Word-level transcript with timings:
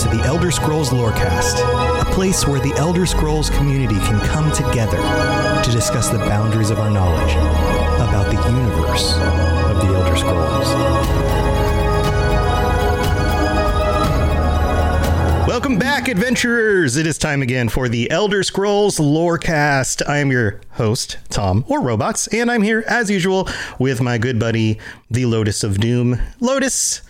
To 0.00 0.08
the 0.08 0.22
Elder 0.22 0.50
Scrolls 0.50 0.88
Lorecast, 0.88 1.60
a 2.00 2.04
place 2.06 2.46
where 2.46 2.58
the 2.58 2.72
Elder 2.76 3.04
Scrolls 3.04 3.50
community 3.50 3.96
can 3.96 4.18
come 4.20 4.50
together 4.50 4.96
to 5.62 5.70
discuss 5.70 6.08
the 6.08 6.16
boundaries 6.16 6.70
of 6.70 6.78
our 6.78 6.90
knowledge 6.90 7.32
about 7.96 8.24
the 8.30 8.50
universe 8.50 9.12
of 9.16 9.76
the 9.76 9.94
Elder 9.94 10.16
Scrolls. 10.16 10.68
Welcome 15.46 15.78
back, 15.78 16.08
adventurers! 16.08 16.96
It 16.96 17.06
is 17.06 17.18
time 17.18 17.42
again 17.42 17.68
for 17.68 17.86
the 17.86 18.10
Elder 18.10 18.42
Scrolls 18.42 18.96
Lorecast. 18.96 20.08
I 20.08 20.16
am 20.18 20.30
your 20.30 20.62
host, 20.70 21.18
Tom, 21.28 21.62
or 21.68 21.82
Robots, 21.82 22.26
and 22.28 22.50
I'm 22.50 22.62
here 22.62 22.84
as 22.86 23.10
usual 23.10 23.46
with 23.78 24.00
my 24.00 24.16
good 24.16 24.38
buddy, 24.38 24.78
the 25.10 25.26
Lotus 25.26 25.62
of 25.62 25.78
Doom. 25.78 26.18
Lotus, 26.40 27.02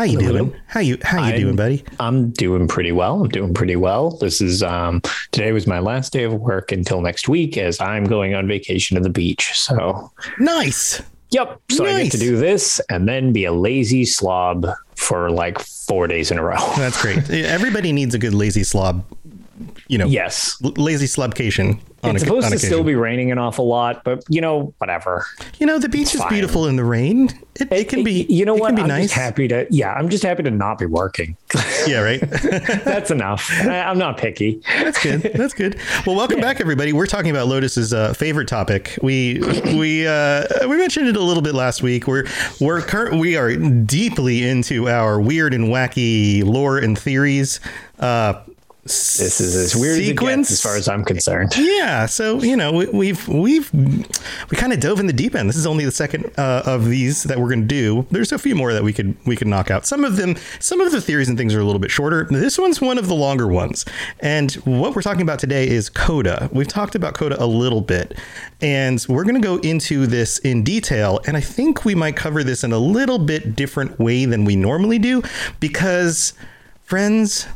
how 0.00 0.04
you 0.06 0.18
doing? 0.18 0.54
How 0.66 0.80
you 0.80 0.96
how 1.02 1.18
you 1.18 1.24
I'm- 1.32 1.40
doing, 1.40 1.56
buddy? 1.56 1.84
I'm 1.98 2.30
doing 2.30 2.66
pretty 2.66 2.90
well. 2.90 3.20
I'm 3.22 3.28
doing 3.28 3.52
pretty 3.52 3.76
well. 3.76 4.12
This 4.16 4.40
is 4.40 4.62
um 4.62 5.02
today 5.30 5.52
was 5.52 5.66
my 5.66 5.78
last 5.78 6.10
day 6.14 6.24
of 6.24 6.32
work 6.32 6.72
until 6.72 7.02
next 7.02 7.28
week 7.28 7.58
as 7.58 7.78
I'm 7.80 8.04
going 8.04 8.34
on 8.34 8.48
vacation 8.48 8.94
to 8.96 9.02
the 9.02 9.10
beach. 9.10 9.52
So 9.58 10.10
Nice. 10.38 11.02
yep. 11.32 11.60
So 11.70 11.84
I 11.84 12.04
get 12.04 12.12
to 12.12 12.18
do 12.18 12.38
this 12.38 12.80
and 12.88 13.06
then 13.06 13.34
be 13.34 13.44
a 13.44 13.52
lazy 13.52 14.06
slob 14.06 14.66
for 14.96 15.30
like 15.30 15.58
four 15.58 16.06
days 16.06 16.30
in 16.30 16.38
a 16.38 16.42
row. 16.42 16.56
That's 16.78 17.00
great. 17.02 17.28
Everybody 17.30 17.92
needs 17.92 18.14
a 18.14 18.18
good 18.18 18.32
lazy 18.34 18.64
slob, 18.64 19.04
you 19.90 19.98
know, 19.98 20.06
yes. 20.06 20.56
l- 20.64 20.70
lazy 20.76 21.06
slubcation. 21.06 21.80
on, 22.04 22.14
It's 22.14 22.22
a, 22.22 22.26
supposed 22.26 22.46
to 22.48 22.54
occasion. 22.54 22.68
still 22.68 22.84
be 22.84 22.94
raining 22.94 23.30
an 23.32 23.38
awful 23.38 23.66
lot, 23.66 24.04
but 24.04 24.22
you 24.28 24.40
know, 24.40 24.72
whatever. 24.78 25.26
you 25.58 25.66
know, 25.66 25.78
the 25.78 25.88
beach 25.88 26.14
is 26.14 26.20
fine. 26.20 26.28
beautiful 26.30 26.66
in 26.66 26.76
the 26.76 26.84
rain. 26.84 27.28
It, 27.58 27.70
it 27.72 27.88
can 27.88 28.04
be. 28.04 28.22
You 28.28 28.44
know 28.44 28.54
it 28.56 28.60
what? 28.60 28.68
Can 28.68 28.76
be 28.76 28.82
I'm 28.82 28.88
nice. 28.88 29.02
just 29.06 29.14
happy 29.14 29.48
to. 29.48 29.66
Yeah, 29.68 29.92
I'm 29.92 30.08
just 30.08 30.22
happy 30.22 30.42
to 30.44 30.50
not 30.50 30.78
be 30.78 30.86
working. 30.86 31.36
Yeah, 31.86 32.02
right. 32.02 32.20
That's 32.84 33.10
enough. 33.10 33.50
I, 33.50 33.80
I'm 33.80 33.96
not 33.98 34.18
picky. 34.18 34.60
That's 34.66 35.02
good. 35.02 35.22
That's 35.34 35.54
good. 35.54 35.78
Well, 36.06 36.14
welcome 36.14 36.38
back, 36.40 36.60
everybody. 36.60 36.92
We're 36.92 37.06
talking 37.06 37.30
about 37.30 37.48
Lotus's 37.48 37.92
uh, 37.94 38.12
favorite 38.12 38.48
topic. 38.48 38.98
We 39.02 39.40
we 39.74 40.06
uh, 40.06 40.44
we 40.68 40.76
mentioned 40.76 41.08
it 41.08 41.16
a 41.16 41.22
little 41.22 41.42
bit 41.42 41.54
last 41.54 41.82
week. 41.82 42.06
We're 42.06 42.26
we're 42.60 42.82
cur- 42.82 43.16
we 43.16 43.34
are 43.36 43.56
deeply 43.56 44.46
into 44.46 44.88
our 44.90 45.20
weird 45.20 45.54
and 45.54 45.68
wacky 45.68 46.44
lore 46.44 46.76
and 46.78 46.98
theories. 46.98 47.60
Uh, 47.98 48.42
This 48.90 49.40
is 49.40 49.54
as 49.54 49.76
weird 49.76 50.00
as 50.00 50.08
it 50.08 50.18
gets, 50.18 50.50
as 50.50 50.60
far 50.60 50.76
as 50.76 50.88
I'm 50.88 51.04
concerned. 51.04 51.56
Yeah, 51.56 52.06
so 52.06 52.42
you 52.42 52.56
know 52.56 52.72
we, 52.72 52.86
we've 52.86 53.28
we've 53.28 53.72
we 53.72 54.56
kind 54.56 54.72
of 54.72 54.80
dove 54.80 54.98
in 54.98 55.06
the 55.06 55.12
deep 55.12 55.34
end. 55.34 55.48
This 55.48 55.56
is 55.56 55.66
only 55.66 55.84
the 55.84 55.92
second 55.92 56.32
uh, 56.36 56.62
of 56.66 56.86
these 56.86 57.22
that 57.24 57.38
we're 57.38 57.48
going 57.48 57.62
to 57.62 57.66
do. 57.66 58.06
There's 58.10 58.32
a 58.32 58.38
few 58.38 58.54
more 58.54 58.72
that 58.72 58.82
we 58.82 58.92
could 58.92 59.14
we 59.26 59.36
could 59.36 59.46
knock 59.46 59.70
out. 59.70 59.86
Some 59.86 60.04
of 60.04 60.16
them, 60.16 60.34
some 60.58 60.80
of 60.80 60.90
the 60.90 61.00
theories 61.00 61.28
and 61.28 61.38
things 61.38 61.54
are 61.54 61.60
a 61.60 61.64
little 61.64 61.78
bit 61.78 61.90
shorter. 61.90 62.26
This 62.30 62.58
one's 62.58 62.80
one 62.80 62.98
of 62.98 63.06
the 63.06 63.14
longer 63.14 63.46
ones. 63.46 63.84
And 64.20 64.52
what 64.64 64.96
we're 64.96 65.02
talking 65.02 65.22
about 65.22 65.38
today 65.38 65.68
is 65.68 65.88
Coda. 65.88 66.48
We've 66.52 66.66
talked 66.66 66.94
about 66.96 67.14
Coda 67.14 67.42
a 67.42 67.46
little 67.46 67.82
bit, 67.82 68.18
and 68.60 69.04
we're 69.08 69.24
going 69.24 69.40
to 69.40 69.40
go 69.40 69.58
into 69.58 70.06
this 70.06 70.38
in 70.38 70.64
detail. 70.64 71.20
And 71.26 71.36
I 71.36 71.40
think 71.40 71.84
we 71.84 71.94
might 71.94 72.16
cover 72.16 72.42
this 72.42 72.64
in 72.64 72.72
a 72.72 72.78
little 72.78 73.18
bit 73.18 73.54
different 73.54 74.00
way 74.00 74.24
than 74.24 74.44
we 74.44 74.56
normally 74.56 74.98
do, 74.98 75.22
because 75.60 76.32
friends. 76.82 77.46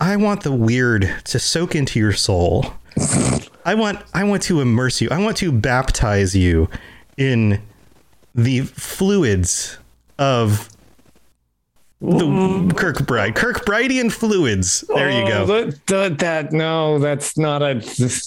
I 0.00 0.16
want 0.16 0.42
the 0.42 0.52
weird 0.52 1.14
to 1.24 1.38
soak 1.38 1.74
into 1.74 1.98
your 1.98 2.14
soul. 2.14 2.72
I 3.66 3.74
want 3.74 4.00
I 4.14 4.24
want 4.24 4.42
to 4.44 4.60
immerse 4.60 5.02
you. 5.02 5.08
I 5.10 5.18
want 5.18 5.36
to 5.38 5.52
baptize 5.52 6.34
you 6.34 6.70
in 7.18 7.60
the 8.34 8.60
fluids 8.60 9.76
of 10.18 10.69
the 12.00 12.74
Kirkbride. 12.74 13.34
Kirkbridean 13.34 14.10
fluids. 14.10 14.82
There 14.88 15.10
you 15.10 15.18
Oh, 15.24 15.46
go. 15.46 15.46
That, 15.46 15.86
that, 15.86 16.18
that- 16.18 16.52
no, 16.52 16.98
that's 16.98 17.36
not 17.36 17.62
a 17.62 17.74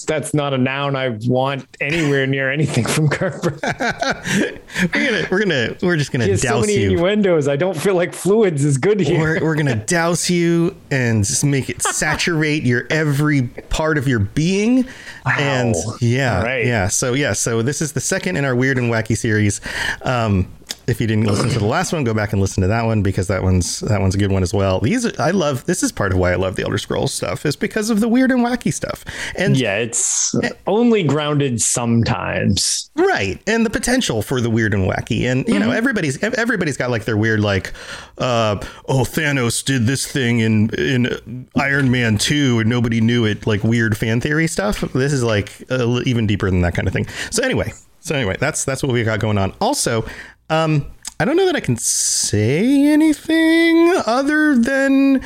that's 0.07 0.33
not 0.33 0.53
a 0.53 0.57
noun 0.59 0.95
I 0.95 1.17
want 1.25 1.65
anywhere 1.81 2.27
near 2.27 2.51
anything 2.51 2.85
from 2.85 3.09
Kirkbride. 3.09 4.59
We're 4.93 5.05
gonna 5.11 5.27
we're 5.31 5.39
gonna 5.39 5.75
we're 5.81 5.97
just 5.97 6.11
gonna 6.11 6.25
There's 6.25 6.41
so 6.41 6.49
douse 6.49 6.61
many 6.67 6.79
you. 6.79 6.91
innuendos. 6.91 7.47
I 7.47 7.55
don't 7.55 7.77
feel 7.77 7.95
like 7.95 8.13
fluids 8.13 8.63
is 8.65 8.77
good 8.77 8.99
here. 8.99 9.19
We're, 9.19 9.41
we're 9.41 9.55
gonna 9.55 9.75
douse 9.75 10.29
you 10.29 10.75
and 10.91 11.23
just 11.23 11.43
make 11.45 11.69
it 11.69 11.81
saturate 11.81 12.63
your 12.63 12.85
every 12.89 13.43
part 13.69 13.97
of 13.97 14.07
your 14.07 14.19
being. 14.19 14.85
And 15.25 15.75
yeah, 16.01 16.41
right. 16.43 16.65
yeah. 16.65 16.87
So 16.89 17.13
yeah, 17.13 17.33
so 17.33 17.61
this 17.61 17.81
is 17.81 17.93
the 17.93 18.01
second 18.01 18.35
in 18.37 18.45
our 18.45 18.55
weird 18.55 18.77
and 18.77 18.91
wacky 18.91 19.15
series. 19.17 19.61
Um, 20.01 20.51
if 20.87 20.99
you 21.01 21.07
didn't 21.07 21.25
listen 21.25 21.49
to 21.49 21.59
the 21.59 21.65
last 21.65 21.93
one, 21.93 22.03
go 22.03 22.13
back 22.13 22.33
and 22.33 22.41
listen 22.41 22.61
to 22.61 22.67
that 22.67 22.83
one 22.85 23.01
because 23.01 23.27
that 23.27 23.43
one's 23.43 23.79
that 23.81 24.01
one's 24.01 24.15
a 24.15 24.17
good 24.17 24.31
one 24.31 24.43
as 24.43 24.53
well. 24.53 24.79
These 24.79 25.17
I 25.19 25.31
love. 25.31 25.65
This 25.65 25.83
is 25.83 25.91
part 25.91 26.11
of 26.11 26.17
why 26.17 26.31
I 26.31 26.35
love 26.35 26.55
the 26.55 26.63
Elder 26.63 26.77
Scrolls 26.77 27.13
stuff 27.13 27.45
is 27.45 27.55
because 27.55 27.89
of 27.89 27.99
the 27.99 28.07
weird 28.07 28.31
and 28.31 28.41
wacky 28.45 28.73
stuff. 28.73 29.03
And 29.37 29.55
yeah, 29.57 29.77
it's 29.77 30.35
only 30.67 31.03
grounded 31.03 31.61
sometimes. 31.61 32.89
right 32.95 33.41
and 33.47 33.65
the 33.65 33.69
potential 33.69 34.21
for 34.21 34.39
the 34.41 34.49
weird 34.49 34.73
and 34.73 34.89
wacky 34.89 35.21
and 35.31 35.47
you 35.47 35.55
know 35.59 35.63
Mm-hmm. 35.63 35.77
everybody's 35.77 36.21
everybody's 36.23 36.77
got 36.77 36.89
like 36.91 37.05
their 37.05 37.15
weird 37.17 37.39
like 37.39 37.71
uh 38.17 38.57
oh 38.89 39.03
thanos 39.03 39.63
did 39.63 39.85
this 39.87 40.05
thing 40.05 40.39
in 40.39 40.69
in 40.71 41.47
iron 41.55 41.89
man 41.89 42.17
2 42.17 42.59
and 42.59 42.69
nobody 42.69 42.99
knew 43.01 43.25
it 43.25 43.47
like 43.47 43.63
weird 43.63 43.97
fan 43.97 44.19
theory 44.19 44.45
stuff 44.47 44.81
this 44.93 45.13
is 45.13 45.23
like 45.23 45.51
li- 45.69 46.03
even 46.05 46.27
deeper 46.27 46.49
than 46.51 46.61
that 46.61 46.75
kind 46.75 46.87
of 46.87 46.93
thing 46.93 47.07
so 47.31 47.41
anyway 47.43 47.71
so 48.01 48.13
anyway 48.15 48.35
that's 48.39 48.65
that's 48.65 48.83
what 48.83 48.91
we 48.91 49.03
got 49.03 49.19
going 49.19 49.37
on 49.37 49.53
also 49.61 50.05
um 50.53 50.85
i 51.19 51.25
don't 51.25 51.35
know 51.35 51.45
that 51.45 51.55
i 51.55 51.59
can 51.59 51.75
say 51.77 52.87
anything 52.87 53.93
other 54.05 54.55
than 54.57 55.21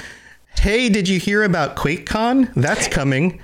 hey 0.60 0.90
did 0.90 1.08
you 1.08 1.20
hear 1.20 1.44
about 1.44 1.76
quakecon 1.76 2.52
that's 2.56 2.88
coming 2.88 3.40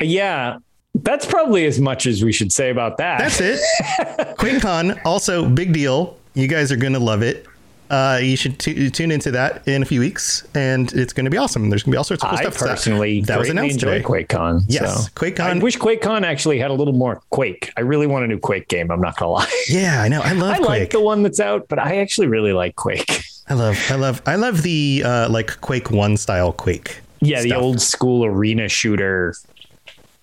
Yeah, 0.00 0.58
that's 0.94 1.24
probably 1.26 1.66
as 1.66 1.80
much 1.80 2.06
as 2.06 2.24
we 2.24 2.32
should 2.32 2.50
say 2.52 2.70
about 2.70 2.96
that. 2.98 3.18
That's 3.20 3.40
it. 3.40 3.60
QuakeCon, 4.38 5.00
also 5.04 5.48
big 5.48 5.72
deal. 5.72 6.16
You 6.34 6.48
guys 6.48 6.72
are 6.72 6.76
gonna 6.76 6.98
love 6.98 7.22
it. 7.22 7.46
Uh, 7.90 8.18
you 8.22 8.36
should 8.36 8.58
t- 8.58 8.90
tune 8.90 9.10
into 9.10 9.30
that 9.30 9.66
in 9.68 9.82
a 9.82 9.84
few 9.84 10.00
weeks, 10.00 10.46
and 10.54 10.92
it's 10.94 11.12
going 11.12 11.24
to 11.24 11.30
be 11.30 11.36
awesome. 11.36 11.68
There's 11.70 11.82
going 11.82 11.92
to 11.92 11.94
be 11.94 11.98
all 11.98 12.04
sorts 12.04 12.22
of 12.24 12.30
cool 12.30 12.38
I 12.38 12.42
stuff. 12.42 12.54
So 12.54 12.66
personally 12.66 13.20
that 13.22 13.38
was 13.38 13.48
greatly 13.48 13.60
announced 13.60 13.82
enjoy 13.82 14.02
today. 14.02 14.24
QuakeCon. 14.26 14.62
Yes, 14.68 15.04
so. 15.04 15.10
QuakeCon. 15.10 15.40
I 15.40 15.58
wish 15.58 15.78
QuakeCon 15.78 16.22
actually 16.22 16.58
had 16.58 16.70
a 16.70 16.74
little 16.74 16.94
more 16.94 17.22
Quake. 17.30 17.72
I 17.76 17.82
really 17.82 18.06
want 18.06 18.24
a 18.24 18.28
new 18.28 18.38
Quake 18.38 18.68
game. 18.68 18.90
I'm 18.90 19.00
not 19.00 19.16
gonna 19.16 19.32
lie. 19.32 19.62
Yeah, 19.68 20.02
I 20.02 20.08
know. 20.08 20.22
I 20.22 20.32
love 20.32 20.50
I 20.54 20.56
Quake. 20.58 20.68
like 20.68 20.90
the 20.90 21.00
one 21.00 21.22
that's 21.22 21.40
out, 21.40 21.68
but 21.68 21.78
I 21.78 21.98
actually 21.98 22.26
really 22.26 22.52
like 22.52 22.76
Quake. 22.76 23.22
I 23.48 23.54
love, 23.54 23.78
I 23.90 23.96
love, 23.96 24.22
I 24.24 24.36
love 24.36 24.62
the 24.62 25.02
uh, 25.04 25.28
like 25.28 25.60
Quake 25.60 25.90
One 25.90 26.16
style 26.16 26.52
Quake. 26.52 27.00
Yeah, 27.20 27.42
the 27.42 27.54
old 27.54 27.80
school 27.80 28.24
arena 28.24 28.68
shooter. 28.68 29.34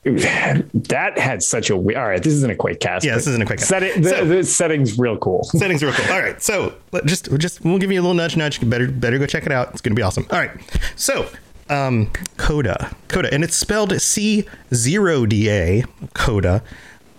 That 0.04 1.14
had 1.18 1.44
such 1.44 1.70
a 1.70 1.78
we- 1.78 1.96
all 1.96 2.08
right. 2.08 2.22
This 2.22 2.34
isn't 2.34 2.52
a 2.52 2.56
quick 2.56 2.80
cast. 2.80 3.06
Yeah, 3.06 3.16
this 3.16 3.28
isn't 3.28 3.42
a 3.42 3.46
quick 3.46 3.60
cast. 3.60 3.70
Set 3.70 3.84
it, 3.84 4.02
the, 4.02 4.10
So- 4.10 4.26
the 4.26 4.44
setting's 4.44 4.98
real 4.98 5.18
cool. 5.18 5.44
Settings 5.46 5.84
real 5.84 5.94
cool. 5.94 6.12
All 6.14 6.20
right, 6.20 6.42
so 6.42 6.74
just 7.06 7.32
just 7.38 7.64
we'll 7.64 7.78
give 7.78 7.92
you 7.92 8.00
a 8.00 8.04
little 8.04 8.16
nudge, 8.16 8.36
nudge. 8.36 8.68
Better 8.68 8.88
better 8.88 9.20
go 9.20 9.26
check 9.28 9.46
it 9.46 9.52
out. 9.52 9.70
It's 9.72 9.82
going 9.82 9.92
to 9.96 10.00
be 10.00 10.02
awesome. 10.04 10.26
All 10.32 10.40
right, 10.40 10.52
so 10.96 11.28
um, 11.70 12.12
Coda, 12.38 12.96
Coda, 13.10 13.32
and 13.34 13.44
it's 13.44 13.56
spelled 13.56 14.00
C 14.02 14.46
zero 14.74 15.26
D 15.26 15.50
A, 15.50 15.84
Coda. 16.16 16.64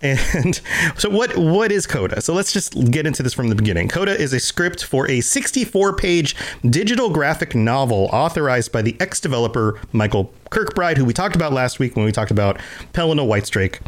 And 0.02 0.60
so 0.96 1.08
what 1.08 1.36
what 1.36 1.72
is 1.72 1.86
Coda? 1.86 2.20
So 2.20 2.34
let's 2.34 2.52
just 2.52 2.90
get 2.90 3.06
into 3.06 3.22
this 3.22 3.32
from 3.32 3.48
the 3.48 3.54
beginning. 3.54 3.88
Coda 3.88 4.20
is 4.20 4.32
a 4.32 4.40
script 4.40 4.84
for 4.84 5.06
a 5.06 5.18
64-page 5.18 6.36
digital 6.68 7.10
graphic 7.10 7.54
novel 7.54 8.08
authorized 8.12 8.72
by 8.72 8.82
the 8.82 8.96
ex-developer 9.00 9.80
Michael 9.92 10.32
Kirkbride, 10.50 10.96
who 10.96 11.04
we 11.04 11.12
talked 11.12 11.36
about 11.36 11.52
last 11.52 11.78
week 11.78 11.96
when 11.96 12.04
we 12.04 12.12
talked 12.12 12.30
about 12.30 12.58
Pelinal 12.92 13.26
Whitestrake. 13.26 13.80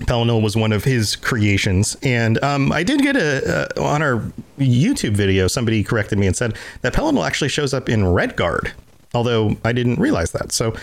Pelinal 0.00 0.42
was 0.42 0.56
one 0.56 0.72
of 0.72 0.84
his 0.84 1.16
creations, 1.16 1.96
and 2.02 2.42
um, 2.44 2.70
I 2.70 2.82
did 2.82 3.00
get 3.00 3.16
a 3.16 3.70
uh, 3.78 3.82
on 3.82 4.02
our 4.02 4.22
YouTube 4.58 5.12
video. 5.12 5.48
Somebody 5.48 5.82
corrected 5.82 6.18
me 6.18 6.26
and 6.26 6.36
said 6.36 6.54
that 6.82 6.92
Pelinal 6.92 7.26
actually 7.26 7.48
shows 7.48 7.72
up 7.72 7.88
in 7.88 8.02
Redguard, 8.02 8.72
although 9.14 9.56
I 9.64 9.72
didn't 9.72 9.98
realize 9.98 10.32
that. 10.32 10.52
So 10.52 10.76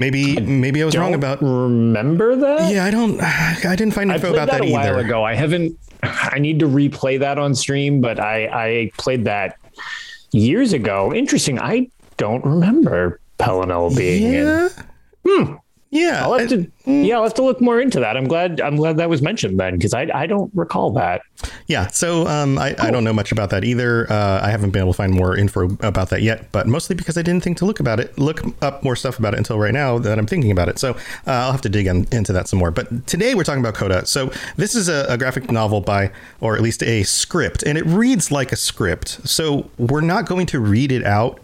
Maybe 0.00 0.40
maybe 0.40 0.80
I 0.82 0.86
was 0.86 0.96
wrong 0.96 1.12
about. 1.12 1.42
remember 1.42 2.34
that. 2.34 2.72
Yeah, 2.72 2.86
I 2.86 2.90
don't. 2.90 3.20
I 3.22 3.76
didn't 3.76 3.92
find 3.92 4.10
I 4.10 4.14
info 4.14 4.32
about 4.32 4.48
that, 4.48 4.60
that, 4.62 4.68
a 4.68 4.72
while 4.72 4.96
either. 4.96 5.06
ago. 5.06 5.22
I 5.22 5.34
haven't. 5.34 5.78
I 6.02 6.38
need 6.38 6.58
to 6.60 6.66
replay 6.66 7.20
that 7.20 7.38
on 7.38 7.54
stream, 7.54 8.00
but 8.00 8.18
I 8.18 8.46
I 8.46 8.90
played 8.96 9.26
that 9.26 9.58
years 10.32 10.72
ago. 10.72 11.12
Interesting. 11.12 11.60
I 11.60 11.88
don't 12.16 12.42
remember 12.46 13.20
Pelinal 13.38 13.94
being 13.94 14.22
in. 14.32 14.44
Yeah. 14.46 14.68
Hmm. 15.26 15.54
Yeah. 15.90 16.22
I'll 16.22 16.34
have 16.38 16.52
I- 16.52 16.56
to. 16.56 16.70
Yeah, 16.86 17.16
I'll 17.16 17.24
have 17.24 17.34
to 17.34 17.42
look 17.42 17.60
more 17.60 17.78
into 17.80 18.00
that. 18.00 18.16
I'm 18.16 18.26
glad. 18.26 18.60
I'm 18.60 18.74
glad 18.76 18.96
that 18.96 19.08
was 19.10 19.20
mentioned 19.22 19.60
then 19.60 19.74
because 19.76 19.92
I 19.92 20.08
I 20.12 20.26
don't 20.26 20.50
recall 20.54 20.90
that. 20.92 21.20
Yeah, 21.66 21.86
so 21.88 22.26
um, 22.26 22.58
I, 22.58 22.74
I 22.78 22.90
don't 22.90 23.04
know 23.04 23.12
much 23.12 23.30
about 23.32 23.50
that 23.50 23.64
either. 23.64 24.10
Uh, 24.10 24.40
I 24.42 24.50
haven't 24.50 24.70
been 24.70 24.80
able 24.82 24.92
to 24.92 24.96
find 24.96 25.12
more 25.12 25.36
info 25.36 25.64
about 25.80 26.10
that 26.10 26.22
yet, 26.22 26.50
but 26.52 26.66
mostly 26.66 26.96
because 26.96 27.16
I 27.16 27.22
didn't 27.22 27.44
think 27.44 27.58
to 27.58 27.64
look 27.64 27.80
about 27.80 28.00
it, 28.00 28.18
look 28.18 28.42
up 28.62 28.82
more 28.82 28.96
stuff 28.96 29.18
about 29.18 29.34
it 29.34 29.38
until 29.38 29.58
right 29.58 29.72
now 29.72 29.98
that 29.98 30.18
I'm 30.18 30.26
thinking 30.26 30.50
about 30.50 30.68
it. 30.68 30.78
So 30.78 30.92
uh, 30.92 30.96
I'll 31.26 31.52
have 31.52 31.60
to 31.62 31.68
dig 31.68 31.86
in, 31.86 32.08
into 32.10 32.32
that 32.32 32.48
some 32.48 32.58
more. 32.58 32.70
But 32.70 33.06
today 33.06 33.34
we're 33.34 33.44
talking 33.44 33.60
about 33.62 33.74
Coda. 33.74 34.04
So 34.06 34.32
this 34.56 34.74
is 34.74 34.88
a, 34.88 35.06
a 35.08 35.16
graphic 35.18 35.50
novel 35.52 35.80
by, 35.80 36.10
or 36.40 36.56
at 36.56 36.62
least 36.62 36.82
a 36.82 37.04
script, 37.04 37.62
and 37.62 37.78
it 37.78 37.84
reads 37.86 38.30
like 38.32 38.52
a 38.52 38.56
script. 38.56 39.20
So 39.28 39.70
we're 39.78 40.00
not 40.00 40.26
going 40.26 40.46
to 40.46 40.58
read 40.60 40.90
it 40.92 41.04
out 41.04 41.40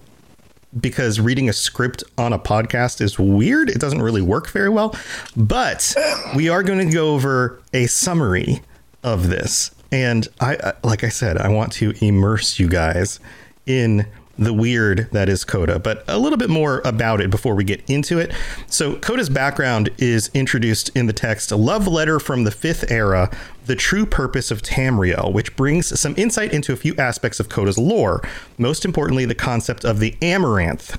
because 0.81 1.21
reading 1.21 1.49
a 1.49 1.53
script 1.53 2.03
on 2.19 2.33
a 2.33 2.39
podcast 2.39 3.01
is 3.01 3.19
weird. 3.19 3.71
It 3.71 3.79
doesn't 3.81 4.03
really 4.03 4.23
work 4.23 4.51
very 4.51 4.69
well. 4.69 4.95
But 5.37 5.95
we 6.35 6.49
are 6.49 6.63
going 6.63 6.87
to 6.87 6.93
go 6.93 7.15
over 7.15 7.61
a 7.73 7.87
summary 7.87 8.61
of 9.03 9.29
this. 9.29 9.71
And 9.93 10.27
I, 10.41 10.73
like 10.83 11.05
I 11.05 11.09
said, 11.09 11.39
I 11.39 11.49
want 11.49 11.73
to 11.75 11.93
immerse 12.05 12.59
you 12.59 12.69
guys 12.69 13.21
in 13.67 14.07
the 14.39 14.53
weird 14.53 15.09
that 15.13 15.29
is 15.29 15.45
Coda, 15.45 15.79
but 15.79 16.05
a 16.09 16.19
little 16.19 16.37
bit 16.37 16.51
more 16.51 16.83
about 16.85 17.21
it 17.21 17.31
before 17.31 17.55
we 17.55 17.65
get 17.65 17.83
into 17.89 18.19
it. 18.19 18.33
So, 18.67 18.97
Coda's 18.97 19.31
background 19.31 19.91
is 19.99 20.31
introduced 20.35 20.91
in 20.91 21.07
the 21.07 21.13
text 21.13 21.51
A 21.51 21.57
Love 21.57 21.87
Letter 21.87 22.21
from 22.21 22.45
the 22.45 22.51
Fifth 22.51 22.91
Era, 22.91 23.31
The 23.67 23.77
True 23.77 24.07
Purpose 24.07 24.51
of 24.51 24.63
Tamriel, 24.63 25.33
which 25.33 25.57
brings 25.57 25.99
some 25.99 26.15
insight 26.17 26.53
into 26.53 26.73
a 26.73 26.77
few 26.77 26.95
aspects 26.97 27.41
of 27.41 27.49
Coda's 27.49 27.79
lore, 27.79 28.23
most 28.59 28.85
importantly, 28.85 29.25
the 29.25 29.35
concept 29.35 29.85
of 29.85 30.01
the 30.01 30.17
Amaranth. 30.21 30.99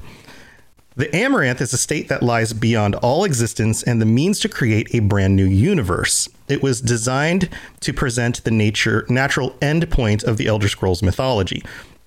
The 0.96 1.16
Amaranth 1.16 1.62
is 1.62 1.74
a 1.74 1.78
state 1.78 2.10
that 2.10 2.24
lies 2.24 2.54
beyond 2.54 2.96
all 2.96 3.24
existence 3.24 3.84
and 3.84 4.02
the 4.02 4.06
means 4.08 4.40
to 4.40 4.50
create 4.50 4.96
a 4.96 5.00
brand 5.00 5.36
new 5.36 5.46
universe. 5.46 6.28
It 6.48 6.64
was 6.64 6.82
designed 6.82 7.50
to 7.82 7.94
present 7.94 8.44
the 8.44 8.50
nature 8.50 9.06
natural 9.08 9.52
endpoint 9.62 10.24
of 10.24 10.38
the 10.38 10.48
Elder 10.48 10.68
Scrolls 10.68 11.04
mythology. 11.04 11.62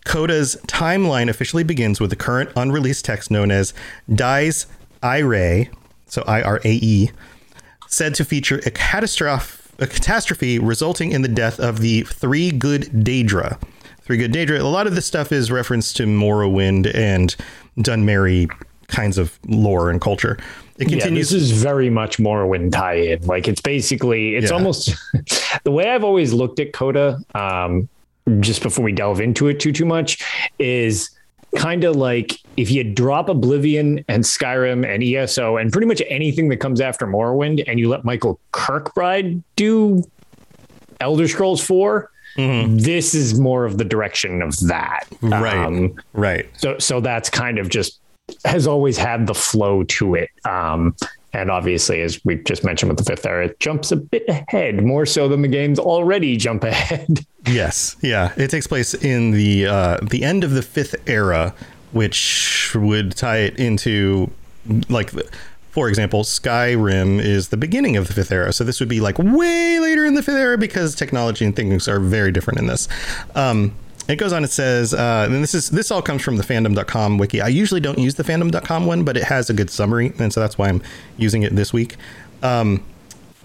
Coda's 0.04 0.56
timeline 0.66 1.28
officially 1.28 1.62
begins 1.64 2.00
with 2.00 2.10
the 2.10 2.16
current 2.16 2.50
unreleased 2.56 3.04
text 3.04 3.30
known 3.30 3.50
as 3.50 3.74
Dies 4.12 4.66
Irae, 5.02 5.70
so 6.06 6.22
I 6.26 6.42
R 6.42 6.60
A 6.64 6.70
E, 6.72 7.10
said 7.88 8.14
to 8.16 8.24
feature 8.24 8.58
a 8.66 8.70
catastrophe, 8.70 9.62
a 9.78 9.86
catastrophe 9.86 10.58
resulting 10.58 11.12
in 11.12 11.22
the 11.22 11.28
death 11.28 11.58
of 11.60 11.80
the 11.80 12.02
three 12.02 12.50
good 12.50 12.82
Daedra. 12.84 13.60
Three 14.02 14.16
good 14.16 14.32
Daedra. 14.32 14.58
A 14.58 14.64
lot 14.64 14.86
of 14.86 14.94
this 14.94 15.06
stuff 15.06 15.30
is 15.32 15.50
reference 15.50 15.92
to 15.94 16.04
Morrowind 16.06 16.92
and 16.94 17.36
Dunmeri 17.78 18.50
kinds 18.88 19.18
of 19.18 19.38
lore 19.46 19.88
and 19.90 20.00
culture. 20.00 20.36
It 20.78 20.90
Yeah, 20.90 20.98
continues. 20.98 21.30
this 21.30 21.42
is 21.42 21.50
very 21.52 21.90
much 21.90 22.18
Morrowind 22.18 22.72
tie-in. 22.72 23.22
Like 23.26 23.46
it's 23.46 23.60
basically, 23.60 24.34
it's 24.34 24.50
Yeah. 24.50 24.56
almost 24.56 24.94
the 25.64 25.70
way 25.70 25.88
I've 25.90 26.02
always 26.02 26.32
looked 26.32 26.58
at 26.58 26.72
Coda. 26.72 27.20
Um, 27.34 27.88
just 28.40 28.62
before 28.62 28.84
we 28.84 28.92
delve 28.92 29.20
into 29.20 29.48
it 29.48 29.60
too 29.60 29.72
too 29.72 29.84
much, 29.84 30.24
is 30.58 31.10
kind 31.56 31.82
of 31.84 31.96
like 31.96 32.38
if 32.56 32.70
you 32.70 32.84
drop 32.84 33.28
Oblivion 33.28 34.04
and 34.08 34.22
Skyrim 34.22 34.86
and 34.86 35.02
ESO 35.02 35.56
and 35.56 35.72
pretty 35.72 35.86
much 35.86 36.00
anything 36.08 36.48
that 36.50 36.58
comes 36.58 36.80
after 36.80 37.06
Morrowind, 37.06 37.64
and 37.66 37.80
you 37.80 37.88
let 37.88 38.04
Michael 38.04 38.38
Kirkbride 38.52 39.42
do 39.56 40.04
Elder 41.00 41.26
Scrolls 41.26 41.60
4 41.64 42.10
This 42.36 43.14
is 43.14 43.38
more 43.40 43.64
of 43.64 43.78
the 43.78 43.84
direction 43.84 44.42
of 44.42 44.58
that, 44.68 45.06
Mm-hmm. 45.22 45.42
right. 45.42 45.56
Um, 45.56 45.94
right. 46.12 46.48
so 46.56 46.78
so 46.78 47.00
that's 47.00 47.28
kind 47.30 47.58
of 47.58 47.68
just 47.68 48.00
has 48.44 48.66
always 48.68 48.96
had 48.96 49.26
the 49.26 49.34
flow 49.34 49.82
to 49.84 50.14
it 50.14 50.30
um 50.44 50.94
and 51.32 51.50
obviously 51.50 52.00
as 52.02 52.24
we 52.24 52.36
just 52.36 52.64
mentioned 52.64 52.88
with 52.90 52.98
the 52.98 53.04
fifth 53.04 53.26
era 53.26 53.46
it 53.46 53.60
jumps 53.60 53.92
a 53.92 53.96
bit 53.96 54.24
ahead 54.28 54.82
more 54.82 55.06
so 55.06 55.28
than 55.28 55.42
the 55.42 55.48
games 55.48 55.78
already 55.78 56.36
jump 56.36 56.64
ahead 56.64 57.24
Yes, 57.46 57.96
yeah. 58.02 58.32
It 58.36 58.48
takes 58.48 58.66
place 58.66 58.94
in 58.94 59.30
the 59.30 59.66
uh, 59.66 59.98
the 60.02 60.24
end 60.24 60.44
of 60.44 60.52
the 60.52 60.62
fifth 60.62 60.94
era, 61.08 61.54
which 61.92 62.72
would 62.74 63.16
tie 63.16 63.38
it 63.38 63.58
into 63.58 64.30
like, 64.88 65.10
for 65.70 65.88
example, 65.88 66.22
Skyrim 66.22 67.20
is 67.20 67.48
the 67.48 67.56
beginning 67.56 67.96
of 67.96 68.08
the 68.08 68.12
fifth 68.12 68.30
era. 68.30 68.52
So 68.52 68.64
this 68.64 68.80
would 68.80 68.88
be 68.88 69.00
like 69.00 69.18
way 69.18 69.78
later 69.80 70.04
in 70.04 70.14
the 70.14 70.22
fifth 70.22 70.36
era 70.36 70.58
because 70.58 70.94
technology 70.94 71.44
and 71.44 71.56
things 71.56 71.88
are 71.88 72.00
very 72.00 72.30
different 72.30 72.58
in 72.58 72.66
this. 72.66 72.88
Um, 73.34 73.74
it 74.10 74.16
goes 74.16 74.32
on. 74.32 74.44
It 74.44 74.50
says, 74.50 74.94
uh, 74.94 75.26
and 75.26 75.42
this 75.42 75.54
is 75.54 75.70
this 75.70 75.90
all 75.90 76.02
comes 76.02 76.22
from 76.22 76.36
the 76.36 76.42
fandom.com 76.42 77.18
wiki. 77.18 77.40
I 77.40 77.48
usually 77.48 77.80
don't 77.80 77.98
use 77.98 78.14
the 78.14 78.24
fandom.com 78.24 78.86
one, 78.86 79.04
but 79.04 79.16
it 79.16 79.24
has 79.24 79.50
a 79.50 79.54
good 79.54 79.70
summary, 79.70 80.12
and 80.18 80.32
so 80.32 80.40
that's 80.40 80.58
why 80.58 80.68
I'm 80.68 80.82
using 81.16 81.42
it 81.42 81.54
this 81.54 81.72
week. 81.72 81.96
Um, 82.42 82.84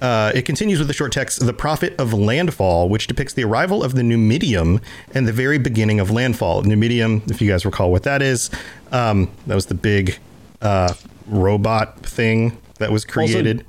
uh, 0.02 0.32
it 0.36 0.44
continues 0.44 0.78
with 0.80 0.88
the 0.88 0.94
short 0.94 1.14
text, 1.14 1.46
The 1.46 1.54
Prophet 1.54 1.96
of 1.98 2.14
Landfall, 2.14 2.90
which 2.90 3.08
depicts 3.08 3.34
the 3.34 3.44
arrival 3.44 3.84
of 3.84 3.96
the 3.96 4.02
Numidium 4.02 4.82
and 5.14 5.28
the 5.28 5.32
very 5.32 5.58
beginning 5.58 6.00
of 6.00 6.12
landfall. 6.12 6.64
Numidium, 6.64 7.30
if 7.32 7.42
you 7.42 7.50
guys 7.50 7.66
recall 7.66 7.92
what 7.92 8.04
that 8.04 8.22
is, 8.22 8.50
um, 8.92 9.32
that 9.48 9.56
was 9.56 9.68
the 9.68 9.74
big 9.74 10.18
uh, 10.62 10.94
robot 11.28 12.00
thing 12.00 12.58
that 12.80 12.92
was 12.92 13.06
created. 13.06 13.66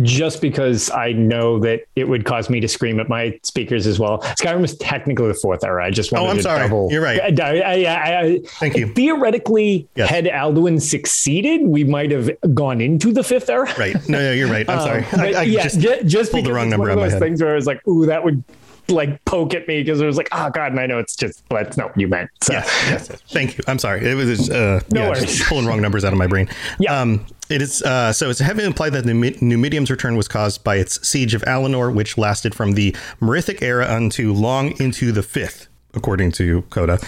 Just 0.00 0.40
because 0.40 0.90
i 0.92 1.12
know 1.12 1.58
that 1.58 1.82
it 1.96 2.08
would 2.08 2.24
cause 2.24 2.48
me 2.48 2.58
to 2.60 2.66
scream 2.68 2.98
at 2.98 3.08
my 3.08 3.38
speakers 3.42 3.86
as 3.86 3.98
well 3.98 4.20
skyrim 4.40 4.60
was 4.62 4.74
technically 4.78 5.28
the 5.28 5.34
fourth 5.34 5.62
era 5.64 5.84
i 5.84 5.90
just 5.90 6.10
wanted 6.12 6.26
Oh, 6.26 6.30
I'm 6.30 6.36
to 6.38 6.42
sorry. 6.42 6.60
double 6.68 6.88
You're 6.90 7.02
right. 7.02 7.38
I, 7.40 7.60
I, 7.60 8.20
I, 8.20 8.40
Thank 8.60 8.76
you. 8.76 8.86
theoretically 8.94 9.86
Yes. 9.96 10.08
had 10.08 10.24
alduin 10.26 10.80
succeeded 10.80 11.62
we 11.66 11.84
might 11.84 12.10
have 12.10 12.30
gone 12.54 12.80
into 12.80 13.12
the 13.12 13.22
fifth 13.22 13.50
era 13.50 13.72
right. 13.78 13.96
No, 14.08 14.18
no, 14.18 14.32
you're 14.32 14.48
right. 14.50 14.68
I'm 14.68 14.78
Um, 14.78 14.84
sorry. 15.04 15.34
I, 15.36 15.42
yeah, 15.42 15.62
just 15.64 15.80
ju- 15.80 16.02
just 16.04 16.32
pulled 16.32 16.46
the 16.46 16.52
wrong 16.52 16.70
number 16.70 16.88
one 16.88 16.90
out 16.92 16.92
of 16.94 16.98
my 16.98 17.04
those 17.06 17.12
head. 17.12 17.20
things 17.20 17.42
where 17.42 17.52
I 17.52 17.54
was 17.54 17.66
like, 17.66 17.86
"Ooh, 17.86 18.06
that 18.06 18.24
would 18.24 18.42
like 18.88 19.24
poke 19.24 19.54
at 19.54 19.66
me," 19.68 19.82
because 19.82 20.00
it 20.00 20.06
was 20.06 20.16
like, 20.16 20.28
"Oh 20.32 20.50
God," 20.50 20.72
and 20.72 20.80
I 20.80 20.86
know 20.86 20.98
it's 20.98 21.14
just, 21.16 21.42
but 21.48 21.64
that's 21.64 21.76
not 21.76 21.88
what 21.90 21.98
you 22.00 22.08
meant. 22.08 22.30
So. 22.42 22.52
Yes, 22.54 22.66
yes, 22.88 23.06
yes. 23.10 23.20
Thank 23.28 23.56
you. 23.58 23.64
I'm 23.66 23.78
sorry. 23.78 24.04
It 24.08 24.14
was 24.14 24.50
uh, 24.50 24.80
No 24.92 25.02
yeah, 25.02 25.08
worries. 25.10 25.24
just 25.36 25.48
pulling 25.48 25.66
wrong 25.66 25.80
numbers 25.80 26.04
out 26.04 26.12
of 26.12 26.18
my 26.18 26.26
brain. 26.26 26.48
Yeah. 26.78 26.98
Um, 27.00 27.24
it 27.52 27.60
is 27.60 27.82
uh, 27.82 28.12
so 28.12 28.30
it's 28.30 28.40
heavily 28.40 28.66
implied 28.66 28.94
that 28.94 29.04
the 29.04 29.12
Numi- 29.12 29.40
Numidium's 29.42 29.90
return 29.90 30.16
was 30.16 30.26
caused 30.26 30.64
by 30.64 30.76
its 30.76 31.06
siege 31.06 31.34
of 31.34 31.42
Alinor, 31.42 31.94
which 31.94 32.16
lasted 32.16 32.54
from 32.54 32.72
the 32.72 32.96
Merethic 33.20 33.62
era 33.62 33.86
unto 33.86 34.32
long 34.32 34.74
into 34.80 35.12
the 35.12 35.22
fifth, 35.22 35.68
according 35.94 36.32
to 36.32 36.62
Coda. 36.70 36.98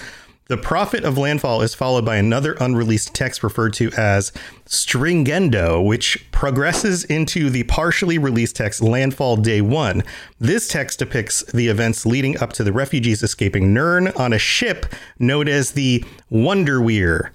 The 0.48 0.58
Prophet 0.58 1.04
of 1.04 1.16
Landfall 1.16 1.62
is 1.62 1.74
followed 1.74 2.04
by 2.04 2.16
another 2.16 2.52
unreleased 2.60 3.14
text 3.14 3.42
referred 3.42 3.72
to 3.74 3.90
as 3.92 4.30
Stringendo, 4.66 5.82
which 5.82 6.30
progresses 6.32 7.04
into 7.04 7.48
the 7.48 7.62
partially 7.62 8.18
released 8.18 8.56
text 8.56 8.82
Landfall 8.82 9.38
Day 9.38 9.62
1. 9.62 10.02
This 10.38 10.68
text 10.68 10.98
depicts 10.98 11.42
the 11.52 11.68
events 11.68 12.04
leading 12.04 12.38
up 12.42 12.52
to 12.52 12.64
the 12.64 12.74
refugees 12.74 13.22
escaping 13.22 13.72
Nirn 13.72 14.08
on 14.16 14.34
a 14.34 14.38
ship 14.38 14.84
known 15.18 15.48
as 15.48 15.72
the 15.72 16.04
Wonderweir 16.30 17.30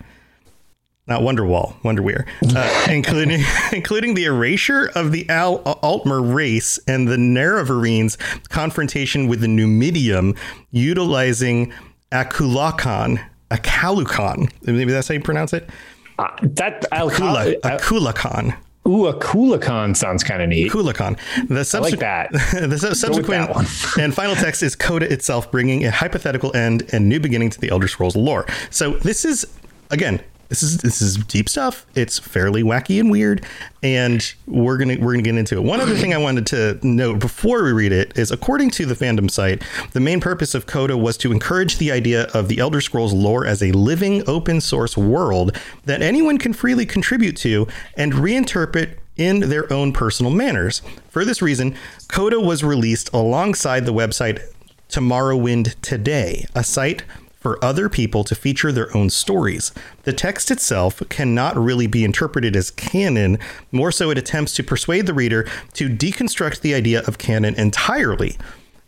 not 1.09 1.21
Wonderwall, 1.21 1.73
Wonderweir, 1.81 2.27
uh, 2.55 2.91
including 2.91 3.43
including 3.73 4.13
the 4.13 4.25
erasure 4.25 4.91
of 4.95 5.11
the 5.11 5.27
Al 5.29 5.59
Altmer 5.63 6.33
race 6.33 6.79
and 6.87 7.07
the 7.07 7.17
Nerevarines' 7.17 8.17
confrontation 8.49 9.27
with 9.27 9.41
the 9.41 9.47
Numidium, 9.47 10.37
utilizing 10.71 11.73
Akulakhan, 12.11 13.23
Akalukan. 13.51 14.51
Maybe 14.63 14.91
that's 14.91 15.07
how 15.07 15.13
you 15.15 15.21
pronounce 15.21 15.53
it. 15.53 15.69
Uh, 16.17 16.27
that 16.41 16.85
uh, 16.91 17.07
Akulakon. 17.07 18.57
ooh, 18.85 19.07
a 19.07 19.13
Kulakon 19.13 19.95
sounds 19.95 20.23
kind 20.23 20.41
of 20.41 20.49
neat. 20.49 20.71
Kulakon. 20.71 21.17
The 21.47 21.63
subsequent, 21.63 22.01
that. 22.01 22.31
the 22.69 22.77
su- 22.77 22.93
subsequent 22.93 23.47
that 23.47 23.55
one. 23.55 23.65
and 23.99 24.13
final 24.13 24.35
text 24.35 24.61
is 24.61 24.75
Coda 24.75 25.11
itself, 25.11 25.49
bringing 25.49 25.85
a 25.85 25.91
hypothetical 25.91 26.55
end 26.55 26.89
and 26.91 27.07
new 27.07 27.19
beginning 27.19 27.49
to 27.51 27.59
the 27.59 27.69
Elder 27.69 27.87
Scrolls 27.87 28.15
lore. 28.15 28.45
So 28.69 28.93
this 28.97 29.23
is 29.25 29.45
again. 29.91 30.21
This 30.49 30.63
is 30.63 30.77
this 30.79 30.99
is 30.99 31.15
deep 31.15 31.47
stuff. 31.47 31.85
It's 31.93 32.17
fairly 32.17 32.63
wacky 32.63 32.99
and 32.99 33.11
weird, 33.11 33.45
and 33.83 34.33
we're 34.47 34.77
gonna 34.77 34.97
we're 34.99 35.13
gonna 35.13 35.21
get 35.21 35.35
into 35.35 35.55
it. 35.55 35.63
One 35.63 35.79
other 35.79 35.95
thing 35.95 36.11
I 36.11 36.17
wanted 36.17 36.47
to 36.47 36.79
note 36.81 37.19
before 37.19 37.63
we 37.63 37.71
read 37.71 37.91
it 37.91 38.17
is, 38.17 38.31
according 38.31 38.71
to 38.71 38.87
the 38.87 38.95
fandom 38.95 39.29
site, 39.29 39.61
the 39.91 39.99
main 39.99 40.19
purpose 40.19 40.55
of 40.55 40.65
Coda 40.65 40.97
was 40.97 41.17
to 41.17 41.31
encourage 41.31 41.77
the 41.77 41.91
idea 41.91 42.23
of 42.33 42.47
the 42.47 42.57
Elder 42.57 42.81
Scrolls 42.81 43.13
lore 43.13 43.45
as 43.45 43.61
a 43.61 43.71
living 43.73 44.27
open 44.27 44.59
source 44.59 44.97
world 44.97 45.55
that 45.85 46.01
anyone 46.01 46.39
can 46.39 46.53
freely 46.53 46.85
contribute 46.85 47.37
to 47.37 47.67
and 47.95 48.13
reinterpret 48.13 48.97
in 49.17 49.41
their 49.41 49.71
own 49.71 49.93
personal 49.93 50.31
manners. 50.31 50.81
For 51.09 51.23
this 51.23 51.43
reason, 51.43 51.75
Coda 52.07 52.39
was 52.39 52.63
released 52.63 53.13
alongside 53.13 53.85
the 53.85 53.93
website 53.93 54.41
Tomorrowwind 54.89 55.75
Today, 55.81 56.47
a 56.55 56.63
site 56.63 57.03
for 57.39 57.63
other 57.63 57.89
people 57.89 58.23
to 58.25 58.35
feature 58.35 58.71
their 58.71 58.95
own 58.95 59.09
stories. 59.09 59.71
The 60.03 60.13
text 60.13 60.51
itself 60.51 61.01
cannot 61.09 61.57
really 61.57 61.87
be 61.87 62.03
interpreted 62.03 62.55
as 62.55 62.71
canon, 62.71 63.39
more 63.71 63.91
so, 63.91 64.09
it 64.09 64.17
attempts 64.17 64.53
to 64.55 64.63
persuade 64.63 65.05
the 65.05 65.13
reader 65.13 65.47
to 65.73 65.89
deconstruct 65.89 66.61
the 66.61 66.73
idea 66.73 67.01
of 67.01 67.17
canon 67.17 67.55
entirely. 67.55 68.37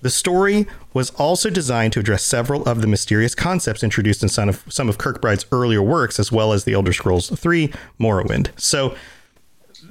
The 0.01 0.09
story 0.09 0.67
was 0.93 1.11
also 1.11 1.49
designed 1.49 1.93
to 1.93 1.99
address 1.99 2.23
several 2.23 2.63
of 2.65 2.81
the 2.81 2.87
mysterious 2.87 3.35
concepts 3.35 3.83
introduced 3.83 4.23
in 4.23 4.29
some 4.29 4.49
of, 4.49 4.63
some 4.67 4.89
of 4.89 4.97
Kirkbride's 4.97 5.45
earlier 5.51 5.81
works, 5.81 6.19
as 6.19 6.31
well 6.31 6.53
as 6.53 6.63
The 6.63 6.73
Elder 6.73 6.91
Scrolls 6.91 7.31
III 7.31 7.71
Morrowind. 7.99 8.49
So 8.59 8.95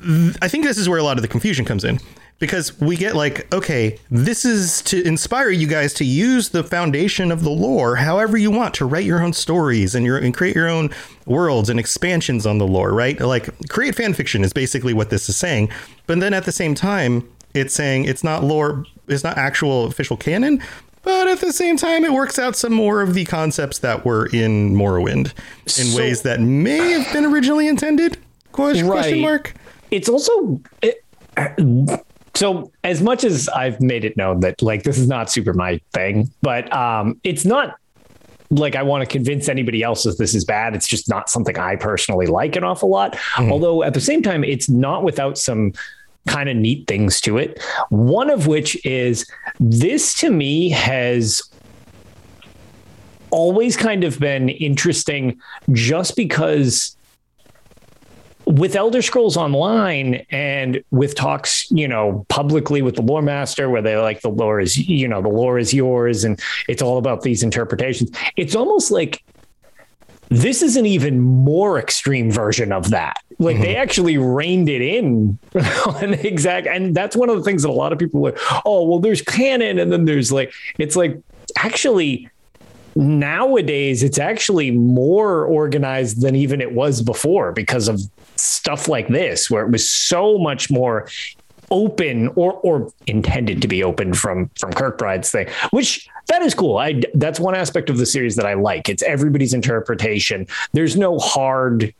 th- 0.02 0.36
I 0.42 0.48
think 0.48 0.64
this 0.64 0.78
is 0.78 0.88
where 0.88 0.98
a 0.98 1.02
lot 1.02 1.16
of 1.18 1.22
the 1.22 1.28
confusion 1.28 1.64
comes 1.64 1.84
in 1.84 2.00
because 2.38 2.78
we 2.80 2.96
get 2.96 3.14
like, 3.14 3.52
okay, 3.54 3.98
this 4.10 4.44
is 4.46 4.80
to 4.82 5.02
inspire 5.06 5.50
you 5.50 5.66
guys 5.66 5.92
to 5.94 6.04
use 6.04 6.48
the 6.50 6.64
foundation 6.64 7.30
of 7.30 7.42
the 7.42 7.50
lore 7.50 7.96
however 7.96 8.38
you 8.38 8.50
want 8.50 8.72
to 8.74 8.86
write 8.86 9.04
your 9.04 9.22
own 9.22 9.32
stories 9.32 9.94
and 9.94 10.06
your 10.06 10.16
and 10.18 10.34
create 10.34 10.56
your 10.56 10.68
own 10.68 10.90
worlds 11.26 11.68
and 11.68 11.78
expansions 11.78 12.46
on 12.46 12.58
the 12.58 12.66
lore, 12.66 12.92
right? 12.94 13.20
Like 13.20 13.50
create 13.68 13.94
fan 13.94 14.14
fiction 14.14 14.42
is 14.44 14.52
basically 14.52 14.94
what 14.94 15.10
this 15.10 15.28
is 15.28 15.36
saying. 15.36 15.68
But 16.06 16.20
then 16.20 16.32
at 16.34 16.44
the 16.44 16.52
same 16.52 16.74
time, 16.74 17.28
it's 17.52 17.74
saying 17.74 18.04
it's 18.04 18.24
not 18.24 18.42
lore, 18.44 18.84
it's 19.08 19.24
not 19.24 19.36
actual 19.36 19.84
official 19.86 20.16
canon. 20.16 20.62
But 21.02 21.28
at 21.28 21.40
the 21.40 21.52
same 21.52 21.78
time, 21.78 22.04
it 22.04 22.12
works 22.12 22.38
out 22.38 22.56
some 22.56 22.74
more 22.74 23.00
of 23.00 23.14
the 23.14 23.24
concepts 23.24 23.78
that 23.78 24.04
were 24.04 24.26
in 24.26 24.74
Morrowind 24.74 25.32
in 25.64 25.70
So- 25.86 25.96
ways 25.96 26.22
that 26.22 26.40
may 26.40 26.90
have 26.92 27.10
been 27.12 27.24
originally 27.24 27.68
intended. 27.68 28.18
Question, 28.52 28.86
question 28.86 29.20
mark. 29.20 29.54
It's 29.90 30.08
also 30.08 30.60
it, 30.82 31.04
so 32.34 32.70
as 32.84 33.02
much 33.02 33.24
as 33.24 33.48
I've 33.48 33.80
made 33.80 34.04
it 34.04 34.16
known 34.16 34.40
that 34.40 34.62
like 34.62 34.82
this 34.84 34.98
is 34.98 35.08
not 35.08 35.30
super 35.30 35.52
my 35.52 35.80
thing, 35.92 36.30
but 36.42 36.72
um, 36.72 37.20
it's 37.24 37.44
not 37.44 37.76
like 38.50 38.74
I 38.74 38.82
want 38.82 39.02
to 39.02 39.06
convince 39.06 39.48
anybody 39.48 39.82
else 39.82 40.02
that 40.04 40.18
this 40.18 40.34
is 40.34 40.44
bad. 40.44 40.74
It's 40.74 40.88
just 40.88 41.08
not 41.08 41.30
something 41.30 41.56
I 41.58 41.76
personally 41.76 42.26
like 42.26 42.56
an 42.56 42.64
awful 42.64 42.88
lot. 42.88 43.16
Although 43.38 43.82
at 43.84 43.94
the 43.94 44.00
same 44.00 44.22
time, 44.22 44.42
it's 44.42 44.68
not 44.68 45.04
without 45.04 45.38
some 45.38 45.72
kind 46.26 46.48
of 46.48 46.56
neat 46.56 46.86
things 46.86 47.20
to 47.22 47.38
it. 47.38 47.62
One 47.90 48.28
of 48.28 48.46
which 48.46 48.84
is 48.84 49.24
this 49.60 50.14
to 50.20 50.30
me 50.30 50.70
has 50.70 51.42
always 53.30 53.76
kind 53.76 54.02
of 54.02 54.18
been 54.18 54.48
interesting 54.48 55.40
just 55.72 56.16
because 56.16 56.96
with 58.50 58.74
Elder 58.74 59.02
Scrolls 59.02 59.36
Online 59.36 60.26
and 60.30 60.82
with 60.90 61.14
talks, 61.14 61.70
you 61.70 61.86
know, 61.86 62.26
publicly 62.28 62.82
with 62.82 62.96
the 62.96 63.02
lore 63.02 63.22
master, 63.22 63.70
where 63.70 63.82
they're 63.82 64.02
like, 64.02 64.22
the 64.22 64.30
lore 64.30 64.60
is, 64.60 64.76
you 64.76 65.06
know, 65.06 65.22
the 65.22 65.28
lore 65.28 65.58
is 65.58 65.72
yours 65.72 66.24
and 66.24 66.40
it's 66.68 66.82
all 66.82 66.98
about 66.98 67.22
these 67.22 67.42
interpretations. 67.42 68.10
It's 68.36 68.54
almost 68.54 68.90
like 68.90 69.22
this 70.30 70.62
is 70.62 70.76
an 70.76 70.86
even 70.86 71.20
more 71.20 71.78
extreme 71.78 72.30
version 72.30 72.72
of 72.72 72.90
that. 72.90 73.22
Like 73.38 73.58
they 73.58 73.74
mm-hmm. 73.74 73.82
actually 73.82 74.18
reined 74.18 74.68
it 74.68 74.82
in 74.82 75.38
on 75.86 76.14
exact, 76.14 76.66
and 76.66 76.94
that's 76.94 77.16
one 77.16 77.30
of 77.30 77.36
the 77.36 77.42
things 77.42 77.62
that 77.62 77.70
a 77.70 77.72
lot 77.72 77.92
of 77.92 77.98
people 77.98 78.26
are 78.26 78.34
oh, 78.64 78.84
well, 78.84 78.98
there's 78.98 79.22
canon, 79.22 79.78
and 79.78 79.92
then 79.92 80.04
there's 80.04 80.30
like, 80.30 80.52
it's 80.78 80.94
like 80.96 81.20
actually 81.56 82.28
nowadays 82.96 84.02
it's 84.02 84.18
actually 84.18 84.70
more 84.70 85.44
organized 85.44 86.22
than 86.22 86.34
even 86.34 86.60
it 86.60 86.72
was 86.72 87.02
before 87.02 87.52
because 87.52 87.88
of 87.88 88.00
stuff 88.40 88.88
like 88.88 89.08
this 89.08 89.50
where 89.50 89.64
it 89.64 89.70
was 89.70 89.88
so 89.90 90.38
much 90.38 90.70
more 90.70 91.08
open 91.70 92.28
or 92.34 92.54
or 92.54 92.92
intended 93.06 93.62
to 93.62 93.68
be 93.68 93.84
open 93.84 94.12
from 94.12 94.50
from 94.58 94.72
Kirkbride's 94.72 95.30
thing 95.30 95.46
which 95.70 96.08
that 96.26 96.42
is 96.42 96.54
cool. 96.54 96.78
I 96.78 97.00
that's 97.14 97.38
one 97.40 97.54
aspect 97.54 97.90
of 97.90 97.98
the 97.98 98.06
series 98.06 98.36
that 98.36 98.46
i 98.46 98.54
like. 98.54 98.88
It's 98.88 99.02
everybody's 99.02 99.52
interpretation. 99.54 100.46
There's 100.72 100.96
no 100.96 101.18
hard 101.18 101.94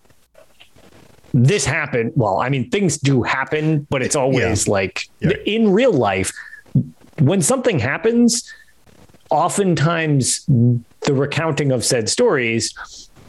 this 1.33 1.65
happened. 1.65 2.13
Well 2.17 2.41
i 2.41 2.49
mean 2.49 2.69
things 2.71 2.99
do 2.99 3.23
happen 3.23 3.87
but 3.91 4.03
it's 4.03 4.17
always 4.17 4.67
like 4.67 5.05
Yeah. 5.21 5.33
in 5.47 5.71
real 5.73 5.93
life 5.93 6.33
when 7.21 7.41
something 7.43 7.79
happens 7.79 8.53
oftentimes 9.31 10.45
the 10.49 11.15
recounting 11.15 11.71
of 11.71 11.85
said 11.85 12.09
stories 12.09 12.75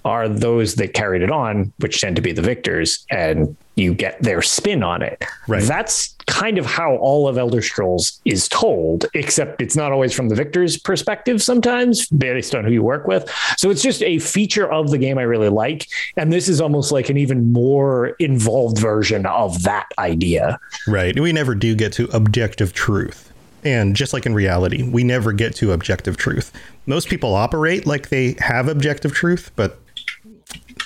are 0.03 0.27
those 0.27 0.75
that 0.75 0.93
carried 0.93 1.21
it 1.21 1.31
on, 1.31 1.71
which 1.79 2.01
tend 2.01 2.15
to 2.15 2.21
be 2.21 2.31
the 2.31 2.41
victors, 2.41 3.05
and 3.11 3.55
you 3.75 3.93
get 3.93 4.21
their 4.21 4.41
spin 4.41 4.83
on 4.83 5.01
it. 5.01 5.23
Right. 5.47 5.63
That's 5.63 6.15
kind 6.27 6.57
of 6.57 6.65
how 6.65 6.95
all 6.95 7.27
of 7.27 7.37
Elder 7.37 7.61
Scrolls 7.61 8.19
is 8.25 8.47
told, 8.47 9.05
except 9.13 9.61
it's 9.61 9.75
not 9.75 9.91
always 9.91 10.13
from 10.13 10.29
the 10.29 10.35
victor's 10.35 10.77
perspective 10.77 11.41
sometimes, 11.41 12.07
based 12.07 12.53
on 12.55 12.63
who 12.63 12.71
you 12.71 12.83
work 12.83 13.07
with. 13.07 13.29
So 13.57 13.69
it's 13.69 13.81
just 13.81 14.01
a 14.03 14.19
feature 14.19 14.71
of 14.71 14.91
the 14.91 14.97
game 14.97 15.17
I 15.17 15.23
really 15.23 15.49
like. 15.49 15.87
And 16.17 16.33
this 16.33 16.49
is 16.49 16.59
almost 16.59 16.91
like 16.91 17.09
an 17.09 17.17
even 17.17 17.51
more 17.51 18.09
involved 18.19 18.77
version 18.77 19.25
of 19.25 19.63
that 19.63 19.87
idea. 19.97 20.59
Right. 20.87 21.17
We 21.19 21.31
never 21.31 21.55
do 21.55 21.75
get 21.75 21.93
to 21.93 22.05
objective 22.13 22.73
truth. 22.73 23.31
And 23.63 23.95
just 23.95 24.13
like 24.13 24.25
in 24.25 24.33
reality, 24.33 24.83
we 24.83 25.03
never 25.03 25.31
get 25.33 25.55
to 25.57 25.71
objective 25.71 26.17
truth. 26.17 26.51
Most 26.87 27.09
people 27.09 27.35
operate 27.35 27.85
like 27.85 28.09
they 28.09 28.35
have 28.39 28.67
objective 28.67 29.13
truth, 29.13 29.51
but 29.55 29.79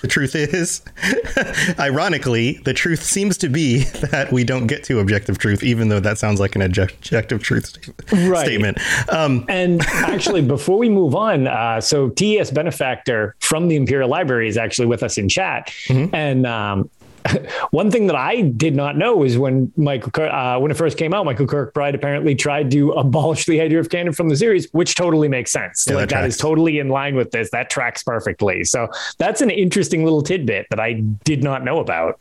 the 0.06 0.12
truth 0.12 0.36
is, 0.36 0.82
ironically, 1.80 2.60
the 2.64 2.74
truth 2.74 3.02
seems 3.02 3.38
to 3.40 3.50
be 3.50 3.80
that 4.12 4.32
we 4.32 4.44
don't 4.44 4.68
get 4.68 4.84
to 4.84 5.00
objective 5.00 5.40
truth, 5.40 5.64
even 5.64 5.90
though 5.90 6.00
that 6.00 6.20
sounds 6.20 6.40
like 6.40 6.56
an 6.56 6.62
objective 6.62 7.42
truth 7.42 7.76
Right. 8.12 8.46
statement. 8.46 8.78
Um, 9.12 9.46
And 9.50 9.82
actually, 9.88 10.44
before 10.44 10.78
we 10.78 10.90
move 10.90 11.16
on, 11.16 11.48
uh, 11.48 11.82
so 11.82 12.10
TES 12.10 12.52
Benefactor 12.52 13.36
from 13.40 13.68
the 13.68 13.76
Imperial 13.76 14.08
Library 14.10 14.48
is 14.48 14.58
actually 14.58 14.86
with 14.86 15.02
us 15.02 15.18
in 15.18 15.28
chat. 15.28 15.72
And 15.90 16.46
um, 16.46 16.90
one 17.72 17.92
thing 17.92 18.08
that 18.08 18.16
I 18.16 18.42
did 18.42 18.76
not 18.76 18.98
know 18.98 19.24
is 19.24 19.38
when 19.38 19.72
Michael, 19.76 20.12
Kirk- 20.12 20.32
uh, 20.32 20.60
when 20.60 20.72
it 20.72 20.76
first 20.76 20.98
came 20.98 21.14
out, 21.14 21.26
Michael 21.26 21.48
Kirkbride 21.48 21.96
apparently 21.96 22.36
tried 22.36 22.72
to 22.72 22.92
abolish 22.92 23.46
the 23.46 23.62
idea 23.62 23.80
of 23.80 23.90
canon 23.90 24.14
from 24.14 24.30
the 24.30 24.36
series, 24.36 24.68
which 24.74 24.96
totally 24.96 25.28
makes 25.28 25.52
sense. 25.52 25.86
Yeah, 25.88 25.96
like 25.96 26.10
that 26.10 26.22
that 26.22 26.28
is 26.28 26.38
totally 26.38 26.80
in 26.80 26.90
line 26.90 27.16
with 27.16 27.32
this. 27.32 27.50
That 27.52 27.70
tracks 27.70 28.04
perfectly. 28.04 28.64
So 28.64 28.90
that's 29.18 29.42
an 29.42 29.50
interesting 29.50 30.04
little 30.04 30.22
tidbit 30.22 30.68
that 30.70 30.80
I 30.80 30.94
did 31.24 31.44
not 31.44 31.64
know 31.64 31.80
about. 31.80 32.20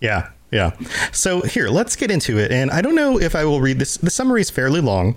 Yeah, 0.00 0.30
yeah. 0.50 0.72
So 1.12 1.42
here, 1.42 1.68
let's 1.68 1.96
get 1.96 2.10
into 2.10 2.38
it. 2.38 2.52
And 2.52 2.70
I 2.70 2.80
don't 2.80 2.94
know 2.94 3.18
if 3.18 3.34
I 3.34 3.44
will 3.44 3.60
read 3.60 3.78
this. 3.78 3.96
The 3.96 4.10
summary 4.10 4.40
is 4.40 4.50
fairly 4.50 4.80
long. 4.80 5.16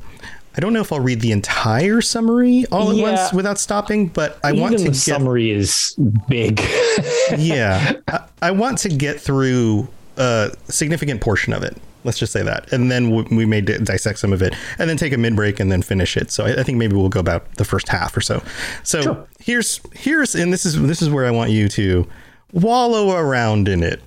I 0.57 0.59
don't 0.59 0.73
know 0.73 0.81
if 0.81 0.91
I'll 0.91 0.99
read 0.99 1.21
the 1.21 1.31
entire 1.31 2.01
summary 2.01 2.65
all 2.71 2.89
at 2.89 2.95
Yeah. 2.95 3.03
once 3.03 3.33
without 3.33 3.59
stopping, 3.59 4.07
but 4.07 4.39
I 4.43 4.49
Even 4.49 4.61
want 4.61 4.77
to 4.79 4.83
the 4.85 4.89
get 4.89 4.95
summary 4.95 5.51
is 5.51 5.95
big. 6.27 6.59
yeah, 7.37 7.93
I, 8.07 8.23
I 8.41 8.51
want 8.51 8.79
to 8.79 8.89
get 8.89 9.19
through 9.21 9.87
a 10.17 10.51
significant 10.67 11.21
portion 11.21 11.53
of 11.53 11.61
it. 11.63 11.77
Let's 12.03 12.17
just 12.17 12.31
say 12.31 12.41
that, 12.41 12.71
and 12.71 12.89
then 12.89 13.11
we, 13.11 13.23
we 13.35 13.45
may 13.45 13.59
di- 13.61 13.77
dissect 13.79 14.17
some 14.17 14.31
of 14.33 14.41
it, 14.41 14.55
and 14.79 14.89
then 14.89 14.97
take 14.97 15.13
a 15.13 15.17
mid 15.17 15.35
break 15.35 15.59
and 15.59 15.71
then 15.71 15.81
finish 15.81 16.15
it. 16.17 16.31
So 16.31 16.45
I, 16.45 16.61
I 16.61 16.63
think 16.63 16.77
maybe 16.77 16.95
we'll 16.95 17.09
go 17.09 17.19
about 17.19 17.53
the 17.55 17.65
first 17.65 17.89
half 17.89 18.15
or 18.15 18.21
so. 18.21 18.41
So 18.83 19.27
here's 19.39 19.81
here's 19.93 20.33
and 20.33 20.51
this 20.53 20.65
is 20.65 20.81
this 20.81 21.01
is 21.01 21.09
where 21.09 21.25
I 21.27 21.31
want 21.31 21.51
you 21.51 21.67
to 21.69 22.07
wallow 22.53 23.11
around 23.15 23.67
in 23.67 23.83
it. 23.83 24.01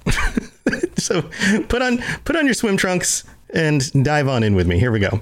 so 0.98 1.22
put 1.68 1.82
on 1.82 1.98
put 2.24 2.36
on 2.36 2.46
your 2.46 2.54
swim 2.54 2.76
trunks 2.76 3.22
and 3.52 3.82
dive 4.04 4.28
on 4.28 4.42
in 4.42 4.54
with 4.54 4.66
me. 4.66 4.78
Here 4.78 4.90
we 4.92 4.98
go. 5.00 5.20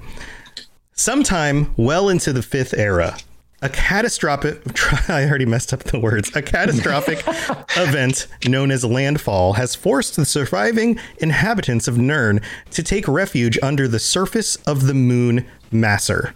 Sometime 0.99 1.73
well 1.77 2.09
into 2.09 2.33
the 2.33 2.41
fifth 2.41 2.73
era, 2.73 3.17
a 3.61 3.69
catastrophic, 3.69 4.59
I 5.09 5.23
already 5.29 5.45
messed 5.45 5.71
up 5.71 5.81
the 5.81 5.97
words, 5.97 6.35
a 6.35 6.41
catastrophic 6.41 7.19
event 7.77 8.27
known 8.45 8.69
as 8.69 8.83
landfall 8.83 9.53
has 9.53 9.75
forced 9.75 10.17
the 10.17 10.25
surviving 10.25 10.99
inhabitants 11.19 11.87
of 11.87 11.97
Nirn 11.97 12.41
to 12.71 12.83
take 12.83 13.07
refuge 13.07 13.57
under 13.63 13.87
the 13.87 13.97
surface 13.97 14.57
of 14.67 14.87
the 14.87 14.93
moon 14.93 15.47
Masser. 15.71 16.33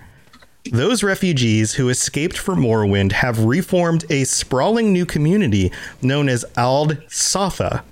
Those 0.72 1.03
refugees 1.03 1.74
who 1.74 1.89
escaped 1.89 2.38
from 2.38 2.62
Morrowind 2.62 3.12
have 3.12 3.43
reformed 3.43 4.05
a 4.10 4.24
sprawling 4.24 4.93
new 4.93 5.05
community 5.05 5.74
known 6.01 6.29
as 6.29 6.46
Ald 6.55 7.00
Sotha 7.10 7.84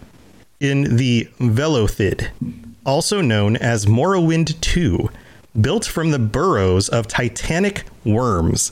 in 0.61 0.95
the 0.95 1.27
Velothid, 1.37 2.29
also 2.85 3.19
known 3.19 3.57
as 3.57 3.87
Morrowind 3.87 4.57
2, 4.61 5.09
built 5.59 5.85
from 5.85 6.11
the 6.11 6.19
burrows 6.19 6.89
of 6.89 7.07
titanic 7.07 7.83
worms. 8.05 8.71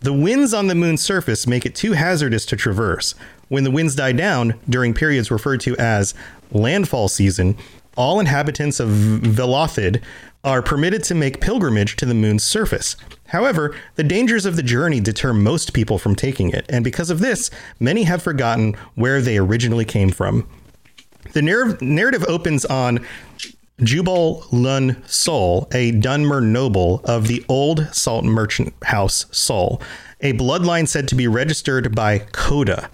The 0.00 0.12
winds 0.12 0.54
on 0.54 0.66
the 0.66 0.74
moon's 0.74 1.02
surface 1.02 1.46
make 1.46 1.66
it 1.66 1.74
too 1.74 1.92
hazardous 1.92 2.46
to 2.46 2.56
traverse. 2.56 3.14
When 3.48 3.64
the 3.64 3.70
winds 3.70 3.94
die 3.94 4.12
down 4.12 4.54
during 4.68 4.94
periods 4.94 5.30
referred 5.30 5.60
to 5.62 5.76
as 5.76 6.14
landfall 6.52 7.08
season, 7.08 7.56
all 7.96 8.20
inhabitants 8.20 8.80
of 8.80 8.88
Velothid 8.88 10.02
are 10.42 10.62
permitted 10.62 11.04
to 11.04 11.14
make 11.14 11.40
pilgrimage 11.40 11.96
to 11.96 12.06
the 12.06 12.14
moon's 12.14 12.42
surface. 12.42 12.96
However, 13.26 13.76
the 13.96 14.04
dangers 14.04 14.46
of 14.46 14.56
the 14.56 14.62
journey 14.62 15.00
deter 15.00 15.34
most 15.34 15.74
people 15.74 15.98
from 15.98 16.14
taking 16.16 16.50
it, 16.50 16.64
and 16.68 16.82
because 16.82 17.10
of 17.10 17.20
this, 17.20 17.50
many 17.78 18.04
have 18.04 18.22
forgotten 18.22 18.74
where 18.94 19.20
they 19.20 19.36
originally 19.36 19.84
came 19.84 20.10
from. 20.10 20.48
The 21.32 21.42
narr- 21.42 21.76
narrative 21.80 22.24
opens 22.26 22.64
on 22.64 23.06
Jubal 23.82 24.44
Lun 24.52 25.02
Sol, 25.06 25.66
a 25.72 25.92
Dunmer 25.92 26.42
noble 26.42 27.00
of 27.04 27.26
the 27.28 27.44
old 27.48 27.88
salt 27.92 28.24
merchant 28.24 28.74
house 28.84 29.26
Sol, 29.30 29.80
a 30.20 30.34
bloodline 30.34 30.86
said 30.86 31.08
to 31.08 31.14
be 31.14 31.26
registered 31.26 31.94
by 31.94 32.18
Coda. 32.32 32.90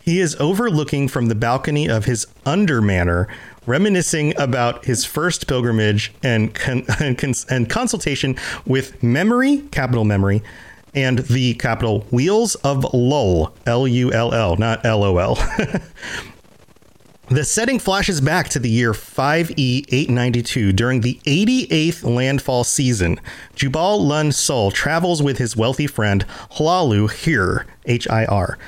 He 0.00 0.20
is 0.20 0.34
overlooking 0.36 1.08
from 1.08 1.26
the 1.26 1.34
balcony 1.34 1.88
of 1.88 2.06
his 2.06 2.26
under 2.46 2.80
manor, 2.80 3.28
reminiscing 3.66 4.36
about 4.40 4.84
his 4.84 5.04
first 5.04 5.46
pilgrimage 5.46 6.12
and 6.22 6.54
con- 6.54 6.84
and, 7.00 7.18
cons- 7.18 7.46
and 7.48 7.68
consultation 7.68 8.36
with 8.66 9.02
memory, 9.02 9.58
capital 9.70 10.04
memory, 10.04 10.42
and 10.94 11.20
the 11.20 11.54
capital 11.54 12.00
Wheels 12.10 12.54
of 12.56 12.92
Lull, 12.92 13.54
L 13.66 13.86
U 13.86 14.12
L 14.12 14.34
L, 14.34 14.56
not 14.56 14.84
L 14.84 15.04
O 15.04 15.18
L. 15.18 15.38
The 17.28 17.44
setting 17.44 17.78
flashes 17.78 18.20
back 18.20 18.48
to 18.50 18.58
the 18.58 18.68
year 18.68 18.92
5E 18.92 19.86
892 19.88 20.72
during 20.72 21.00
the 21.00 21.20
88th 21.24 22.02
landfall 22.02 22.64
season. 22.64 23.20
Jubal 23.54 24.04
Lun 24.04 24.32
Sol 24.32 24.70
travels 24.72 25.22
with 25.22 25.38
his 25.38 25.56
wealthy 25.56 25.86
friend 25.86 26.26
Hlaalu 26.56 27.10
Hir, 27.10 27.64
H 27.86 28.08
I 28.10 28.24
R, 28.26 28.58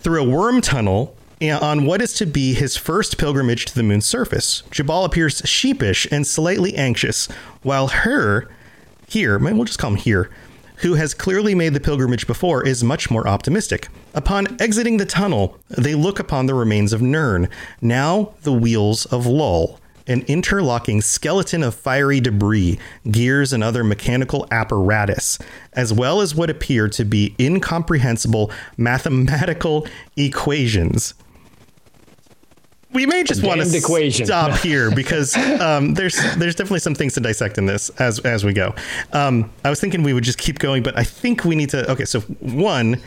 through 0.00 0.22
a 0.22 0.28
worm 0.28 0.60
tunnel 0.60 1.16
on 1.40 1.86
what 1.86 2.02
is 2.02 2.12
to 2.14 2.26
be 2.26 2.52
his 2.52 2.76
first 2.76 3.16
pilgrimage 3.16 3.64
to 3.66 3.74
the 3.74 3.82
moon's 3.84 4.06
surface. 4.06 4.64
Jubal 4.72 5.04
appears 5.04 5.40
sheepish 5.44 6.06
and 6.10 6.26
slightly 6.26 6.74
anxious, 6.74 7.26
while 7.62 7.88
her, 7.88 8.50
here, 9.08 9.38
we'll 9.38 9.64
just 9.64 9.78
call 9.78 9.90
him 9.90 9.96
here, 9.96 10.30
who 10.82 10.94
has 10.94 11.14
clearly 11.14 11.54
made 11.54 11.74
the 11.74 11.80
pilgrimage 11.80 12.26
before, 12.26 12.66
is 12.66 12.84
much 12.84 13.10
more 13.10 13.26
optimistic. 13.26 13.88
Upon 14.14 14.60
exiting 14.60 14.96
the 14.96 15.06
tunnel, 15.06 15.58
they 15.68 15.94
look 15.94 16.18
upon 16.18 16.46
the 16.46 16.54
remains 16.54 16.92
of 16.92 17.00
Nirn, 17.00 17.48
now 17.80 18.34
the 18.42 18.52
wheels 18.52 19.06
of 19.06 19.26
Lull, 19.26 19.78
an 20.06 20.22
interlocking 20.22 21.00
skeleton 21.00 21.62
of 21.62 21.74
fiery 21.74 22.20
debris, 22.20 22.78
gears, 23.10 23.52
and 23.52 23.62
other 23.62 23.84
mechanical 23.84 24.46
apparatus, 24.50 25.38
as 25.72 25.92
well 25.92 26.20
as 26.20 26.34
what 26.34 26.50
appear 26.50 26.88
to 26.88 27.04
be 27.04 27.34
incomprehensible 27.38 28.50
mathematical 28.76 29.86
equations 30.16 31.14
we 32.92 33.06
may 33.06 33.22
just 33.24 33.42
want 33.42 33.60
to 33.60 33.76
equation. 33.76 34.26
stop 34.26 34.58
here 34.62 34.90
because 34.90 35.36
um, 35.36 35.94
there's 35.94 36.16
there's 36.36 36.54
definitely 36.54 36.80
some 36.80 36.94
things 36.94 37.14
to 37.14 37.20
dissect 37.20 37.58
in 37.58 37.66
this 37.66 37.90
as 37.98 38.18
as 38.20 38.44
we 38.44 38.52
go. 38.52 38.74
Um, 39.12 39.50
I 39.64 39.70
was 39.70 39.80
thinking 39.80 40.02
we 40.02 40.12
would 40.12 40.24
just 40.24 40.38
keep 40.38 40.58
going, 40.58 40.82
but 40.82 40.98
I 40.98 41.04
think 41.04 41.44
we 41.44 41.54
need 41.56 41.70
to. 41.70 41.90
Okay, 41.90 42.04
so 42.04 42.20
one, 42.20 43.00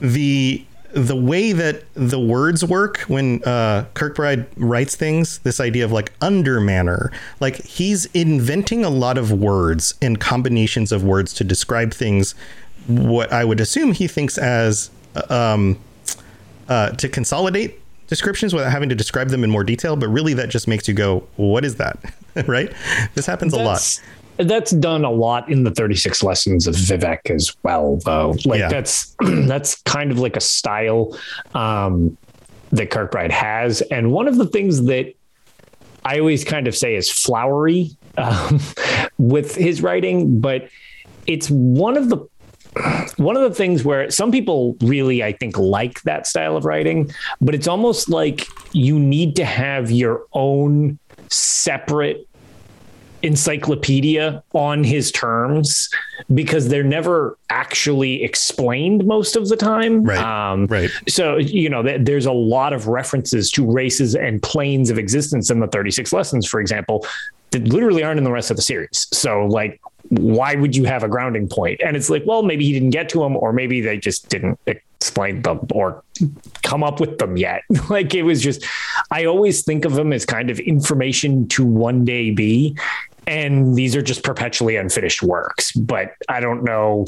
the 0.00 0.64
the 0.92 1.16
way 1.16 1.52
that 1.52 1.84
the 1.94 2.18
words 2.18 2.64
work 2.64 3.00
when 3.00 3.42
uh, 3.44 3.84
Kirkbride 3.94 4.46
writes 4.56 4.96
things, 4.96 5.38
this 5.40 5.60
idea 5.60 5.84
of 5.84 5.92
like 5.92 6.12
under 6.20 6.60
manner, 6.60 7.12
like 7.40 7.56
he's 7.56 8.06
inventing 8.06 8.84
a 8.84 8.90
lot 8.90 9.18
of 9.18 9.30
words 9.30 9.94
and 10.00 10.18
combinations 10.18 10.92
of 10.92 11.04
words 11.04 11.34
to 11.34 11.44
describe 11.44 11.92
things. 11.92 12.34
What 12.86 13.32
I 13.32 13.44
would 13.44 13.60
assume 13.60 13.92
he 13.92 14.08
thinks 14.08 14.38
as 14.38 14.90
um, 15.28 15.78
uh, 16.68 16.90
to 16.92 17.08
consolidate 17.08 17.80
descriptions 18.08 18.52
without 18.52 18.72
having 18.72 18.88
to 18.88 18.94
describe 18.94 19.28
them 19.28 19.44
in 19.44 19.50
more 19.50 19.64
detail, 19.64 19.94
but 19.96 20.08
really 20.08 20.34
that 20.34 20.48
just 20.48 20.66
makes 20.66 20.88
you 20.88 20.94
go, 20.94 21.20
what 21.36 21.64
is 21.64 21.76
that? 21.76 21.98
right? 22.46 22.72
This 23.14 23.26
happens 23.26 23.52
That's- 23.52 23.98
a 23.98 24.00
lot. 24.02 24.14
That's 24.40 24.70
done 24.70 25.04
a 25.04 25.10
lot 25.10 25.48
in 25.50 25.64
the 25.64 25.72
36 25.72 26.22
lessons 26.22 26.68
of 26.68 26.76
Vivec 26.76 27.28
as 27.28 27.56
well, 27.64 27.98
though. 28.04 28.36
Like 28.44 28.60
Yeah. 28.60 28.68
that's 28.68 29.16
that's 29.20 29.82
kind 29.82 30.12
of 30.12 30.20
like 30.20 30.36
a 30.36 30.40
style 30.40 31.18
um, 31.54 32.16
that 32.70 32.90
Kirkbride 32.90 33.32
has, 33.32 33.80
and 33.90 34.12
one 34.12 34.28
of 34.28 34.36
the 34.36 34.46
things 34.46 34.84
that 34.84 35.12
I 36.04 36.20
always 36.20 36.44
kind 36.44 36.68
of 36.68 36.76
say 36.76 36.94
is 36.94 37.10
flowery 37.10 37.90
um, 38.16 38.60
with 39.18 39.56
his 39.56 39.82
writing, 39.82 40.38
but 40.40 40.68
it's 41.26 41.50
one 41.50 41.96
of 41.96 42.08
the 42.08 42.18
one 43.16 43.36
of 43.36 43.42
the 43.42 43.54
things 43.54 43.84
where 43.84 44.10
some 44.10 44.30
people 44.32 44.76
really 44.82 45.22
i 45.22 45.32
think 45.32 45.56
like 45.58 46.00
that 46.02 46.26
style 46.26 46.56
of 46.56 46.64
writing 46.64 47.10
but 47.40 47.54
it's 47.54 47.66
almost 47.68 48.08
like 48.08 48.46
you 48.72 48.98
need 48.98 49.34
to 49.36 49.44
have 49.44 49.90
your 49.90 50.24
own 50.32 50.98
separate 51.28 52.26
encyclopedia 53.22 54.42
on 54.52 54.84
his 54.84 55.10
terms 55.10 55.88
because 56.34 56.68
they're 56.68 56.84
never 56.84 57.36
actually 57.50 58.22
explained 58.22 59.04
most 59.06 59.34
of 59.34 59.48
the 59.48 59.56
time 59.56 60.04
Right. 60.04 60.18
um, 60.52 60.66
Right. 60.66 60.90
so 61.08 61.36
you 61.36 61.68
know 61.68 61.82
th- 61.82 62.02
there's 62.04 62.26
a 62.26 62.32
lot 62.32 62.72
of 62.72 62.86
references 62.86 63.50
to 63.52 63.68
races 63.68 64.14
and 64.14 64.40
planes 64.42 64.88
of 64.88 64.98
existence 64.98 65.50
in 65.50 65.58
the 65.60 65.66
36 65.66 66.12
lessons 66.12 66.46
for 66.46 66.60
example 66.60 67.04
that 67.50 67.68
literally 67.68 68.02
aren't 68.02 68.18
in 68.18 68.24
the 68.24 68.32
rest 68.32 68.50
of 68.50 68.56
the 68.56 68.62
series. 68.62 69.06
So 69.12 69.46
like 69.46 69.80
why 70.10 70.54
would 70.54 70.74
you 70.74 70.84
have 70.84 71.02
a 71.02 71.08
grounding 71.08 71.48
point? 71.48 71.80
and 71.84 71.96
it's 71.96 72.10
like 72.10 72.24
well 72.26 72.42
maybe 72.42 72.64
he 72.64 72.72
didn't 72.72 72.90
get 72.90 73.08
to 73.10 73.20
them 73.20 73.36
or 73.36 73.52
maybe 73.52 73.80
they 73.80 73.98
just 73.98 74.28
didn't 74.28 74.58
explain 74.66 75.42
them 75.42 75.60
or 75.72 76.02
come 76.62 76.82
up 76.82 77.00
with 77.00 77.18
them 77.18 77.36
yet. 77.36 77.62
Like 77.90 78.14
it 78.14 78.22
was 78.22 78.42
just 78.42 78.64
i 79.10 79.24
always 79.24 79.64
think 79.64 79.84
of 79.84 79.94
them 79.94 80.12
as 80.12 80.26
kind 80.26 80.50
of 80.50 80.60
information 80.60 81.48
to 81.48 81.64
one 81.64 82.04
day 82.04 82.30
be. 82.30 82.76
And 83.26 83.76
these 83.76 83.94
are 83.94 84.02
just 84.02 84.24
perpetually 84.24 84.76
unfinished 84.76 85.22
works. 85.22 85.72
But 85.72 86.14
i 86.28 86.40
don't 86.40 86.64
know 86.64 87.06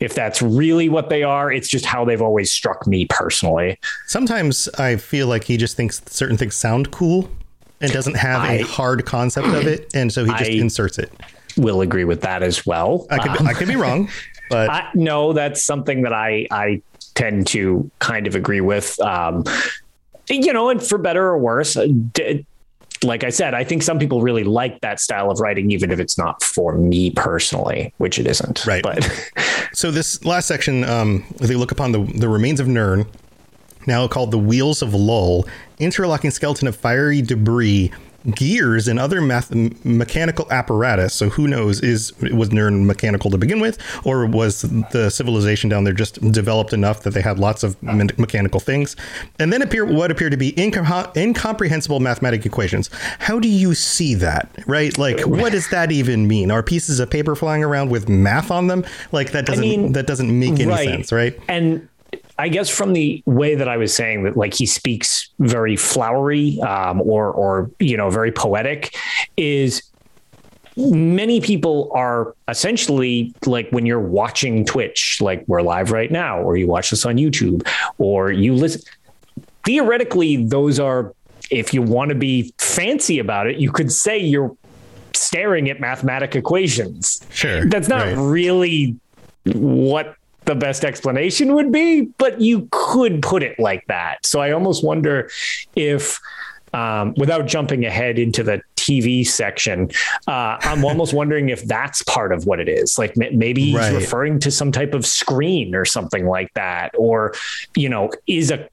if 0.00 0.14
that's 0.14 0.40
really 0.40 0.88
what 0.88 1.10
they 1.10 1.22
are. 1.22 1.52
It's 1.52 1.68
just 1.68 1.84
how 1.84 2.04
they've 2.04 2.22
always 2.22 2.50
struck 2.50 2.86
me 2.86 3.04
personally. 3.06 3.78
Sometimes 4.06 4.66
I 4.78 4.96
feel 4.96 5.26
like 5.26 5.44
he 5.44 5.58
just 5.58 5.76
thinks 5.76 6.00
certain 6.06 6.38
things 6.38 6.56
sound 6.56 6.90
cool 6.90 7.30
and 7.80 7.92
doesn't 7.92 8.16
have 8.16 8.42
a 8.42 8.60
I- 8.60 8.62
hard 8.62 9.04
concept 9.06 9.48
of 9.48 9.66
it, 9.66 9.90
and 9.94 10.12
so 10.12 10.24
he 10.24 10.30
just 10.32 10.50
I- 10.50 10.54
inserts 10.54 10.98
it. 10.98 11.12
will 11.56 11.80
agree 11.80 12.04
with 12.04 12.20
that 12.22 12.42
as 12.42 12.64
well 12.64 13.06
I 13.10 13.18
could 13.18 13.38
be, 13.38 13.44
I 13.50 13.54
could 13.54 13.68
be 13.68 13.76
wrong, 13.76 14.08
but 14.50 14.70
I, 14.70 14.88
no, 14.94 15.32
that's 15.32 15.64
something 15.64 16.02
that 16.02 16.12
I 16.12 16.46
I 16.50 16.82
tend 17.14 17.46
to 17.48 17.90
kind 17.98 18.26
of 18.26 18.34
agree 18.34 18.60
with. 18.60 18.98
Um, 19.00 19.44
you 20.28 20.52
know, 20.52 20.68
and 20.70 20.80
for 20.82 20.96
better 20.96 21.24
or 21.26 21.38
worse, 21.38 21.76
uh, 21.76 21.88
d- 22.12 22.46
like 23.02 23.24
I 23.24 23.30
said, 23.30 23.52
I 23.54 23.64
think 23.64 23.82
some 23.82 23.98
people 23.98 24.20
really 24.22 24.44
like 24.44 24.80
that 24.82 25.00
style 25.00 25.30
of 25.30 25.40
writing, 25.40 25.70
even 25.72 25.90
if 25.90 25.98
it's 25.98 26.16
not 26.18 26.42
for 26.42 26.74
me 26.76 27.10
personally, 27.10 27.92
which 27.96 28.18
it 28.18 28.26
isn't. 28.28 28.64
Right. 28.66 28.82
But 28.82 29.08
so 29.72 29.90
this 29.90 30.22
last 30.24 30.46
section, 30.46 30.84
um, 30.84 31.24
they 31.40 31.56
look 31.56 31.72
upon 31.72 31.92
the 31.92 32.00
the 32.16 32.28
remains 32.28 32.60
of 32.60 32.68
Nirn, 32.68 33.06
now 33.86 34.06
called 34.08 34.30
the 34.30 34.38
Wheels 34.38 34.82
of 34.82 34.94
Lull, 34.94 35.46
interlocking 35.78 36.30
skeleton 36.30 36.68
of 36.68 36.76
fiery 36.76 37.22
debris, 37.22 37.90
gears, 38.34 38.86
and 38.86 38.98
other 38.98 39.20
math- 39.20 39.50
mechanical 39.84 40.46
apparatus. 40.50 41.14
So 41.14 41.30
who 41.30 41.48
knows? 41.48 41.80
Is 41.80 42.12
was 42.20 42.52
Nirn 42.52 42.86
mechanical 42.86 43.30
to 43.30 43.38
begin 43.38 43.60
with, 43.60 43.78
or 44.04 44.26
was 44.26 44.62
the 44.92 45.08
civilization 45.10 45.70
down 45.70 45.84
there 45.84 45.94
just 45.94 46.20
developed 46.30 46.72
enough 46.72 47.02
that 47.04 47.14
they 47.14 47.22
had 47.22 47.38
lots 47.38 47.62
of 47.62 47.82
me- 47.82 48.08
mechanical 48.18 48.60
things? 48.60 48.94
And 49.38 49.52
then 49.52 49.62
appear 49.62 49.84
what 49.84 50.10
appear 50.10 50.28
to 50.30 50.36
be 50.36 50.52
incom- 50.52 51.16
incomprehensible 51.16 52.00
mathematical 52.00 52.46
equations. 52.46 52.90
How 53.20 53.38
do 53.40 53.48
you 53.48 53.74
see 53.74 54.14
that? 54.16 54.50
Right? 54.66 54.96
Like, 54.98 55.20
what 55.26 55.52
does 55.52 55.70
that 55.70 55.90
even 55.90 56.28
mean? 56.28 56.50
Are 56.50 56.62
pieces 56.62 57.00
of 57.00 57.08
paper 57.08 57.34
flying 57.34 57.64
around 57.64 57.90
with 57.90 58.08
math 58.08 58.50
on 58.50 58.66
them? 58.66 58.84
Like 59.12 59.32
that 59.32 59.46
doesn't 59.46 59.62
mean, 59.62 59.92
that 59.92 60.06
doesn't 60.06 60.38
make 60.38 60.60
any 60.60 60.76
sense, 60.76 61.10
right? 61.12 61.38
And 61.48 61.88
I 62.40 62.48
guess 62.48 62.68
from 62.68 62.92
the 62.94 63.22
way 63.26 63.54
that 63.54 63.68
I 63.68 63.76
was 63.76 63.94
saying 63.94 64.24
that, 64.24 64.36
like 64.36 64.54
he 64.54 64.66
speaks 64.66 65.28
very 65.38 65.76
flowery, 65.76 66.58
um, 66.62 67.00
or 67.02 67.30
or 67.30 67.70
you 67.78 67.96
know, 67.96 68.10
very 68.10 68.32
poetic, 68.32 68.94
is 69.36 69.82
many 70.76 71.40
people 71.40 71.90
are 71.94 72.34
essentially 72.48 73.34
like 73.46 73.68
when 73.70 73.84
you're 73.86 74.00
watching 74.00 74.64
Twitch, 74.64 75.18
like 75.20 75.44
we're 75.46 75.62
live 75.62 75.90
right 75.90 76.10
now, 76.10 76.40
or 76.40 76.56
you 76.56 76.66
watch 76.66 76.90
this 76.90 77.04
on 77.04 77.16
YouTube, 77.16 77.66
or 77.98 78.30
you 78.32 78.54
listen. 78.54 78.80
Theoretically, 79.66 80.44
those 80.46 80.80
are, 80.80 81.14
if 81.50 81.74
you 81.74 81.82
want 81.82 82.08
to 82.08 82.14
be 82.14 82.54
fancy 82.58 83.18
about 83.18 83.46
it, 83.46 83.58
you 83.58 83.70
could 83.70 83.92
say 83.92 84.18
you're 84.18 84.56
staring 85.12 85.68
at 85.68 85.80
mathematic 85.80 86.34
equations. 86.34 87.20
Sure. 87.30 87.66
That's 87.66 87.88
not 87.88 88.06
Right. 88.06 88.16
really 88.16 88.96
what 89.44 90.14
the 90.50 90.56
best 90.56 90.84
explanation 90.84 91.54
would 91.54 91.70
be, 91.70 92.02
but 92.18 92.40
you 92.40 92.66
could 92.72 93.22
put 93.22 93.42
it 93.44 93.56
like 93.60 93.86
that. 93.86 94.26
So 94.26 94.40
I 94.40 94.50
almost 94.50 94.82
wonder 94.82 95.30
if, 95.76 96.18
um, 96.74 97.14
without 97.16 97.46
jumping 97.46 97.84
ahead 97.84 98.18
into 98.18 98.42
the 98.42 98.60
TV 98.76 99.24
section, 99.24 99.90
uh, 100.26 100.56
I'm 100.60 100.84
almost 100.84 101.14
wondering 101.20 101.50
if 101.50 101.64
that's 101.66 102.02
part 102.02 102.32
of 102.32 102.46
what 102.46 102.58
it 102.58 102.68
is. 102.68 102.98
Like 102.98 103.16
maybe 103.16 103.62
he's 103.66 103.76
Right. 103.76 103.94
referring 103.94 104.40
to 104.40 104.50
some 104.50 104.72
type 104.72 104.92
of 104.92 105.06
screen 105.06 105.74
or 105.76 105.84
something 105.84 106.26
like 106.26 106.52
that, 106.54 106.90
or 106.98 107.32
you 107.76 107.88
know, 107.88 108.10
is 108.26 108.50
a 108.50 108.68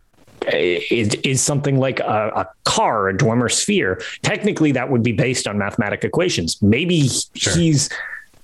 is, 0.51 1.13
is 1.23 1.41
something 1.43 1.77
like 1.77 1.99
a, 1.99 2.31
a 2.35 2.47
car, 2.63 3.09
a 3.09 3.13
Dwemer 3.13 3.51
sphere. 3.51 4.01
Technically, 4.21 4.71
that 4.71 4.89
would 4.89 5.03
be 5.03 5.11
based 5.11 5.47
on 5.47 5.57
mathematic 5.57 6.03
equations. 6.03 6.59
Maybe 6.61 7.07
he's 7.33 7.89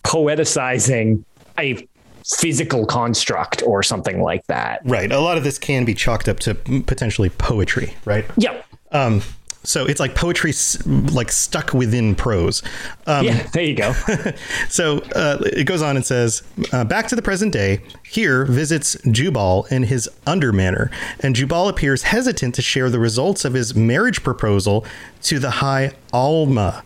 poeticizing 0.03 1.23
a 1.57 1.87
physical 2.25 2.85
construct 2.85 3.63
or 3.65 3.83
something 3.83 4.21
like 4.21 4.45
that. 4.47 4.81
Right. 4.85 5.11
A 5.11 5.19
lot 5.19 5.37
of 5.37 5.43
this 5.43 5.57
can 5.57 5.85
be 5.85 5.93
chalked 5.93 6.27
up 6.29 6.39
to 6.41 6.55
potentially 6.55 7.29
poetry, 7.29 7.95
right? 8.05 8.25
Yeah. 8.37 8.61
Um, 8.91 9.21
So 9.65 9.85
it's 9.85 9.99
like 10.01 10.13
poetry, 10.13 10.51
like 10.85 11.31
stuck 11.31 11.73
within 11.73 12.15
prose. 12.15 12.61
Um, 13.07 13.25
yeah, 13.25 13.43
there 13.53 13.63
you 13.63 13.75
go. 13.75 13.93
so 14.69 14.97
uh, 15.15 15.37
it 15.45 15.63
goes 15.65 15.81
on 15.81 15.95
and 15.95 16.05
says, 16.05 16.43
uh, 16.73 16.83
back 16.83 17.07
to 17.07 17.15
the 17.15 17.21
present 17.21 17.53
day. 17.53 17.79
Hir 18.03 18.43
visits 18.43 18.97
Jubal 19.09 19.65
in 19.71 19.83
his 19.83 20.09
undermanner, 20.27 20.91
and 21.21 21.33
Jubal 21.33 21.69
appears 21.69 22.03
hesitant 22.03 22.55
to 22.55 22.61
share 22.61 22.89
the 22.89 22.99
results 22.99 23.45
of 23.45 23.53
his 23.53 23.73
marriage 23.73 24.21
proposal 24.21 24.85
to 25.23 25.39
the 25.39 25.49
High 25.49 25.93
Alma. 26.11 26.83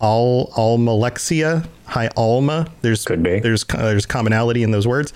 Al 0.00 0.50
Almalexia, 0.56 1.66
High 1.86 2.10
Alma. 2.16 2.68
There's 2.82 3.04
Could 3.04 3.22
be. 3.22 3.40
There's 3.40 3.64
there's 3.64 4.06
commonality 4.06 4.62
in 4.62 4.70
those 4.70 4.86
words. 4.86 5.12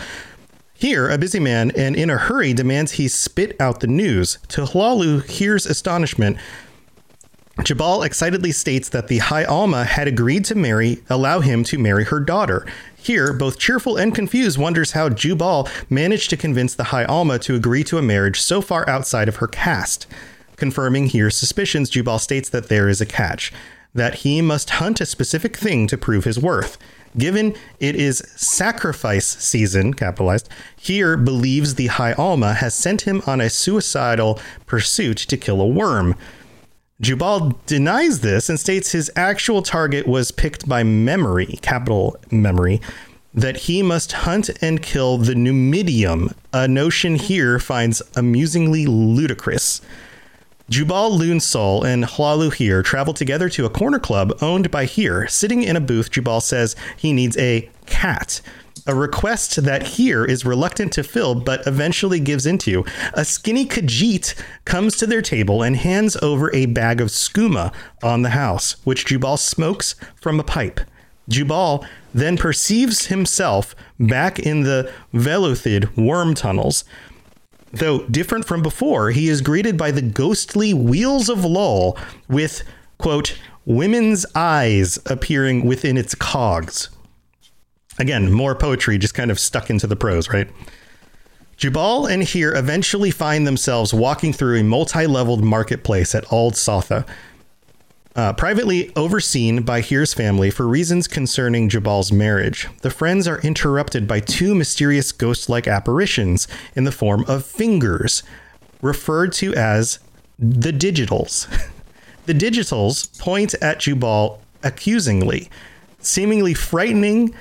Hir, 0.74 1.08
a 1.08 1.18
busy 1.18 1.38
man 1.38 1.70
and 1.76 1.94
in 1.94 2.10
a 2.10 2.16
hurry 2.16 2.52
demands 2.52 2.92
he 2.92 3.06
spit 3.06 3.54
out 3.60 3.80
the 3.80 3.86
news. 3.86 4.38
To 4.48 4.62
Hlaalu 4.62 5.38
Hir's 5.38 5.64
astonishment. 5.66 6.36
Jubal 7.62 8.02
excitedly 8.02 8.50
states 8.50 8.88
that 8.88 9.08
the 9.08 9.18
High 9.18 9.44
Alma 9.44 9.84
had 9.84 10.08
agreed 10.08 10.44
to 10.46 10.54
marry, 10.54 11.02
allow 11.08 11.40
him 11.40 11.62
to 11.64 11.78
marry 11.78 12.04
her 12.04 12.18
daughter. 12.18 12.66
Hir, 12.96 13.32
both 13.32 13.58
cheerful 13.58 13.96
and 13.96 14.14
confused, 14.14 14.58
wonders 14.58 14.92
how 14.92 15.10
Jubal 15.10 15.68
managed 15.90 16.30
to 16.30 16.36
convince 16.36 16.74
the 16.74 16.84
High 16.84 17.04
Alma 17.04 17.38
to 17.40 17.54
agree 17.54 17.84
to 17.84 17.98
a 17.98 18.02
marriage 18.02 18.40
so 18.40 18.60
far 18.60 18.88
outside 18.88 19.28
of 19.28 19.36
her 19.36 19.46
caste. 19.46 20.06
Confirming 20.56 21.10
Hir's 21.10 21.36
suspicions, 21.36 21.90
Jubal 21.90 22.18
states 22.18 22.48
that 22.48 22.68
there 22.68 22.88
is 22.88 23.00
a 23.00 23.06
catch, 23.06 23.52
that 23.94 24.16
he 24.16 24.40
must 24.40 24.70
hunt 24.70 25.00
a 25.00 25.06
specific 25.06 25.56
thing 25.56 25.86
to 25.86 25.98
prove 25.98 26.24
his 26.24 26.38
worth. 26.38 26.78
Given 27.16 27.54
it 27.78 27.94
is 27.94 28.22
sacrifice 28.36 29.26
season, 29.26 29.92
capitalized, 29.92 30.48
Hir 30.80 31.16
believes 31.18 31.74
the 31.74 31.88
High 31.88 32.14
Alma 32.14 32.54
has 32.54 32.74
sent 32.74 33.02
him 33.02 33.22
on 33.26 33.40
a 33.40 33.50
suicidal 33.50 34.40
pursuit 34.64 35.18
to 35.18 35.36
kill 35.36 35.60
a 35.60 35.66
worm. 35.66 36.16
Jubal 37.02 37.58
denies 37.66 38.20
this 38.20 38.48
and 38.48 38.58
states 38.58 38.92
his 38.92 39.10
actual 39.14 39.60
target 39.60 40.06
was 40.06 40.30
picked 40.30 40.68
by 40.68 40.82
memory, 40.84 41.58
capital 41.60 42.16
memory, 42.30 42.80
that 43.34 43.56
he 43.56 43.82
must 43.82 44.12
hunt 44.12 44.50
and 44.62 44.82
kill 44.82 45.18
the 45.18 45.34
Numidium, 45.34 46.32
a 46.52 46.68
notion 46.68 47.16
Hir 47.16 47.58
finds 47.58 48.00
amusingly 48.14 48.86
ludicrous. 48.86 49.80
Jubal 50.72 51.18
Lun 51.18 51.38
Sol 51.38 51.84
and 51.84 52.06
Hir 52.06 52.82
travel 52.82 53.12
together 53.12 53.50
to 53.50 53.66
a 53.66 53.70
corner 53.70 53.98
club 53.98 54.32
owned 54.40 54.70
by 54.70 54.86
Hir. 54.86 55.28
Sitting 55.28 55.62
in 55.62 55.76
a 55.76 55.82
booth, 55.82 56.10
Jubal 56.10 56.40
says 56.40 56.74
he 56.96 57.12
needs 57.12 57.36
a 57.36 57.68
cat. 57.84 58.40
A 58.86 58.94
request 58.94 59.62
that 59.64 59.98
Hir 59.98 60.24
is 60.24 60.46
reluctant 60.46 60.90
to 60.94 61.02
fill, 61.04 61.34
but 61.34 61.66
eventually 61.66 62.20
gives 62.20 62.46
into. 62.46 62.86
A 63.12 63.22
skinny 63.22 63.66
Khajiit 63.66 64.34
comes 64.64 64.96
to 64.96 65.06
their 65.06 65.20
table 65.20 65.62
and 65.62 65.76
hands 65.76 66.16
over 66.22 66.50
a 66.54 66.64
bag 66.64 67.02
of 67.02 67.08
skooma 67.08 67.70
on 68.02 68.22
the 68.22 68.30
house, 68.30 68.76
which 68.84 69.04
Jubal 69.04 69.36
smokes 69.36 69.94
from 70.22 70.40
a 70.40 70.44
pipe. 70.44 70.80
Jubal 71.28 71.84
then 72.14 72.38
perceives 72.38 73.08
himself 73.08 73.74
back 74.00 74.38
in 74.38 74.62
the 74.62 74.90
Velothid 75.12 75.94
worm 75.98 76.32
tunnels. 76.32 76.84
Though 77.72 78.06
different 78.06 78.44
from 78.44 78.62
before, 78.62 79.10
he 79.10 79.28
is 79.28 79.40
greeted 79.40 79.78
by 79.78 79.90
the 79.90 80.02
ghostly 80.02 80.74
Wheels 80.74 81.28
of 81.28 81.44
Lull 81.44 81.96
with, 82.28 82.62
quote, 82.98 83.38
women's 83.64 84.26
eyes 84.34 84.98
appearing 85.06 85.64
within 85.64 85.96
its 85.96 86.14
cogs. 86.14 86.90
Again, 87.98 88.30
more 88.30 88.54
poetry 88.54 88.98
just 88.98 89.14
kind 89.14 89.30
of 89.30 89.38
stuck 89.38 89.70
into 89.70 89.86
the 89.86 89.96
prose, 89.96 90.28
right? 90.28 90.50
Jubal 91.56 92.06
and 92.06 92.26
Hir 92.26 92.54
eventually 92.54 93.10
find 93.10 93.46
themselves 93.46 93.94
walking 93.94 94.32
through 94.32 94.58
a 94.58 94.64
multi 94.64 95.06
leveled 95.06 95.44
marketplace 95.44 96.14
at 96.14 96.30
Ald 96.32 96.56
Sotha. 96.56 97.06
Uh, 98.14 98.32
privately 98.34 98.92
overseen 98.94 99.62
by 99.62 99.80
Hir's 99.80 100.12
family 100.12 100.50
for 100.50 100.68
reasons 100.68 101.08
concerning 101.08 101.70
Jubal's 101.70 102.12
marriage, 102.12 102.68
the 102.82 102.90
friends 102.90 103.26
are 103.26 103.40
interrupted 103.40 104.06
by 104.06 104.20
two 104.20 104.54
mysterious 104.54 105.12
ghost 105.12 105.48
like 105.48 105.66
apparitions 105.66 106.46
in 106.76 106.84
the 106.84 106.92
form 106.92 107.24
of 107.26 107.46
fingers, 107.46 108.22
referred 108.82 109.32
to 109.34 109.54
as 109.54 109.98
the 110.38 110.72
digitals. 110.72 111.48
the 112.26 112.34
digitals 112.34 113.18
point 113.18 113.54
at 113.62 113.80
Jubal 113.80 114.42
accusingly, 114.62 115.48
seemingly 116.00 116.52
frightening 116.52 117.34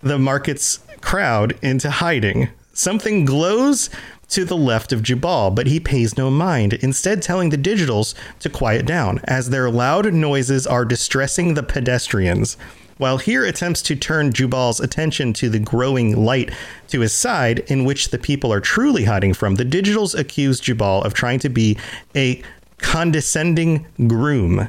the 0.00 0.18
market's 0.18 0.80
crowd 1.00 1.56
into 1.62 1.88
hiding. 1.88 2.48
Something 2.72 3.24
glows 3.24 3.90
to 4.28 4.44
the 4.44 4.56
left 4.56 4.92
of 4.92 5.02
Jubal, 5.02 5.50
but 5.50 5.66
he 5.66 5.80
pays 5.80 6.16
no 6.16 6.30
mind, 6.30 6.74
instead, 6.74 7.22
telling 7.22 7.50
the 7.50 7.58
digitals 7.58 8.14
to 8.40 8.50
quiet 8.50 8.86
down, 8.86 9.20
as 9.24 9.50
their 9.50 9.70
loud 9.70 10.12
noises 10.12 10.66
are 10.66 10.84
distressing 10.84 11.54
the 11.54 11.62
pedestrians. 11.62 12.56
While 12.98 13.18
Hir 13.18 13.44
attempts 13.44 13.82
to 13.82 13.96
turn 13.96 14.32
Jubal's 14.32 14.80
attention 14.80 15.34
to 15.34 15.50
the 15.50 15.58
growing 15.58 16.24
light 16.24 16.50
to 16.88 17.00
his 17.00 17.12
side, 17.12 17.58
in 17.70 17.84
which 17.84 18.08
the 18.08 18.18
people 18.18 18.52
are 18.52 18.60
truly 18.60 19.04
hiding 19.04 19.34
from, 19.34 19.56
the 19.56 19.64
digitals 19.64 20.18
accuse 20.18 20.60
Jubal 20.60 21.02
of 21.02 21.12
trying 21.12 21.38
to 21.40 21.50
be 21.50 21.76
a 22.14 22.42
condescending 22.78 23.86
groom. 24.06 24.68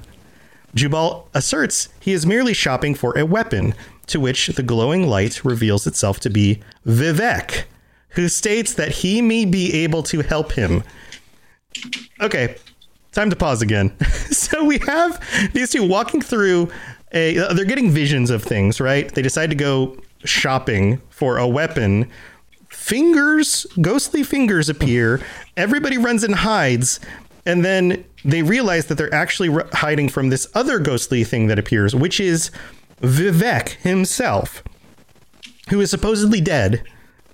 Jubal 0.76 1.30
asserts 1.34 1.90
he 2.00 2.12
is 2.12 2.26
merely 2.26 2.54
shopping 2.54 2.94
for 2.96 3.18
a 3.18 3.26
weapon, 3.26 3.74
to 4.08 4.20
which 4.20 4.48
the 4.48 4.64
glowing 4.64 5.08
light 5.08 5.44
reveals 5.44 5.88
itself 5.88 6.20
to 6.20 6.30
be 6.30 6.62
Vivec, 6.86 7.64
who 8.18 8.28
states 8.28 8.74
that 8.74 8.90
he 8.90 9.22
may 9.22 9.46
be 9.46 9.72
able 9.84 10.02
to 10.02 10.22
help 10.22 10.52
him. 10.52 10.84
Okay, 12.20 12.56
time 13.12 13.30
to 13.30 13.36
pause 13.36 13.62
again. 13.62 13.96
so 14.32 14.66
we 14.66 14.80
have 14.80 15.24
these 15.54 15.70
two 15.70 15.88
walking 15.88 16.20
through 16.20 16.70
a. 17.14 17.36
They're 17.54 17.64
getting 17.64 17.92
visions 17.92 18.32
of 18.32 18.44
things, 18.44 18.82
right? 18.82 19.14
They 19.14 19.22
decide 19.22 19.52
to 19.52 19.56
go 19.56 19.98
shopping 20.26 21.00
for 21.12 21.38
a 21.38 21.48
weapon. 21.48 22.10
Fingers, 22.70 23.68
ghostly 23.80 24.24
fingers 24.24 24.68
appear. 24.68 25.22
Everybody 25.56 26.00
runs 26.00 26.24
and 26.24 26.34
hides. 26.34 27.00
And 27.46 27.64
then 27.64 28.04
they 28.26 28.42
realize 28.42 28.88
that 28.88 28.96
they're 28.96 29.14
actually 29.14 29.56
hiding 29.74 30.10
from 30.10 30.30
this 30.30 30.48
other 30.56 30.80
ghostly 30.80 31.24
thing 31.24 31.48
that 31.48 31.60
appears, 31.60 31.94
which 31.94 32.20
is 32.20 32.50
Vivec 33.00 33.70
himself, 33.82 34.64
who 35.70 35.80
is 35.80 35.92
supposedly 35.92 36.42
dead 36.42 36.84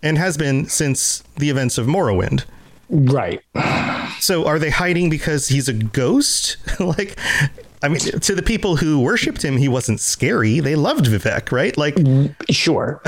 and 0.03 0.17
has 0.17 0.37
been 0.37 0.67
since 0.67 1.23
the 1.37 1.49
events 1.49 1.79
of 1.79 1.87
Morrowind. 1.87 2.43
right. 2.89 3.41
So 4.19 4.45
are 4.45 4.59
they 4.59 4.69
hiding 4.69 5.09
because 5.09 5.47
he's 5.47 5.67
a 5.67 5.73
ghost? 5.73 6.57
like 6.79 7.17
I 7.81 7.87
mean 7.89 7.99
to 7.99 8.35
the 8.35 8.43
people 8.43 8.75
who 8.75 8.99
worshipped 8.99 9.43
him 9.43 9.57
he 9.57 9.67
wasn't 9.67 9.99
scary. 9.99 10.59
They 10.59 10.75
loved 10.75 11.05
Vivec, 11.05 11.51
right? 11.51 11.75
Like 11.77 11.97
Sure. 12.51 13.01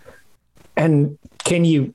and 0.76 1.18
can 1.44 1.64
you 1.64 1.94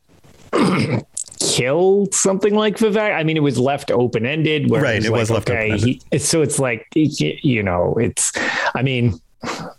kill 1.40 2.08
something 2.12 2.56
like 2.56 2.78
Vivec? 2.78 3.16
I 3.16 3.24
mean, 3.24 3.38
it 3.38 3.44
was 3.44 3.58
left 3.58 3.92
open 3.92 4.26
ended. 4.26 4.70
Right, 4.70 5.04
it 5.04 5.12
was 5.12 5.30
left 5.30 5.50
open-ended. 5.50 6.22
So 6.22 6.42
it's 6.42 6.60
like, 6.60 6.88
you 6.94 7.64
know, 7.64 7.96
it's, 8.00 8.32
I 8.76 8.82
mean, 8.82 9.20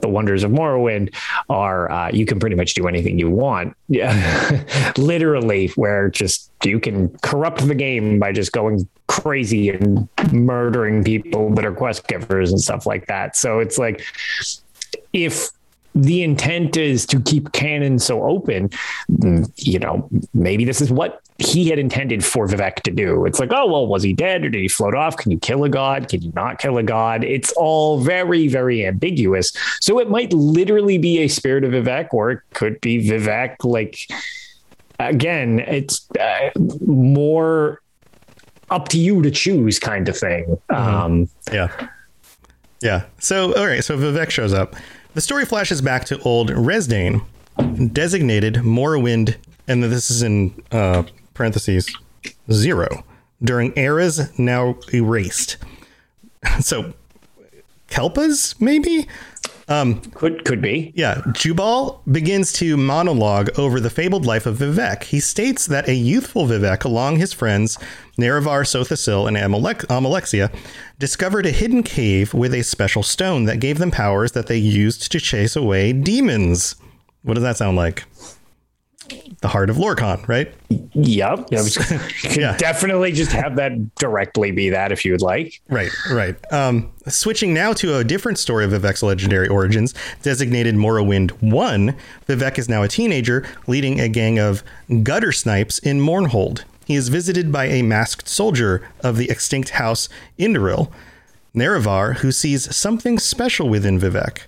the 0.01 0.09
wonders 0.09 0.45
of 0.45 0.51
Morrowind 0.51 1.15
are 1.49 1.91
uh, 1.91 2.11
you 2.13 2.27
can 2.27 2.39
pretty 2.39 2.57
much 2.57 2.75
do 2.75 2.87
anything 2.87 3.19
you 3.19 3.31
want. 3.31 3.77
Yeah. 3.89 4.65
Literally, 4.97 5.69
where 5.69 6.11
just 6.11 6.51
you 6.65 6.81
can 6.81 7.11
corrupt 7.19 7.67
the 7.67 7.75
game 7.75 8.19
by 8.19 8.33
just 8.33 8.53
going 8.53 8.89
crazy 9.07 9.71
and 9.71 10.09
murdering 10.33 11.05
people 11.05 11.51
that 11.55 11.65
are 11.65 11.73
quest 11.73 12.07
givers 12.07 12.51
and 12.51 12.61
stuff 12.61 12.87
like 12.87 13.07
that. 13.07 13.37
So 13.37 13.61
it's 13.61 13.79
like, 13.79 14.05
if 15.13 15.51
the 15.95 16.23
intent 16.23 16.77
is 16.77 17.07
to 17.07 17.21
keep 17.21 17.53
canon 17.53 17.99
so 17.99 18.25
open, 18.25 18.71
mm, 19.11 19.51
you 19.57 19.79
know, 19.79 20.09
maybe 20.33 20.65
this 20.65 20.81
is 20.81 20.91
what 20.91 21.21
he 21.39 21.69
had 21.69 21.79
intended 21.79 22.25
for 22.25 22.47
Vivec 22.47 22.77
to 22.83 22.91
do. 22.91 23.27
It's 23.27 23.41
like, 23.41 23.53
oh, 23.53 23.67
well, 23.67 23.87
was 23.87 24.03
he 24.03 24.13
dead 24.13 24.45
or 24.45 24.49
did 24.49 24.61
he 24.61 24.69
float 24.69 24.95
off? 24.95 25.17
Can 25.17 25.31
you 25.33 25.39
kill 25.39 25.65
a 25.65 25.69
god? 25.69 26.09
Can 26.09 26.23
you 26.23 26.33
not 26.35 26.59
kill 26.59 26.79
a 26.79 26.83
god? 26.83 27.25
It's 27.25 27.53
all 27.53 28.01
very, 28.01 28.49
very 28.49 28.87
ambiguous. 28.87 29.53
So 29.81 29.99
it 29.99 30.09
might 30.09 30.33
literally 30.33 30.99
be 30.99 31.19
a 31.21 31.29
spirit 31.29 31.65
of 31.65 31.73
Vivec 31.73 32.13
or 32.13 32.31
it 32.31 32.41
could 32.55 32.81
be 32.81 33.09
Vivec. 33.09 33.57
Like, 33.65 33.99
again, 35.01 35.61
it's 35.61 36.09
uh, 36.19 36.51
more 36.87 37.81
up 38.71 38.89
to 38.89 38.99
you 38.99 39.23
to 39.23 39.31
choose 39.31 39.79
kind 39.79 40.09
of 40.09 40.17
thing. 40.17 40.57
Um, 40.71 41.29
Yeah. 41.53 41.69
Yeah. 42.81 43.05
So, 43.19 43.55
all 43.55 43.67
right. 43.67 43.83
So 43.83 43.97
Vivec 43.97 44.31
shows 44.31 44.53
up. 44.53 44.77
The 45.15 45.21
story 45.21 45.45
flashes 45.45 45.81
back 45.81 46.05
to 46.07 46.19
old 46.23 46.51
Resdane, 46.51 47.25
designated 47.93 48.55
Morrowind, 48.57 49.37
and 49.69 49.83
this 49.83 50.11
is 50.11 50.23
in 50.23 50.61
uh, 50.73 51.05
parentheses 51.35 51.89
zero 52.51 53.05
during 53.43 53.73
eras 53.77 54.37
now 54.39 54.77
erased. 54.93 55.57
So, 56.61 56.93
Kelpas, 57.89 58.61
maybe? 58.61 59.09
Um, 59.69 60.01
could 60.01 60.45
could 60.45 60.61
be. 60.61 60.93
Yeah, 60.95 61.23
Jubal 61.33 62.03
begins 62.11 62.53
to 62.55 62.77
monologue 62.77 63.49
over 63.59 63.81
the 63.81 63.89
fabled 63.91 64.27
life 64.27 64.45
of 64.47 64.59
Vivec. 64.59 65.05
He 65.05 65.21
states 65.21 65.67
that 65.67 65.89
a 65.89 65.95
youthful 65.95 66.47
Vivec, 66.47 66.85
along 66.85 67.17
his 67.17 67.33
friends 67.33 67.79
Nerevar, 68.19 68.67
Sotha 68.67 68.97
Sil, 69.01 69.27
and 69.27 69.37
Amalek- 69.37 69.87
Amalexia, 69.89 70.55
discovered 70.99 71.47
a 71.47 71.51
hidden 71.51 71.83
cave 71.83 72.35
with 72.35 72.53
a 72.53 72.63
special 72.63 73.03
stone 73.03 73.45
that 73.45 73.61
gave 73.61 73.79
them 73.79 73.91
powers 73.91 74.33
that 74.33 74.47
they 74.47 74.59
used 74.59 75.11
to 75.11 75.19
chase 75.19 75.57
away 75.57 75.93
demons. 75.93 76.77
What 77.23 77.35
does 77.35 77.43
that 77.43 77.57
sound 77.57 77.77
like? 77.77 78.05
The 79.41 79.49
heart 79.49 79.69
of 79.71 79.77
Lorkhan, 79.77 80.27
right? 80.27 80.53
Yep. 80.95 81.49
Yeah, 81.51 81.63
could 82.23 82.37
Yeah. 82.37 82.57
definitely 82.57 83.13
just 83.13 83.33
have 83.33 83.57
that 83.57 83.95
directly 83.97 84.51
be 84.53 84.71
that 84.71 84.91
if 84.93 85.05
you 85.05 85.13
would 85.13 85.21
like. 85.21 85.61
Right, 85.69 85.91
right. 86.11 86.35
Um, 86.53 86.91
switching 87.07 87.53
now 87.53 87.73
to 87.75 87.97
a 87.99 88.05
different 88.05 88.39
story 88.39 88.65
of 88.65 88.71
Vivec's 88.71 89.03
legendary 89.03 89.49
origins, 89.49 89.93
designated 90.23 90.75
Morrowind 90.77 91.31
1, 91.43 91.95
Vivec 92.29 92.59
is 92.59 92.69
now 92.69 92.83
a 92.83 92.89
teenager 92.89 93.45
leading 93.67 94.01
a 94.01 94.09
gang 94.09 94.39
of 94.39 94.63
gutter 95.03 95.33
snipes 95.33 95.79
in 95.79 96.01
Mournhold. 96.01 96.65
He 96.87 96.95
is 96.95 97.09
visited 97.09 97.51
by 97.53 97.67
a 97.67 97.83
masked 97.83 98.29
soldier 98.29 98.87
of 99.01 99.17
the 99.17 99.31
extinct 99.31 99.71
house 99.71 100.09
Indoril, 100.39 100.91
Nerevar, 101.55 102.17
who 102.17 102.33
sees 102.33 102.75
something 102.75 103.19
special 103.19 103.69
within 103.69 103.99
Vivec. 103.99 104.41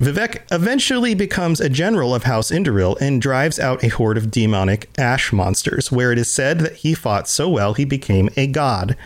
Vivec 0.00 0.42
eventually 0.50 1.14
becomes 1.14 1.60
a 1.60 1.68
general 1.68 2.16
of 2.16 2.24
House 2.24 2.50
Indoril 2.50 3.00
and 3.00 3.22
drives 3.22 3.60
out 3.60 3.84
a 3.84 3.88
horde 3.88 4.18
of 4.18 4.30
demonic 4.30 4.90
ash 4.98 5.32
monsters, 5.32 5.92
where 5.92 6.10
it 6.10 6.18
is 6.18 6.30
said 6.30 6.58
that 6.60 6.76
he 6.76 6.94
fought 6.94 7.28
so 7.28 7.48
well 7.48 7.74
he 7.74 7.84
became 7.84 8.28
a 8.36 8.48
god. 8.48 8.96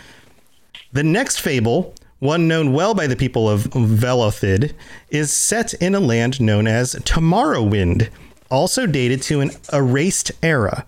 The 0.90 1.02
next 1.02 1.40
fable, 1.40 1.94
one 2.20 2.48
known 2.48 2.72
well 2.72 2.94
by 2.94 3.06
the 3.06 3.16
people 3.16 3.50
of 3.50 3.64
Velothid, 3.64 4.72
is 5.10 5.30
set 5.30 5.74
in 5.74 5.94
a 5.94 6.00
land 6.00 6.40
known 6.40 6.66
as 6.66 6.94
Tomorrowwind, 6.94 8.08
also 8.50 8.86
dated 8.86 9.20
to 9.24 9.40
an 9.42 9.50
erased 9.70 10.32
era. 10.42 10.86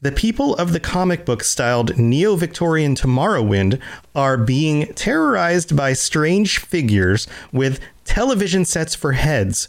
The 0.00 0.12
people 0.12 0.56
of 0.56 0.72
the 0.72 0.80
comic 0.80 1.26
book 1.26 1.44
styled 1.44 1.96
Neo 1.98 2.36
Victorian 2.36 2.94
Tomorrowwind 2.94 3.78
are 4.14 4.36
being 4.38 4.86
terrorized 4.94 5.76
by 5.76 5.92
strange 5.92 6.58
figures 6.58 7.28
with 7.52 7.78
television 8.04 8.64
sets 8.64 8.94
for 8.94 9.12
heads, 9.12 9.68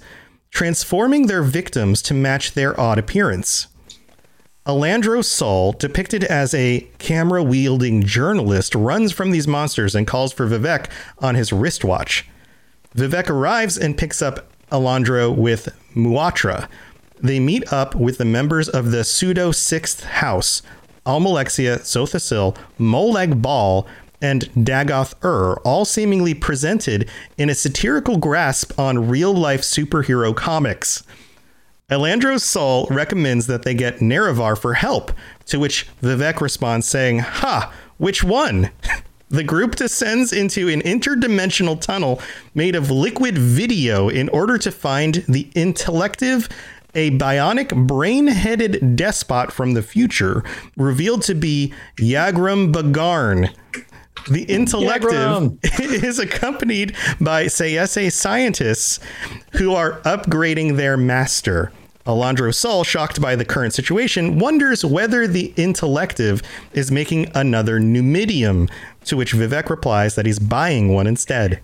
transforming 0.50 1.28
their 1.28 1.44
victims 1.44 2.02
to 2.04 2.14
match 2.14 2.54
their 2.54 2.80
odd 2.80 3.00
appearance. 3.00 3.68
Alandro 4.66 5.24
Sol, 5.24 5.74
depicted 5.74 6.24
as 6.24 6.54
a 6.54 6.88
camera 6.98 7.44
wielding 7.44 8.04
journalist, 8.04 8.74
runs 8.76 9.12
from 9.12 9.32
these 9.32 9.48
monsters 9.48 9.94
and 9.94 10.08
calls 10.08 10.32
for 10.32 10.48
Vivec 10.48 10.90
on 11.20 11.36
his 11.36 11.52
wristwatch. 11.52 12.26
Vivec 12.96 13.30
arrives 13.30 13.78
and 13.78 13.98
picks 13.98 14.22
up 14.22 14.48
Alandro 14.72 15.36
with 15.36 15.76
Muatra. 15.96 16.70
They 17.20 17.40
meet 17.40 17.72
up 17.74 17.94
with 17.94 18.18
the 18.18 18.26
members 18.26 18.70
of 18.70 18.92
the 18.92 19.04
pseudo 19.04 19.52
sixth 19.52 20.04
house 20.04 20.62
Almalexia, 21.06 21.80
Sotha 21.80 22.20
Sil, 22.22 22.56
Molag 22.80 23.42
Bal, 23.42 23.86
and 24.24 24.44
Dagoth 24.56 25.14
Ur, 25.24 25.56
all 25.66 25.84
seemingly 25.84 26.34
presented 26.34 27.10
in 27.38 27.50
a 27.50 27.54
satirical 27.54 28.18
grasp 28.18 28.80
on 28.80 29.10
real 29.10 29.34
life 29.34 29.62
superhero 29.62 30.34
comics. 30.34 31.04
Elandro's 31.90 32.44
soul 32.44 32.88
recommends 32.90 33.48
that 33.48 33.64
they 33.64 33.74
get 33.74 34.00
Nerevar 34.00 34.58
for 34.58 34.76
help, 34.76 35.12
to 35.48 35.60
which 35.60 35.88
Vivec 36.02 36.40
responds 36.40 36.88
saying, 36.88 37.20
Ha, 37.20 37.72
which 37.98 38.24
one? 38.24 38.72
The 39.30 39.44
group 39.44 39.78
descends 39.78 40.32
into 40.32 40.70
an 40.70 40.82
interdimensional 40.82 41.82
tunnel 41.82 42.22
made 42.54 42.76
of 42.76 42.92
liquid 42.92 43.36
video 43.36 44.08
in 44.08 44.30
order 44.30 44.60
to 44.60 44.72
find 44.72 45.26
the 45.28 45.50
intellective, 45.56 46.48
a 46.94 47.10
bionic 47.18 47.88
brain 47.88 48.28
headed 48.28 48.96
despot 48.96 49.52
from 49.52 49.74
the 49.74 49.82
future, 49.82 50.44
revealed 50.78 51.24
to 51.24 51.34
be 51.34 51.74
Yagram 51.98 52.72
Bagarn. 52.72 53.50
The 54.30 54.50
intellective 54.50 55.58
is 55.80 56.20
accompanied 56.20 56.96
by 57.20 57.46
Sayese 57.46 58.12
scientists 58.12 59.00
who 59.54 59.74
are 59.74 60.00
upgrading 60.02 60.78
their 60.78 60.98
master. 60.98 61.72
Alandro 62.06 62.54
Sol, 62.54 62.84
shocked 62.84 63.22
by 63.22 63.36
the 63.36 63.46
current 63.46 63.74
situation, 63.74 64.38
wonders 64.38 64.84
whether 64.84 65.26
the 65.26 65.54
intellective 65.56 66.42
is 66.74 66.92
making 66.92 67.32
another 67.34 67.80
Numidium, 67.80 68.70
to 69.06 69.16
which 69.16 69.34
Vivec 69.34 69.70
replies 69.70 70.16
that 70.16 70.26
he's 70.26 70.40
buying 70.40 70.94
one 70.94 71.08
instead. 71.08 71.62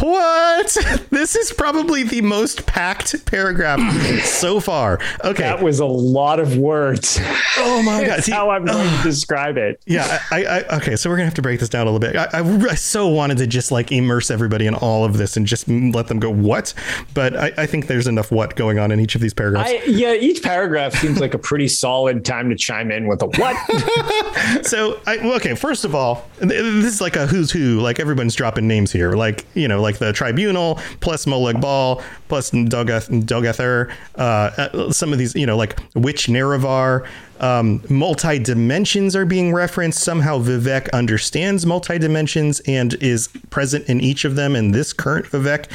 What? 0.00 0.76
This 1.12 1.36
is 1.36 1.52
probably 1.52 2.02
the 2.02 2.20
most 2.22 2.66
packed 2.66 3.26
paragraph 3.26 3.78
so 4.24 4.60
far. 4.60 4.98
Okay. 5.24 5.42
That 5.42 5.62
was 5.62 5.78
a 5.78 5.86
lot 5.86 6.40
of 6.40 6.56
words. 6.56 7.18
oh 7.58 7.82
my 7.82 8.00
god. 8.00 8.08
That's 8.08 8.28
how 8.28 8.50
I'm 8.50 8.64
going 8.64 8.96
to 8.96 9.02
describe 9.02 9.56
it. 9.56 9.80
yeah, 9.86 10.20
I, 10.30 10.44
I, 10.44 10.76
okay, 10.76 10.96
so 10.96 11.08
we're 11.10 11.16
gonna 11.16 11.26
have 11.26 11.34
to 11.34 11.42
break 11.42 11.60
this 11.60 11.68
down 11.68 11.86
a 11.86 11.90
little 11.90 12.00
bit. 12.00 12.16
I, 12.16 12.40
I, 12.40 12.70
I 12.70 12.74
so 12.74 13.08
wanted 13.08 13.38
to 13.38 13.46
just 13.46 13.70
like 13.70 13.92
immerse 13.92 14.30
everybody 14.30 14.66
in 14.66 14.74
all 14.74 15.04
of 15.04 15.18
this 15.18 15.36
and 15.36 15.46
just 15.46 15.68
let 15.68 16.08
them 16.08 16.18
go 16.18 16.30
what, 16.30 16.74
but 17.14 17.36
I, 17.36 17.52
I 17.58 17.66
think 17.66 17.86
there's 17.86 18.06
enough 18.06 18.32
what 18.32 18.56
going 18.56 18.78
on 18.78 18.90
in 18.90 18.98
each 19.00 19.14
of 19.14 19.20
these 19.20 19.34
paragraphs. 19.34 19.70
I, 19.70 19.82
yeah, 19.86 20.14
each 20.14 20.42
paragraph 20.42 20.94
seems 20.94 21.20
like 21.20 21.34
a 21.34 21.38
pretty 21.38 21.68
solid 21.68 22.24
time 22.24 22.48
to 22.50 22.56
chime 22.56 22.90
in 22.90 23.06
with 23.06 23.22
a 23.22 23.26
what. 23.26 24.64
so, 24.66 25.00
I, 25.06 25.18
okay, 25.36 25.54
first 25.54 25.84
of 25.84 25.94
all, 25.94 26.26
this 26.38 26.94
is 26.94 27.00
like 27.00 27.16
a 27.16 27.26
who's 27.26 27.50
who. 27.50 27.80
Like 27.80 28.00
everyone's 28.00 28.34
dropping 28.34 28.66
names 28.66 28.90
here. 28.90 29.12
Like 29.12 29.44
you 29.62 29.68
know, 29.68 29.80
like 29.80 29.98
the 29.98 30.12
Tribunal 30.12 30.80
plus 31.00 31.24
Molag 31.24 31.60
Bal 31.60 32.02
plus 32.28 32.50
Dagoth 32.50 33.08
Dogather. 33.24 33.90
Uh, 34.16 34.20
uh, 34.58 34.92
some 34.92 35.12
of 35.12 35.18
these, 35.18 35.34
you 35.34 35.46
know, 35.46 35.56
like 35.56 35.78
which 35.94 36.26
Nerevar. 36.26 37.06
Um, 37.40 37.82
multi 37.88 38.38
dimensions 38.38 39.16
are 39.16 39.24
being 39.24 39.52
referenced. 39.52 40.00
Somehow 40.00 40.38
Vivec 40.38 40.90
understands 40.92 41.66
multi 41.66 41.98
dimensions 41.98 42.60
and 42.66 42.94
is 42.94 43.28
present 43.50 43.88
in 43.88 44.00
each 44.00 44.24
of 44.24 44.36
them. 44.36 44.54
And 44.54 44.74
this 44.74 44.92
current 44.92 45.26
Vivec 45.26 45.68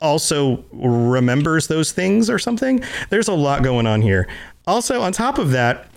also 0.00 0.64
remembers 0.72 1.66
those 1.66 1.90
things 1.92 2.30
or 2.30 2.38
something. 2.38 2.82
There's 3.10 3.28
a 3.28 3.34
lot 3.34 3.62
going 3.62 3.86
on 3.86 4.02
here. 4.02 4.28
Also, 4.66 5.00
on 5.00 5.12
top 5.12 5.38
of 5.38 5.50
that, 5.50 5.88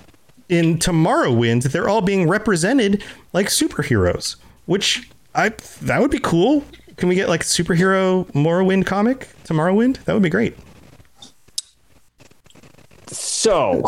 in 0.50 0.78
Tomorrow 0.80 1.32
Tomorrowwind, 1.32 1.72
they're 1.72 1.90
all 1.90 2.02
being 2.02 2.28
represented 2.28 3.04
like 3.34 3.48
superheroes, 3.48 4.36
which 4.66 5.10
I 5.34 5.50
that 5.82 6.02
would 6.02 6.12
be 6.12 6.20
cool. 6.20 6.64
Can 7.02 7.10
we 7.10 7.16
get 7.16 7.30
like 7.30 7.42
superhero 7.42 8.32
Morrowind 8.34 8.86
comic 8.86 9.28
Tomorrowwind? 9.44 10.04
That 10.04 10.14
would 10.14 10.22
be 10.22 10.30
great. 10.30 10.56
So, 13.08 13.82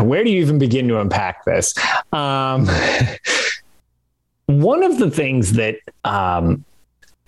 where 0.00 0.24
do 0.24 0.30
you 0.30 0.40
even 0.40 0.58
begin 0.58 0.88
to 0.88 0.98
unpack 0.98 1.44
this? 1.44 1.74
Um, 2.14 2.66
one 4.46 4.82
of 4.82 4.96
the 4.98 5.10
things 5.10 5.52
that 5.52 5.76
um, 6.04 6.64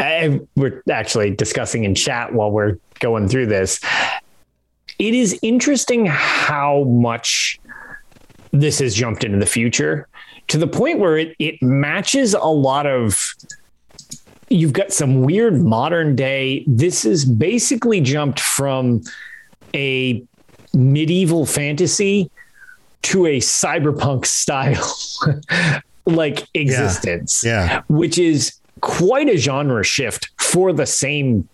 I, 0.00 0.40
we're 0.56 0.82
actually 0.90 1.32
discussing 1.32 1.84
in 1.84 1.94
chat 1.94 2.32
while 2.32 2.50
we're 2.50 2.78
going 3.00 3.28
through 3.28 3.48
this, 3.48 3.78
it 4.98 5.12
is 5.12 5.38
interesting 5.42 6.06
how 6.06 6.84
much 6.84 7.60
this 8.52 8.78
has 8.78 8.94
jumped 8.94 9.22
into 9.22 9.36
the 9.36 9.44
future 9.44 10.08
to 10.48 10.58
the 10.58 10.66
point 10.66 10.98
where 10.98 11.16
it, 11.18 11.34
it 11.38 11.60
matches 11.62 12.34
a 12.34 12.38
lot 12.46 12.86
of 12.86 13.34
you've 14.50 14.72
got 14.72 14.92
some 14.92 15.22
weird 15.22 15.60
modern 15.62 16.14
day 16.14 16.64
this 16.66 17.04
is 17.04 17.24
basically 17.24 18.00
jumped 18.00 18.38
from 18.40 19.02
a 19.74 20.22
medieval 20.74 21.46
fantasy 21.46 22.30
to 23.02 23.26
a 23.26 23.38
cyberpunk 23.40 24.26
style 24.42 24.84
like 26.06 26.46
existence 26.54 27.42
Yeah. 27.44 27.82
which 27.88 28.18
is 28.18 28.54
quite 28.80 29.28
a 29.30 29.36
genre 29.38 29.82
shift 29.82 30.30
for 30.38 30.72
the 30.72 30.84
same 30.86 31.48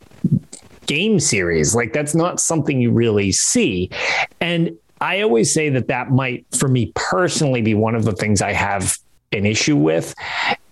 game 0.86 1.20
series. 1.20 1.72
Like 1.76 1.92
that's 1.92 2.16
not 2.16 2.40
something 2.40 2.80
you 2.80 2.90
really 2.90 3.30
see. 3.30 3.88
And 4.40 4.76
i 5.00 5.20
always 5.20 5.52
say 5.52 5.68
that 5.68 5.88
that 5.88 6.10
might 6.10 6.44
for 6.56 6.68
me 6.68 6.92
personally 6.94 7.62
be 7.62 7.74
one 7.74 7.94
of 7.94 8.04
the 8.04 8.12
things 8.12 8.42
i 8.42 8.52
have 8.52 8.98
an 9.32 9.46
issue 9.46 9.76
with 9.76 10.14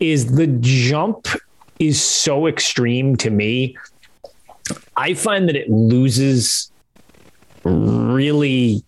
is 0.00 0.34
the 0.36 0.46
jump 0.60 1.26
is 1.78 2.02
so 2.02 2.46
extreme 2.46 3.16
to 3.16 3.30
me 3.30 3.76
i 4.96 5.14
find 5.14 5.48
that 5.48 5.56
it 5.56 5.70
loses 5.70 6.70
really 7.64 8.82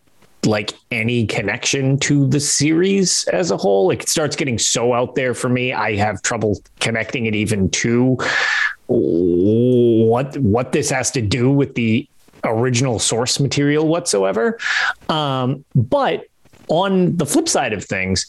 like 0.47 0.73
any 0.91 1.27
connection 1.27 1.99
to 1.99 2.27
the 2.27 2.41
series 2.41 3.25
as 3.33 3.51
a 3.51 3.57
whole. 3.57 3.89
Like 3.89 4.03
it 4.03 4.09
starts 4.09 4.37
getting 4.37 4.59
so 4.59 4.95
out 4.95 5.15
there 5.15 5.35
for 5.35 5.49
me. 5.49 5.73
I 5.73 5.97
have 5.97 6.23
trouble 6.23 6.61
connecting 6.81 7.27
it 7.27 7.35
even 7.35 7.71
to 7.71 8.17
what 8.87 10.37
what 10.39 10.73
this 10.73 10.91
has 10.91 11.11
to 11.13 11.23
do 11.23 11.51
with 11.51 11.75
the 11.75 12.09
original 12.45 12.99
source 12.99 13.41
material 13.41 13.87
whatsoever. 13.87 14.59
Um, 15.09 15.65
but 15.75 16.27
on 16.69 17.17
the 17.17 17.27
flip 17.27 17.49
side 17.49 17.73
of 17.73 17.85
things, 17.85 18.27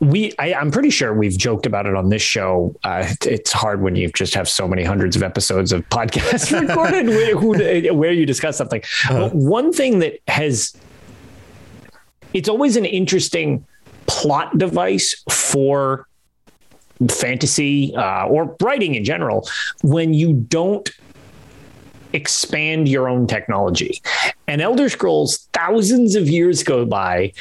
we 0.00 0.34
I, 0.38 0.48
am 0.48 0.70
pretty 0.70 0.90
sure 0.90 1.14
we've 1.14 1.36
joked 1.38 1.64
about 1.64 1.86
it 1.86 1.94
on 1.94 2.10
this 2.10 2.22
show. 2.22 2.74
Uh, 2.84 3.14
it's 3.24 3.52
hard 3.52 3.80
when 3.80 3.96
you 3.96 4.10
just 4.10 4.34
have 4.34 4.48
so 4.48 4.68
many 4.68 4.84
hundreds 4.84 5.16
of 5.16 5.22
episodes 5.22 5.72
of 5.72 5.88
podcasts 5.88 6.58
recorded 6.68 7.08
where, 7.08 7.36
who, 7.36 7.94
where, 7.94 8.12
you 8.12 8.26
discuss 8.26 8.58
something. 8.58 8.82
Uh-huh. 9.08 9.30
one 9.30 9.72
thing 9.72 10.00
that 10.00 10.20
has 10.28 10.76
it's 12.34 12.48
always 12.48 12.76
an 12.76 12.84
interesting 12.84 13.64
plot 14.06 14.58
device 14.58 15.24
for 15.30 16.06
fantasy 17.08 17.94
uh, 17.96 18.26
or 18.26 18.56
writing 18.60 18.94
in 18.94 19.04
general 19.04 19.48
when 19.82 20.14
you 20.14 20.32
don't 20.32 20.90
expand 22.12 22.88
your 22.88 23.08
own 23.08 23.26
technology. 23.26 24.00
And 24.46 24.60
Elder 24.60 24.88
Scrolls, 24.88 25.48
thousands 25.52 26.14
of 26.14 26.28
years 26.28 26.62
go 26.62 26.84
by, 26.84 27.32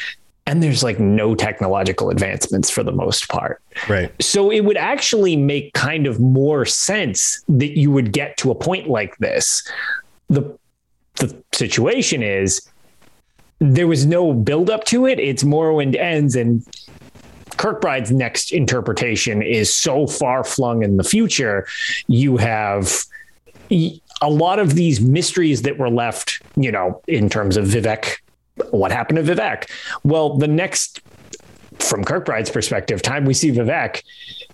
and 0.48 0.62
there's 0.62 0.84
like 0.84 1.00
no 1.00 1.34
technological 1.36 2.10
advancements 2.10 2.70
for 2.70 2.84
the 2.84 2.92
most 2.92 3.28
part. 3.30 3.62
Right. 3.90 4.12
So 4.22 4.52
it 4.52 4.62
would 4.62 4.78
actually 4.78 5.36
make 5.36 5.74
kind 5.74 6.06
of 6.06 6.20
more 6.20 6.66
sense 6.66 7.44
that 7.50 7.78
you 7.78 7.92
would 7.92 8.12
get 8.12 8.38
to 8.38 8.52
a 8.52 8.56
point 8.56 8.88
like 8.90 9.18
this. 9.18 9.68
The 10.30 10.58
the 11.16 11.36
situation 11.54 12.22
is 12.22 12.62
there 13.60 13.88
was 13.88 14.06
no 14.06 14.34
build 14.34 14.70
up 14.70 14.84
to 14.86 15.06
it. 15.08 15.20
It's 15.20 15.44
Morrowind 15.44 15.96
ends 15.96 16.36
and 16.36 16.64
Kirkbride's 17.52 18.12
next 18.12 18.52
interpretation 18.52 19.42
is 19.42 19.74
so 19.74 20.08
far 20.08 20.44
flung 20.44 20.84
in 20.84 20.98
the 20.98 21.04
future. 21.04 21.66
You 22.08 22.38
have 22.38 23.04
a 24.22 24.30
lot 24.30 24.60
of 24.60 24.76
these 24.76 25.02
mysteries 25.02 25.64
that 25.64 25.78
were 25.78 25.90
left, 25.90 26.42
you 26.56 26.72
know, 26.72 27.02
in 27.08 27.30
terms 27.30 27.58
of 27.58 27.66
Vivec, 27.66 28.18
What 28.70 28.92
happened 28.92 29.26
to 29.26 29.36
Vivec? 29.36 29.70
Well, 30.04 30.38
the 30.38 30.48
next, 30.48 31.02
from 31.80 32.06
Kirkbride's 32.06 32.50
perspective, 32.50 33.02
time 33.02 33.26
we 33.26 33.34
see 33.34 33.52
Vivec, 33.52 34.02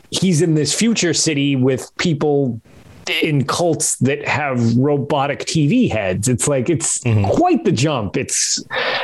he's 0.10 0.42
in 0.42 0.56
this 0.56 0.74
future 0.74 1.14
city 1.14 1.56
with 1.56 1.96
people 1.98 2.60
in 3.22 3.46
cults 3.46 3.98
that 3.98 4.28
have 4.28 4.76
robotic 4.78 5.40
TV 5.40 5.90
heads. 5.90 6.28
It's 6.28 6.48
like 6.48 6.70
it's 6.70 7.00
mm-hmm. 7.00 7.30
quite 7.30 7.64
the 7.64 7.72
jump. 7.72 8.18
It's 8.18 8.64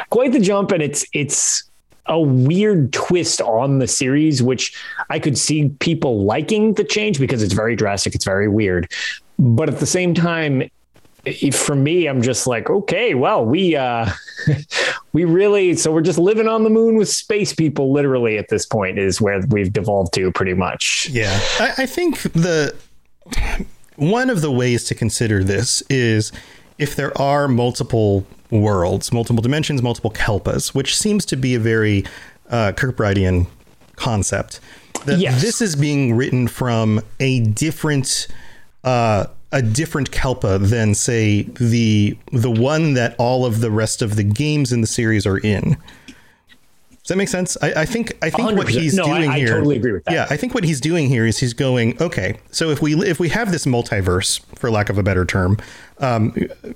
quite 0.10 0.32
the 0.32 0.40
jump, 0.40 0.72
and 0.72 0.82
it's 0.82 1.06
it's 1.14 1.64
a 2.06 2.20
weird 2.20 2.94
twist 2.94 3.42
on 3.42 3.80
the 3.80 3.88
series, 3.88 4.42
which 4.42 4.76
I 5.10 5.20
could 5.20 5.38
see 5.38 5.70
people 5.80 6.24
liking 6.24 6.74
the 6.74 6.84
change 6.84 7.20
because 7.20 7.44
it's 7.44 7.54
very 7.54 7.76
drastic, 7.76 8.16
it's 8.16 8.26
very 8.26 8.48
weird. 8.48 8.92
But 9.40 9.70
at 9.70 9.80
the 9.80 9.86
same 9.86 10.14
time, 10.14 10.70
for 11.52 11.76
me, 11.76 12.08
I'm 12.08 12.22
just 12.22 12.48
like, 12.48 12.70
okay, 12.70 13.14
well, 13.14 13.46
we 13.46 13.76
uh 13.76 14.10
we 15.14 15.26
really 15.26 15.76
so 15.76 15.92
we're 15.92 16.02
just 16.02 16.20
living 16.20 16.48
on 16.48 16.64
the 16.64 16.70
moon 16.70 16.96
with 16.96 17.10
space 17.10 17.54
people 17.54 17.92
literally 17.92 18.38
at 18.38 18.50
this 18.50 18.66
point 18.66 18.98
is 18.98 19.20
where 19.20 19.42
we've 19.50 19.72
devolved 19.72 20.14
to 20.14 20.32
pretty 20.32 20.54
much. 20.54 21.10
Yeah. 21.12 21.40
I, 21.60 21.74
I 21.80 21.86
think 21.86 22.22
the 22.34 22.76
one 23.96 24.30
of 24.30 24.42
the 24.42 24.52
ways 24.52 24.84
to 24.86 24.96
consider 24.96 25.44
this 25.44 25.82
is 25.90 26.32
if 26.78 26.96
there 26.96 27.20
are 27.20 27.48
multiple 27.48 28.26
worlds, 28.50 29.12
multiple 29.12 29.42
dimensions, 29.42 29.82
multiple 29.82 30.12
kalpas, 30.12 30.74
which 30.74 30.96
seems 30.96 31.26
to 31.26 31.36
be 31.36 31.56
a 31.56 31.60
very 31.60 32.06
uh, 32.50 32.72
concept. 33.96 34.60
That 35.06 35.20
yes. 35.20 35.42
this 35.42 35.62
is 35.62 35.76
being 35.76 36.16
written 36.16 36.48
from 36.48 37.02
a 37.20 37.42
different 37.42 38.28
uh, 38.88 39.28
a 39.52 39.62
different 39.62 40.12
kalpa 40.12 40.58
than 40.58 40.96
say 40.96 41.42
the 41.44 42.18
the 42.32 42.52
one 42.52 42.94
that 42.94 43.16
all 43.18 43.46
of 43.46 43.60
the 43.60 43.70
rest 43.70 44.02
of 44.02 44.16
the 44.16 44.24
games 44.24 44.72
in 44.72 44.80
the 44.80 44.88
series 44.88 45.26
are 45.26 45.38
in. 45.38 45.76
Does 46.90 47.10
that 47.10 47.18
make 47.18 47.28
sense? 47.28 47.58
I, 47.62 47.82
I 47.82 47.86
think 47.86 48.18
I 48.22 48.30
think 48.30 48.50
100%. 48.50 48.58
what 48.58 48.70
he's 48.70 48.96
no, 48.96 49.04
doing 49.06 49.30
I, 49.30 49.40
here. 49.40 49.48
I 49.48 49.52
totally 49.52 49.76
agree 49.78 49.92
with 49.92 50.06
that. 50.06 50.14
Yeah, 50.14 50.28
I 50.30 50.38
think 50.38 50.54
what 50.54 50.64
he's 50.64 50.80
doing 50.80 51.08
here 51.08 51.26
is 51.26 51.38
he's 51.38 51.54
going, 51.54 52.02
okay, 52.02 52.38
so 52.52 52.70
if 52.70 52.82
we 52.82 52.96
if 53.06 53.20
we 53.20 53.30
have 53.30 53.52
this 53.52 53.66
multiverse, 53.66 54.42
for 54.56 54.72
lack 54.72 54.90
of 54.90 54.98
a 54.98 55.04
better 55.04 55.26
term, 55.26 55.58
um, 56.00 56.34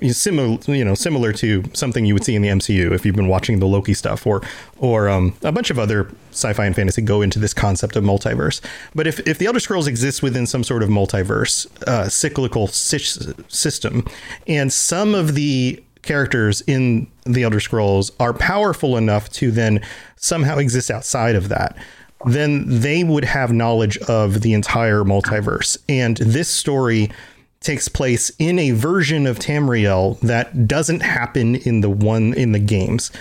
similar 0.10 0.58
you 0.68 0.84
know 0.84 0.96
similar 0.96 1.32
to 1.34 1.64
something 1.74 2.06
you 2.06 2.14
would 2.14 2.24
see 2.24 2.36
in 2.36 2.42
the 2.42 2.48
MCU 2.50 2.92
if 2.92 3.06
you've 3.06 3.16
been 3.16 3.28
watching 3.28 3.60
the 3.60 3.68
Loki 3.68 3.94
stuff 3.94 4.26
or 4.26 4.42
or 4.78 5.10
um, 5.10 5.36
a 5.44 5.52
bunch 5.52 5.70
of 5.70 5.78
other 5.78 6.10
sci-fi 6.32 6.66
and 6.66 6.76
fantasy 6.76 7.02
go 7.02 7.22
into 7.22 7.40
this 7.40 7.54
concept 7.54 7.96
of 7.96 8.04
multiverse. 8.04 8.62
But 8.96 9.08
if 9.08 9.20
if 9.28 9.38
the 9.38 9.46
Elder 9.46 9.60
Scrolls 9.60 9.88
exists 9.88 10.22
within 10.22 10.48
some 10.48 10.64
sort 10.64 10.84
of 10.84 10.90
multiverse 10.90 11.68
uh, 11.88 12.10
cyclical 12.10 12.68
system, 12.68 14.06
and 14.48 14.74
some 14.74 15.14
of 15.14 15.36
the 15.36 15.84
characters 16.02 16.62
in 16.62 17.08
the 17.26 17.44
Elder 17.44 17.60
Scrolls 17.60 18.12
are 18.20 18.34
powerful 18.34 18.98
enough 18.98 19.30
to 19.34 19.52
then 19.52 19.82
somehow 20.16 20.58
exist 20.58 20.90
outside 20.90 21.36
of 21.36 21.50
that, 21.50 21.78
then 22.26 22.64
they 22.68 23.04
would 23.04 23.26
have 23.26 23.52
knowledge 23.52 23.98
of 24.00 24.42
the 24.42 24.54
entire 24.54 25.04
multiverse. 25.04 25.78
And 25.90 26.18
this 26.18 26.50
story 26.50 27.12
takes 27.62 27.88
place 27.88 28.32
in 28.39 28.60
a 28.60 28.71
version 28.71 29.26
of 29.26 29.39
Tamriel 29.39 30.19
that 30.19 30.67
doesn't 30.67 31.02
happen 31.02 31.56
in 31.56 31.82
the 31.82 31.89
one 31.89 32.34
in 32.34 32.52
the 32.52 32.60
games. 32.60 33.12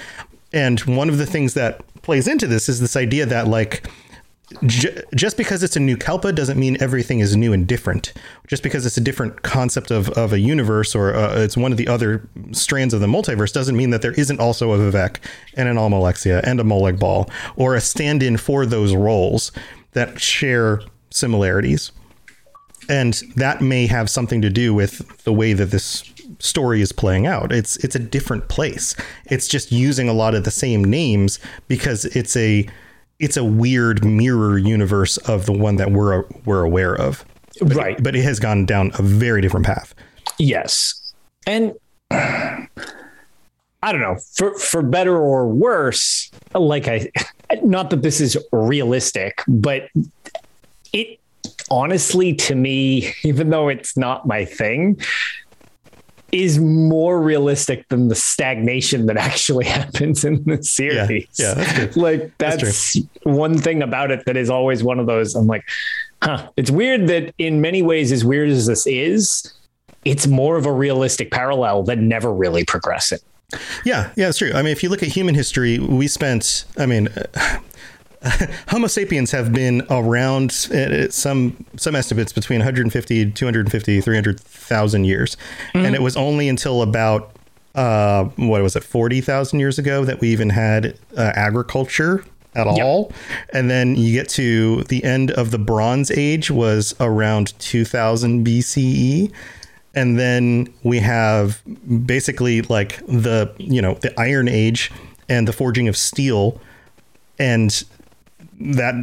And 0.53 0.81
one 0.81 1.09
of 1.09 1.19
the 1.19 1.27
things 1.27 1.55
that 1.55 1.83
plays 2.03 2.27
into 2.27 2.47
this 2.47 2.69
is 2.69 2.81
this 2.81 2.97
idea 2.97 3.27
that 3.27 3.47
like 3.47 3.89
J- 4.67 5.03
just 5.15 5.37
because 5.37 5.63
it's 5.63 5.77
a 5.77 5.81
new 5.81 5.97
Kalpa 5.97 6.33
doesn't 6.33 6.59
mean 6.59 6.77
everything 6.81 7.21
is 7.21 7.37
new 7.37 7.53
and 7.53 7.67
different. 7.67 8.13
Just 8.49 8.65
because 8.65 8.85
it's 8.85 8.97
a 8.97 9.01
different 9.01 9.43
concept 9.43 9.93
of, 9.93 10.09
of 10.11 10.33
a 10.33 10.41
universe 10.41 10.95
or 10.95 11.15
uh, 11.15 11.39
it's 11.39 11.57
one 11.57 11.71
of 11.71 11.79
the 11.79 11.87
other 11.87 12.29
strands 12.51 12.93
of 12.93 13.01
the 13.01 13.07
multiverse 13.07 13.53
doesn't 13.53 13.77
mean 13.77 13.91
that 13.91 14.03
there 14.03 14.13
isn't 14.13 14.41
also 14.41 14.73
a 14.73 14.79
Vivec 14.79 15.19
and 15.55 15.69
an 15.69 15.77
Almalexia 15.77 16.41
and 16.43 16.59
a 16.59 16.65
Molag 16.65 16.99
Bal 16.99 17.31
or 17.55 17.77
a 17.77 17.81
stand 17.81 18.23
in 18.23 18.37
for 18.37 18.67
those 18.67 18.95
roles 18.95 19.53
that 19.93 20.21
share 20.21 20.81
similarities. 21.11 21.93
And 22.91 23.15
that 23.37 23.63
may 23.63 23.87
have 23.87 24.11
something 24.11 24.43
to 24.43 24.51
do 24.51 24.75
with 24.75 25.23
the 25.25 25.33
way 25.33 25.53
that 25.53 25.67
this 25.67 26.03
story 26.41 26.81
is 26.81 26.91
playing 26.91 27.27
out. 27.27 27.53
It's 27.53 27.77
it's 27.79 27.95
a 27.95 28.01
different 28.01 28.49
place. 28.49 28.97
It's 29.27 29.47
just 29.47 29.71
using 29.71 30.09
a 30.09 30.13
lot 30.13 30.35
of 30.35 30.45
the 30.45 30.51
same 30.51 30.83
names 30.83 31.39
because 31.69 32.05
it's 32.07 32.37
a 32.37 32.69
it's 33.21 33.37
a 33.37 33.45
weird 33.45 34.05
mirror 34.05 34.59
universe 34.59 35.19
of 35.19 35.47
the 35.47 35.53
one 35.53 35.77
that 35.77 35.93
we're 35.93 36.25
we're 36.45 36.65
aware 36.65 36.97
of. 36.97 37.25
But 37.61 37.77
right. 37.77 37.99
It, 37.99 38.03
but 38.03 38.17
it 38.17 38.23
has 38.23 38.41
gone 38.41 38.67
down 38.67 38.91
a 38.99 39.03
very 39.03 39.41
different 39.41 39.67
path. 39.67 39.95
Yes. 40.39 41.15
And 41.47 41.75
I 42.11 43.93
don't 43.93 44.01
know, 44.01 44.17
for 44.35 44.59
for 44.59 44.83
better 44.83 45.17
or 45.17 45.47
worse, 45.47 46.31
like 46.55 46.89
I 46.89 47.09
not 47.63 47.91
that 47.91 48.03
this 48.03 48.21
is 48.21 48.37
realistic, 48.53 49.43
but 49.47 49.89
it 50.93 51.20
honestly 51.71 52.35
to 52.35 52.55
me, 52.55 53.13
even 53.23 53.51
though 53.51 53.69
it's 53.69 53.97
not 53.97 54.27
my 54.27 54.45
thing, 54.45 55.01
is 56.33 56.61
more 56.61 57.21
realistic 57.21 57.89
than 57.89 58.09
the 58.09 58.15
stagnation 58.15 59.07
that 59.07 59.17
actually 59.29 59.65
happens 59.79 60.25
in 60.25 60.43
the 60.45 60.63
series. 60.63 61.27
Yeah, 61.35 61.55
yeah 61.59 61.65
that's 61.65 61.97
like 61.97 62.33
that's, 62.39 62.63
that's 62.63 63.07
one 63.23 63.59
thing 63.59 63.83
about 63.83 64.11
it 64.11 64.25
that 64.27 64.37
is 64.37 64.51
always 64.51 64.83
one 64.83 64.99
of 64.99 65.07
those. 65.07 65.35
I'm 65.35 65.47
like, 65.47 65.65
huh. 66.23 66.49
It's 66.57 66.71
weird 66.71 67.09
that 67.09 67.35
in 67.39 67.61
many 67.61 67.83
ways, 67.83 68.13
as 68.13 68.25
weird 68.25 68.51
as 68.51 68.67
this 68.67 68.87
is, 68.87 69.53
it's 70.05 70.27
more 70.27 70.57
of 70.57 70.67
a 70.67 70.73
realistic 70.73 71.31
parallel 71.31 71.83
than 71.83 72.09
never 72.09 72.33
really 72.33 72.65
progressing. 72.65 73.19
Yeah, 73.85 74.13
yeah, 74.17 74.29
it's 74.29 74.39
true. 74.39 74.53
I 74.55 74.63
mean, 74.63 74.73
if 74.73 74.83
you 74.83 74.89
look 74.89 75.03
at 75.03 75.09
human 75.09 75.35
history, 75.35 75.79
we 75.79 76.07
spent, 76.07 76.65
I 76.79 76.87
mean, 76.87 77.09
Homo 78.69 78.87
sapiens 78.87 79.31
have 79.31 79.53
been 79.53 79.83
around 79.89 80.51
uh, 80.75 81.09
some 81.09 81.65
some 81.77 81.97
estimates 81.97 82.33
between 82.33 82.59
150, 82.59 83.31
250, 83.33 84.01
300,000 84.01 85.05
years, 85.05 85.37
mm-hmm. 85.75 85.87
and 85.87 85.95
it 85.95 86.03
was 86.03 86.17
only 86.17 86.49
until 86.49 86.83
about 86.83 87.35
uh, 87.75 88.25
what 88.37 88.63
was 88.63 88.77
it, 88.77 88.85
40,000 88.85 89.61
years 89.61 89.79
ago 89.79 90.05
that 90.05 90.21
we 90.21 90.29
even 90.29 90.51
had 90.51 90.99
uh, 91.17 91.33
agriculture 91.35 92.25
at 92.55 92.67
all. 92.67 92.77
Yep. 92.77 93.19
And 93.55 93.71
then 93.71 93.97
you 93.97 94.13
get 94.13 94.29
to 94.31 94.83
the 94.85 95.05
end 95.05 95.31
of 95.31 95.51
the 95.51 95.59
Bronze 95.59 96.11
Age 96.11 96.51
was 96.51 96.95
around 97.01 97.59
2000 97.61 98.45
BCE. 98.45 99.33
And 99.95 100.19
then 100.19 100.73
we 100.83 100.99
have 101.01 101.63
basically 102.07 102.63
like 102.63 103.05
the, 103.07 103.53
you 103.59 103.83
know, 103.83 103.95
the 103.95 104.19
Iron 104.19 104.49
Age 104.49 104.91
and 105.29 105.47
the 105.47 105.53
forging 105.53 105.89
of 105.89 105.97
steel. 105.97 106.61
And 107.39 107.85
that 108.61 108.95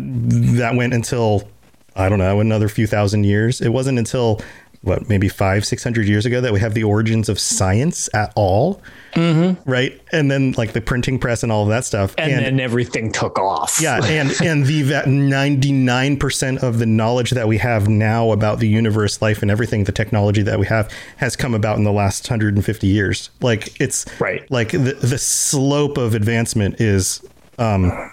that 0.58 0.76
went 0.76 0.94
until 0.94 1.48
I 1.96 2.10
don't 2.10 2.20
know 2.20 2.40
another 2.40 2.70
few 2.70 2.88
thousand 2.88 3.24
years. 3.24 3.62
It 3.62 3.70
wasn't 3.70 3.98
until 3.98 4.42
what 4.82 5.10
maybe 5.10 5.28
five 5.28 5.66
six 5.66 5.84
hundred 5.84 6.08
years 6.08 6.26
ago 6.26 6.40
that 6.42 6.54
we 6.54 6.60
have 6.60 6.74
the 6.74 6.84
origins 6.84 7.30
of 7.30 7.40
science 7.40 8.10
at 8.14 8.32
all, 8.36 8.82
mm-hmm. 9.14 9.70
right? 9.70 10.00
And 10.12 10.30
then 10.30 10.54
like 10.54 10.74
the 10.74 10.82
printing 10.82 11.20
press 11.20 11.44
and 11.44 11.52
all 11.52 11.64
of 11.64 11.70
that 11.70 11.86
stuff, 11.86 12.14
and, 12.18 12.32
and 12.32 12.46
then 12.46 12.60
everything 12.60 13.12
took 13.12 13.40
off. 13.40 13.80
Yeah, 13.82 14.00
and 14.04 14.32
and 14.42 14.66
the 14.66 14.84
that 14.84 15.08
ninety 15.08 15.72
nine 15.72 16.18
percent 16.18 16.60
of 16.64 16.80
the 16.80 16.86
knowledge 16.86 17.32
that 17.32 17.48
we 17.48 17.58
have 17.58 17.90
now 17.90 18.32
about 18.32 18.60
the 18.60 18.68
universe, 18.68 19.22
life, 19.22 19.42
and 19.42 19.50
everything, 19.50 19.86
the 19.86 19.92
technology 19.92 20.44
that 20.44 20.60
we 20.60 20.68
have 20.68 20.92
has 21.18 21.36
come 21.36 21.54
about 21.54 21.78
in 21.78 21.84
the 21.84 21.92
last 21.92 22.28
hundred 22.28 22.56
and 22.56 22.64
fifty 22.64 22.88
years. 22.88 23.30
Like 23.42 23.80
it's 23.82 24.06
right. 24.20 24.50
Like 24.52 24.72
the 24.72 24.98
the 25.02 25.18
slope 25.18 25.98
of 25.98 26.14
advancement 26.14 26.80
is 26.80 27.26
um 27.58 28.12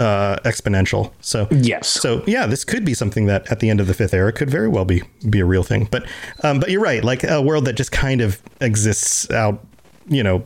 uh, 0.00 0.36
exponential. 0.44 1.12
So 1.20 1.46
Yes. 1.50 1.88
So 1.88 2.24
yeah, 2.26 2.46
this 2.46 2.64
could 2.64 2.84
be 2.84 2.94
something 2.94 3.26
that 3.26 3.50
at 3.52 3.60
the 3.60 3.70
end 3.70 3.80
of 3.80 3.86
the 3.86 3.94
fifth 3.94 4.14
era 4.14 4.32
could 4.32 4.50
very 4.50 4.68
well 4.68 4.84
be 4.84 5.02
be 5.28 5.40
a 5.40 5.44
real 5.44 5.62
thing. 5.62 5.86
But 5.90 6.06
um, 6.42 6.58
but 6.58 6.70
you're 6.70 6.80
right. 6.80 7.04
Like 7.04 7.22
a 7.22 7.40
world 7.40 7.66
that 7.66 7.74
just 7.74 7.92
kind 7.92 8.20
of 8.20 8.40
exists 8.60 9.30
out, 9.30 9.64
you 10.08 10.22
know, 10.22 10.42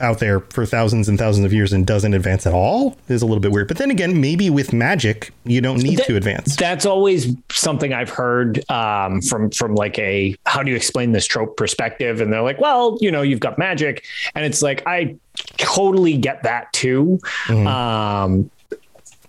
out 0.00 0.18
there 0.18 0.40
for 0.40 0.66
thousands 0.66 1.08
and 1.08 1.18
thousands 1.18 1.46
of 1.46 1.52
years 1.52 1.72
and 1.72 1.86
doesn't 1.86 2.12
advance 2.12 2.46
at 2.46 2.52
all 2.52 2.96
is 3.08 3.22
a 3.22 3.26
little 3.26 3.40
bit 3.40 3.52
weird. 3.52 3.68
But 3.68 3.78
then 3.78 3.90
again, 3.90 4.20
maybe 4.20 4.50
with 4.50 4.72
magic, 4.72 5.32
you 5.44 5.60
don't 5.60 5.82
need 5.82 6.00
to 6.00 6.16
advance. 6.16 6.56
That's 6.56 6.84
always 6.84 7.34
something 7.50 7.92
I've 7.92 8.10
heard 8.10 8.68
um, 8.70 9.22
from 9.22 9.50
from 9.50 9.74
like 9.74 9.98
a 9.98 10.36
how 10.46 10.62
do 10.62 10.70
you 10.70 10.76
explain 10.76 11.12
this 11.12 11.26
trope 11.26 11.56
perspective, 11.56 12.20
and 12.20 12.32
they're 12.32 12.42
like, 12.42 12.60
well, 12.60 12.98
you 13.00 13.10
know, 13.10 13.22
you've 13.22 13.40
got 13.40 13.56
magic, 13.56 14.04
and 14.34 14.44
it's 14.44 14.62
like 14.62 14.82
I 14.86 15.16
totally 15.58 16.16
get 16.16 16.42
that 16.42 16.72
too, 16.72 17.20
um, 17.48 18.50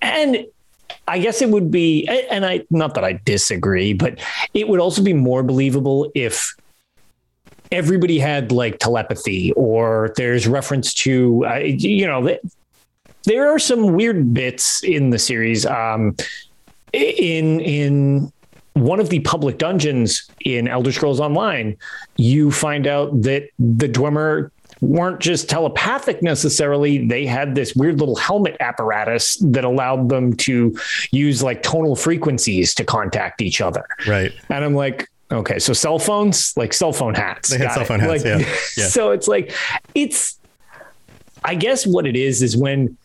and 0.02 0.45
I 1.08 1.20
guess 1.20 1.41
it 1.41 1.50
would 1.50 1.72
be, 1.72 2.08
and 2.08 2.45
I 2.45 2.66
not 2.70 2.93
that 2.95 3.04
I 3.04 3.20
disagree, 3.26 3.93
but 3.93 4.20
it 4.54 4.68
would 4.68 4.80
also 4.80 5.02
be 5.02 5.14
more 5.14 5.43
believable 5.43 6.12
if 6.16 6.54
everybody 7.72 8.20
had 8.20 8.52
like 8.52 8.80
telepathy 8.80 9.52
or 9.54 10.14
there's 10.16 10.48
reference 10.48 10.93
to 10.93 11.45
uh, 11.45 11.58
you 11.58 12.08
know 12.08 12.26
th- 12.26 12.39
there 13.24 13.50
are 13.50 13.60
some 13.60 13.93
weird 13.93 14.34
bits 14.34 14.82
in 14.86 15.10
the 15.10 15.20
series 15.20 15.66
um 15.66 16.16
in 16.93 17.60
in 17.60 18.32
one 18.74 19.00
of 19.00 19.10
the 19.10 19.20
public 19.22 19.58
dungeons 19.58 20.30
in 20.45 20.68
Elder 20.68 20.91
Scrolls 20.91 21.20
Online, 21.20 21.76
you 22.18 22.52
find 22.52 22.86
out 22.86 23.22
that 23.24 23.50
the 23.58 23.89
Dwemer 23.89 24.52
weren't 24.82 25.19
just 25.19 25.49
telepathic 25.49 26.21
necessarily. 26.21 27.05
They 27.07 27.25
had 27.25 27.55
this 27.55 27.75
weird 27.75 27.99
little 27.99 28.15
helmet 28.15 28.57
apparatus 28.59 29.38
that 29.38 29.63
allowed 29.63 30.09
them 30.09 30.36
to 30.38 30.78
use 31.11 31.41
like 31.43 31.63
tonal 31.63 31.95
frequencies 31.95 32.73
to 32.75 32.84
contact 32.84 33.41
each 33.41 33.61
other. 33.61 33.86
Right. 34.07 34.32
And 34.49 34.63
I'm 34.63 34.73
like, 34.75 35.09
okay, 35.32 35.59
so 35.59 35.73
cell 35.73 35.99
phones, 35.99 36.55
like 36.55 36.73
cell 36.73 36.93
phone 36.93 37.15
hats. 37.15 37.49
They 37.49 37.57
had 37.57 37.71
cell 37.71 37.84
it. 37.84 37.88
phone 37.88 37.99
hats, 37.99 38.23
Like, 38.23 38.41
yeah. 38.41 38.55
Yeah. 38.78 38.88
So 38.88 39.11
it's 39.11 39.28
like, 39.28 39.53
it's, 39.95 40.39
I 41.43 41.55
guess 41.55 41.86
what 41.86 42.05
it 42.05 42.15
is 42.15 42.41
is 42.41 42.55
when 42.57 42.97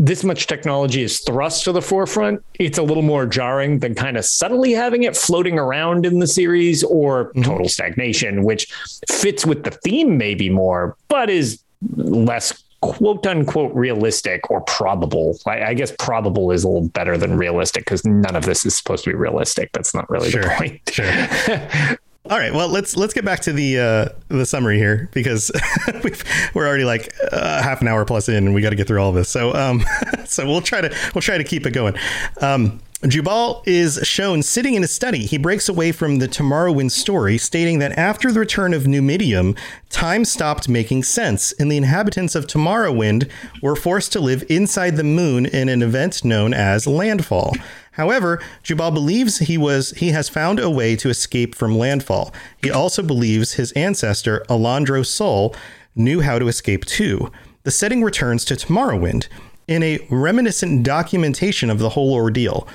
this 0.00 0.24
much 0.24 0.46
technology 0.46 1.02
is 1.02 1.20
thrust 1.20 1.64
to 1.64 1.72
the 1.72 1.82
forefront, 1.82 2.42
it's 2.58 2.78
a 2.78 2.82
little 2.82 3.02
more 3.02 3.26
jarring 3.26 3.80
than 3.80 3.94
kind 3.94 4.16
of 4.16 4.24
subtly 4.24 4.72
having 4.72 5.02
it 5.02 5.14
floating 5.16 5.58
around 5.58 6.06
in 6.06 6.18
the 6.18 6.26
series 6.26 6.82
or 6.84 7.20
Mm-hmm. 7.30 7.42
total 7.42 7.68
stagnation, 7.68 8.42
which 8.44 8.66
fits 9.10 9.44
with 9.44 9.64
the 9.64 9.70
theme 9.70 10.16
maybe 10.16 10.48
more, 10.48 10.96
but 11.08 11.28
is 11.28 11.62
less 11.96 12.64
quote 12.80 13.26
unquote 13.26 13.74
realistic 13.74 14.50
or 14.50 14.62
probable. 14.62 15.38
I, 15.46 15.62
I 15.64 15.74
guess 15.74 15.92
probable 15.98 16.50
is 16.50 16.64
a 16.64 16.68
little 16.68 16.88
better 16.88 17.18
than 17.18 17.36
realistic 17.36 17.84
because 17.84 18.04
none 18.06 18.34
of 18.34 18.46
this 18.46 18.64
is 18.64 18.74
supposed 18.74 19.04
to 19.04 19.10
be 19.10 19.14
realistic. 19.16 19.70
That's 19.72 19.94
not 19.94 20.08
really 20.08 20.30
the 20.30 20.50
point. 20.56 20.80
Sure. 20.90 21.96
All 22.30 22.38
right. 22.38 22.54
Well, 22.54 22.68
let's 22.68 22.96
let's 22.96 23.12
get 23.12 23.24
back 23.24 23.40
to 23.40 23.52
the 23.52 23.80
uh, 23.80 24.08
the 24.28 24.46
summary 24.46 24.78
here 24.78 25.08
because 25.12 25.50
we've, 26.04 26.22
we're 26.54 26.64
already 26.64 26.84
like 26.84 27.12
uh, 27.32 27.60
half 27.60 27.80
an 27.80 27.88
hour 27.88 28.04
plus 28.04 28.28
in, 28.28 28.36
and 28.36 28.54
we 28.54 28.62
got 28.62 28.70
to 28.70 28.76
get 28.76 28.86
through 28.86 29.02
all 29.02 29.08
of 29.08 29.16
this. 29.16 29.28
So 29.28 29.52
um, 29.52 29.82
so 30.26 30.46
we'll 30.46 30.60
try 30.60 30.80
to 30.80 30.94
we'll 31.12 31.22
try 31.22 31.38
to 31.38 31.44
keep 31.44 31.66
it 31.66 31.72
going. 31.72 31.96
Um, 32.40 32.78
Jubal 33.02 33.62
is 33.66 33.98
shown 34.04 34.44
sitting 34.44 34.74
in 34.74 34.82
his 34.82 34.92
study. 34.92 35.26
He 35.26 35.38
breaks 35.38 35.68
away 35.68 35.90
from 35.90 36.18
the 36.20 36.28
Tomorrowwind 36.28 36.92
story, 36.92 37.36
stating 37.36 37.80
that 37.80 37.98
after 37.98 38.30
the 38.30 38.38
return 38.38 38.74
of 38.74 38.86
Numidium, 38.86 39.56
time 39.88 40.24
stopped 40.24 40.68
making 40.68 41.02
sense, 41.02 41.50
and 41.52 41.72
the 41.72 41.78
inhabitants 41.78 42.36
of 42.36 42.46
Tomorrowwind 42.46 43.28
were 43.60 43.74
forced 43.74 44.12
to 44.12 44.20
live 44.20 44.44
inside 44.48 44.96
the 44.96 45.02
moon 45.02 45.46
in 45.46 45.68
an 45.68 45.82
event 45.82 46.24
known 46.24 46.54
as 46.54 46.86
landfall. 46.86 47.54
However, 47.92 48.40
Jubal 48.62 48.92
believes 48.92 49.38
he 49.38 49.58
was 49.58 49.90
he 49.92 50.08
has 50.08 50.28
found 50.28 50.60
a 50.60 50.70
way 50.70 50.96
to 50.96 51.10
escape 51.10 51.54
from 51.54 51.76
landfall. 51.76 52.32
He 52.62 52.70
also 52.70 53.02
believes 53.02 53.54
his 53.54 53.72
ancestor 53.72 54.44
Alandro 54.48 55.04
Sul 55.04 55.54
knew 55.94 56.20
how 56.20 56.38
to 56.38 56.48
escape 56.48 56.84
too. 56.84 57.30
The 57.64 57.70
setting 57.70 58.02
returns 58.02 58.44
to 58.46 58.54
Tomorrowwind 58.54 59.28
in 59.66 59.82
a 59.82 59.98
reminiscent 60.10 60.82
documentation 60.82 61.70
of 61.70 61.78
the 61.78 61.90
whole 61.90 62.12
ordeal. 62.12 62.66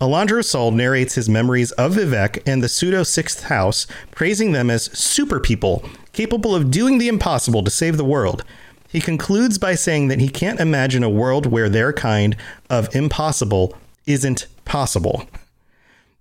Alandro 0.00 0.44
Sul 0.44 0.70
narrates 0.70 1.16
his 1.16 1.28
memories 1.28 1.72
of 1.72 1.94
Vivec 1.94 2.40
and 2.46 2.62
the 2.62 2.68
pseudo 2.68 3.02
Sixth 3.02 3.44
House, 3.44 3.86
praising 4.12 4.52
them 4.52 4.70
as 4.70 4.84
super 4.96 5.40
people 5.40 5.84
capable 6.12 6.54
of 6.54 6.70
doing 6.70 6.98
the 6.98 7.08
impossible 7.08 7.64
to 7.64 7.70
save 7.70 7.96
the 7.96 8.04
world. 8.04 8.44
He 8.88 9.00
concludes 9.00 9.58
by 9.58 9.74
saying 9.74 10.08
that 10.08 10.20
he 10.20 10.28
can't 10.28 10.60
imagine 10.60 11.02
a 11.02 11.10
world 11.10 11.46
where 11.46 11.68
their 11.68 11.92
kind 11.92 12.36
of 12.70 12.94
impossible 12.94 13.76
isn't 14.06 14.46
possible. 14.68 15.28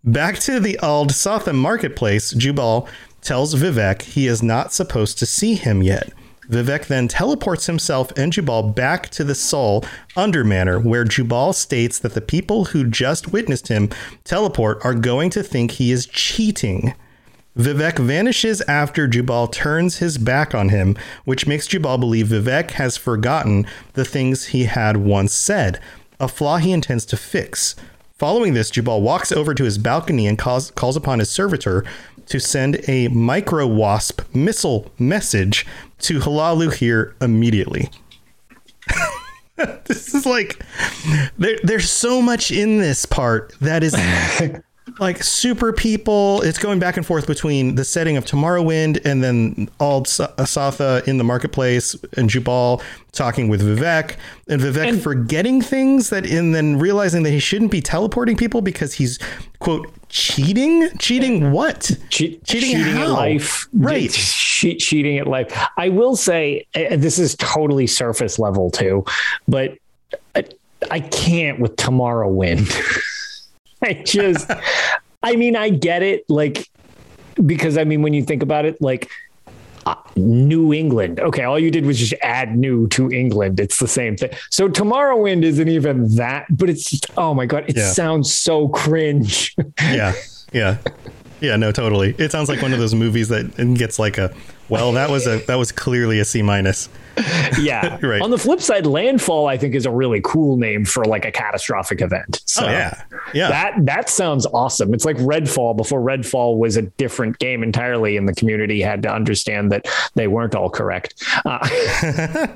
Back 0.04 0.40
to 0.40 0.60
the 0.60 0.80
Ald 0.80 1.12
Sotham 1.12 1.58
marketplace, 1.58 2.32
Jubal 2.32 2.88
tells 3.22 3.56
Vivec 3.56 4.02
he 4.04 4.26
is 4.26 4.42
not 4.42 4.74
supposed 4.74 5.20
to 5.20 5.26
see 5.26 5.56
him 5.56 5.84
yet. 5.84 6.14
Vivec 6.50 6.88
then 6.88 7.10
teleports 7.10 7.66
himself 7.66 8.12
and 8.18 8.32
Jubal 8.32 8.64
back 8.64 9.10
to 9.10 9.24
the 9.24 9.36
Sol 9.36 9.84
Under 10.16 10.44
Manor, 10.46 10.80
where 10.80 11.04
Jubal 11.04 11.52
states 11.52 12.00
that 12.00 12.14
the 12.14 12.22
people 12.22 12.66
who 12.66 12.86
just 12.86 13.34
witnessed 13.34 13.68
him 13.68 13.90
teleport 14.24 14.84
are 14.86 14.94
going 14.94 15.30
to 15.32 15.44
think 15.44 15.72
he 15.72 15.92
is 15.92 16.06
cheating. 16.06 16.94
Vivec 17.58 17.98
vanishes 18.00 18.62
after 18.62 19.08
Jubal 19.08 19.48
turns 19.48 19.98
his 19.98 20.18
back 20.18 20.56
on 20.56 20.70
him, 20.70 20.96
which 21.26 21.48
makes 21.48 21.68
Jubal 21.68 21.98
believe 21.98 22.28
Vivec 22.28 22.72
has 22.72 22.96
forgotten 22.96 23.66
the 23.94 24.06
things 24.06 24.48
he 24.48 24.66
had 24.66 24.98
once 24.98 25.34
said, 25.34 25.82
a 26.20 26.28
flaw 26.28 26.58
he 26.58 26.72
intends 26.72 27.06
to 27.08 27.18
fix. 27.18 27.76
Following 28.18 28.56
this, 28.56 28.72
Jubal 28.72 29.02
walks 29.02 29.32
over 29.32 29.54
to 29.54 29.64
his 29.64 29.78
balcony 29.78 30.26
and 30.26 30.40
calls, 30.40 30.72
calls 30.72 30.96
upon 30.96 31.20
his 31.20 31.30
servitor 31.30 31.86
to 32.26 32.40
send 32.40 32.82
a 32.90 33.08
micro 33.10 33.68
wasp 33.68 34.22
missile 34.34 34.92
message 34.98 35.68
to 36.00 36.20
Hlaalu 36.20 36.74
Hir 36.74 37.16
immediately. 37.22 37.92
this 39.86 40.16
is 40.16 40.26
like 40.26 40.64
there, 41.38 41.58
there's 41.62 41.92
so 41.92 42.22
much 42.22 42.52
in 42.52 42.80
this 42.80 43.06
part 43.06 43.54
that 43.62 43.84
is 43.84 43.94
like 45.00 45.22
super 45.24 45.72
people. 45.74 46.42
It's 46.42 46.58
going 46.58 46.80
back 46.80 46.98
and 46.98 47.06
forth 47.06 47.28
between 47.28 47.76
the 47.76 47.84
setting 47.86 48.18
of 48.18 48.26
Tomorrowwind 48.26 49.06
and 49.06 49.24
then 49.24 49.70
Ald 49.80 50.08
Sotha 50.08 51.08
in 51.08 51.18
the 51.18 51.24
marketplace 51.24 51.96
and 52.16 52.30
Jubal 52.30 52.82
talking 53.12 53.48
with 53.48 53.62
Vivec 53.62 54.16
and 54.48 54.62
Vivec 54.62 54.88
And- 54.90 55.02
forgetting 55.02 55.62
things 55.62 56.10
that 56.10 56.26
and 56.26 56.54
then 56.54 56.78
realizing 56.80 57.24
that 57.24 57.32
he 57.32 57.40
shouldn't 57.40 57.72
be 57.72 57.82
teleporting 57.82 58.36
people 58.38 58.62
because 58.62 58.94
he's 58.94 59.20
quote 59.60 59.88
cheating. 60.10 60.88
Cheating 61.00 61.52
what? 61.52 61.92
Che- 62.10 62.40
Cheating 62.46 62.78
cheating, 62.78 62.98
at 62.98 63.10
life, 63.10 63.68
Right. 63.74 64.12
Che- 64.12 64.76
cheating 64.78 65.18
at 65.18 65.28
life. 65.28 65.52
I 65.78 65.90
will 65.90 66.16
say 66.16 66.66
uh, 66.76 66.96
this 66.98 67.20
is 67.20 67.36
totally 67.36 67.88
surface 67.88 68.40
level 68.40 68.70
too, 68.72 69.04
but 69.48 69.78
I, 70.36 70.44
I 70.92 71.00
can't 71.02 71.60
with 71.60 71.76
Tomorrowwind. 71.76 72.72
I 73.84 73.94
just, 73.94 74.50
I 75.24 75.36
mean, 75.36 75.56
I 75.56 75.70
get 75.70 76.04
it, 76.04 76.24
like 76.30 76.70
because 77.46 77.78
I 77.78 77.84
mean, 77.84 78.02
when 78.02 78.14
you 78.14 78.24
think 78.24 78.44
about 78.44 78.66
it, 78.66 78.82
like. 78.82 79.10
uh, 79.86 79.96
New 80.16 80.74
England. 80.74 81.20
Okay, 81.20 81.44
all 81.44 81.58
you 81.60 81.72
did 81.72 81.86
was 81.86 81.98
just 81.98 82.14
add 82.22 82.58
new 82.58 82.88
to 82.90 83.10
England. 83.12 83.60
It's 83.60 83.80
the 83.80 83.88
same 83.88 84.18
thing. 84.18 84.32
So 84.52 84.68
Tomorrowwind 84.68 85.44
isn't 85.44 85.68
even 85.70 86.14
that, 86.18 86.46
but 86.50 86.70
it's 86.70 86.90
just, 86.90 87.06
oh 87.18 87.34
my 87.34 87.46
god, 87.46 87.66
it 87.70 87.78
Yeah. 87.78 87.92
sounds 87.92 88.34
so 88.34 88.68
cringe. 88.70 89.56
Yeah. 89.82 90.14
Yeah. 90.52 90.78
Yeah, 91.40 91.56
no, 91.56 91.72
totally. 91.72 92.16
It 92.18 92.32
sounds 92.32 92.50
like 92.50 92.62
one 92.64 92.74
of 92.74 92.80
those 92.80 92.96
movies 92.96 93.30
that 93.30 93.56
gets 93.78 94.00
like 94.00 94.18
a 94.18 94.34
well, 94.70 94.92
that 94.94 95.10
was 95.10 95.28
a 95.28 95.38
that 95.46 95.56
was 95.56 95.72
clearly 95.72 96.20
a 96.20 96.26
C 96.26 96.42
minus. 96.42 96.90
Yeah. 97.60 97.98
Right. 98.08 98.22
On 98.22 98.30
the 98.30 98.38
flip 98.38 98.62
side, 98.62 98.86
landfall 98.86 99.48
I 99.48 99.58
think 99.58 99.74
is 99.76 99.86
a 99.86 99.92
really 99.92 100.22
cool 100.24 100.56
name 100.58 100.86
for 100.86 101.04
like 101.06 101.26
a 101.26 101.32
catastrophic 101.32 102.02
event. 102.02 102.42
So 102.46 102.66
Oh 102.66 102.70
yeah. 102.70 103.02
Yeah. 103.34 103.50
that 103.50 103.86
that 103.86 104.10
sounds 104.10 104.46
awesome. 104.54 104.94
It's 104.94 105.04
like 105.06 105.18
Redfall 105.18 105.76
before 105.76 106.00
Redfall 106.02 106.58
was 106.58 106.78
a 106.78 106.84
different 106.84 107.40
game 107.40 107.64
entirely, 107.64 108.16
and 108.18 108.28
the 108.28 108.34
community 108.34 108.82
had 108.82 109.02
to 109.04 109.12
understand 109.12 109.72
that 109.72 109.86
they 110.16 110.28
weren't 110.28 110.56
all 110.56 110.70
correct, 110.70 111.24
uh, 111.46 111.60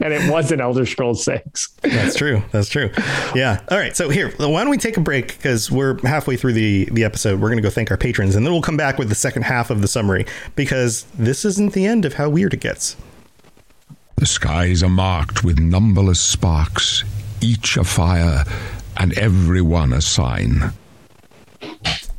and 0.01 0.13
it 0.13 0.31
wasn't 0.31 0.61
Elder 0.61 0.85
Scrolls 0.85 1.23
Six. 1.23 1.69
That's 1.81 2.15
true. 2.15 2.41
That's 2.51 2.69
true. 2.69 2.89
Yeah. 3.35 3.61
All 3.69 3.77
right. 3.77 3.95
So 3.97 4.09
here, 4.09 4.29
why 4.37 4.61
don't 4.61 4.69
we 4.69 4.77
take 4.77 4.97
a 4.97 5.01
break 5.01 5.27
because 5.37 5.69
we're 5.71 5.97
halfway 6.07 6.37
through 6.37 6.53
the 6.53 6.85
the 6.91 7.03
episode. 7.03 7.39
We're 7.41 7.49
going 7.49 7.57
to 7.57 7.63
go 7.63 7.69
thank 7.69 7.91
our 7.91 7.97
patrons, 7.97 8.35
and 8.35 8.45
then 8.45 8.53
we'll 8.53 8.61
come 8.61 8.77
back 8.77 8.97
with 8.97 9.09
the 9.09 9.15
second 9.15 9.43
half 9.43 9.69
of 9.69 9.81
the 9.81 9.87
summary 9.87 10.25
because 10.55 11.05
this 11.17 11.43
isn't 11.45 11.73
the 11.73 11.85
end 11.85 12.05
of 12.05 12.13
how 12.13 12.29
weird 12.29 12.53
it 12.53 12.59
gets. 12.61 12.95
The 14.21 14.27
skies 14.27 14.83
are 14.83 14.87
marked 14.87 15.43
with 15.43 15.57
numberless 15.57 16.19
sparks, 16.21 17.03
each 17.41 17.75
a 17.75 17.83
fire, 17.83 18.43
and 18.95 19.17
every 19.17 19.63
one 19.63 19.93
a 19.93 19.99
sign. 19.99 20.73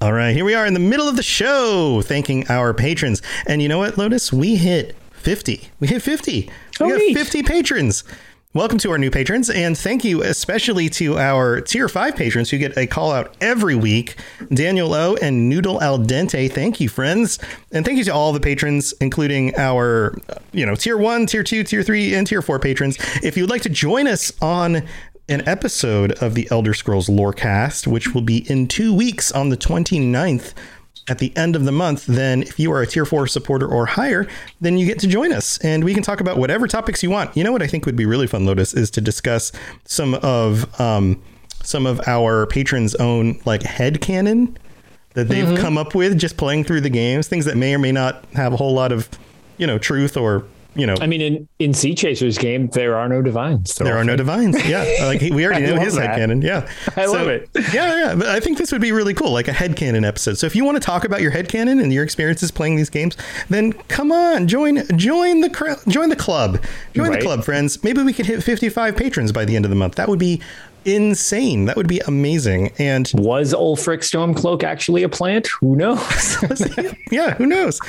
All 0.01 0.13
right, 0.13 0.35
here 0.35 0.45
we 0.45 0.53
are 0.57 0.67
in 0.67 0.75
the 0.75 0.81
middle 0.81 1.09
of 1.09 1.15
the 1.15 1.23
show, 1.23 2.03
thanking 2.03 2.45
our 2.49 2.75
patrons. 2.75 3.23
And 3.47 3.63
you 3.63 3.69
know 3.69 3.79
what, 3.79 3.99
Lotus? 3.99 4.33
We 4.33 4.57
hit 4.57 4.97
50. 5.13 5.69
We 5.79 5.87
hit 5.87 6.03
50. 6.03 6.33
We 6.43 6.51
Oh, 6.81 6.89
got 6.89 7.17
50 7.17 7.45
patrons. 7.45 8.03
Welcome 8.55 8.77
to 8.81 8.91
our 8.91 8.99
new 8.99 9.11
patrons, 9.11 9.49
and 9.49 9.79
thank 9.79 10.05
you 10.05 10.23
especially 10.23 10.91
to 10.91 11.17
our 11.17 11.63
tier 11.63 11.89
five 11.89 12.17
patrons 12.17 12.51
who 12.51 12.59
get 12.59 12.77
a 12.77 12.87
call 12.87 13.11
out 13.11 13.35
every 13.41 13.75
week 13.75 14.17
Daniel 14.53 14.93
O 14.93 15.17
and 15.23 15.49
Noodle 15.49 15.83
Al 15.83 15.99
Dente. 15.99 16.53
Thank 16.53 16.79
you, 16.79 16.91
friends. 16.91 17.39
And 17.71 17.83
thank 17.83 17.97
you 17.97 18.05
to 18.05 18.13
all 18.13 18.31
the 18.35 18.41
patrons, 18.41 18.93
including 19.01 19.57
our, 19.57 20.19
uh, 20.29 20.35
you 20.53 20.67
know, 20.67 20.75
tier 20.75 20.99
one, 20.99 21.25
tier 21.25 21.43
two, 21.43 21.65
tier 21.65 21.83
three, 21.83 22.15
and 22.15 22.27
tier 22.27 22.43
four 22.43 22.59
patrons. 22.59 22.99
If 23.23 23.39
you 23.39 23.45
would 23.45 23.51
like 23.51 23.63
to 23.63 23.71
join 23.71 24.07
us 24.07 24.31
on 24.43 24.83
an 25.31 25.49
episode 25.49 26.13
of 26.23 26.35
the 26.35 26.47
Elder 26.51 26.75
Scrolls 26.75 27.09
Lorecast, 27.09 27.87
which 27.87 28.13
will 28.13 28.21
be 28.21 28.51
in 28.51 28.69
two 28.69 28.93
weeks 28.93 29.33
on 29.33 29.49
the 29.49 29.57
29th 29.57 30.53
at 31.09 31.19
the 31.19 31.37
end 31.37 31.57
of 31.57 31.65
the 31.65 31.73
month, 31.73 32.07
then 32.07 32.43
if 32.43 32.59
you 32.59 32.73
are 32.73 32.83
a 32.83 32.87
tier 32.87 33.05
four 33.05 33.27
supporter 33.27 33.67
or 33.67 33.87
higher, 33.87 34.27
then 34.61 34.79
you 34.79 34.87
get 34.87 34.99
to 35.01 35.07
join 35.09 35.33
us 35.33 35.59
and 35.59 35.83
we 35.85 35.95
can 35.95 36.03
talk 36.03 36.21
about 36.21 36.39
whatever 36.39 36.69
topics 36.69 37.03
you 37.03 37.11
want. 37.11 37.37
You 37.37 37.43
know 37.43 37.53
what 37.53 37.63
I 37.63 37.67
think 37.67 37.87
would 37.87 37.97
be 37.97 38.07
really 38.07 38.27
fun, 38.27 38.47
Lotus, 38.47 38.73
is 38.73 38.91
to 38.93 39.01
discuss 39.01 39.53
some 39.85 40.15
of 40.15 40.81
um, 40.81 41.21
some 41.63 41.87
of 41.87 42.01
our 42.07 42.47
patrons' 42.47 42.95
own 42.97 43.41
like 43.45 43.63
head 43.63 44.01
canon 44.01 44.57
that 45.15 45.29
they've 45.29 45.59
come 45.59 45.77
up 45.77 45.95
with 45.95 46.19
just 46.19 46.37
playing 46.37 46.65
through 46.65 46.81
the 46.81 46.91
games, 46.91 47.29
things 47.29 47.45
that 47.45 47.57
may 47.57 47.75
or 47.75 47.79
may 47.79 47.93
not 47.93 48.25
have 48.33 48.53
a 48.53 48.57
whole 48.57 48.73
lot 48.73 48.93
of, 48.93 49.09
you 49.59 49.67
know, 49.67 49.79
truth 49.79 50.17
or 50.17 50.45
you 50.75 50.87
know 50.87 50.95
I 51.01 51.07
mean, 51.07 51.21
in 51.21 51.49
in 51.59 51.75
Sea 51.75 51.95
Chasers 51.95 52.39
game, 52.39 52.69
there 52.69 52.97
are 52.97 53.09
no 53.09 53.21
divines. 53.23 53.75
There 53.75 53.97
are 53.97 54.05
no 54.05 54.17
divines. 54.17 54.57
Yeah, 54.67 54.85
like 55.03 55.21
he- 55.21 55.31
we 55.33 55.45
already 55.45 55.67
know 55.73 55.81
his 55.81 55.95
that. 55.97 56.19
headcanon. 56.19 56.43
Yeah, 56.43 56.69
I 56.97 57.07
love 57.07 57.29
it. 57.29 57.49
Yeah, 57.75 57.97
yeah. 58.07 58.15
But 58.15 58.29
I 58.29 58.41
think 58.41 58.59
this 58.59 58.73
would 58.73 58.81
be 58.81 58.93
really 58.93 59.15
cool, 59.15 59.33
like 59.33 59.49
a 59.49 59.53
head 59.53 59.73
headcanon 59.77 60.07
episode. 60.07 60.39
So 60.39 60.47
if 60.47 60.55
you 60.57 60.65
want 60.65 60.77
to 60.77 60.81
talk 60.81 61.05
about 61.05 61.21
your 61.21 61.31
head 61.31 61.49
headcanon 61.49 61.83
and 61.83 61.93
your 61.93 62.05
experiences 62.05 62.51
playing 62.51 62.77
these 62.77 62.91
games, 62.91 63.17
then 63.49 63.73
come 63.89 64.13
on, 64.13 64.49
join 64.49 64.83
join 64.97 65.41
the 65.41 65.51
cr- 65.51 65.89
join 65.89 66.09
the 66.09 66.17
club, 66.17 66.63
join 66.95 67.09
Right. 67.09 67.19
the 67.21 67.25
club, 67.25 67.45
friends. 67.45 67.83
Maybe 67.85 68.03
we 68.03 68.13
could 68.13 68.27
hit 68.27 68.43
fifty 68.43 68.69
five 68.69 68.97
patrons 68.97 69.33
by 69.33 69.45
the 69.45 69.57
end 69.57 69.65
of 69.65 69.71
the 69.71 69.77
month. 69.77 69.95
That 69.97 70.09
would 70.09 70.19
be 70.19 70.41
insane. 70.85 71.67
That 71.67 71.77
would 71.77 71.89
be 71.89 72.01
amazing. 72.01 72.73
And 72.79 73.11
Was 73.15 73.55
Ulfric 73.55 74.01
Stormcloak 74.01 74.63
actually 74.63 75.03
a 75.03 75.09
plant? 75.09 75.49
Who 75.61 75.77
knows? 75.77 76.37
yeah, 77.11 77.35
who 77.35 77.47
knows? 77.47 77.81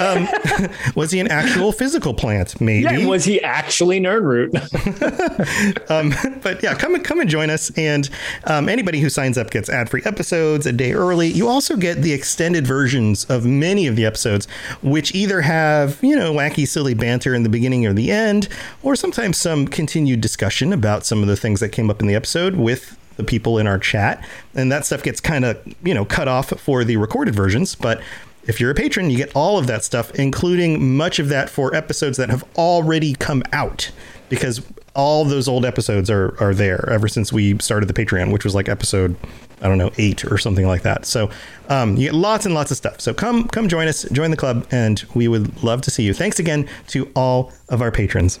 Um, 0.00 0.28
was 0.94 1.10
he 1.10 1.20
an 1.20 1.28
actual 1.28 1.72
physical 1.72 2.14
plant? 2.14 2.60
Maybe. 2.60 2.84
yeah, 2.84 3.06
was 3.06 3.24
he 3.24 3.40
actually 3.42 4.00
Nirnroot? 4.00 4.52
but 6.42 6.62
yeah, 6.62 6.74
come 6.74 6.94
and 6.94 7.04
come 7.04 7.20
and 7.20 7.30
join 7.30 7.50
us. 7.50 7.70
And 7.76 8.08
um, 8.44 8.68
anybody 8.68 9.00
who 9.00 9.08
signs 9.08 9.38
up 9.38 9.50
gets 9.50 9.68
ad-free 9.68 10.02
episodes 10.04 10.66
a 10.66 10.72
day 10.72 10.92
early. 10.92 11.28
You 11.28 11.48
also 11.48 11.76
get 11.76 12.02
the 12.02 12.12
extended 12.12 12.66
versions 12.66 13.24
of 13.26 13.46
many 13.46 13.86
of 13.86 13.96
the 13.96 14.04
episodes, 14.04 14.46
which 14.82 15.14
either 15.14 15.42
have 15.42 15.98
you 16.02 16.16
know 16.16 16.32
wacky, 16.32 16.66
silly 16.66 16.94
banter 16.94 17.34
in 17.34 17.42
the 17.42 17.48
beginning 17.48 17.86
or 17.86 17.92
the 17.92 18.10
end, 18.10 18.48
or 18.82 18.96
sometimes 18.96 19.36
some 19.36 19.66
continued 19.68 20.20
discussion 20.20 20.72
about 20.72 21.04
some 21.04 21.22
of 21.22 21.28
the 21.28 21.36
things 21.36 21.60
that 21.60 21.70
came 21.70 21.90
up 21.90 22.00
in 22.00 22.06
the 22.06 22.14
episode 22.14 22.39
with 22.56 22.96
the 23.16 23.24
people 23.24 23.58
in 23.58 23.66
our 23.66 23.78
chat. 23.78 24.26
And 24.54 24.70
that 24.72 24.86
stuff 24.86 25.02
gets 25.02 25.20
kind 25.20 25.44
of 25.44 25.60
you 25.82 25.94
know 25.94 26.04
cut 26.04 26.28
off 26.28 26.50
for 26.60 26.84
the 26.84 26.96
recorded 26.96 27.34
versions, 27.34 27.74
but. 27.74 28.00
If 28.44 28.58
you're 28.58 28.70
a 28.70 28.74
patron, 28.74 29.10
you 29.10 29.18
get 29.18 29.30
all 29.36 29.58
of 29.58 29.66
that 29.66 29.84
stuff, 29.84 30.10
including 30.14 30.96
much 30.96 31.18
of 31.18 31.28
that 31.28 31.50
for 31.50 31.74
episodes 31.74 32.16
that 32.16 32.30
have 32.30 32.42
already 32.56 33.12
come 33.12 33.42
out 33.52 33.90
because 34.30 34.62
all 34.94 35.24
those 35.24 35.46
old 35.46 35.66
episodes 35.66 36.08
are 36.08 36.34
are 36.42 36.54
there 36.54 36.88
ever 36.88 37.06
since 37.06 37.32
we 37.32 37.58
started 37.58 37.86
the 37.86 37.92
Patreon, 37.92 38.32
which 38.32 38.44
was 38.44 38.54
like 38.54 38.68
episode 38.68 39.14
I 39.60 39.68
don't 39.68 39.76
know 39.76 39.90
eight 39.98 40.24
or 40.24 40.38
something 40.38 40.66
like 40.66 40.82
that. 40.82 41.04
So 41.04 41.30
um, 41.68 41.96
you 41.96 42.08
get 42.08 42.14
lots 42.14 42.46
and 42.46 42.54
lots 42.54 42.70
of 42.70 42.78
stuff. 42.78 43.00
So 43.00 43.12
come 43.12 43.46
come 43.48 43.68
join 43.68 43.88
us, 43.88 44.04
join 44.04 44.30
the 44.30 44.36
club, 44.36 44.66
and 44.70 45.04
we 45.14 45.28
would 45.28 45.62
love 45.62 45.82
to 45.82 45.90
see 45.90 46.02
you. 46.02 46.14
Thanks 46.14 46.38
again 46.38 46.68
to 46.88 47.10
all 47.14 47.52
of 47.68 47.82
our 47.82 47.90
patrons. 47.90 48.40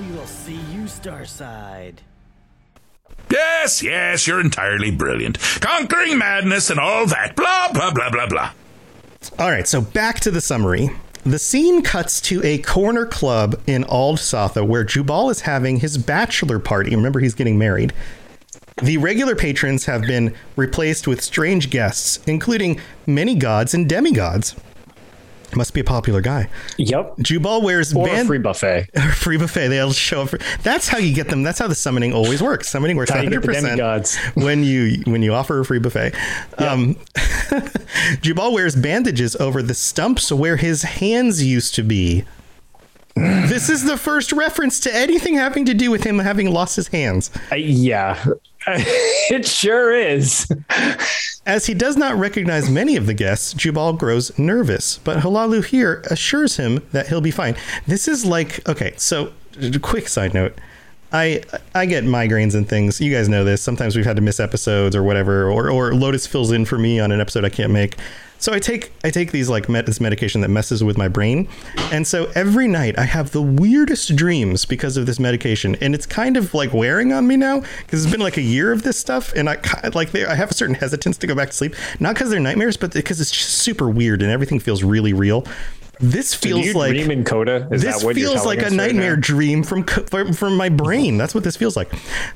We 0.00 0.12
will 0.12 0.26
see 0.26 0.58
you 0.72 0.84
Starside. 0.84 1.96
Yes, 3.30 3.82
yes, 3.82 4.26
you're 4.26 4.40
entirely 4.40 4.90
brilliant. 4.90 5.38
Conquering 5.60 6.16
madness 6.16 6.70
and 6.70 6.80
all 6.80 7.06
that. 7.06 7.36
Blah, 7.36 7.72
blah, 7.72 7.92
blah, 7.92 8.10
blah, 8.10 8.26
blah. 8.26 8.52
All 9.38 9.50
right, 9.50 9.68
so 9.68 9.82
back 9.82 10.20
to 10.20 10.30
the 10.30 10.40
summary. 10.40 10.88
The 11.24 11.38
scene 11.38 11.82
cuts 11.82 12.22
to 12.22 12.40
a 12.42 12.58
corner 12.58 13.04
club 13.04 13.60
in 13.66 13.84
Ald 13.84 14.18
Sotha 14.18 14.66
where 14.66 14.84
Jubal 14.84 15.28
is 15.28 15.42
having 15.42 15.80
his 15.80 15.98
bachelor 15.98 16.58
party. 16.58 16.96
Remember, 16.96 17.20
he's 17.20 17.34
getting 17.34 17.58
married. 17.58 17.92
The 18.82 18.96
regular 18.96 19.36
patrons 19.36 19.84
have 19.84 20.02
been 20.02 20.34
replaced 20.56 21.06
with 21.06 21.20
strange 21.20 21.68
guests, 21.68 22.20
including 22.26 22.80
many 23.06 23.34
gods 23.34 23.74
and 23.74 23.86
demigods. 23.86 24.56
Must 25.56 25.74
be 25.74 25.80
a 25.80 25.84
popular 25.84 26.20
guy. 26.20 26.48
yep. 26.76 27.16
Jubal 27.18 27.62
wears 27.62 27.94
Or 27.94 28.06
band- 28.06 28.28
free 28.28 28.38
buffet. 28.38 28.88
free 29.14 29.36
buffet. 29.36 29.68
They'll 29.68 29.92
show 29.92 30.22
up. 30.22 30.28
For, 30.30 30.38
that's 30.62 30.88
how 30.88 30.98
you 30.98 31.14
get 31.14 31.28
them. 31.28 31.42
That's 31.42 31.58
how 31.58 31.66
the 31.68 31.74
summoning 31.74 32.12
always 32.12 32.42
works. 32.42 32.68
Summoning 32.68 32.96
works 32.96 33.10
hundred 33.10 33.42
percent 33.44 33.80
when 34.34 34.62
you 34.64 35.02
when 35.06 35.22
you 35.22 35.34
offer 35.34 35.60
a 35.60 35.64
free 35.64 35.78
buffet. 35.80 36.14
Um, 36.58 36.96
Jubal 38.22 38.52
wears 38.52 38.76
bandages 38.76 39.36
over 39.36 39.62
the 39.62 39.74
stumps 39.74 40.30
where 40.32 40.56
his 40.56 40.82
hands 40.82 41.42
used 41.44 41.74
to 41.74 41.82
be. 41.82 42.24
This 43.16 43.68
is 43.68 43.84
the 43.84 43.96
first 43.96 44.32
reference 44.32 44.78
to 44.80 44.94
anything 44.94 45.34
having 45.34 45.64
to 45.66 45.74
do 45.74 45.90
with 45.90 46.04
him 46.04 46.18
having 46.20 46.50
lost 46.50 46.76
his 46.76 46.88
hands. 46.88 47.30
Uh, 47.50 47.56
yeah. 47.56 48.24
it 49.30 49.46
sure 49.46 49.94
is. 49.94 50.50
As 51.46 51.66
he 51.66 51.74
does 51.74 51.96
not 51.96 52.16
recognize 52.16 52.68
many 52.70 52.96
of 52.96 53.06
the 53.06 53.14
guests, 53.14 53.54
Jubal 53.54 53.94
grows 53.94 54.36
nervous, 54.38 54.98
but 54.98 55.18
Hlaalu 55.18 55.64
Hir 55.70 56.02
assures 56.10 56.56
him 56.56 56.82
that 56.92 57.08
he'll 57.08 57.22
be 57.22 57.30
fine. 57.30 57.56
This 57.86 58.06
is 58.06 58.24
like 58.24 58.66
okay, 58.68 58.92
so 58.96 59.32
quick 59.80 60.08
side 60.08 60.34
note. 60.34 60.56
I 61.12 61.42
I 61.74 61.86
get 61.86 62.04
migraines 62.04 62.54
and 62.54 62.68
things. 62.68 63.00
You 63.00 63.12
guys 63.12 63.28
know 63.28 63.44
this. 63.44 63.62
Sometimes 63.62 63.96
we've 63.96 64.04
had 64.04 64.16
to 64.16 64.22
miss 64.22 64.38
episodes 64.38 64.94
or 64.94 65.02
whatever, 65.02 65.50
or 65.50 65.70
or 65.70 65.94
Lotus 65.94 66.26
fills 66.26 66.52
in 66.52 66.64
for 66.64 66.78
me 66.78 67.00
on 67.00 67.10
an 67.12 67.20
episode 67.20 67.44
I 67.44 67.48
can't 67.48 67.72
make. 67.72 67.96
So 68.40 68.54
I 68.54 68.58
take 68.58 68.90
I 69.04 69.10
take 69.10 69.32
these 69.32 69.48
like 69.48 69.68
med- 69.68 69.86
this 69.86 70.00
medication 70.00 70.40
that 70.40 70.48
messes 70.48 70.82
with 70.82 70.96
my 70.96 71.08
brain, 71.08 71.46
and 71.92 72.06
so 72.06 72.30
every 72.34 72.66
night 72.66 72.98
I 72.98 73.04
have 73.04 73.32
the 73.32 73.42
weirdest 73.42 74.16
dreams 74.16 74.64
because 74.64 74.96
of 74.96 75.04
this 75.04 75.20
medication, 75.20 75.76
and 75.76 75.94
it's 75.94 76.06
kind 76.06 76.38
of 76.38 76.54
like 76.54 76.72
wearing 76.72 77.12
on 77.12 77.26
me 77.26 77.36
now 77.36 77.60
because 77.84 78.02
it's 78.02 78.10
been 78.10 78.22
like 78.22 78.38
a 78.38 78.42
year 78.42 78.72
of 78.72 78.82
this 78.82 78.98
stuff, 78.98 79.32
and 79.34 79.48
I 79.48 79.58
like 79.94 80.12
they, 80.12 80.24
I 80.24 80.34
have 80.34 80.50
a 80.50 80.54
certain 80.54 80.74
hesitance 80.74 81.18
to 81.18 81.26
go 81.26 81.34
back 81.34 81.50
to 81.50 81.54
sleep, 81.54 81.76
not 82.00 82.14
because 82.14 82.30
they're 82.30 82.40
nightmares, 82.40 82.78
but 82.78 82.94
because 82.94 83.20
it's 83.20 83.30
just 83.30 83.58
super 83.58 83.90
weird 83.90 84.22
and 84.22 84.30
everything 84.30 84.58
feels 84.58 84.82
really 84.82 85.12
real. 85.12 85.46
This 86.00 86.34
feels 86.34 86.64
you 86.64 86.72
like 86.72 86.92
dream 86.92 87.10
in 87.10 87.24
Coda? 87.24 87.68
Is 87.70 87.82
this 87.82 87.98
that 87.98 88.06
what 88.06 88.16
you're 88.16 88.30
feels 88.30 88.46
like 88.46 88.60
a 88.60 88.66
us 88.66 88.70
right 88.70 88.76
nightmare 88.76 89.16
dream 89.16 89.62
from, 89.62 89.84
from 89.84 90.32
from 90.32 90.56
my 90.56 90.70
brain. 90.70 91.18
That's 91.18 91.34
what 91.34 91.44
this 91.44 91.56
feels 91.56 91.76
like. 91.76 91.92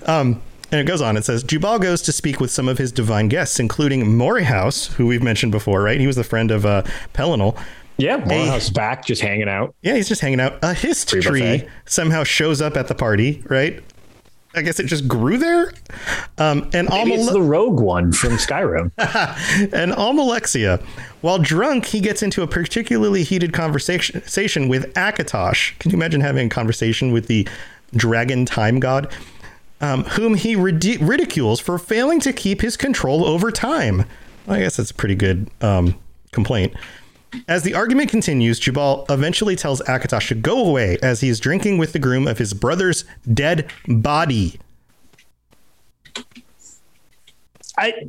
Um, 0.07 0.43
and 0.75 0.81
it 0.81 0.91
goes 0.91 1.01
on. 1.01 1.17
It 1.17 1.25
says 1.25 1.45
Jubal 1.45 1.79
goes 1.79 2.03
to 2.03 2.11
speak 2.11 2.41
with 2.41 2.51
some 2.51 2.67
of 2.67 2.79
his 2.79 2.91
divine 2.91 3.29
guests, 3.29 3.61
including 3.61 4.05
Morihaus, 4.05 4.93
who 4.95 5.07
we've 5.07 5.23
mentioned 5.23 5.53
before, 5.53 5.81
right? 5.81 6.01
He 6.01 6.09
was 6.09 6.17
the 6.17 6.25
friend 6.25 6.51
of 6.51 6.67
uh, 6.67 6.83
Pelinal. 7.15 7.57
Yeah, 7.97 8.19
Morihaus 8.19 8.75
back, 8.75 9.07
just 9.07 9.23
hanging 9.23 9.49
out. 9.49 9.73
Yeah, 9.83 9.95
he's 9.95 10.09
just 10.09 10.21
hanging 10.21 10.41
out. 10.41 10.59
A 10.63 10.75
hist 10.75 11.09
tree 11.09 11.65
somehow 11.87 12.25
shows 12.25 12.61
up 12.61 12.77
at 12.77 12.89
the 12.89 12.95
party, 12.97 13.45
right? 13.49 13.85
I 14.57 14.63
guess 14.63 14.81
it 14.81 14.87
just 14.87 15.07
grew 15.07 15.39
there. 15.39 15.73
Um, 16.39 16.69
and 16.73 16.89
Maybe 16.89 17.13
it's 17.13 17.31
the 17.31 17.41
rogue 17.41 17.79
one 17.79 18.11
from 18.11 18.33
Skyrim. 18.33 18.91
and 19.73 19.93
Almalexia. 19.93 20.83
While 21.21 21.39
drunk, 21.39 21.87
he 21.87 22.01
gets 22.01 22.21
into 22.21 22.43
a 22.43 22.49
particularly 22.49 23.23
heated 23.23 23.53
conversation 23.53 24.69
with 24.69 24.93
Akatosh. 24.95 25.79
Can 25.79 25.93
you 25.93 25.97
imagine 25.97 26.21
having 26.21 26.47
a 26.49 26.51
conversation 26.51 27.13
with 27.13 27.29
the 27.29 27.47
dragon 27.95 28.45
time 28.45 28.81
god, 28.81 29.13
um, 29.81 30.05
whom 30.05 30.35
he 30.35 30.57
ridi- 30.57 30.97
ridicules 30.99 31.61
for 31.61 31.79
failing 31.79 32.21
to 32.21 32.33
keep 32.33 32.61
his 32.61 32.77
control 32.77 33.25
over 33.25 33.51
time? 33.51 34.05
I 34.49 34.61
guess 34.61 34.77
that's 34.77 34.91
a 34.91 34.95
pretty 34.95 35.15
good 35.15 35.49
um, 35.61 35.95
complaint. 36.33 36.75
As 37.49 37.63
the 37.65 37.75
argument 37.75 38.11
continues, 38.11 38.61
Jubal 38.61 39.07
eventually 39.11 39.57
tells 39.57 39.81
Akatosh 39.83 40.29
to 40.29 40.35
go 40.37 40.65
away 40.65 40.99
as 41.03 41.21
he 41.21 41.29
is 41.29 41.41
drinking 41.41 41.79
with 41.79 41.93
the 41.93 41.99
groom 41.99 42.29
of 42.29 42.39
his 42.39 42.55
brother's 42.55 43.05
dead 43.33 43.71
body. 43.89 44.61
I. 47.79 48.09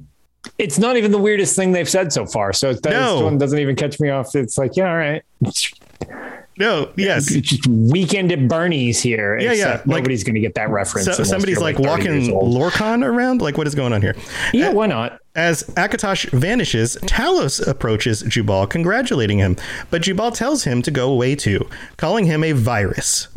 It's 0.59 0.78
not 0.78 0.95
even 0.95 1.11
the 1.11 1.18
weirdest 1.18 1.55
thing 1.55 1.72
they've 1.72 1.89
said 1.89 2.13
so 2.13 2.26
far. 2.28 2.53
So 2.53 2.74
that 2.74 2.89
No. 2.91 3.24
one 3.26 3.38
doesn't 3.39 3.57
even 3.57 3.76
catch 3.76 3.99
me 3.99 4.09
off. 4.09 4.36
It's 4.36 4.57
like, 4.59 4.78
yeah, 4.78 4.89
all 4.89 4.95
right. 4.95 5.24
No, 6.58 6.89
yes. 6.95 7.26
just 7.26 7.68
weekend 7.68 8.32
at 8.32 8.47
Bernie's 8.47 9.01
here. 9.01 9.38
Yeah, 9.38 9.51
yeah, 9.51 9.72
like- 9.72 9.88
Nobody's 9.88 10.24
going 10.24 10.36
to 10.36 10.39
get 10.39 10.56
that 10.56 10.70
reference. 10.70 11.06
So, 11.06 11.24
somebody's 11.24 11.56
you're 11.56 11.62
like, 11.64 11.80
walking. 11.80 12.32
Lorkhan 12.32 13.03
around. 13.03 13.41
Like, 13.41 13.58
what 13.58 13.68
is 13.68 13.76
going 13.76 13.91
on 13.91 14.01
here? 14.01 14.16
Yeah, 14.53 14.72
why 14.72 14.88
not? 14.88 15.20
As 15.36 15.64
Akatosh 15.76 16.30
vanishes, 16.30 16.95
Talos 17.01 17.66
approaches 17.68 18.22
Jubal, 18.22 18.68
congratulating 18.68 19.38
him, 19.39 19.58
but 19.89 20.01
Jubal 20.01 20.32
tells 20.32 20.64
him 20.64 20.82
to 20.84 20.91
go 20.91 21.12
away 21.12 21.36
too, 21.36 21.68
calling 21.97 22.26
him 22.26 22.41
a 22.41 22.53
virus. 22.53 23.28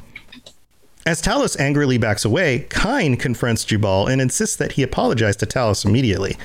As 1.04 1.20
Talos 1.20 1.58
angrily 1.58 1.98
backs 1.98 2.24
away, 2.24 2.66
Kyne 2.68 3.16
confronts 3.16 3.64
Jubal 3.64 4.06
and 4.06 4.20
insists 4.20 4.54
that 4.56 4.72
he 4.72 4.82
apologize 4.84 5.34
to 5.36 5.46
Talos 5.46 5.84
immediately. 5.84 6.36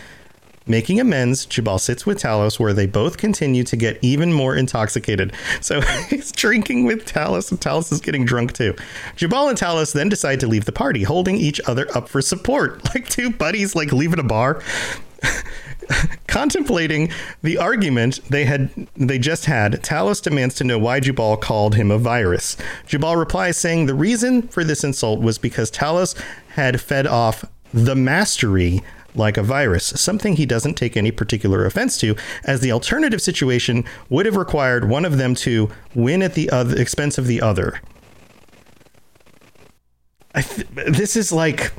Making 0.65 0.99
amends, 0.99 1.45
Jubal 1.45 1.77
sits 1.77 2.05
with 2.05 2.21
Talos, 2.21 2.59
where 2.59 2.73
they 2.73 2.87
both 2.87 3.17
continue 3.17 3.63
to 3.65 3.75
get 3.75 3.99
even 4.01 4.31
more 4.31 4.55
intoxicated. 4.55 5.33
So 5.59 5.81
he's 6.09 6.31
drinking 6.31 6.85
with 6.85 7.05
Talos, 7.05 7.51
and 7.51 7.59
Talos 7.59 7.91
is 7.91 7.99
getting 7.99 8.25
drunk 8.25 8.53
too. 8.53 8.75
Jubal 9.15 9.49
and 9.49 9.57
Talos 9.57 9.93
then 9.93 10.09
decide 10.09 10.39
to 10.39 10.47
leave 10.47 10.65
the 10.65 10.71
party, 10.71 11.03
holding 11.03 11.35
each 11.35 11.59
other 11.67 11.87
up 11.95 12.07
for 12.07 12.21
support, 12.21 12.83
like 12.95 13.09
two 13.09 13.29
buddies, 13.29 13.75
like 13.75 13.91
leaving 13.91 14.19
a 14.19 14.23
bar. 14.23 14.61
Contemplating 16.27 17.09
the 17.41 17.57
argument 17.57 18.21
they 18.29 18.45
had 18.45 18.69
they 18.95 19.19
just 19.19 19.45
had, 19.45 19.73
Talos 19.83 20.21
demands 20.21 20.55
to 20.55 20.63
know 20.63 20.79
why 20.79 20.99
Jubal 21.01 21.37
called 21.37 21.75
him 21.75 21.91
a 21.91 21.97
virus. 21.97 22.55
Jubal 22.87 23.17
replies 23.17 23.57
saying 23.57 23.85
the 23.85 23.93
reason 23.93 24.43
for 24.47 24.63
this 24.63 24.83
insult 24.83 25.19
was 25.19 25.37
because 25.37 25.69
Talos 25.69 26.17
had 26.49 26.79
fed 26.79 27.05
off 27.05 27.43
the 27.73 27.95
mastery 27.95 28.81
like 29.15 29.37
a 29.37 29.43
virus, 29.43 29.85
something 29.85 30.35
he 30.35 30.45
doesn't 30.45 30.75
take 30.75 30.97
any 30.97 31.11
particular 31.11 31.65
offense 31.65 31.97
to, 31.99 32.15
as 32.43 32.61
the 32.61 32.71
alternative 32.71 33.21
situation 33.21 33.83
would 34.09 34.25
have 34.25 34.35
required 34.35 34.89
one 34.89 35.05
of 35.05 35.17
them 35.17 35.35
to 35.35 35.69
win 35.95 36.21
at 36.23 36.33
the 36.33 36.49
other, 36.49 36.79
expense 36.79 37.17
of 37.17 37.27
the 37.27 37.41
other. 37.41 37.79
I 40.35 40.41
th- 40.41 40.67
this 40.87 41.15
is 41.15 41.31
like 41.31 41.71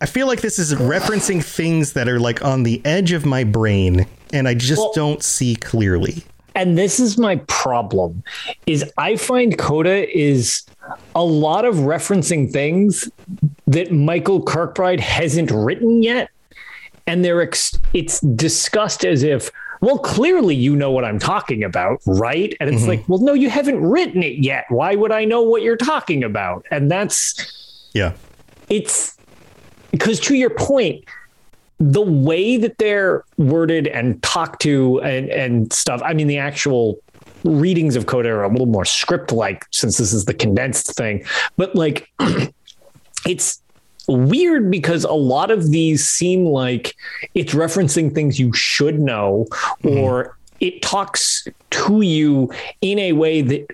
I 0.00 0.06
feel 0.06 0.26
like 0.26 0.42
this 0.42 0.58
is 0.58 0.74
referencing 0.74 1.42
things 1.42 1.94
that 1.94 2.08
are 2.08 2.20
like 2.20 2.44
on 2.44 2.62
the 2.62 2.80
edge 2.84 3.12
of 3.12 3.24
my 3.26 3.42
brain 3.42 4.06
and 4.32 4.46
I 4.46 4.54
just 4.54 4.78
Well- 4.80 4.92
don't 4.94 5.22
see 5.22 5.56
clearly. 5.56 6.24
and 6.54 6.76
this 6.76 6.98
is 6.98 7.16
my 7.16 7.36
problem 7.46 8.22
is 8.66 8.84
i 8.98 9.14
find 9.16 9.56
coda 9.58 9.98
is 10.18 10.62
a 11.14 11.22
lot 11.22 11.64
of 11.64 11.76
referencing 11.76 12.50
things 12.52 13.08
that 13.68 13.92
michael 13.92 14.44
kirkbride 14.44 15.00
hasn't 15.00 15.50
written 15.50 16.02
yet. 16.02 16.30
And 17.06 17.24
they're 17.24 17.40
ex- 17.40 17.78
it's 17.94 18.20
discussed 18.20 19.04
as 19.04 19.22
if 19.22 19.50
well 19.80 19.98
clearly 19.98 20.54
you 20.54 20.74
know 20.76 20.90
what 20.90 21.04
i'm 21.04 21.18
talking 21.18 21.62
about 21.64 22.00
right? 22.06 22.54
And 22.60 22.68
it's 22.68 22.80
mm-hmm. 22.80 22.88
like 22.88 23.08
well 23.08 23.20
no 23.20 23.32
you 23.32 23.50
haven't 23.50 23.82
written 23.82 24.22
it 24.22 24.38
yet. 24.42 24.64
Why 24.68 24.94
would 24.94 25.12
i 25.12 25.24
know 25.24 25.42
what 25.42 25.62
you're 25.62 25.76
talking 25.76 26.24
about? 26.24 26.66
And 26.70 26.90
that's 26.90 27.90
Yeah. 27.94 28.12
it's 28.68 29.16
because 29.90 30.20
to 30.20 30.34
your 30.34 30.50
point 30.50 31.04
the 31.80 32.02
way 32.02 32.56
that 32.56 32.76
they're 32.78 33.24
worded 33.36 33.86
and 33.86 34.20
talked 34.22 34.60
to 34.62 35.00
and 35.02 35.30
and 35.30 35.72
stuff 35.72 36.02
i 36.04 36.12
mean 36.12 36.26
the 36.26 36.38
actual 36.38 37.00
readings 37.44 37.96
of 37.96 38.06
coda 38.06 38.28
are 38.30 38.42
a 38.42 38.48
little 38.48 38.66
more 38.66 38.84
script 38.84 39.32
like 39.32 39.64
since 39.70 39.96
this 39.96 40.12
is 40.12 40.24
the 40.24 40.34
condensed 40.34 40.94
thing. 40.96 41.24
But 41.56 41.74
like 41.74 42.10
it's 43.28 43.62
weird 44.08 44.70
because 44.70 45.04
a 45.04 45.12
lot 45.12 45.50
of 45.50 45.70
these 45.70 46.08
seem 46.08 46.46
like 46.46 46.96
it's 47.34 47.52
referencing 47.52 48.12
things 48.12 48.40
you 48.40 48.52
should 48.54 48.98
know 48.98 49.46
mm-hmm. 49.50 49.98
or 49.98 50.38
it 50.60 50.82
talks 50.82 51.46
to 51.70 52.00
you 52.00 52.50
in 52.80 52.98
a 52.98 53.12
way 53.12 53.42
that 53.42 53.66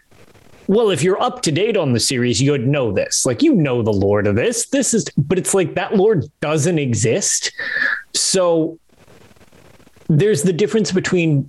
well, 0.67 0.89
if 0.89 1.03
you're 1.03 1.21
up 1.21 1.43
to 1.43 1.53
date 1.53 1.77
on 1.77 1.93
the 1.93 2.01
series, 2.01 2.41
you'd 2.41 2.67
know 2.67 2.91
this. 2.91 3.27
Like 3.27 3.43
you 3.43 3.55
know 3.55 3.83
the 3.83 3.93
lord 3.93 4.27
of 4.27 4.35
this. 4.35 4.69
This 4.69 4.95
is 4.95 5.05
but 5.17 5.39
it's 5.39 5.55
like 5.55 5.75
that 5.75 5.95
lord 5.95 6.25
doesn't 6.41 6.79
exist. 6.79 7.53
So 8.15 8.79
there's 10.09 10.43
the 10.43 10.53
difference 10.53 10.91
between 10.93 11.49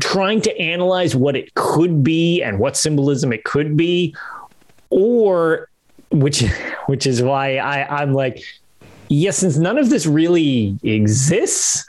trying 0.00 0.40
to 0.42 0.56
analyze 0.58 1.16
what 1.16 1.36
it 1.36 1.54
could 1.54 2.04
be 2.04 2.42
and 2.42 2.58
what 2.58 2.76
symbolism 2.76 3.32
it 3.32 3.44
could 3.44 3.76
be, 3.76 4.14
or 4.90 5.68
which 6.20 6.40
which 6.86 7.06
is 7.06 7.22
why 7.22 7.56
I, 7.58 8.02
I'm 8.02 8.12
like, 8.12 8.42
yes, 9.08 9.38
since 9.38 9.56
none 9.56 9.78
of 9.78 9.90
this 9.90 10.06
really 10.06 10.78
exists, 10.82 11.84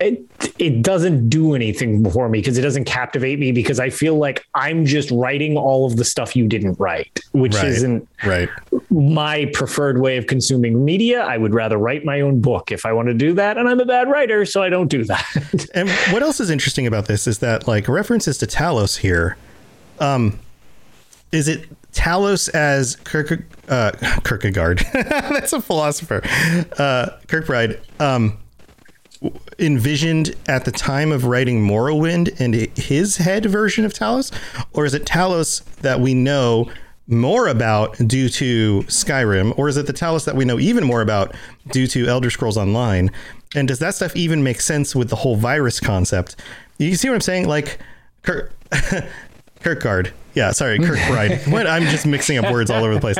it 0.00 0.22
it 0.58 0.82
doesn't 0.82 1.28
do 1.28 1.54
anything 1.54 2.08
for 2.10 2.28
me 2.28 2.38
because 2.40 2.58
it 2.58 2.62
doesn't 2.62 2.84
captivate 2.84 3.38
me 3.38 3.52
because 3.52 3.78
I 3.80 3.90
feel 3.90 4.16
like 4.16 4.44
I'm 4.54 4.84
just 4.84 5.10
writing 5.10 5.56
all 5.56 5.86
of 5.86 5.96
the 5.96 6.04
stuff 6.04 6.34
you 6.36 6.46
didn't 6.48 6.78
write, 6.78 7.20
which 7.32 7.54
Right. 7.54 7.64
isn't 7.66 8.08
Right. 8.24 8.48
my 8.90 9.46
preferred 9.54 10.00
way 10.00 10.16
of 10.16 10.26
consuming 10.26 10.84
media. 10.84 11.22
I 11.22 11.38
would 11.38 11.54
rather 11.54 11.76
write 11.78 12.04
my 12.04 12.20
own 12.20 12.40
book 12.40 12.70
if 12.72 12.84
I 12.84 12.92
want 12.92 13.08
to 13.08 13.14
do 13.14 13.32
that, 13.34 13.56
and 13.56 13.68
I'm 13.68 13.80
a 13.80 13.86
bad 13.86 14.08
writer, 14.10 14.44
so 14.44 14.62
I 14.62 14.68
don't 14.68 14.88
do 14.88 15.04
that. 15.04 15.24
And 15.74 15.88
what 16.12 16.22
else 16.22 16.38
is 16.40 16.50
interesting 16.50 16.86
about 16.86 17.06
this 17.06 17.26
is 17.26 17.38
that 17.38 17.66
like 17.66 17.88
references 17.88 18.36
to 18.38 18.46
Talos 18.46 18.98
here. 18.98 19.36
Um 20.00 20.38
is 21.32 21.48
it 21.48 21.66
Talos 21.92 22.48
as 22.54 22.96
Kirk 23.04 23.42
uh 23.68 23.92
Kierkegaard? 24.24 24.84
That's 24.92 25.52
a 25.52 25.60
philosopher. 25.60 26.20
Uh 26.78 27.10
Kirkbride 27.26 27.80
um 28.00 28.38
envisioned 29.58 30.34
at 30.48 30.64
the 30.64 30.70
time 30.70 31.10
of 31.12 31.24
writing 31.24 31.66
Morrowind 31.66 32.38
and 32.40 32.54
his 32.76 33.16
head 33.16 33.46
version 33.46 33.84
of 33.84 33.92
Talos? 33.92 34.32
Or 34.72 34.84
is 34.84 34.94
it 34.94 35.04
Talos 35.04 35.64
that 35.76 36.00
we 36.00 36.14
know 36.14 36.70
more 37.06 37.48
about 37.48 37.96
due 38.06 38.28
to 38.30 38.82
Skyrim? 38.86 39.56
Or 39.58 39.68
is 39.68 39.76
it 39.76 39.86
the 39.86 39.92
Talos 39.92 40.24
that 40.24 40.36
we 40.36 40.44
know 40.44 40.58
even 40.58 40.84
more 40.84 41.00
about 41.00 41.34
due 41.70 41.86
to 41.88 42.06
Elder 42.06 42.30
Scrolls 42.30 42.56
Online? 42.56 43.10
And 43.54 43.68
does 43.68 43.78
that 43.78 43.94
stuff 43.94 44.14
even 44.16 44.42
make 44.42 44.60
sense 44.60 44.94
with 44.94 45.08
the 45.10 45.16
whole 45.16 45.36
virus 45.36 45.80
concept? 45.80 46.36
You 46.78 46.94
see 46.96 47.08
what 47.08 47.14
I'm 47.14 47.20
saying? 47.20 47.46
Like 47.46 47.78
Kirk 48.22 48.52
Kirkgard 49.64 50.12
yeah 50.34 50.50
sorry 50.50 50.78
Kirkbride 50.78 51.48
what 51.52 51.66
I'm 51.66 51.84
just 51.84 52.06
mixing 52.06 52.38
up 52.38 52.52
words 52.52 52.70
all 52.70 52.84
over 52.84 52.92
the 52.94 53.00
place 53.00 53.16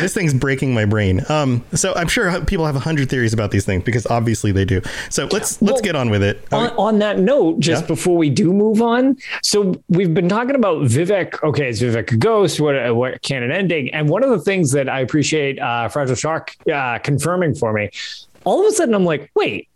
this 0.00 0.14
thing's 0.14 0.34
breaking 0.34 0.72
my 0.74 0.84
brain 0.84 1.22
um 1.28 1.64
so 1.74 1.94
I'm 1.94 2.08
sure 2.08 2.40
people 2.44 2.66
have 2.66 2.76
a 2.76 2.80
hundred 2.80 3.08
theories 3.10 3.32
about 3.32 3.50
these 3.50 3.64
things 3.64 3.82
because 3.82 4.06
obviously 4.06 4.52
they 4.52 4.64
do 4.64 4.80
so 5.08 5.26
let's 5.32 5.60
let's 5.62 5.80
get 5.80 5.96
on 5.96 6.10
with 6.10 6.22
it 6.22 6.46
on, 6.52 6.70
on 6.76 6.98
that 7.00 7.18
note, 7.18 7.60
just 7.60 7.82
Yeah. 7.82 7.86
before 7.88 8.16
we 8.16 8.30
do 8.30 8.52
move 8.52 8.80
on, 8.82 9.16
so 9.42 9.74
we've 9.88 10.12
been 10.14 10.28
talking 10.28 10.54
about 10.54 10.82
Vivec. 10.84 11.42
Okay, 11.42 11.68
is 11.68 11.80
Vivec 11.82 12.12
a 12.12 12.16
ghost? 12.16 12.60
What, 12.60 12.94
what 12.94 13.20
canon 13.22 13.50
ending? 13.50 13.92
And 13.94 14.08
one 14.08 14.22
of 14.22 14.30
the 14.30 14.38
things 14.38 14.70
that 14.72 14.88
I 14.88 15.00
appreciate 15.00 15.58
uh, 15.58 15.88
Fragile 15.88 16.14
Shark 16.14 16.54
uh, 16.72 16.98
confirming 17.00 17.54
for 17.54 17.72
me, 17.72 17.90
all 18.44 18.60
of 18.60 18.66
a 18.66 18.72
sudden 18.72 18.94
I'm 18.94 19.04
like, 19.04 19.30
wait. 19.34 19.68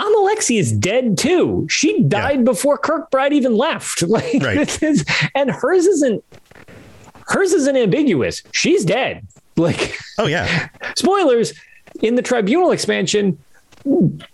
Amalexi 0.00 0.58
is 0.58 0.72
dead 0.72 1.18
too. 1.18 1.66
She 1.68 2.02
died 2.02 2.44
before 2.44 2.78
Kirkbride 2.78 3.32
even 3.32 3.56
left. 3.56 4.02
Like 4.08 4.42
Right. 4.42 4.56
this 4.58 4.82
is, 4.82 5.04
and 5.34 5.50
hers 5.50 5.86
isn't 5.86 6.24
hers 7.28 7.52
isn't 7.52 7.76
ambiguous. 7.76 8.42
She's 8.52 8.84
dead. 8.84 9.26
Like 9.56 9.98
oh 10.18 10.26
yeah 10.26 10.68
spoilers 10.96 11.52
in 12.02 12.14
the 12.14 12.22
tribunal 12.22 12.70
expansion 12.70 13.38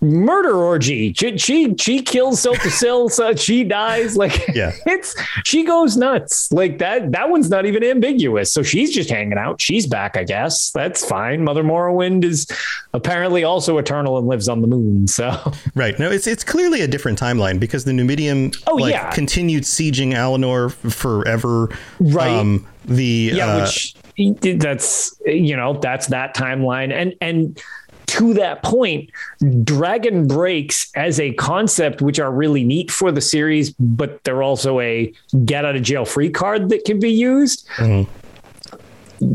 murder 0.01 0.55
orgy. 0.55 1.13
She 1.13 1.37
she, 1.39 1.75
she 1.79 2.03
kills 2.03 2.43
Sotha 2.45 2.71
Sil, 2.71 3.09
so 3.09 3.35
she 3.35 3.65
dies. 3.65 4.17
Like 4.17 4.47
Yeah. 4.55 4.73
it's 4.87 5.15
she 5.45 5.65
goes 5.65 5.97
nuts. 5.97 6.51
Like 6.53 6.79
that 6.79 7.13
that 7.13 7.31
one's 7.31 7.51
not 7.51 7.67
even 7.67 7.85
ambiguous. 7.85 8.53
So 8.53 8.63
she's 8.63 8.93
just 8.93 9.11
hanging 9.11 9.39
out. 9.39 9.61
She's 9.61 9.87
back, 9.87 10.17
I 10.17 10.25
guess. 10.25 10.71
That's 10.71 11.05
fine. 11.05 11.45
Mother 11.45 11.63
Morrowind 11.65 12.25
is 12.25 12.47
apparently 12.93 13.45
also 13.45 13.79
eternal 13.79 14.19
and 14.19 14.27
lives 14.27 14.49
on 14.49 14.61
the 14.61 14.67
moon. 14.69 15.07
So 15.07 15.53
Right. 15.75 15.99
No, 15.99 16.11
it's 16.11 16.27
it's 16.27 16.45
clearly 16.45 16.81
a 16.81 16.89
different 16.89 17.19
timeline 17.21 17.61
because 17.61 17.85
the 17.85 17.93
Numidium 17.93 18.55
Oh, 18.67 18.77
like 18.77 18.93
yeah. 18.93 19.11
continued 19.11 19.63
sieging 19.65 20.13
Alinor 20.13 20.73
forever. 20.73 21.69
Right. 22.01 22.61
the 22.85 23.33
yeah, 23.35 23.47
uh, 23.47 23.61
which 23.61 23.95
that's 24.59 25.15
you 25.27 25.55
know 25.57 25.75
that's 25.75 26.07
that 26.07 26.35
timeline 26.35 26.93
and 26.93 27.15
and 27.21 27.61
to 28.07 28.35
that 28.35 28.63
point 28.63 29.11
dragon 29.65 30.27
breaks 30.27 30.91
as 30.95 31.19
a 31.19 31.33
concept 31.35 32.01
which 32.01 32.19
are 32.19 32.31
really 32.31 32.65
neat 32.65 32.91
for 32.91 33.11
the 33.11 33.21
series 33.21 33.71
but 33.79 34.23
they're 34.25 34.43
also 34.43 34.81
a 34.81 35.13
get 35.45 35.65
out 35.65 35.77
of 35.77 35.83
jail 35.83 36.05
free 36.05 36.31
card 36.31 36.69
that 36.69 36.85
can 36.85 37.01
be 37.01 37.11
used. 37.11 37.67
Mm-hmm. 37.77 38.11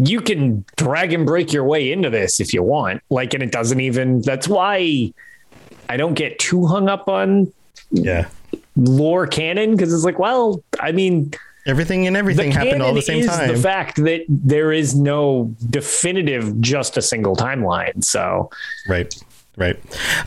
You 0.05 0.21
can 0.21 0.63
dragon 0.75 1.25
break 1.25 1.51
your 1.51 1.63
way 1.63 1.91
into 1.91 2.09
this 2.09 2.39
if 2.39 2.53
you 2.53 2.61
want. 2.63 3.01
Like 3.09 3.33
and 3.33 3.41
it 3.41 3.51
doesn't 3.51 3.79
even 3.79 4.21
that's 4.21 4.47
why 4.47 5.13
i 5.89 5.97
don't 5.97 6.13
get 6.13 6.39
too 6.39 6.65
hung 6.65 6.87
up 6.87 7.09
on 7.09 7.51
yeah. 7.91 8.29
lore 8.75 9.27
canon 9.27 9.71
because 9.71 9.93
it's 9.93 10.05
like 10.05 10.17
well 10.17 10.63
i 10.79 10.91
mean 10.91 11.33
Everything 11.65 12.07
and 12.07 12.17
everything 12.17 12.51
happened 12.51 12.81
all 12.81 12.89
at 12.89 12.95
the 12.95 13.01
same 13.01 13.19
is 13.19 13.27
time. 13.27 13.47
The 13.53 13.61
fact 13.61 13.97
that 13.97 14.25
there 14.27 14.71
is 14.71 14.95
no 14.95 15.53
definitive, 15.69 16.59
just 16.59 16.97
a 16.97 17.01
single 17.01 17.35
timeline. 17.35 18.03
So 18.03 18.49
Right. 18.87 19.13
Right. 19.57 19.77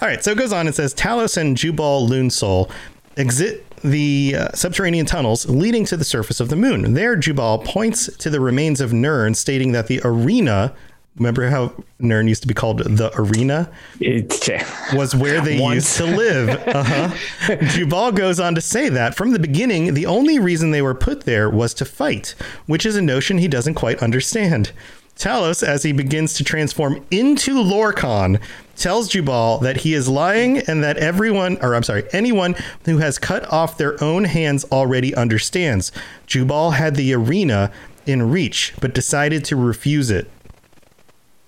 All 0.01 0.09
right. 0.09 0.22
So 0.22 0.32
it 0.32 0.39
goes 0.39 0.53
on 0.53 0.66
and 0.66 0.74
says 0.74 0.95
Talos 0.95 1.37
and 1.37 1.57
Jubal 1.57 2.07
Lun 2.07 2.30
Sul 2.30 2.70
exit 3.16 3.64
the 3.82 4.35
uh, 4.39 4.49
subterranean 4.53 5.07
tunnels 5.07 5.47
leading 5.47 5.85
to 5.87 5.97
the 5.97 6.05
surface 6.05 6.41
of 6.41 6.49
the 6.49 6.57
moon. 6.57 6.95
There, 6.95 7.16
Jubal 7.16 7.59
points 7.59 8.14
to 8.16 8.30
the 8.30 8.41
remains 8.41 8.80
of 8.80 8.93
Nirn, 8.93 9.35
stating 9.35 9.72
that 9.72 9.87
the 9.89 10.01
arena. 10.05 10.74
Remember 11.17 11.49
how 11.49 11.73
Nirn 12.01 12.27
used 12.27 12.43
to 12.43 12.49
be 12.49 12.55
called 12.55 12.79
the 12.79 13.12
arena? 13.15 13.71
it, 14.01 14.49
was 14.93 15.15
where 15.15 15.41
they 15.41 15.61
Once. 15.61 15.75
used 15.77 15.97
to 15.99 16.05
live. 16.07 16.49
Uh-huh. 16.75 17.57
Jubal 17.69 18.11
goes 18.11 18.41
on 18.41 18.55
to 18.57 18.61
say 18.61 18.89
that 18.89 19.15
from 19.15 19.31
the 19.33 19.39
beginning, 19.39 19.95
the 19.95 20.07
only 20.07 20.41
reason 20.41 20.71
they 20.73 20.83
were 20.83 20.95
put 20.95 21.21
there 21.23 21.49
was 21.49 21.73
to 21.75 21.85
fight, 21.85 22.35
which 22.67 22.85
is 22.85 22.97
a 22.97 23.03
notion 23.03 23.39
he 23.39 23.47
doesn't 23.47 23.75
quite 23.75 24.03
understand. 24.03 24.73
Talos, 25.17 25.62
as 25.62 25.85
he 25.85 25.93
begins 25.93 26.35
to 26.35 26.43
transform 26.45 27.05
into 27.12 27.55
Lorkhan, 27.55 28.41
tells 28.75 29.09
Jubal 29.09 29.59
that 29.59 29.79
he 29.79 29.95
is 29.95 30.09
lying 30.09 30.59
and 30.59 30.83
that 30.83 30.97
everyone, 30.97 31.57
or 31.62 31.77
I'm 31.77 31.85
sorry, 31.85 32.03
anyone 32.12 32.57
who 32.87 32.99
has 32.99 33.19
cut 33.21 33.51
off 33.53 33.79
their 33.79 34.03
own 34.03 34.25
hands 34.25 34.65
already 34.73 35.15
understands. 35.15 35.93
Jubal 36.27 36.73
had 36.73 36.97
the 36.97 37.15
arena 37.15 37.71
in 38.07 38.31
reach, 38.31 38.75
but 38.81 38.93
decided 38.93 39.45
to 39.45 39.55
refuse 39.57 40.11
it 40.11 40.29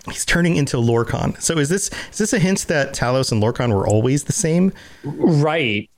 he's 0.06 0.24
turning 0.24 0.56
into 0.56 0.76
Lorkhan. 0.76 1.40
So 1.40 1.58
is 1.58 1.68
this 1.68 1.90
is 2.10 2.18
this 2.18 2.32
a 2.32 2.38
hint 2.38 2.66
that 2.68 2.94
Talos 2.94 3.32
and 3.32 3.42
Lorkhan 3.42 3.74
were 3.74 3.86
always 3.86 4.24
the 4.24 4.32
same? 4.32 4.72
right. 5.04 5.88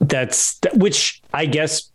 That's 0.00 0.58
that- 0.60 0.76
which 0.76 1.20
I 1.34 1.46
guess. 1.46 1.90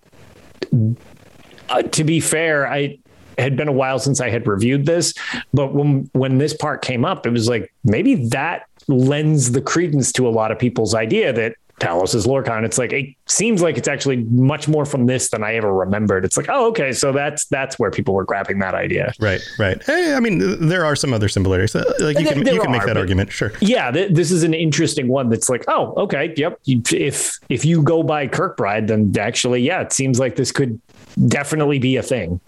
Uh, 1.69 1.81
to 1.83 2.03
be 2.03 2.19
fair, 2.19 2.67
I 2.67 2.97
had 3.37 3.55
been 3.55 3.67
a 3.67 3.71
while 3.73 3.97
since 3.99 4.19
I 4.21 4.29
had 4.29 4.45
reviewed 4.47 4.85
this, 4.85 5.13
but 5.53 5.73
when 5.73 6.09
when 6.13 6.37
this 6.37 6.53
part 6.53 6.81
came 6.81 7.05
up, 7.05 7.25
it 7.25 7.31
was 7.31 7.47
like 7.47 7.73
maybe 7.83 8.15
that 8.29 8.63
lends 8.87 9.51
the 9.53 9.61
credence 9.61 10.11
to 10.13 10.27
a 10.27 10.29
lot 10.31 10.51
of 10.51 10.59
people's 10.59 10.93
idea 10.93 11.31
that 11.33 11.55
Talos 11.83 12.15
is 12.15 12.25
Lorkhan. 12.25 12.63
It's 12.63 12.77
like 12.77 12.93
it 12.93 13.07
seems 13.27 13.61
like 13.61 13.77
it's 13.77 13.87
actually 13.87 14.17
much 14.25 14.67
more 14.67 14.85
from 14.85 15.05
this 15.05 15.29
than 15.29 15.43
I 15.43 15.55
ever 15.55 15.73
remembered. 15.73 16.25
It's 16.25 16.37
like, 16.37 16.47
oh, 16.49 16.67
okay, 16.69 16.91
so 16.91 17.11
that's 17.11 17.45
that's 17.45 17.77
where 17.79 17.91
people 17.91 18.13
were 18.13 18.23
grabbing 18.25 18.59
that 18.59 18.73
idea. 18.73 19.13
Right, 19.19 19.41
right. 19.59 19.77
Eh, 19.89 20.15
I 20.15 20.19
mean, 20.19 20.67
there 20.67 20.85
are 20.85 20.95
some 20.95 21.13
other 21.13 21.27
similarities. 21.27 21.75
Uh, 21.75 21.83
Like 21.99 22.17
you 22.17 22.23
There- 22.25 22.33
can 22.33 22.43
there 22.43 22.53
you 22.55 22.61
can 22.61 22.71
make 22.71 22.85
that 22.85 22.97
argument, 22.97 23.31
sure. 23.31 23.51
Yeah, 23.59 23.91
th- 23.91 24.11
this 24.13 24.31
is 24.31 24.43
an 24.43 24.53
interesting 24.53 25.07
one. 25.07 25.29
That's 25.29 25.49
like, 25.49 25.63
oh, 25.67 25.93
okay, 26.03 26.33
yep. 26.37 26.59
If 26.65 27.37
if 27.49 27.65
you 27.65 27.81
go 27.83 28.03
by 28.03 28.27
Kirkbride, 28.27 28.87
then 28.87 29.13
actually, 29.19 29.61
yeah, 29.61 29.81
it 29.81 29.91
seems 29.93 30.19
like 30.19 30.35
this 30.35 30.51
could 30.51 30.79
definitely 31.27 31.79
be 31.79 31.97
a 31.97 32.03
thing. 32.03 32.39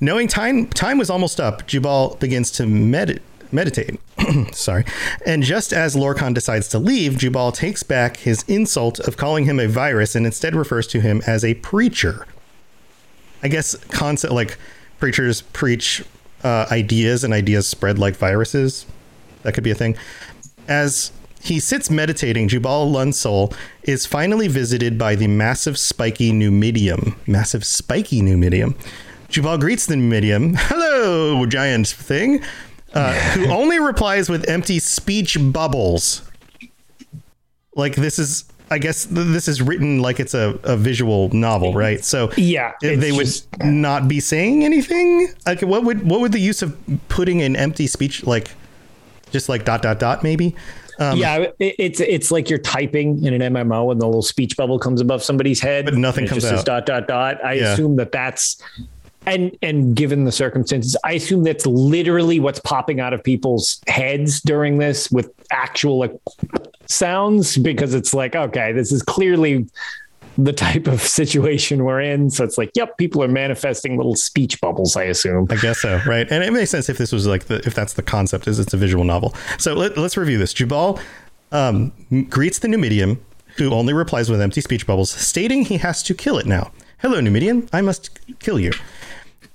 Knowing 0.00 0.28
time 0.28 0.66
time 0.68 0.98
was 0.98 1.10
almost 1.10 1.40
up, 1.40 1.66
Jubal 1.66 2.16
begins 2.20 2.50
to 2.52 2.66
med- 2.66 3.20
meditate. 3.54 3.98
Sorry. 4.52 4.84
And 5.24 5.42
just 5.42 5.72
as 5.72 5.94
Lorkhan 5.94 6.34
decides 6.34 6.68
to 6.68 6.78
leave, 6.78 7.16
Jubal 7.16 7.52
takes 7.52 7.82
back 7.82 8.18
his 8.18 8.42
insult 8.48 8.98
of 9.00 9.16
calling 9.16 9.44
him 9.44 9.58
a 9.60 9.68
virus 9.68 10.14
and 10.14 10.26
instead 10.26 10.54
refers 10.54 10.86
to 10.88 11.00
him 11.00 11.22
as 11.26 11.44
a 11.44 11.54
preacher. 11.54 12.26
I 13.42 13.48
guess 13.48 13.76
concept 13.86 14.32
like 14.32 14.58
preachers 14.98 15.42
preach 15.42 16.04
uh, 16.42 16.66
ideas 16.70 17.24
and 17.24 17.32
ideas 17.32 17.66
spread 17.66 17.98
like 17.98 18.16
viruses. 18.16 18.86
That 19.42 19.54
could 19.54 19.64
be 19.64 19.70
a 19.70 19.74
thing. 19.74 19.96
As 20.66 21.12
he 21.42 21.60
sits 21.60 21.90
meditating, 21.90 22.48
Jubal 22.48 22.90
Lun-Sul 22.90 23.52
is 23.82 24.06
finally 24.06 24.48
visited 24.48 24.96
by 24.96 25.14
the 25.14 25.26
massive 25.26 25.78
spiky 25.78 26.32
Numidium. 26.32 27.16
Massive 27.26 27.64
spiky 27.64 28.22
Numidium. 28.22 28.74
Jubal 29.28 29.58
greets 29.58 29.84
the 29.86 29.94
Numidium. 29.94 30.54
Hello, 30.56 31.44
giant 31.44 31.88
thing. 31.88 32.42
Uh, 32.94 33.12
who 33.32 33.46
only 33.50 33.78
replies 33.80 34.28
with 34.28 34.48
empty 34.48 34.78
speech 34.78 35.36
bubbles. 35.40 36.22
Like 37.76 37.96
this 37.96 38.18
is, 38.18 38.44
I 38.70 38.78
guess 38.78 39.04
th- 39.06 39.26
this 39.28 39.48
is 39.48 39.60
written 39.60 40.00
like 40.00 40.20
it's 40.20 40.34
a, 40.34 40.58
a 40.62 40.76
visual 40.76 41.28
novel, 41.30 41.74
right? 41.74 42.04
So 42.04 42.30
Yeah, 42.36 42.72
they 42.80 43.10
would 43.12 43.26
just- 43.26 43.48
not 43.62 44.06
be 44.06 44.20
saying 44.20 44.64
anything. 44.64 45.28
Like 45.46 45.60
what 45.62 45.82
would 45.84 46.08
what 46.08 46.20
would 46.20 46.32
the 46.32 46.38
use 46.38 46.62
of 46.62 46.76
putting 47.08 47.42
an 47.42 47.56
empty 47.56 47.86
speech 47.88 48.24
like, 48.26 48.52
just 49.32 49.48
like 49.48 49.64
dot 49.64 49.82
dot 49.82 49.98
dot 49.98 50.22
maybe? 50.22 50.54
Um, 51.00 51.18
yeah, 51.18 51.38
it, 51.58 51.74
it's 51.80 51.98
it's 51.98 52.30
like 52.30 52.48
you're 52.48 52.60
typing 52.60 53.24
in 53.24 53.34
an 53.42 53.52
MMO 53.52 53.90
and 53.90 54.00
the 54.00 54.06
little 54.06 54.22
speech 54.22 54.56
bubble 54.56 54.78
comes 54.78 55.00
above 55.00 55.24
somebody's 55.24 55.60
head, 55.60 55.86
But 55.86 55.94
nothing 55.94 56.28
comes 56.28 56.42
just 56.44 56.50
says 56.50 56.60
out. 56.60 56.66
dot 56.66 56.86
dot 56.86 57.08
dot. 57.08 57.44
I 57.44 57.54
Yeah. 57.54 57.72
assume 57.72 57.96
that 57.96 58.12
that's. 58.12 58.62
And 59.26 59.56
and 59.62 59.96
given 59.96 60.24
the 60.24 60.32
circumstances, 60.32 60.96
I 61.04 61.12
assume 61.12 61.44
that's 61.44 61.66
literally 61.66 62.40
what's 62.40 62.60
popping 62.60 63.00
out 63.00 63.12
of 63.12 63.22
people's 63.24 63.80
heads 63.88 64.40
during 64.40 64.78
this 64.78 65.10
with 65.10 65.32
actual 65.50 65.98
like 65.98 66.12
sounds 66.86 67.56
because 67.56 67.94
it's 67.94 68.12
like 68.12 68.36
okay, 68.36 68.72
this 68.72 68.92
is 68.92 69.02
clearly 69.02 69.66
the 70.36 70.52
type 70.52 70.86
of 70.86 71.00
situation 71.00 71.84
we're 71.84 72.00
in. 72.00 72.30
So 72.30 72.44
it's 72.44 72.58
like, 72.58 72.70
yep, 72.74 72.98
people 72.98 73.22
are 73.22 73.28
manifesting 73.28 73.96
little 73.96 74.16
speech 74.16 74.60
bubbles. 74.60 74.96
I 74.96 75.04
assume. 75.04 75.46
I 75.50 75.56
guess 75.56 75.80
so, 75.80 76.00
right? 76.06 76.26
And 76.30 76.42
it 76.42 76.52
makes 76.52 76.70
sense 76.70 76.88
if 76.88 76.98
this 76.98 77.12
was 77.12 77.26
like 77.26 77.44
the 77.44 77.56
if 77.66 77.74
that's 77.74 77.94
the 77.94 78.02
concept 78.02 78.48
is 78.48 78.58
it's 78.58 78.74
a 78.74 78.76
visual 78.76 79.04
novel. 79.04 79.34
So 79.58 79.74
let, 79.74 79.96
let's 79.96 80.16
review 80.16 80.38
this. 80.38 80.52
Jubal 80.52 80.98
um, 81.52 81.92
greets 82.28 82.58
the 82.58 82.68
Numidium, 82.68 83.18
who 83.56 83.70
only 83.70 83.92
replies 83.92 84.28
with 84.28 84.40
empty 84.40 84.60
speech 84.60 84.86
bubbles, 84.86 85.10
stating 85.10 85.64
he 85.64 85.78
has 85.78 86.02
to 86.04 86.14
kill 86.14 86.38
it 86.38 86.46
now. 86.46 86.72
Hello, 86.98 87.20
Numidium. 87.20 87.68
I 87.72 87.80
must 87.80 88.18
kill 88.40 88.58
you. 88.58 88.72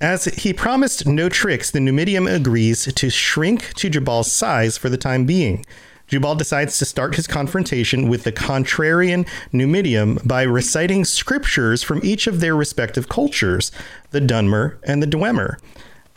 As 0.01 0.25
he 0.25 0.53
promised 0.53 1.05
no 1.05 1.27
tricks, 1.27 1.71
the 1.71 1.79
Numidium 1.79 2.25
agrees 2.25 2.85
to 2.93 3.09
shrink 3.09 3.73
to 3.73 3.89
Jubal's 3.89 4.31
size 4.31 4.77
for 4.77 4.87
the 4.87 4.97
time 4.97 5.25
being. 5.25 5.65
Jubal 6.07 6.35
decides 6.35 6.79
to 6.79 6.85
start 6.85 7.15
his 7.15 7.27
confrontation 7.27 8.07
with 8.07 8.23
the 8.23 8.31
contrarian 8.31 9.27
Numidium 9.51 10.25
by 10.25 10.43
reciting 10.43 11.03
scriptures 11.03 11.83
from 11.83 11.99
each 12.01 12.27
of 12.27 12.39
their 12.39 12.55
respective 12.55 13.09
cultures, 13.09 13.73
the 14.11 14.21
Dunmer 14.21 14.77
and 14.83 15.03
the 15.03 15.07
Dwemer. 15.07 15.57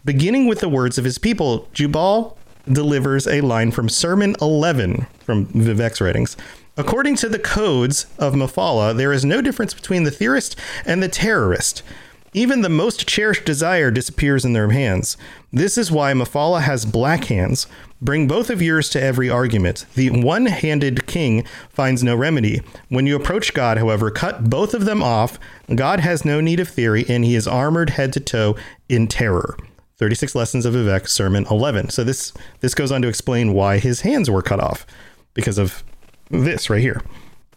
Beginning 0.05 0.47
with 0.47 0.61
the 0.61 0.69
words 0.69 0.97
of 0.97 1.05
his 1.05 1.19
people, 1.19 1.69
Jubal 1.75 2.39
delivers 2.71 3.27
a 3.27 3.41
line 3.41 3.73
from 3.73 3.89
Sermon 3.89 4.37
11 4.41 5.09
from 5.25 5.47
Vivec's 5.47 6.01
writings. 6.01 6.37
According 6.77 7.17
to 7.17 7.29
the 7.29 7.41
codes 7.41 8.07
of 8.17 8.35
Mephala, 8.35 8.97
there 8.97 9.13
is 9.13 9.25
no 9.25 9.43
difference 9.43 9.75
between 9.75 10.05
the 10.05 10.11
theorist 10.13 10.57
and 10.87 11.03
the 11.03 11.09
terrorist. 11.09 11.83
Even 12.35 12.63
the 12.63 12.71
most 12.71 13.07
cherished 13.07 13.45
desire 13.45 13.91
disappears 13.91 14.45
in 14.45 14.55
their 14.55 14.71
hands. 14.71 15.19
This 15.53 15.77
is 15.77 15.93
why 15.93 16.15
Mephala 16.15 16.63
has 16.63 16.87
black 16.87 17.25
hands. 17.25 17.67
Bring 18.01 18.27
both 18.27 18.49
of 18.49 18.63
yours 18.63 18.89
to 18.91 19.03
every 19.03 19.29
argument. 19.29 19.85
The 19.95 20.09
one 20.09 20.47
handed 20.47 21.07
king 21.07 21.45
finds 21.69 22.03
no 22.03 22.17
remedy. 22.17 22.63
When 22.89 23.07
you 23.07 23.17
approach 23.17 23.53
God, 23.53 23.77
however, 23.77 24.11
cut 24.11 24.49
both 24.49 24.73
of 24.73 24.87
them 24.87 25.03
off. 25.03 25.39
God 25.75 26.01
has 26.01 26.25
no 26.25 26.41
need 26.41 26.59
of 26.59 26.69
theory, 26.69 27.05
and 27.07 27.23
he 27.23 27.35
is 27.35 27.47
armored 27.47 27.91
head 27.91 28.15
to 28.15 28.21
toe 28.21 28.57
in 28.89 29.09
terror. 29.09 29.57
36 29.99 30.35
lessons 30.35 30.65
of 30.65 30.73
Vivec, 30.73 31.09
sermon 31.09 31.47
11. 31.51 31.91
So 31.91 32.03
this 32.03 32.33
this 32.61 32.75
goes 32.75 32.91
on 32.91 33.03
to 33.03 33.09
explain 33.09 33.53
why 33.53 33.79
his 33.79 34.01
hands 34.01 34.31
were 34.31 34.43
cut 34.43 34.59
off 34.59 34.87
because 35.35 35.59
of 35.59 35.85
this 36.31 36.71
right 36.71 36.81
here. 36.81 37.03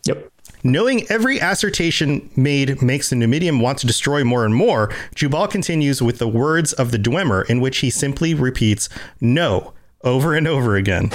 Yep. 0.05 0.29
Knowing 0.65 1.05
every 1.11 1.37
assertion 1.37 2.27
made 2.35 2.81
makes 2.81 3.11
the 3.11 3.15
Numidium 3.15 3.61
want 3.61 3.77
to 3.77 3.85
destroy 3.85 4.23
more 4.23 4.45
and 4.45 4.55
more, 4.55 4.91
Jubal 5.13 5.47
continues 5.47 6.01
with 6.01 6.17
the 6.17 6.27
words 6.27 6.73
of 6.73 6.89
the 6.89 6.97
Dwemer, 6.97 7.47
in 7.47 7.61
which 7.61 7.77
he 7.77 7.91
simply 7.91 8.33
repeats 8.33 8.89
"no" 9.21 9.73
over 10.03 10.33
and 10.33 10.47
over 10.47 10.75
again. 10.75 11.11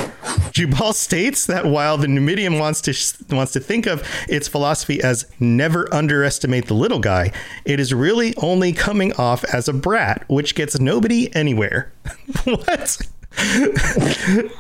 Jubal 0.53 0.93
states 0.93 1.47
that 1.47 1.67
while 1.67 1.99
the 1.99 2.07
Numidium 2.07 2.61
wants 2.61 2.81
to 2.83 3.35
wants 3.35 3.51
to 3.55 3.59
think 3.59 3.89
of 3.89 4.09
its 4.29 4.47
philosophy 4.47 5.03
as 5.03 5.27
never 5.41 5.93
underestimate 5.93 6.69
the 6.69 6.75
little 6.75 7.01
guy, 7.01 7.33
it 7.65 7.81
is 7.81 7.93
really 7.93 8.33
only 8.37 8.73
coming 8.73 9.13
off 9.15 9.43
as 9.53 9.67
a 9.67 9.73
brat, 9.73 10.25
which 10.29 10.55
gets 10.55 10.79
nobody 10.79 11.35
anywhere. 11.35 11.93
what? 12.45 12.99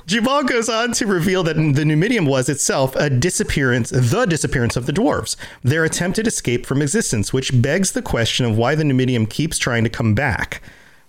Jubal 0.07 0.45
goes 0.45 0.69
on 0.69 0.93
to 0.93 1.07
reveal 1.07 1.43
that 1.43 1.55
the 1.55 1.85
Numidium 1.85 2.27
was 2.27 2.49
itself 2.49 2.95
a 2.97 3.11
disappearance, 3.11 3.91
the 3.91 4.27
disappearance 4.27 4.77
of 4.77 4.87
the 4.87 4.93
dwarves, 4.93 5.37
their 5.63 5.85
attempted 5.85 6.27
escape 6.27 6.67
from 6.67 6.81
existence, 6.81 7.33
which 7.33 7.61
begs 7.61 7.93
the 7.93 8.03
question 8.03 8.47
of 8.47 8.57
why 8.57 8.75
the 8.75 8.85
Numidium 8.85 9.29
keeps 9.29 9.59
trying 9.59 9.85
to 9.85 9.91
come 9.91 10.15
back. 10.15 10.63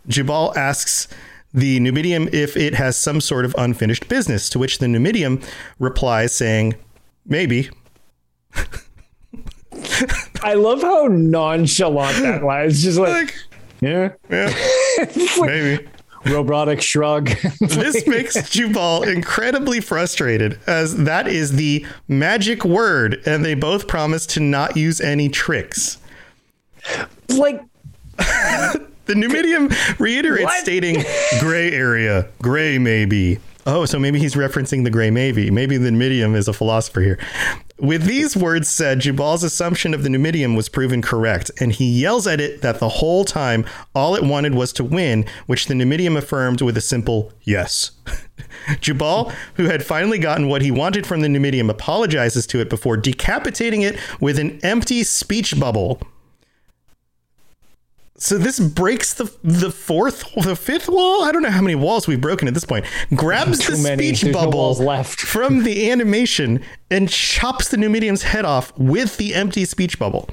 Jubal 0.07 0.53
asks 0.57 1.07
the 1.53 1.79
Numidium 1.79 2.33
if 2.33 2.57
it 2.57 2.73
has 2.75 2.97
some 2.97 3.21
sort 3.21 3.45
of 3.45 3.53
unfinished 3.57 4.07
business, 4.09 4.49
to 4.49 4.59
which 4.59 4.79
the 4.79 4.87
Numidium 4.87 5.43
replies 5.79 6.33
saying, 6.33 6.75
maybe. 7.25 7.69
I 10.43 10.55
love 10.55 10.81
how 10.81 11.07
nonchalant 11.07 12.21
that 12.23 12.43
was. 12.43 12.73
It's 12.73 12.83
just 12.83 12.97
like, 12.99 13.11
Like, 13.11 13.35
yeah, 13.81 14.11
yeah, 14.29 14.53
maybe. 15.39 15.87
Robotic 16.25 16.81
shrug. 16.81 17.29
This 17.59 18.05
makes 18.07 18.49
Jubal 18.49 19.03
incredibly 19.03 19.79
frustrated, 19.81 20.59
as 20.67 20.95
that 21.03 21.27
is 21.27 21.53
the 21.53 21.85
magic 22.07 22.63
word, 22.65 23.21
and 23.25 23.43
they 23.45 23.53
both 23.55 23.87
promise 23.87 24.25
to 24.27 24.39
not 24.39 24.75
use 24.77 24.99
any 25.01 25.29
tricks. 25.29 25.97
like, 27.29 27.61
The 28.17 29.15
Numidium 29.15 29.69
reiterates, 29.99 30.45
What? 30.45 30.61
stating, 30.63 31.03
gray 31.39 31.71
area, 31.71 32.27
gray 32.41 32.77
maybe. 32.77 33.39
Oh, 33.65 33.85
so 33.85 33.99
maybe 33.99 34.19
he's 34.19 34.35
referencing 34.35 34.83
the 34.83 34.89
gray 34.89 35.11
maybe. 35.11 35.51
Maybe 35.51 35.77
the 35.77 35.91
Numidium 35.91 36.35
is 36.35 36.47
a 36.47 36.53
philosopher 36.53 37.01
here. 37.01 37.19
With 37.81 38.03
these 38.03 38.37
words 38.37 38.69
said, 38.69 38.99
Jubal's 38.99 39.43
assumption 39.43 39.95
of 39.95 40.03
the 40.03 40.09
Numidium 40.09 40.55
was 40.55 40.69
proven 40.69 41.01
correct, 41.01 41.49
and 41.59 41.71
he 41.71 41.89
yells 41.89 42.27
at 42.27 42.39
it 42.39 42.61
that 42.61 42.77
the 42.77 42.87
whole 42.87 43.25
time 43.25 43.65
all 43.95 44.13
it 44.13 44.23
wanted 44.23 44.53
was 44.53 44.71
to 44.73 44.83
win, 44.83 45.25
which 45.47 45.65
the 45.65 45.73
Numidium 45.73 46.15
affirmed 46.15 46.61
with 46.61 46.77
a 46.77 46.81
simple 46.81 47.33
yes. 47.41 47.89
Jubal, 48.81 49.33
who 49.55 49.65
had 49.65 49.83
finally 49.83 50.19
gotten 50.19 50.47
what 50.47 50.61
he 50.61 50.69
wanted 50.69 51.07
from 51.07 51.21
the 51.21 51.27
Numidium, 51.27 51.71
apologizes 51.71 52.45
to 52.47 52.59
it 52.59 52.69
before 52.69 52.97
decapitating 52.97 53.81
it 53.81 53.97
with 54.19 54.37
an 54.37 54.59
empty 54.61 55.01
speech 55.01 55.59
bubble. 55.59 55.99
So 58.21 58.37
this 58.37 58.59
breaks 58.59 59.15
the 59.15 59.33
the 59.43 59.71
fourth, 59.71 60.23
the 60.35 60.55
fifth 60.55 60.87
wall. 60.87 61.23
I 61.23 61.31
don't 61.31 61.41
know 61.41 61.49
how 61.49 61.61
many 61.61 61.73
walls 61.73 62.07
we've 62.07 62.21
broken 62.21 62.47
at 62.47 62.53
this 62.53 62.63
point. 62.63 62.85
Grabs 63.15 63.57
the 63.57 63.81
many. 63.81 64.03
speech 64.03 64.21
There's 64.21 64.35
no 64.35 64.41
bubble 64.41 64.59
walls 64.59 64.79
left. 64.79 65.19
from 65.21 65.63
the 65.63 65.89
animation 65.89 66.63
and 66.91 67.09
chops 67.09 67.69
the 67.69 67.77
Numidium's 67.77 68.21
head 68.21 68.45
off 68.45 68.77
with 68.77 69.17
the 69.17 69.33
empty 69.33 69.65
speech 69.65 69.97
bubble. 69.97 70.29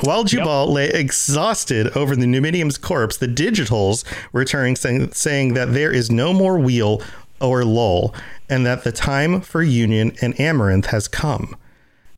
While 0.00 0.24
Jubal 0.24 0.72
lay 0.72 0.88
exhausted 0.88 1.94
over 1.94 2.16
the 2.16 2.26
Numidium's 2.26 2.78
corpse, 2.78 3.18
the 3.18 3.28
Digitals 3.28 4.04
returning 4.32 4.74
saying, 4.74 5.12
saying 5.12 5.54
that 5.54 5.74
there 5.74 5.92
is 5.92 6.10
no 6.10 6.32
more 6.32 6.58
wheel 6.58 7.02
or 7.38 7.64
lull, 7.64 8.14
and 8.48 8.64
that 8.64 8.84
the 8.84 8.92
time 8.92 9.42
for 9.42 9.62
union 9.62 10.12
and 10.22 10.38
Amaranth 10.40 10.86
has 10.86 11.06
come. 11.06 11.54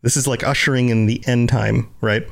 This 0.02 0.16
is 0.16 0.28
like 0.28 0.44
ushering 0.44 0.90
in 0.90 1.06
the 1.06 1.22
end 1.26 1.48
time, 1.48 1.90
right? 2.00 2.26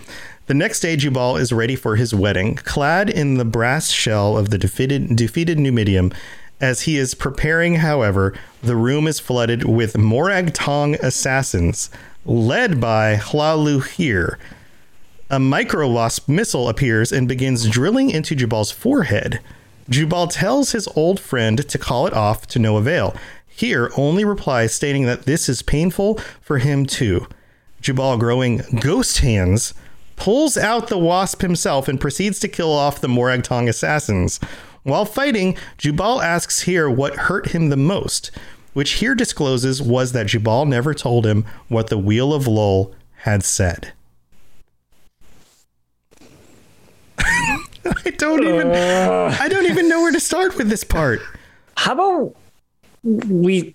The 0.49 0.55
next 0.55 0.81
day, 0.81 0.97
Jubal 0.97 1.37
is 1.37 1.53
ready 1.53 1.77
for 1.77 1.97
his 1.97 2.15
wedding, 2.15 2.55
clad 2.55 3.11
in 3.11 3.37
the 3.37 3.45
brass 3.45 3.91
shell 3.91 4.39
of 4.39 4.49
the 4.49 4.57
defeated, 4.57 5.15
defeated 5.15 5.59
Numidium. 5.59 6.11
As 6.59 6.81
he 6.81 6.97
is 6.97 7.13
preparing, 7.13 7.75
however, 7.75 8.33
the 8.63 8.75
room 8.75 9.07
is 9.07 9.21
flooded 9.21 9.65
with 9.65 9.99
Morag 9.99 10.55
Tong 10.55 10.95
assassins, 11.03 11.91
led 12.25 12.81
by 12.81 13.17
Hlaalu 13.17 13.87
Hir. 13.87 14.39
A 15.29 15.39
micro 15.39 15.87
wasp 15.87 16.31
missile 16.31 16.71
appears 16.71 17.13
and 17.13 17.29
begins 17.29 17.69
drilling 17.69 18.09
into 18.09 18.35
Jubal's 18.35 18.71
forehead. 18.71 19.41
Jubal 19.91 20.29
tells 20.29 20.73
his 20.73 20.89
old 20.97 21.21
friend 21.21 21.69
to 21.69 21.77
call 21.77 22.07
it 22.07 22.15
off 22.15 22.47
to 22.47 22.59
no 22.59 22.79
avail. 22.79 23.15
Hir 23.55 23.91
only 23.99 24.25
replies 24.25 24.73
stating 24.73 25.05
that 25.05 25.27
this 25.27 25.47
is 25.47 25.61
painful 25.61 26.19
for 26.41 26.57
him 26.57 26.87
too. 26.87 27.27
Jubal, 27.83 28.17
growing 28.17 28.63
ghost 28.81 29.19
hands, 29.19 29.75
pulls 30.19 30.57
out 30.57 30.89
the 30.89 30.99
wasp 30.99 31.43
himself 31.43 31.89
and 31.89 32.01
proceeds 32.01 32.39
to 32.41 32.49
kill 32.49 32.73
off 32.73 33.01
the 33.01 33.09
Morag 33.09 33.43
Tong 33.43 33.69
assassins. 33.69 34.39
While 34.83 35.05
fighting, 35.05 35.57
Jubal 35.77 36.21
asks 36.23 36.63
Hir 36.63 36.89
what 36.91 37.17
hurt 37.17 37.49
him 37.49 37.69
the 37.69 37.77
most, 37.77 38.31
which 38.73 39.01
Hir 39.01 39.15
discloses 39.15 39.83
was 39.83 40.13
that 40.13 40.27
Jubal 40.27 40.67
never 40.67 40.95
told 40.95 41.27
him 41.27 41.45
what 41.69 41.89
the 41.89 41.99
Wheel 41.99 42.33
of 42.33 42.47
Lul 42.47 42.95
had 43.19 43.43
said. 43.45 43.93
I 47.19 48.11
don't 48.17 48.45
even 48.45 48.69
I 48.71 49.49
don't 49.49 49.67
even 49.67 49.89
know 49.89 50.01
where 50.03 50.13
to 50.13 50.21
start 50.21 50.57
with 50.57 50.69
this 50.69 50.85
part. 50.85 51.21
how 51.77 51.93
about 51.93 52.37
we 53.03 53.75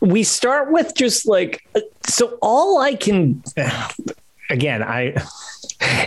we 0.00 0.22
start 0.22 0.70
with 0.72 0.94
just 0.94 1.26
like 1.28 1.62
so 2.06 2.38
all 2.40 2.78
i 2.78 2.94
can 2.94 3.42
again 4.50 4.82
i 4.82 5.14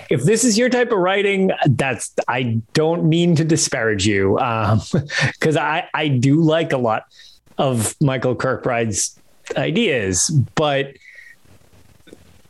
if 0.09 0.23
this 0.23 0.43
is 0.43 0.57
your 0.57 0.69
type 0.69 0.91
of 0.91 0.97
writing 0.97 1.51
that's 1.71 2.13
i 2.27 2.61
don't 2.73 3.07
mean 3.07 3.35
to 3.35 3.43
disparage 3.43 4.05
you 4.05 4.37
um 4.39 4.81
because 5.31 5.57
i 5.57 5.87
i 5.93 6.07
do 6.07 6.41
like 6.41 6.71
a 6.71 6.77
lot 6.77 7.05
of 7.57 7.95
michael 8.01 8.35
kirkbride's 8.35 9.19
ideas 9.57 10.29
but 10.55 10.93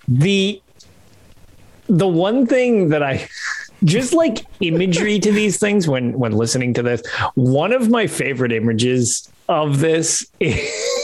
the 0.08 0.62
the 1.88 2.08
one 2.08 2.46
thing 2.46 2.90
that 2.90 3.04
I 3.04 3.28
just 3.84 4.14
like 4.14 4.46
imagery 4.62 5.20
to 5.20 5.32
these 5.32 5.60
things 5.60 5.88
when 5.88 6.18
when 6.18 6.32
listening 6.32 6.74
to 6.76 6.84
this, 6.84 7.04
one 7.36 7.74
of 7.74 7.90
my 7.90 8.08
favorite 8.08 8.52
images 8.52 9.30
of 9.50 9.80
this 9.80 10.26
is 10.40 10.60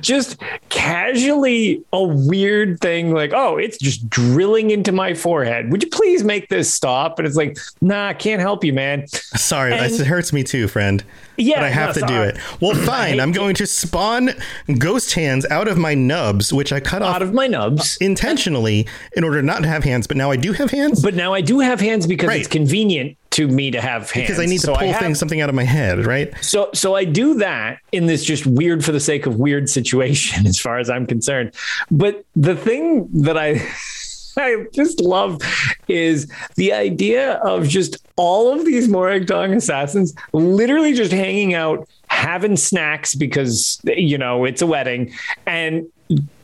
just 0.00 0.40
casually 0.68 1.82
a 1.92 2.02
weird 2.02 2.80
thing 2.80 3.12
like, 3.12 3.32
oh, 3.34 3.56
it's 3.56 3.78
just 3.78 4.08
drilling 4.08 4.70
into 4.70 4.92
my 4.92 5.14
forehead. 5.14 5.70
Would 5.70 5.82
you 5.82 5.90
please 5.90 6.24
make 6.24 6.48
this 6.48 6.72
stop? 6.72 7.18
And 7.18 7.26
it's 7.26 7.36
like, 7.36 7.56
nah, 7.80 8.08
I 8.08 8.14
can't 8.14 8.40
help 8.40 8.64
you, 8.64 8.72
man. 8.72 9.06
Sorry, 9.08 9.72
And- 9.72 9.92
it 9.92 10.06
hurts 10.06 10.32
me 10.32 10.42
too, 10.44 10.68
friend. 10.68 11.04
Yeah, 11.40 11.58
but 11.60 11.64
I 11.66 11.68
have 11.68 11.94
no, 11.94 12.00
to 12.00 12.06
do 12.08 12.22
it. 12.22 12.36
Well, 12.60 12.74
fine. 12.86 13.20
I'm 13.20 13.30
going 13.30 13.54
to 13.56 13.66
spawn 13.66 14.30
ghost 14.78 15.12
hands 15.14 15.46
out 15.50 15.68
of 15.68 15.78
my 15.78 15.94
nubs, 15.94 16.52
which 16.52 16.72
I 16.72 16.80
cut 16.80 17.00
off 17.00 17.14
Out 17.14 17.22
of 17.22 17.32
my 17.32 17.46
nubs. 17.46 17.96
intentionally 18.00 18.88
in 19.12 19.22
order 19.22 19.40
not 19.40 19.62
to 19.62 19.68
have 19.68 19.84
hands. 19.84 20.08
But 20.08 20.16
now 20.16 20.32
I 20.32 20.36
do 20.36 20.52
have 20.52 20.70
hands 20.72 21.00
But 21.00 21.14
now 21.14 21.32
I 21.34 21.40
do 21.40 21.60
have 21.60 21.78
hands 21.80 22.06
because 22.08 22.26
Right. 22.28 22.40
it's 22.40 22.48
convenient 22.48 23.16
to 23.30 23.46
me 23.46 23.70
to 23.70 23.80
have 23.80 24.10
hands. 24.10 24.26
because 24.28 24.40
I 24.40 24.46
need 24.46 24.58
to 24.60 24.66
So 24.66 24.74
pull 24.74 24.88
have- 24.88 25.00
things 25.02 25.18
something 25.18 25.40
out 25.40 25.48
of 25.48 25.54
my 25.54 25.64
head, 25.64 26.06
right? 26.06 26.32
So 26.42 26.70
so 26.74 26.94
I 26.94 27.04
do 27.04 27.34
that 27.34 27.78
in 27.92 28.06
this 28.06 28.24
just 28.24 28.46
weird 28.46 28.84
for 28.84 28.92
the 28.92 29.00
sake 29.00 29.26
of 29.26 29.36
weird 29.36 29.68
situation 29.68 30.46
as 30.46 30.58
far 30.58 30.78
as 30.78 30.88
I'm 30.90 31.06
concerned. 31.06 31.54
But 31.90 32.24
the 32.36 32.56
thing 32.56 33.08
that 33.22 33.36
I 33.36 33.60
I 34.36 34.66
just 34.72 35.00
love 35.00 35.40
is 35.88 36.30
the 36.54 36.72
idea 36.72 37.34
of 37.38 37.66
just 37.68 37.96
all 38.16 38.52
of 38.56 38.64
these 38.64 38.86
Morag 38.88 39.26
Tong 39.26 39.52
assassins 39.52 40.14
literally 40.32 40.92
just 40.94 41.10
hanging 41.10 41.54
out, 41.54 41.88
having 42.06 42.56
snacks 42.56 43.14
because 43.16 43.80
you 43.84 44.16
know 44.16 44.44
it's 44.44 44.62
a 44.62 44.66
wedding, 44.66 45.12
and 45.46 45.86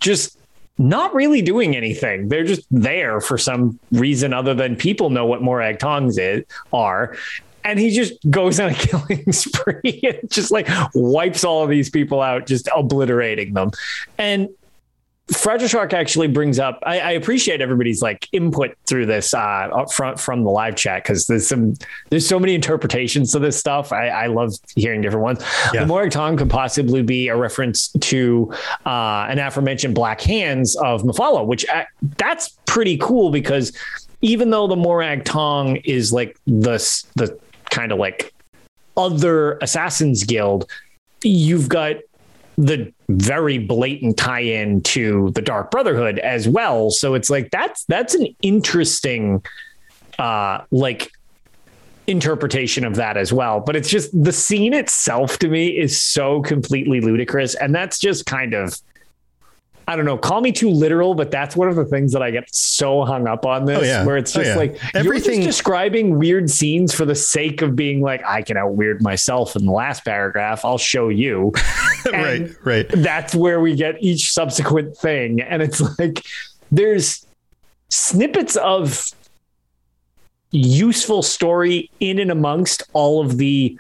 just 0.01 0.37
not 0.79 1.15
really 1.15 1.43
doing 1.43 1.77
anything. 1.77 2.29
They're 2.29 2.45
just 2.45 2.67
there 2.71 3.21
for 3.21 3.39
some 3.39 3.79
reason 3.93 4.33
other 4.33 4.55
than 4.55 4.77
people 4.77 5.11
know 5.11 5.27
what 5.27 5.43
Morag 5.43 5.79
Tongs 5.79 6.19
is, 6.19 6.45
are. 6.73 7.17
And 7.63 7.79
he 7.79 7.91
just 7.91 8.15
goes 8.29 8.61
on 8.61 8.71
a 8.71 8.75
killing 8.75 9.33
spree 9.33 10.01
and 10.03 10.31
just 10.31 10.51
like 10.51 10.69
wipes 10.95 11.45
all 11.45 11.63
of 11.63 11.71
these 11.71 11.91
people 11.91 12.21
out, 12.21 12.47
just 12.47 12.69
obliterating 12.75 13.55
them. 13.55 13.71
And 14.19 14.49
Fragile 15.33 15.69
Shark 15.69 15.95
actually 15.95 16.29
brings 16.29 16.59
up. 16.59 16.79
I, 16.83 17.01
I 17.01 17.11
appreciate 17.13 17.63
everybody's 17.63 18.03
like 18.03 18.29
input 18.33 18.77
through 18.85 19.07
this 19.07 19.33
uh, 19.33 19.39
up 19.39 19.91
front 19.91 20.21
from 20.21 20.45
the 20.45 20.51
live 20.51 20.77
chat 20.77 21.03
because 21.03 21.27
there's 21.27 21.47
some 21.47 21.75
there's 22.11 22.27
so 22.27 22.39
many 22.39 22.55
interpretations 22.55 23.33
to 23.33 23.39
this 23.39 23.59
stuff. 23.59 23.91
I, 23.91 24.09
I 24.09 24.27
love 24.27 24.53
hearing 24.77 25.01
different 25.01 25.23
ones. 25.23 25.43
Yeah. 25.73 25.81
The 25.81 25.87
Morag 25.87 26.11
Tong 26.11 26.37
could 26.37 26.51
possibly 26.51 27.03
be 27.03 27.29
a 27.29 27.37
reference 27.37 27.89
to 27.89 28.53
uh, 28.85 29.27
an 29.31 29.39
aforementioned 29.39 29.95
Black 29.95 30.21
Hands 30.21 30.77
of 30.77 31.03
Mephala, 31.05 31.47
which 31.47 31.67
uh, 31.71 31.85
that's 32.19 32.51
pretty 32.67 32.99
cool 32.99 33.31
because 33.31 33.73
even 34.21 34.51
though 34.51 34.67
the 34.67 34.77
Morag 34.77 35.25
Tong 35.25 35.77
is 35.77 36.13
like 36.13 36.37
the 36.47 36.77
the 37.17 37.39
kind 37.71 37.93
of 37.93 37.99
like 37.99 38.35
other 38.99 39.57
Assassins 39.63 40.23
Guild, 40.25 40.69
you've 41.23 41.71
got 41.71 41.97
the 42.57 42.93
very 43.09 43.59
blatant 43.59 44.17
tie-in 44.17 44.83
to 44.83 45.31
the 45.35 45.43
Dark 45.43 45.71
Brotherhood 45.71 46.19
as 46.21 46.49
well. 46.49 46.91
So 46.91 47.15
it's 47.15 47.31
like 47.31 47.51
that's 47.51 47.85
that's 47.85 48.15
an 48.15 48.35
interesting 48.43 49.45
uh 50.19 50.61
like 50.71 51.11
interpretation 52.07 52.85
of 52.85 52.97
that 52.97 53.17
as 53.17 53.33
well. 53.33 53.61
But 53.61 53.77
it's 53.77 53.89
just 53.89 54.11
the 54.23 54.33
scene 54.33 54.75
itself 54.75 55.39
to 55.39 55.49
me 55.49 55.69
is 55.69 56.01
so 56.01 56.43
completely 56.43 57.01
ludicrous. 57.01 57.55
And 57.55 57.75
that's 57.75 57.99
just 57.99 58.27
kind 58.27 58.55
of, 58.55 58.79
I 59.87 59.97
don't 59.97 60.05
know, 60.07 60.17
call 60.17 60.41
me 60.41 60.51
too 60.51 60.71
literal, 60.71 61.15
but 61.15 61.31
that's 61.31 61.55
one 61.57 61.69
of 61.69 61.77
the 61.77 61.85
things 61.85 62.13
that 62.13 62.23
I 62.23 62.31
get 62.31 62.53
so 62.55 63.05
hung 63.05 63.27
up 63.27 63.45
on 63.45 63.65
this, 63.67 63.79
Oh, 63.81 63.83
yeah. 63.83 64.05
where 64.05 64.17
it's 64.17 64.35
Oh, 64.35 64.41
just 64.41 64.53
yeah. 64.53 64.57
like 64.57 64.95
Everything- 64.95 65.35
you're 65.35 65.45
just 65.45 65.59
describing 65.59 66.19
weird 66.19 66.49
scenes 66.51 66.95
for 66.95 67.05
the 67.05 67.15
sake 67.15 67.61
of 67.61 67.77
being 67.77 68.01
like, 68.01 68.23
I 68.27 68.41
can 68.43 68.57
out 68.57 68.75
weird 68.75 69.03
myself 69.03 69.57
in 69.57 69.67
the 69.67 69.73
last 69.73 70.05
paragraph. 70.05 70.65
I'll 70.65 70.79
show 70.79 71.11
you. 71.11 71.53
right, 72.13 72.49
right. 72.65 72.87
That's 72.89 73.35
where 73.35 73.61
we 73.61 73.75
get 73.77 74.03
each 74.03 74.33
subsequent 74.33 74.97
thing. 74.97 75.41
And 75.43 75.63
it's 75.63 75.81
like 75.99 76.25
there's 76.73 77.27
snippets 77.91 78.57
of 78.57 79.07
useful 80.51 81.23
story 81.23 81.91
in 82.01 82.19
and 82.19 82.31
amongst 82.31 82.85
all 82.93 83.21
of 83.25 83.39
the 83.39 83.77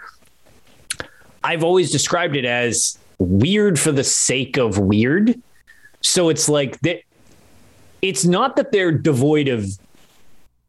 I've 1.42 1.62
always 1.62 1.90
described 1.90 2.36
it 2.36 2.44
as 2.44 2.98
weird 3.18 3.78
for 3.78 3.92
the 3.92 4.02
sake 4.04 4.56
of 4.56 4.78
weird. 4.78 5.40
So 6.04 6.28
it's 6.28 6.48
like 6.48 6.78
that 6.80 7.00
it's 8.02 8.24
not 8.24 8.56
that 8.56 8.70
they're 8.70 8.92
devoid 8.92 9.48
of 9.48 9.66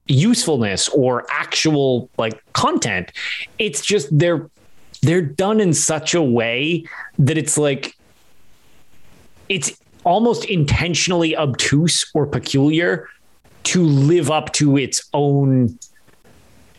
usefulness 0.08 0.88
or 0.90 1.26
actual 1.30 2.10
like 2.18 2.42
content. 2.54 3.12
It's 3.60 3.86
just 3.86 4.18
they're 4.18 4.50
they're 5.02 5.22
done 5.22 5.60
in 5.60 5.74
such 5.74 6.16
a 6.16 6.22
way 6.22 6.86
that 7.20 7.38
it's 7.38 7.58
like 7.58 7.96
it's 9.50 9.78
almost 10.06 10.46
intentionally 10.46 11.36
obtuse 11.36 12.10
or 12.14 12.26
peculiar 12.26 13.10
to 13.64 13.84
live 13.84 14.32
up 14.32 14.54
to 14.54 14.78
its 14.78 15.10
own 15.14 15.78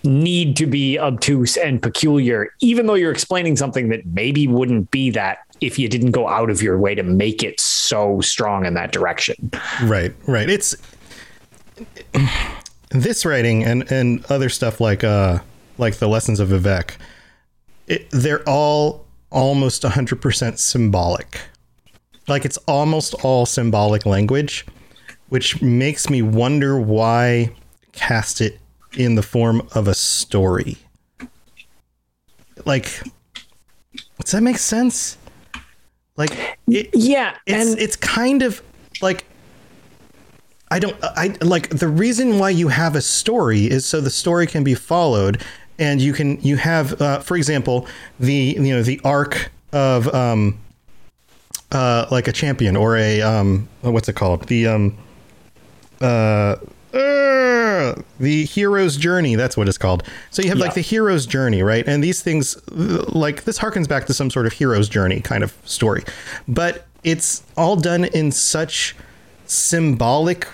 need 0.05 0.57
to 0.57 0.67
be 0.67 0.99
obtuse 0.99 1.57
and 1.57 1.83
peculiar, 1.83 2.53
even 2.61 2.87
though 2.87 2.95
you're 2.95 3.13
explaining 3.13 3.57
something 3.57 3.89
that 3.89 4.07
maybe 4.07 4.47
wouldn't 4.47 4.91
be 4.91 5.11
that 5.11 5.39
if 5.61 5.79
you 5.79 5.89
didn't 5.89 6.11
go 6.11 6.29
out 6.29 6.51
of 6.51 6.63
your 6.63 6.79
way 6.79 6.95
to 6.95 7.03
make 7.03 7.43
it 7.43 7.59
so 7.61 8.21
strong 8.21 8.65
in 8.67 8.75
that 8.75 8.93
direction. 8.93 9.51
Right, 9.83 10.15
right. 10.27 10.49
It's 10.49 10.77
this 12.91 13.27
writing 13.27 13.65
and 13.65 13.91
and 13.91 14.25
other 14.27 14.49
stuff 14.49 14.81
like 14.81 15.05
uh 15.05 15.41
like 15.79 15.97
the 15.97 16.09
lessons 16.09 16.41
of 16.41 16.49
Vivec. 16.49 16.97
It, 17.87 18.09
they're 18.11 18.43
all 18.49 19.07
almost 19.31 19.83
100% 19.83 20.59
symbolic. 20.59 21.41
Like 22.29 22.45
it's 22.45 22.57
almost 22.67 23.15
all 23.23 23.47
symbolic 23.47 24.07
language, 24.07 24.67
which 25.29 25.61
makes 25.63 26.09
me 26.09 26.23
wonder 26.23 26.79
why 26.81 27.53
cast 27.93 28.41
it 28.41 28.59
in 28.97 29.15
the 29.15 29.23
form 29.23 29.69
of 29.75 29.89
a 29.89 29.95
story. 29.95 30.79
Like 32.65 33.03
does 34.21 34.33
that 34.33 34.43
make 34.43 34.59
sense? 34.59 35.19
Like 36.17 36.33
it, 36.67 36.91
Yeah, 36.95 37.37
it's 37.47 37.71
and 37.71 37.79
it's 37.79 37.97
kind 37.97 38.43
of 38.43 38.63
like 39.03 39.25
I 40.71 40.79
don't 40.79 40.97
I 41.03 41.37
like 41.43 41.69
the 41.69 41.89
reason 41.89 42.39
why 42.39 42.51
you 42.51 42.69
have 42.69 42.97
a 42.97 43.03
story 43.03 43.67
is 43.67 43.87
so 43.87 44.01
the 44.01 44.11
story 44.11 44.47
can 44.47 44.65
be 44.65 44.75
followed 44.75 45.43
and 45.79 46.01
you 46.01 46.13
can 46.13 46.41
you 46.41 46.57
have 46.57 47.01
uh, 47.01 47.21
for 47.21 47.37
example 47.37 47.87
the 48.19 48.35
you 48.59 48.75
know 48.75 48.83
the 48.83 49.01
arc 49.05 49.51
of 49.73 50.13
um 50.15 50.59
uh 51.73 52.07
like 52.11 52.27
a 52.29 52.33
champion 52.33 52.77
or 52.77 52.97
a 52.97 53.21
um 53.21 53.69
what's 53.83 54.09
it 54.09 54.15
called 54.15 54.45
the 54.49 54.67
um 54.67 54.97
uh 56.01 56.57
uh, 56.97 58.03
the 58.19 58.45
hero's 58.47 58.97
journey 58.97 59.35
that's 59.35 59.57
what 59.57 59.69
it's 59.69 59.79
called. 59.79 60.03
So 60.31 60.43
you 60.43 60.49
have 60.49 60.59
like 60.59 60.75
the 60.75 60.81
hero's 60.81 61.27
journey 61.27 61.63
right? 61.63 61.87
And 61.87 62.03
these 62.03 62.23
things 62.23 62.57
like 62.71 63.45
this 63.45 63.59
harkens 63.59 63.89
back 63.89 64.07
to 64.07 64.15
some 64.15 64.31
sort 64.31 64.47
of 64.47 64.53
hero's 64.53 64.89
journey 64.89 65.21
kind 65.21 65.45
of 65.45 65.55
story. 65.65 66.03
But 66.49 66.87
it's 67.05 67.43
all 67.57 67.77
done 67.77 68.05
in 68.05 68.33
such 68.33 68.97
symbolic 69.47 70.49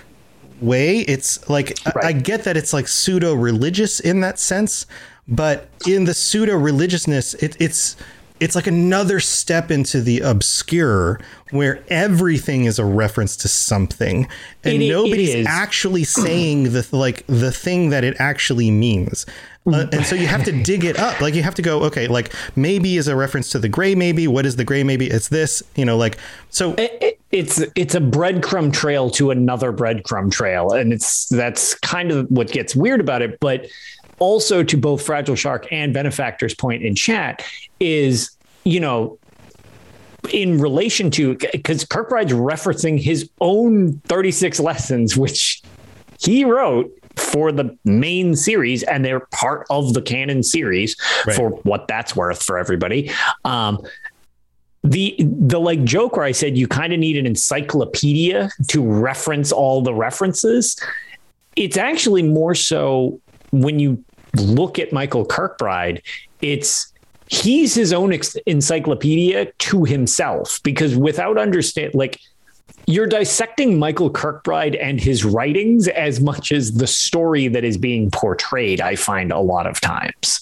way. 0.61 0.99
It's 0.99 1.49
like 1.49 1.77
I- 1.87 2.07
I, 2.07 2.11
get 2.11 2.43
that 2.43 2.57
it's 2.57 2.73
like 2.73 2.87
pseudo 2.87 3.33
religious 3.33 3.99
in 3.99 4.21
that 4.21 4.39
sense 4.39 4.85
but 5.27 5.69
in 5.87 6.03
the 6.03 6.13
pseudo 6.13 6.55
religiousness 6.55 7.33
it, 7.35 7.55
it's 7.59 7.95
it's 8.43 8.55
like 8.55 8.67
another 8.67 9.19
step 9.19 9.71
into 9.71 10.01
the 10.01 10.19
obscure 10.19 11.19
where 11.51 11.83
everything 11.89 12.65
is 12.65 12.79
a 12.79 12.85
reference 12.85 13.35
to 13.37 13.47
something. 13.47 14.27
And 14.63 14.81
It 14.81 14.85
i- 14.85 14.89
it 14.89 14.89
nobody's 14.89 15.45
actually 15.47 16.03
saying 16.03 16.73
the 16.73 16.87
like 16.91 17.23
the 17.27 17.51
thing 17.51 17.89
that 17.91 18.03
it 18.03 18.15
actually 18.19 18.71
means. 18.71 19.25
Uh, 19.65 19.85
and 19.93 20.05
so 20.05 20.13
you 20.15 20.27
have 20.27 20.43
to 20.43 20.51
dig 20.63 20.83
it 20.83 20.99
up. 20.99 21.21
Like 21.21 21.35
you 21.35 21.43
have 21.43 21.55
to 21.55 21.61
go 21.61 21.83
okay 21.83 22.07
like 22.07 22.33
maybe 22.55 22.97
is 22.97 23.07
a 23.07 23.15
reference 23.15 23.49
to 23.51 23.59
the 23.59 23.69
gray 23.69 23.95
maybe. 23.95 24.27
What 24.27 24.45
is 24.45 24.55
the 24.57 24.65
gray 24.65 24.83
maybe? 24.83 25.07
It's 25.07 25.29
this 25.29 25.63
you 25.75 25.85
know 25.85 25.95
like 25.97 26.17
so 26.49 26.73
it- 26.77 27.19
it's 27.31 27.59
it's 27.75 27.95
a 27.95 27.99
breadcrumb 28.01 28.71
trail 28.71 29.09
to 29.11 29.31
another 29.31 29.71
breadcrumb 29.73 30.31
trail. 30.31 30.71
And 30.71 30.91
it's 30.93 31.27
that's 31.29 31.73
kind 31.75 32.11
of 32.11 32.27
what 32.29 32.51
gets 32.51 32.75
weird 32.75 32.99
about 32.99 33.21
it. 33.23 33.39
But 33.39 33.67
also 34.19 34.63
to 34.63 34.77
both 34.77 35.01
fragile 35.03 35.35
shark 35.35 35.65
and 35.71 35.93
benefactor's 35.93 36.53
point 36.53 36.83
in 36.83 36.93
chat 36.95 37.43
is 37.79 38.29
you 38.63 38.79
know 38.79 39.17
in 40.31 40.57
relation 40.59 41.11
to 41.11 41.35
because 41.51 41.83
kirkbride's 41.83 42.31
referencing 42.33 42.99
his 42.99 43.29
own 43.41 43.99
36 44.05 44.59
lessons 44.59 45.17
which 45.17 45.61
he 46.19 46.45
wrote 46.45 46.89
for 47.17 47.51
the 47.51 47.77
main 47.83 48.35
series 48.35 48.83
and 48.83 49.03
they're 49.03 49.19
part 49.31 49.67
of 49.69 49.93
the 49.93 50.01
canon 50.01 50.41
series 50.41 50.95
Right. 51.27 51.35
for 51.35 51.49
what 51.63 51.87
that's 51.87 52.15
worth 52.15 52.41
for 52.41 52.57
everybody 52.57 53.11
um 53.45 53.79
the 54.83 55.15
the 55.19 55.59
like 55.59 55.83
joke 55.85 56.17
where 56.17 56.25
I 56.25 56.33
said 56.33 56.57
you 56.57 56.67
kind 56.67 56.91
of 56.91 56.99
need 56.99 57.15
an 57.17 57.25
encyclopedia 57.25 58.49
to 58.67 58.81
reference 58.85 59.53
all 59.53 59.81
the 59.81 59.93
references. 59.93 60.75
It's 61.55 61.77
actually 61.77 62.21
more 62.23 62.53
so 62.53 63.21
when 63.51 63.79
you 63.79 64.03
look 64.35 64.79
at 64.79 64.91
Michael 64.91 65.25
Kirkbride, 65.25 66.01
it's 66.41 66.91
he's 67.33 67.73
his 67.73 67.91
own 67.93 68.13
ex- 68.13 68.35
encyclopedia 68.45 69.45
to 69.57 69.83
himself 69.83 70.59
because 70.63 70.95
without 70.95 71.37
understand 71.37 71.93
like 71.95 72.19
you're 72.85 73.07
dissecting 73.07 73.79
Michael 73.79 74.09
Kirkbride 74.11 74.77
and 74.81 74.99
his 74.99 75.23
writings 75.25 75.87
as 75.87 76.19
much 76.19 76.51
as 76.51 76.73
the 76.73 76.85
story 76.87 77.47
that 77.47 77.63
is 77.63 77.77
being 77.77 78.11
portrayed. 78.11 78.81
I 78.81 78.95
find 78.97 79.31
a 79.31 79.39
lot 79.39 79.65
of 79.67 79.79
times 79.81 80.39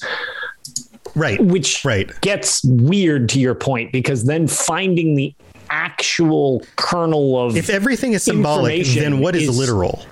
right 1.16 1.42
which 1.44 1.84
Right. 1.84 2.10
gets 2.22 2.64
weird 2.64 3.28
to 3.30 3.39
your 3.39 3.54
point 3.56 3.92
because 3.92 4.24
then 4.26 4.48
finding 4.48 5.16
the 5.16 5.34
actual 5.70 6.64
kernel 6.78 7.38
of 7.38 7.56
if 7.58 7.70
everything 7.70 8.14
is 8.14 8.24
symbolic 8.24 8.86
then 8.86 9.20
what 9.20 9.36
is, 9.36 9.50
is- 9.50 9.58
literal 9.58 10.06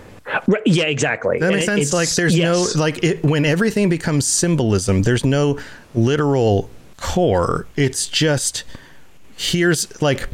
Right, 0.47 0.61
yeah 0.65 0.85
exactly 0.85 1.39
That 1.39 1.53
makes 1.53 1.67
And 1.67 1.79
sense. 1.79 1.93
Like 1.93 2.09
there's 2.09 2.37
yes. 2.37 2.75
no 2.75 2.81
like 2.81 3.03
it, 3.03 3.23
when 3.23 3.45
everything 3.45 3.89
becomes 3.89 4.25
symbolism, 4.25 5.03
there's 5.03 5.25
no 5.25 5.59
literal 5.95 6.69
core. 6.97 7.67
It's 7.75 8.07
just 8.07 8.63
here's 9.37 10.01
like 10.01 10.29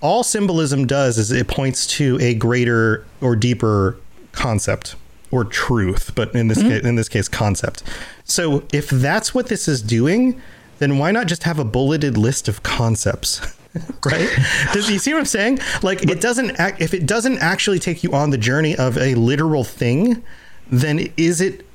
all 0.00 0.22
symbolism 0.22 0.86
does 0.86 1.18
is 1.18 1.30
it 1.30 1.48
points 1.48 1.86
to 1.86 2.18
a 2.20 2.34
greater 2.34 3.04
or 3.20 3.36
deeper 3.36 3.98
concept 4.32 4.94
or 5.30 5.44
truth, 5.44 6.12
but 6.14 6.34
in 6.34 6.48
this 6.48 6.58
mm-hmm. 6.58 6.68
case, 6.68 6.84
in 6.84 6.94
this 6.94 7.08
case, 7.08 7.28
concept. 7.28 7.82
So 8.24 8.64
if 8.72 8.88
that's 8.88 9.34
what 9.34 9.48
this 9.48 9.68
is 9.68 9.82
doing, 9.82 10.40
then 10.78 10.98
why 10.98 11.10
not 11.10 11.26
just 11.26 11.42
have 11.42 11.58
a 11.58 11.64
bulleted 11.64 12.16
list 12.16 12.48
of 12.48 12.62
concepts? 12.62 13.54
right? 14.04 14.28
Does 14.72 14.90
you 14.90 14.98
see 14.98 15.12
what 15.12 15.20
I'm 15.20 15.24
saying? 15.26 15.60
Like 15.82 16.02
it 16.02 16.20
doesn't 16.20 16.52
act 16.58 16.80
if 16.80 16.94
it 16.94 17.06
doesn't 17.06 17.38
actually 17.38 17.78
take 17.78 18.02
you 18.02 18.12
on 18.12 18.30
the 18.30 18.38
journey 18.38 18.76
of 18.76 18.96
a 18.98 19.14
literal 19.14 19.64
thing, 19.64 20.22
then 20.70 21.12
is 21.16 21.40
it 21.40 21.66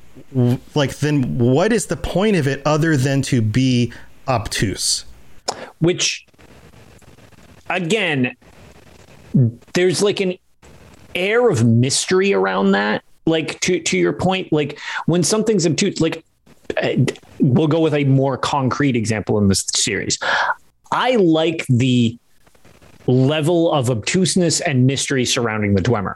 like 0.74 0.96
then 0.98 1.38
what 1.38 1.72
is 1.72 1.86
the 1.86 1.96
point 1.96 2.36
of 2.36 2.46
it 2.46 2.62
other 2.66 2.96
than 2.96 3.22
to 3.22 3.40
be 3.42 3.92
obtuse? 4.28 5.04
which 5.78 6.26
again 7.70 8.34
there's 9.74 10.02
like 10.02 10.20
an 10.20 10.34
air 11.14 11.48
of 11.48 11.64
mystery 11.64 12.32
around 12.32 12.72
that 12.72 13.02
like 13.26 13.58
to 13.60 13.80
to 13.80 13.96
your 13.96 14.12
point 14.12 14.52
like 14.52 14.78
when 15.06 15.22
something's 15.22 15.66
obtuse 15.66 16.00
like 16.00 16.24
uh, 16.82 16.92
we'll 17.40 17.68
go 17.68 17.80
with 17.80 17.94
a 17.94 18.04
more 18.04 18.36
concrete 18.36 18.96
example 18.96 19.38
in 19.38 19.48
this 19.48 19.64
series 19.74 20.18
i 20.94 21.16
like 21.16 21.66
the 21.68 22.18
level 23.06 23.70
of 23.70 23.90
obtuseness 23.90 24.62
and 24.62 24.86
mystery 24.86 25.26
surrounding 25.26 25.74
the 25.74 25.82
dwemer 25.82 26.14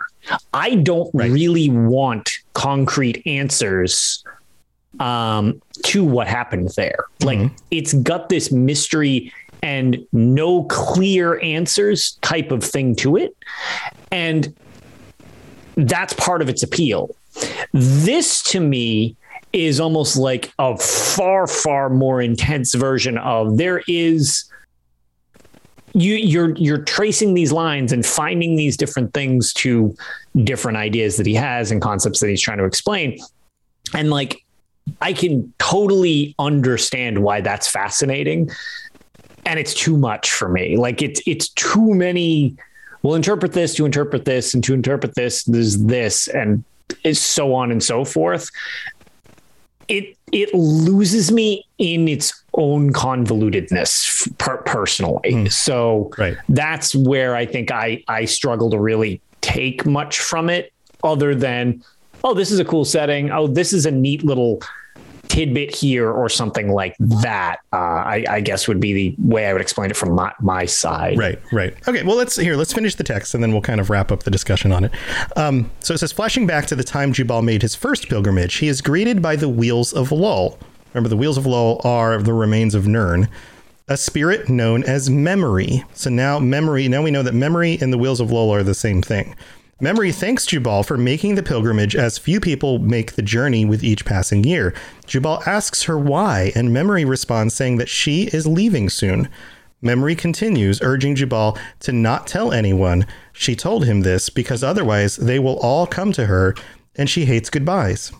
i 0.54 0.74
don't 0.76 1.10
really 1.12 1.68
want 1.68 2.38
concrete 2.54 3.22
answers 3.26 4.24
um, 5.00 5.60
to 5.84 6.04
what 6.04 6.26
happened 6.26 6.70
there. 6.76 7.04
Like 7.22 7.50
it's 7.70 7.92
got 7.94 8.28
this 8.28 8.50
mystery 8.50 9.32
and 9.62 9.98
no 10.12 10.64
clear 10.64 11.40
answers 11.40 12.12
type 12.22 12.50
of 12.50 12.62
thing 12.62 12.94
to 12.96 13.16
it. 13.16 13.36
And 14.10 14.54
that's 15.76 16.14
part 16.14 16.42
of 16.42 16.48
its 16.48 16.62
appeal. 16.62 17.14
This 17.72 18.42
to 18.44 18.60
me 18.60 19.16
is 19.52 19.80
almost 19.80 20.16
like 20.16 20.52
a 20.58 20.76
far, 20.76 21.46
far 21.46 21.88
more 21.88 22.20
intense 22.20 22.74
version 22.74 23.16
of 23.18 23.56
there 23.56 23.82
is 23.88 24.44
you 25.94 26.14
you're 26.14 26.54
you're 26.56 26.82
tracing 26.82 27.34
these 27.34 27.52
lines 27.52 27.92
and 27.92 28.04
finding 28.04 28.56
these 28.56 28.76
different 28.76 29.12
things 29.14 29.52
to 29.54 29.96
different 30.44 30.78
ideas 30.78 31.16
that 31.16 31.26
he 31.26 31.34
has 31.34 31.70
and 31.70 31.80
concepts 31.80 32.20
that 32.20 32.28
he's 32.28 32.40
trying 32.40 32.58
to 32.58 32.64
explain. 32.64 33.18
And 33.94 34.10
like 34.10 34.44
I 35.00 35.12
can 35.12 35.52
totally 35.58 36.34
understand 36.38 37.22
why 37.22 37.40
that's 37.40 37.68
fascinating. 37.68 38.50
And 39.46 39.58
it's 39.58 39.74
too 39.74 39.96
much 39.96 40.30
for 40.30 40.48
me. 40.48 40.76
Like 40.76 41.02
it's 41.02 41.20
it's 41.26 41.48
too 41.50 41.94
many 41.94 42.56
we'll 43.02 43.14
interpret 43.14 43.52
this 43.52 43.74
to 43.76 43.86
interpret 43.86 44.24
this 44.24 44.54
and 44.54 44.64
to 44.64 44.74
interpret 44.74 45.14
this 45.14 45.44
there's 45.44 45.78
this 45.84 46.28
and 46.28 46.64
so 47.12 47.54
on 47.54 47.70
and 47.70 47.82
so 47.82 48.04
forth 48.04 48.50
it 49.88 50.16
it 50.32 50.52
loses 50.54 51.32
me 51.32 51.64
in 51.78 52.08
its 52.08 52.44
own 52.58 52.92
convolutedness 52.92 54.36
per- 54.38 54.58
personally 54.58 55.30
mm. 55.32 55.52
so 55.52 56.10
right. 56.18 56.36
that's 56.50 56.94
where 56.94 57.34
i 57.34 57.46
think 57.46 57.70
i 57.70 58.02
i 58.08 58.24
struggle 58.24 58.68
to 58.68 58.78
really 58.78 59.20
take 59.40 59.86
much 59.86 60.18
from 60.18 60.50
it 60.50 60.72
other 61.02 61.34
than 61.34 61.82
oh 62.24 62.34
this 62.34 62.50
is 62.50 62.58
a 62.58 62.64
cool 62.64 62.84
setting 62.84 63.30
oh 63.30 63.46
this 63.46 63.72
is 63.72 63.86
a 63.86 63.90
neat 63.90 64.24
little 64.24 64.60
tidbit 65.28 65.74
here 65.74 66.10
or 66.10 66.28
something 66.28 66.72
like 66.72 66.96
that. 66.98 67.58
Uh, 67.72 67.76
I, 67.76 68.24
I, 68.28 68.40
guess 68.40 68.66
would 68.66 68.80
be 68.80 68.92
the 68.92 69.14
way 69.18 69.46
I 69.46 69.52
would 69.52 69.62
explain 69.62 69.90
it 69.90 69.96
from 69.96 70.12
my, 70.12 70.32
my 70.40 70.64
side. 70.64 71.18
Right, 71.18 71.38
right. 71.52 71.74
Okay, 71.86 72.02
well 72.02 72.16
let's 72.16 72.36
here 72.36 72.56
let's 72.56 72.72
finish 72.72 72.94
the 72.94 73.04
text 73.04 73.34
and 73.34 73.42
then 73.42 73.52
we'll 73.52 73.62
kind 73.62 73.80
of 73.80 73.90
wrap 73.90 74.10
up 74.10 74.22
the 74.22 74.30
discussion 74.30 74.72
on 74.72 74.84
it. 74.84 74.92
Um, 75.36 75.70
so 75.80 75.94
it 75.94 75.98
says, 75.98 76.12
flashing 76.12 76.46
back 76.46 76.66
to 76.66 76.76
the 76.76 76.84
time 76.84 77.12
Jubal 77.12 77.42
made 77.42 77.62
his 77.62 77.74
first 77.74 78.08
pilgrimage, 78.08 78.56
he 78.56 78.68
is 78.68 78.80
greeted 78.80 79.22
by 79.22 79.36
the 79.36 79.48
wheels 79.48 79.92
of 79.92 80.10
Lull. 80.10 80.58
Remember, 80.92 81.08
the 81.08 81.16
wheels 81.16 81.36
of 81.36 81.46
Lull 81.46 81.80
are 81.84 82.18
the 82.18 82.32
remains 82.32 82.74
of 82.74 82.86
Nirn, 82.86 83.28
A 83.88 83.96
spirit 83.96 84.48
known 84.48 84.82
as 84.84 85.10
memory. 85.10 85.84
So 85.94 86.10
now 86.10 86.38
memory, 86.38 86.88
now 86.88 87.02
we 87.02 87.10
know 87.10 87.22
that 87.22 87.34
memory 87.34 87.78
and 87.80 87.92
the 87.92 87.98
wheels 87.98 88.20
of 88.20 88.30
Lull 88.32 88.52
are 88.52 88.62
the 88.62 88.74
same 88.74 89.02
thing. 89.02 89.34
Memory 89.80 90.10
thanks 90.10 90.44
Jubal 90.44 90.82
for 90.82 90.98
making 90.98 91.36
the 91.36 91.42
pilgrimage 91.42 91.94
as 91.94 92.18
few 92.18 92.40
people 92.40 92.80
make 92.80 93.12
the 93.12 93.22
journey 93.22 93.64
with 93.64 93.84
each 93.84 94.04
passing 94.04 94.42
year. 94.42 94.74
Jubal 95.06 95.40
asks 95.46 95.84
her 95.84 95.96
why, 95.96 96.50
and 96.56 96.72
Memory 96.72 97.04
responds 97.04 97.54
saying 97.54 97.76
that 97.76 97.88
she 97.88 98.24
is 98.32 98.44
leaving 98.44 98.90
soon. 98.90 99.28
Memory 99.80 100.16
continues, 100.16 100.82
urging 100.82 101.14
Jubal 101.14 101.56
to 101.80 101.92
not 101.92 102.26
tell 102.26 102.50
anyone 102.50 103.06
she 103.32 103.54
told 103.54 103.84
him 103.84 104.00
this 104.00 104.28
because 104.30 104.64
otherwise 104.64 105.14
they 105.14 105.38
will 105.38 105.58
all 105.60 105.86
come 105.86 106.10
to 106.12 106.26
her 106.26 106.56
and 106.96 107.08
she 107.08 107.26
hates 107.26 107.48
goodbyes. 107.48 108.10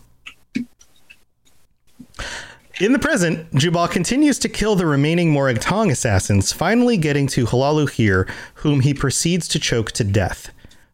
In 2.79 2.93
the 2.93 2.99
present, 2.99 3.53
Jubal 3.53 3.89
continues 3.89 4.39
to 4.39 4.47
kill 4.47 4.77
the 4.77 4.85
remaining 4.85 5.31
Morag 5.31 5.59
Tong 5.59 5.91
assassins, 5.91 6.53
finally 6.53 6.95
getting 6.95 7.27
to 7.27 7.45
Hlaalu 7.45 7.89
Hir, 7.91 8.25
whom 8.53 8.79
he 8.79 8.93
proceeds 8.93 9.49
to 9.49 9.59
choke 9.59 9.91
to 9.91 10.05
death. 10.05 10.49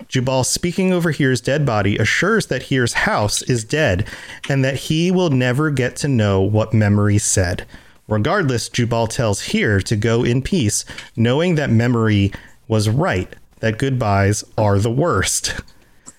Jubal, 0.08 0.44
speaking 0.44 0.92
over 0.92 1.12
Hir's 1.12 1.42
dead 1.42 1.64
body, 1.64 1.96
assures 1.98 2.48
that 2.48 2.70
Hir's 2.70 2.94
house 2.94 3.44
is 3.44 3.64
dead 3.64 4.08
and 4.50 4.66
that 4.66 4.78
he 4.78 5.12
will 5.12 5.30
never 5.30 5.70
get 5.70 5.96
to 5.98 6.08
know 6.08 6.42
what 6.42 6.74
memory 6.74 7.20
said. 7.20 7.68
Regardless, 8.08 8.68
Jubal 8.68 9.06
tells 9.06 9.52
Hir 9.52 9.80
to 9.82 9.96
go 9.96 10.24
in 10.24 10.42
peace, 10.42 10.86
knowing 11.16 11.54
that 11.54 11.70
memory 11.70 12.32
was 12.68 12.90
right, 12.90 13.32
that 13.60 13.78
goodbyes 13.78 14.44
are 14.58 14.80
the 14.80 14.90
worst. 14.90 15.54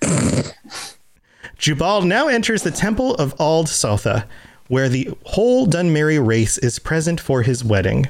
Jubal 1.59 2.03
now 2.03 2.29
enters 2.29 2.63
the 2.63 2.71
temple 2.71 3.17
of 3.17 3.35
Ald 3.41 3.67
Sotha, 3.67 4.27
where 4.69 4.89
the 4.89 5.11
whole 5.25 5.67
Dunmeri 5.67 6.25
race 6.25 6.59
is 6.59 6.79
present 6.79 7.21
for 7.21 7.43
his 7.43 7.65
wedding. 7.65 8.09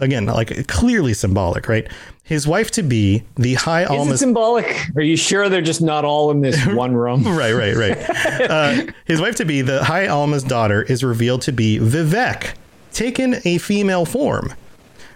Again, 0.00 0.26
like 0.26 0.68
clearly 0.68 1.12
symbolic, 1.12 1.68
right? 1.68 1.88
his 2.28 2.46
wife 2.46 2.70
to 2.70 2.82
be, 2.82 3.22
the 3.36 3.54
High 3.54 3.84
Is 3.84 3.90
Almas. 3.90 4.14
it 4.16 4.18
symbolic? 4.18 4.94
Are 4.94 5.00
you 5.00 5.16
sure 5.16 5.48
they're 5.48 5.62
just 5.62 5.80
not 5.80 6.04
all 6.04 6.30
in 6.30 6.42
this 6.42 6.62
one 6.66 6.94
room? 6.94 7.24
right, 7.26 7.52
right, 7.54 7.74
right. 7.74 7.96
uh, 8.50 8.84
his 9.06 9.18
wife 9.18 9.36
to 9.36 9.46
be, 9.46 9.62
the 9.62 9.82
High 9.82 10.06
Alma's 10.06 10.42
daughter, 10.44 10.82
is 10.82 11.02
revealed 11.02 11.40
to 11.42 11.52
be 11.52 11.78
Vivec, 11.78 12.52
taken 12.92 13.36
a 13.46 13.56
female 13.56 14.04
form. 14.04 14.52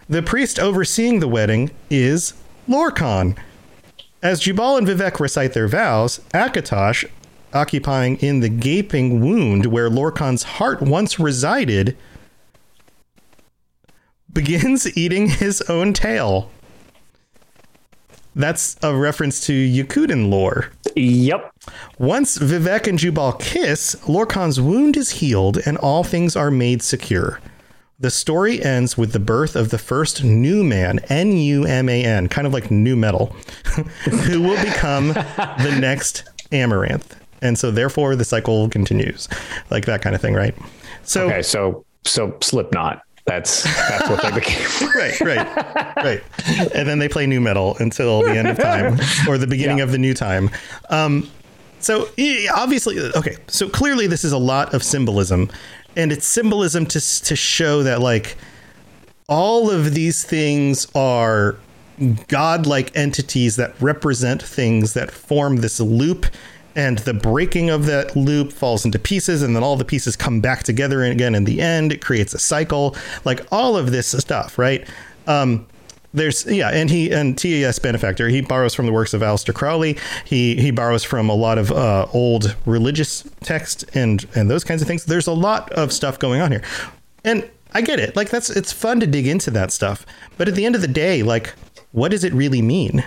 The 0.08 0.22
priest 0.22 0.58
overseeing 0.58 1.20
the 1.20 1.28
wedding 1.28 1.70
is 1.90 2.32
Lorkhan. 2.66 3.36
As 4.22 4.40
Jubal 4.40 4.78
and 4.78 4.86
Vivec 4.86 5.20
recite 5.20 5.52
their 5.52 5.68
vows, 5.68 6.20
Akatosh, 6.32 7.04
occupying 7.54 8.16
in 8.16 8.40
the 8.40 8.48
gaping 8.48 9.20
wound 9.20 9.66
where 9.66 9.90
Lorkhan's 9.90 10.42
heart 10.42 10.80
once 10.82 11.18
resided, 11.18 11.96
begins 14.32 14.96
eating 14.96 15.28
his 15.28 15.60
own 15.62 15.92
tail. 15.92 16.50
That's 18.34 18.76
a 18.82 18.94
reference 18.94 19.44
to 19.46 19.52
Yokudan 19.52 20.30
lore. 20.30 20.70
Yep. 20.96 21.52
Once 21.98 22.38
Vivec 22.38 22.86
and 22.86 22.98
Jubal 22.98 23.32
kiss, 23.34 23.94
Lorkhan's 24.08 24.60
wound 24.60 24.96
is 24.96 25.10
healed 25.10 25.58
and 25.66 25.76
all 25.78 26.02
things 26.02 26.34
are 26.34 26.50
made 26.50 26.82
secure. 26.82 27.40
The 28.02 28.10
story 28.10 28.60
ends 28.60 28.98
with 28.98 29.12
the 29.12 29.20
birth 29.20 29.54
of 29.54 29.68
the 29.70 29.78
first 29.78 30.24
new 30.24 30.64
man, 30.64 30.98
N 31.08 31.36
U 31.36 31.64
M 31.64 31.88
A 31.88 32.04
N, 32.04 32.28
kind 32.28 32.46
of 32.46 32.52
like 32.52 32.68
new 32.70 32.96
metal, 32.96 33.26
who 34.10 34.40
will 34.40 34.60
become 34.64 35.08
the 35.08 35.76
next 35.78 36.24
Amaranth. 36.50 37.21
And 37.42 37.58
so 37.58 37.70
therefore 37.70 38.16
the 38.16 38.24
cycle 38.24 38.68
continues. 38.68 39.28
Like 39.70 39.84
that 39.86 40.02
kind 40.02 40.14
of 40.14 40.20
thing, 40.20 40.34
right? 40.34 40.54
So 41.02 41.26
Okay, 41.26 41.42
so 41.42 41.84
so 42.04 42.36
Slipknot. 42.40 43.02
That's 43.24 43.62
that's 43.62 44.08
what 44.08 44.22
they 44.22 44.30
became. 44.40 44.90
right, 44.94 45.20
right, 45.20 45.96
right. 45.96 46.22
And 46.74 46.88
then 46.88 46.98
they 46.98 47.08
play 47.08 47.26
new 47.26 47.40
metal 47.40 47.76
until 47.78 48.22
the 48.22 48.36
end 48.36 48.48
of 48.48 48.58
time 48.58 48.98
or 49.28 49.38
the 49.38 49.46
beginning 49.46 49.78
yeah. 49.78 49.84
of 49.84 49.92
the 49.92 49.98
new 49.98 50.12
time. 50.12 50.50
Um, 50.90 51.30
so 51.78 52.08
obviously, 52.52 52.98
okay. 52.98 53.36
So 53.46 53.68
clearly, 53.68 54.06
this 54.06 54.24
is 54.24 54.32
a 54.32 54.38
lot 54.38 54.74
of 54.74 54.82
symbolism, 54.82 55.50
and 55.96 56.10
it's 56.10 56.26
symbolism 56.26 56.86
to 56.86 57.00
to 57.24 57.36
show 57.36 57.84
that 57.84 58.00
like 58.00 58.36
all 59.28 59.70
of 59.70 59.94
these 59.94 60.24
things 60.24 60.86
are 60.94 61.56
godlike 62.28 62.90
entities 62.96 63.56
that 63.56 63.80
represent 63.80 64.42
things 64.42 64.94
that 64.94 65.10
form 65.10 65.56
this 65.56 65.78
loop 65.78 66.26
and 66.74 66.98
the 66.98 67.14
breaking 67.14 67.70
of 67.70 67.86
that 67.86 68.16
loop 68.16 68.52
falls 68.52 68.84
into 68.84 68.98
pieces 68.98 69.42
and 69.42 69.54
then 69.54 69.62
all 69.62 69.76
the 69.76 69.84
pieces 69.84 70.16
come 70.16 70.40
back 70.40 70.62
together 70.62 71.02
again 71.04 71.34
in 71.34 71.44
the 71.44 71.60
end. 71.60 71.92
It 71.92 72.04
creates 72.04 72.34
a 72.34 72.38
cycle. 72.38 72.96
Like 73.24 73.46
all 73.52 73.76
of 73.76 73.90
this 73.90 74.08
stuff 74.08 74.58
right? 74.58 74.88
Um, 75.26 75.66
there's 76.14 76.44
yeah 76.46 76.68
and 76.68 76.90
he 76.90 77.10
and 77.10 77.38
TES 77.38 77.78
benefactor 77.78 78.28
he 78.28 78.42
borrows 78.42 78.74
from 78.74 78.86
the 78.86 78.92
works 78.92 79.14
of 79.14 79.22
Aleister 79.22 79.54
Crowley. 79.54 79.98
He 80.24 80.56
he 80.56 80.70
borrows 80.70 81.04
from 81.04 81.28
a 81.28 81.34
lot 81.34 81.58
of 81.58 81.72
uh, 81.72 82.06
old 82.12 82.54
religious 82.66 83.24
text 83.40 83.84
and 83.94 84.26
and 84.34 84.50
those 84.50 84.64
kinds 84.64 84.82
of 84.82 84.88
things. 84.88 85.04
There's 85.04 85.26
a 85.26 85.32
lot 85.32 85.70
of 85.72 85.92
stuff 85.92 86.18
going 86.18 86.40
on 86.40 86.50
here. 86.52 86.62
And 87.24 87.48
I 87.72 87.80
get 87.80 87.98
it. 87.98 88.14
Like 88.14 88.28
that's 88.28 88.50
it's 88.50 88.72
fun 88.72 89.00
to 89.00 89.06
dig 89.06 89.26
into 89.26 89.50
that 89.52 89.72
stuff. 89.72 90.04
But 90.36 90.48
at 90.48 90.54
the 90.54 90.66
end 90.66 90.74
of 90.74 90.80
the 90.80 90.88
day 90.88 91.22
like 91.22 91.54
what 91.92 92.10
does 92.10 92.24
it 92.24 92.32
really 92.32 92.62
mean? 92.62 93.04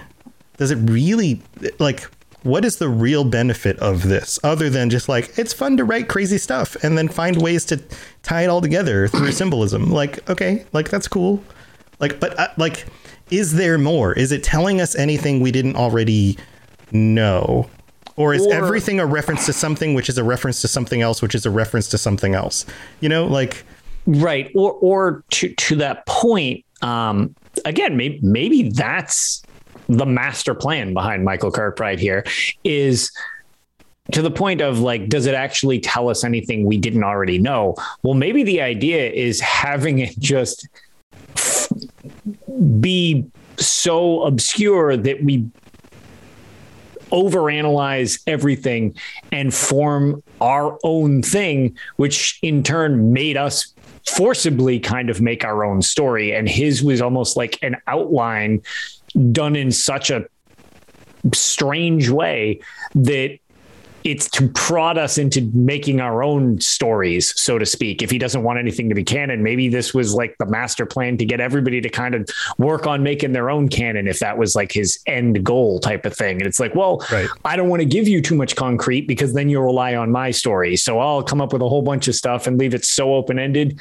Does 0.58 0.72
it 0.72 0.78
really 0.78 1.42
like 1.80 2.10
what 2.46 2.64
is 2.64 2.76
the 2.78 2.88
real 2.88 3.24
benefit 3.24 3.78
of 3.80 4.04
this 4.04 4.38
other 4.44 4.70
than 4.70 4.92
just 4.92 5.10
like 5.10 5.36
it's 5.38 5.52
fun 5.52 5.76
to 5.78 5.84
write 5.84 6.08
crazy 6.08 6.38
stuff 6.38 6.76
and 6.84 6.96
then 6.96 7.08
find 7.08 7.42
ways 7.42 7.66
to 7.66 7.82
tie 8.22 8.44
it 8.44 8.48
all 8.48 8.62
together 8.62 9.08
through 9.08 9.32
symbolism? 9.32 9.90
Like 9.90 10.30
okay 10.30 10.64
like 10.72 10.90
that's 10.90 11.08
cool. 11.08 11.44
Like 12.00 12.20
but 12.20 12.40
uh, 12.40 12.50
like 12.58 12.86
is 13.32 13.56
there 13.56 13.80
more? 13.80 14.14
Is 14.14 14.32
it 14.32 14.44
telling 14.44 14.80
us 14.80 14.96
anything 14.96 15.40
we 15.40 15.52
didn't 15.52 15.76
already 15.76 16.38
know? 16.92 17.68
Or 18.16 18.36
is 18.36 18.46
or, 18.46 18.54
everything 18.54 19.00
a 19.00 19.08
reference 19.08 19.48
to 19.48 19.54
something 19.54 19.96
which 19.96 20.08
is 20.08 20.20
a 20.20 20.24
reference 20.24 20.62
to 20.62 20.68
something 20.68 21.02
else 21.02 21.24
which 21.24 21.34
is 21.34 21.48
a 21.48 21.52
reference 21.52 21.90
to 21.90 21.98
something 21.98 22.36
else? 22.36 22.64
You 23.00 23.10
know 23.10 23.26
like 23.26 23.66
right. 24.06 24.52
Or 24.54 24.74
or 24.74 25.24
to 25.32 25.52
to 25.56 25.76
that 25.78 26.06
point 26.06 26.64
um 26.84 27.34
again 27.66 27.98
maybe 27.98 28.20
maybe 28.22 28.70
that's 28.70 29.42
the 29.88 30.06
master 30.06 30.54
plan 30.54 30.94
behind 30.94 31.24
Michael 31.24 31.52
Kirk 31.52 31.78
Kirkbride 31.78 32.00
here 32.00 32.26
is 32.64 33.12
to 34.12 34.22
the 34.22 34.32
point 34.32 34.62
of 34.62 34.80
like, 34.80 35.10
does 35.10 35.26
it 35.26 35.34
actually 35.34 35.80
tell 35.80 36.10
us 36.10 36.24
anything 36.24 36.66
we 36.66 36.78
didn't 36.78 37.04
already 37.04 37.40
know? 37.40 37.76
Well, 38.04 38.14
maybe 38.14 38.44
the 38.44 38.62
idea 38.62 39.10
is 39.12 39.40
having 39.42 40.00
it 40.00 40.18
just 40.20 40.68
be 42.80 43.26
so 43.58 44.24
obscure 44.24 44.98
that 44.98 45.24
we 45.24 45.50
overanalyze 47.12 48.22
everything 48.28 48.96
and 49.32 49.54
form 49.54 50.22
our 50.42 50.78
own 50.84 51.22
thing, 51.22 51.78
which 51.96 52.40
in 52.42 52.64
turn 52.64 53.14
made 53.14 53.38
us 53.38 53.74
forcibly 54.08 54.80
kind 54.80 55.10
of 55.10 55.22
make 55.22 55.44
our 55.44 55.64
own 55.64 55.82
story. 55.82 56.34
And 56.34 56.48
his 56.48 56.84
was 56.84 57.02
almost 57.02 57.38
like 57.38 57.58
an 57.62 57.78
outline 57.88 58.62
done 59.32 59.56
in 59.56 59.72
such 59.72 60.10
a 60.10 60.26
strange 61.34 62.10
way 62.10 62.60
that 62.94 63.40
it's 64.06 64.30
to 64.30 64.48
prod 64.50 65.00
us 65.00 65.18
into 65.18 65.50
making 65.56 66.00
our 66.00 66.22
own 66.22 66.62
stories, 66.62 67.34
so 67.42 67.58
to 67.58 67.66
speak. 67.66 68.04
If 68.04 68.12
he 68.12 68.20
doesn't 68.20 68.44
want 68.44 68.60
anything 68.60 68.88
to 68.90 68.94
be 68.94 69.04
canon, 69.04 69.42
maybe 69.42 69.68
this 69.68 69.96
was 69.96 70.14
like 70.14 70.38
the 70.38 70.46
master 70.46 70.86
plan 70.86 71.18
to 71.18 71.26
get 71.26 71.40
everybody 71.40 71.82
to 71.82 71.90
kind 71.90 72.14
of 72.14 72.30
work 72.60 72.86
on 72.86 73.02
making 73.02 73.32
their 73.32 73.50
own 73.50 73.68
canon. 73.68 74.08
If 74.08 74.20
that 74.20 74.38
was 74.38 74.56
like 74.56 74.72
his 74.72 75.00
end 75.08 75.44
goal 75.44 75.80
type 75.80 76.06
of 76.06 76.16
thing, 76.16 76.38
and 76.38 76.46
it's 76.46 76.60
like, 76.60 76.76
well, 76.76 77.04
Right. 77.12 77.28
I 77.46 77.56
don't 77.56 77.68
want 77.68 77.82
to 77.82 77.88
give 77.88 78.08
you 78.08 78.22
too 78.22 78.36
much 78.36 78.56
concrete 78.56 79.08
because 79.08 79.34
then 79.34 79.50
you'll 79.50 79.64
rely 79.64 79.96
on 79.96 80.12
my 80.12 80.30
story. 80.30 80.76
So 80.76 81.00
I'll 81.00 81.24
come 81.24 81.42
up 81.42 81.52
with 81.52 81.64
a 81.64 81.68
whole 81.68 81.82
bunch 81.82 82.08
of 82.08 82.14
stuff 82.14 82.46
and 82.46 82.60
leave 82.60 82.76
it 82.76 82.86
so 82.86 83.16
open 83.16 83.40
ended. 83.40 83.80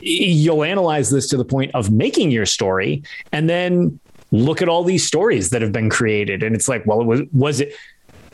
You'll 0.00 0.64
analyze 0.64 1.10
this 1.10 1.28
to 1.28 1.36
the 1.36 1.44
point 1.44 1.72
of 1.74 1.90
making 1.90 2.30
your 2.30 2.46
story, 2.46 3.02
and 3.32 3.50
then 3.50 4.00
look 4.32 4.60
at 4.60 4.68
all 4.68 4.82
these 4.82 5.06
stories 5.06 5.50
that 5.50 5.62
have 5.62 5.72
been 5.72 5.88
created. 5.88 6.42
And 6.42 6.56
it's 6.56 6.68
like, 6.68 6.84
well, 6.84 7.00
it 7.00 7.06
was 7.06 7.20
was 7.32 7.60
it 7.60 7.74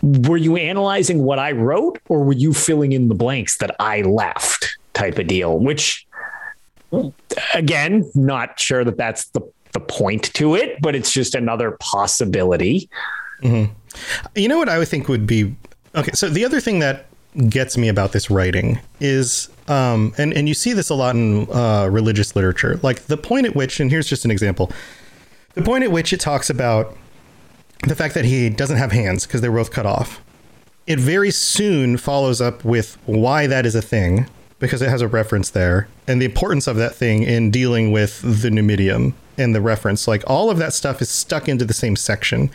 were 0.00 0.36
you 0.36 0.56
analyzing 0.56 1.24
what 1.24 1.38
I 1.38 1.52
wrote 1.52 2.00
or 2.08 2.24
were 2.24 2.32
you 2.32 2.54
filling 2.54 2.92
in 2.92 3.08
the 3.08 3.14
blanks 3.14 3.58
that 3.58 3.74
I 3.80 4.02
left 4.02 4.78
type 4.94 5.18
of 5.18 5.26
deal? 5.26 5.58
Which 5.58 6.06
again, 7.52 8.10
not 8.14 8.58
sure 8.58 8.84
that 8.84 8.96
that's 8.96 9.26
the 9.30 9.42
the 9.72 9.80
point 9.80 10.32
to 10.34 10.54
it, 10.54 10.80
but 10.80 10.94
it's 10.94 11.12
just 11.12 11.34
another 11.34 11.72
possibility. 11.80 12.88
You 14.34 14.48
know 14.48 14.58
what 14.58 14.68
I 14.68 14.78
would 14.78 14.88
think 14.88 15.08
would 15.08 15.26
be 15.26 15.54
okay. 15.94 16.12
So 16.12 16.28
the 16.28 16.44
other 16.44 16.60
thing 16.60 16.78
that 16.78 17.06
gets 17.48 17.76
me 17.76 17.88
about 17.88 18.12
this 18.12 18.30
writing 18.30 18.80
is, 19.00 19.48
um, 19.68 20.14
and 20.18 20.32
and 20.32 20.48
you 20.48 20.54
see 20.54 20.72
this 20.72 20.90
a 20.90 20.94
lot 20.94 21.14
in 21.14 21.50
uh, 21.52 21.88
religious 21.90 22.34
literature, 22.34 22.80
like 22.82 23.02
the 23.06 23.16
point 23.16 23.46
at 23.46 23.54
which, 23.54 23.80
and 23.80 23.90
here's 23.90 24.08
just 24.08 24.24
an 24.24 24.30
example, 24.30 24.72
the 25.58 25.64
point 25.64 25.84
at 25.84 25.90
which 25.90 26.12
it 26.12 26.20
talks 26.20 26.50
about 26.50 26.96
the 27.86 27.94
fact 27.94 28.14
that 28.14 28.24
he 28.24 28.48
doesn't 28.50 28.76
have 28.76 28.92
hands 28.92 29.26
because 29.26 29.40
they're 29.40 29.52
both 29.52 29.70
cut 29.70 29.86
off. 29.86 30.22
It 30.86 30.98
very 30.98 31.30
soon 31.30 31.96
follows 31.96 32.40
up 32.40 32.64
with 32.64 32.96
why 33.06 33.46
that 33.46 33.66
is 33.66 33.74
a 33.74 33.82
thing 33.82 34.26
because 34.58 34.82
it 34.82 34.88
has 34.88 35.02
a 35.02 35.08
reference 35.08 35.50
there 35.50 35.88
and 36.06 36.20
the 36.20 36.24
importance 36.24 36.66
of 36.66 36.76
that 36.76 36.94
thing 36.94 37.22
in 37.22 37.50
dealing 37.50 37.92
with 37.92 38.42
the 38.42 38.50
numidium 38.50 39.14
and 39.36 39.54
the 39.54 39.60
reference. 39.60 40.08
Like 40.08 40.24
all 40.26 40.50
of 40.50 40.58
that 40.58 40.72
stuff 40.72 41.00
is 41.00 41.08
stuck 41.08 41.48
into 41.48 41.64
the 41.64 41.74
same 41.74 41.94
section 41.94 42.50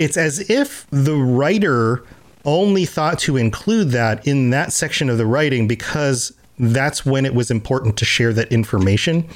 it's 0.00 0.16
as 0.16 0.48
if 0.50 0.86
the 0.90 1.14
writer 1.14 2.02
only 2.46 2.86
thought 2.86 3.18
to 3.20 3.36
include 3.36 3.90
that 3.90 4.26
in 4.26 4.48
that 4.50 4.72
section 4.72 5.10
of 5.10 5.18
the 5.18 5.26
writing 5.26 5.68
because 5.68 6.32
that's 6.58 7.04
when 7.04 7.26
it 7.26 7.34
was 7.34 7.50
important 7.50 7.98
to 7.98 8.04
share 8.06 8.32
that 8.32 8.50
information 8.50 9.28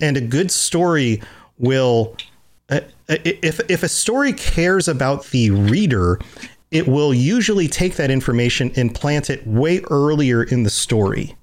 and 0.00 0.16
a 0.16 0.20
good 0.20 0.50
story 0.50 1.20
will 1.58 2.16
uh, 2.70 2.80
if 3.08 3.60
if 3.68 3.82
a 3.82 3.88
story 3.88 4.32
cares 4.32 4.88
about 4.88 5.26
the 5.26 5.50
reader 5.50 6.18
it 6.70 6.88
will 6.88 7.12
usually 7.12 7.68
take 7.68 7.96
that 7.96 8.10
information 8.10 8.72
and 8.76 8.94
plant 8.94 9.28
it 9.28 9.46
way 9.46 9.80
earlier 9.90 10.42
in 10.42 10.62
the 10.62 10.70
story 10.70 11.36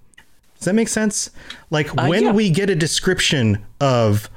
does 0.56 0.66
that 0.66 0.74
make 0.74 0.88
sense 0.88 1.30
like 1.70 1.88
when 2.08 2.26
yeah. 2.26 2.32
we 2.32 2.50
get 2.50 2.70
a 2.70 2.76
description 2.76 3.64
of 3.80 4.30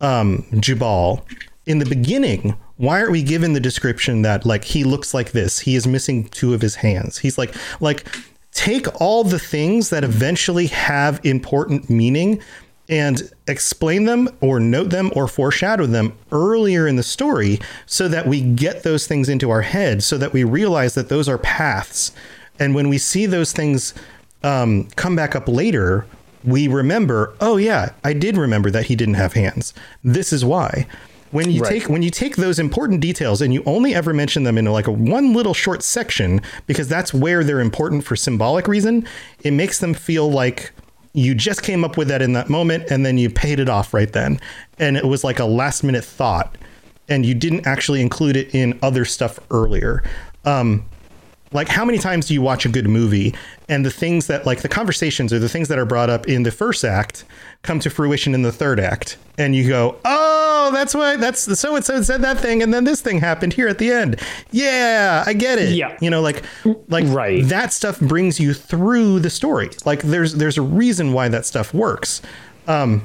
um, 0.00 0.44
Jubal 0.60 1.24
in 1.68 1.78
the 1.78 1.86
beginning, 1.86 2.56
why 2.76 2.98
aren't 2.98 3.12
we 3.12 3.22
given 3.22 3.52
the 3.52 3.60
description 3.60 4.22
that 4.22 4.46
like 4.46 4.64
he 4.64 4.84
looks 4.84 5.12
like 5.12 5.32
this? 5.32 5.60
He 5.60 5.76
is 5.76 5.86
missing 5.86 6.28
two 6.28 6.54
of 6.54 6.62
his 6.62 6.76
hands. 6.76 7.18
He's 7.18 7.36
like 7.36 7.54
like 7.80 8.06
take 8.52 8.86
all 9.00 9.22
the 9.22 9.38
things 9.38 9.90
that 9.90 10.02
eventually 10.02 10.66
have 10.68 11.20
important 11.24 11.90
meaning 11.90 12.40
and 12.88 13.30
explain 13.46 14.04
them 14.04 14.28
or 14.40 14.58
note 14.58 14.90
them 14.90 15.10
or 15.14 15.28
foreshadow 15.28 15.86
them 15.86 16.12
earlier 16.32 16.86
in 16.86 16.96
the 16.96 17.02
story 17.02 17.58
so 17.86 18.08
that 18.08 18.26
we 18.26 18.40
get 18.40 18.82
those 18.82 19.06
things 19.06 19.28
into 19.28 19.50
our 19.50 19.62
head 19.62 20.02
so 20.02 20.16
that 20.18 20.32
we 20.32 20.42
realize 20.44 20.94
that 20.94 21.08
those 21.08 21.28
are 21.28 21.38
paths. 21.38 22.12
And 22.58 22.74
when 22.74 22.88
we 22.88 22.98
see 22.98 23.26
those 23.26 23.52
things 23.52 23.94
um, 24.42 24.84
come 24.96 25.14
back 25.16 25.34
up 25.36 25.48
later 25.48 26.06
we 26.44 26.68
remember 26.68 27.34
oh 27.40 27.56
yeah 27.56 27.90
i 28.04 28.12
did 28.12 28.36
remember 28.36 28.70
that 28.70 28.86
he 28.86 28.94
didn't 28.94 29.14
have 29.14 29.32
hands. 29.32 29.74
This 30.04 30.32
is 30.32 30.44
why. 30.44 30.86
When 31.32 31.50
you 31.50 31.60
Right. 31.60 31.80
take 31.82 31.88
when 31.90 32.02
you 32.02 32.10
take 32.10 32.36
those 32.36 32.58
important 32.60 33.00
details 33.00 33.42
and 33.42 33.52
you 33.52 33.62
only 33.66 33.92
ever 33.94 34.14
mention 34.14 34.44
them 34.44 34.56
in 34.56 34.64
like 34.66 34.86
a 34.86 34.92
one 34.92 35.34
little 35.34 35.52
short 35.52 35.82
section 35.82 36.40
because 36.68 36.86
that's 36.88 37.12
where 37.12 37.42
they're 37.44 37.60
important 37.60 38.04
for 38.04 38.14
symbolic 38.16 38.68
reason 38.68 39.06
it 39.42 39.50
makes 39.50 39.80
them 39.80 39.92
feel 39.92 40.30
like 40.30 40.70
you 41.18 41.34
just 41.34 41.62
came 41.62 41.84
up 41.84 41.96
with 41.96 42.08
that 42.08 42.22
in 42.22 42.32
that 42.32 42.48
moment 42.48 42.90
and 42.90 43.04
then 43.04 43.18
you 43.18 43.28
paid 43.28 43.58
it 43.58 43.68
off 43.68 43.92
right 43.92 44.12
then. 44.12 44.40
And 44.78 44.96
it 44.96 45.04
was 45.04 45.24
like 45.24 45.38
a 45.38 45.44
last 45.44 45.82
minute 45.82 46.04
thought 46.04 46.56
and 47.08 47.24
you 47.24 47.34
didn't 47.34 47.66
actually 47.66 48.00
include 48.00 48.36
it 48.36 48.54
in 48.54 48.78
other 48.82 49.04
stuff 49.04 49.38
earlier. 49.50 50.02
Um 50.44 50.84
like 51.52 51.68
how 51.68 51.84
many 51.84 51.98
times 51.98 52.26
do 52.26 52.34
you 52.34 52.42
watch 52.42 52.66
a 52.66 52.68
good 52.68 52.88
movie 52.88 53.34
and 53.68 53.84
the 53.84 53.90
things 53.90 54.26
that 54.26 54.44
like 54.46 54.60
the 54.62 54.68
conversations 54.68 55.32
or 55.32 55.38
the 55.38 55.48
things 55.48 55.68
that 55.68 55.78
are 55.78 55.84
brought 55.86 56.10
up 56.10 56.28
in 56.28 56.42
the 56.42 56.50
first 56.50 56.84
act 56.84 57.24
come 57.62 57.80
to 57.80 57.90
fruition 57.90 58.34
in 58.34 58.42
the 58.42 58.52
third 58.52 58.78
act 58.78 59.16
and 59.38 59.54
you 59.56 59.66
go 59.68 59.96
oh 60.04 60.70
that's 60.72 60.94
why 60.94 61.16
that's 61.16 61.58
so 61.58 61.74
and 61.76 61.84
so 61.84 62.02
said 62.02 62.20
that 62.22 62.38
thing 62.38 62.62
and 62.62 62.72
then 62.74 62.84
this 62.84 63.00
thing 63.00 63.18
happened 63.20 63.52
here 63.54 63.68
at 63.68 63.78
the 63.78 63.90
end 63.90 64.20
yeah 64.50 65.24
i 65.26 65.32
get 65.32 65.58
it 65.58 65.74
Yeah. 65.74 65.96
you 66.00 66.10
know 66.10 66.20
like 66.20 66.42
like 66.88 67.04
Right. 67.08 67.42
that 67.46 67.72
stuff 67.72 67.98
brings 68.00 68.38
you 68.38 68.52
through 68.52 69.20
the 69.20 69.30
story 69.30 69.70
like 69.84 70.02
there's 70.02 70.34
there's 70.34 70.58
a 70.58 70.62
reason 70.62 71.12
why 71.12 71.28
that 71.28 71.46
stuff 71.46 71.72
works 71.72 72.20
um 72.66 73.02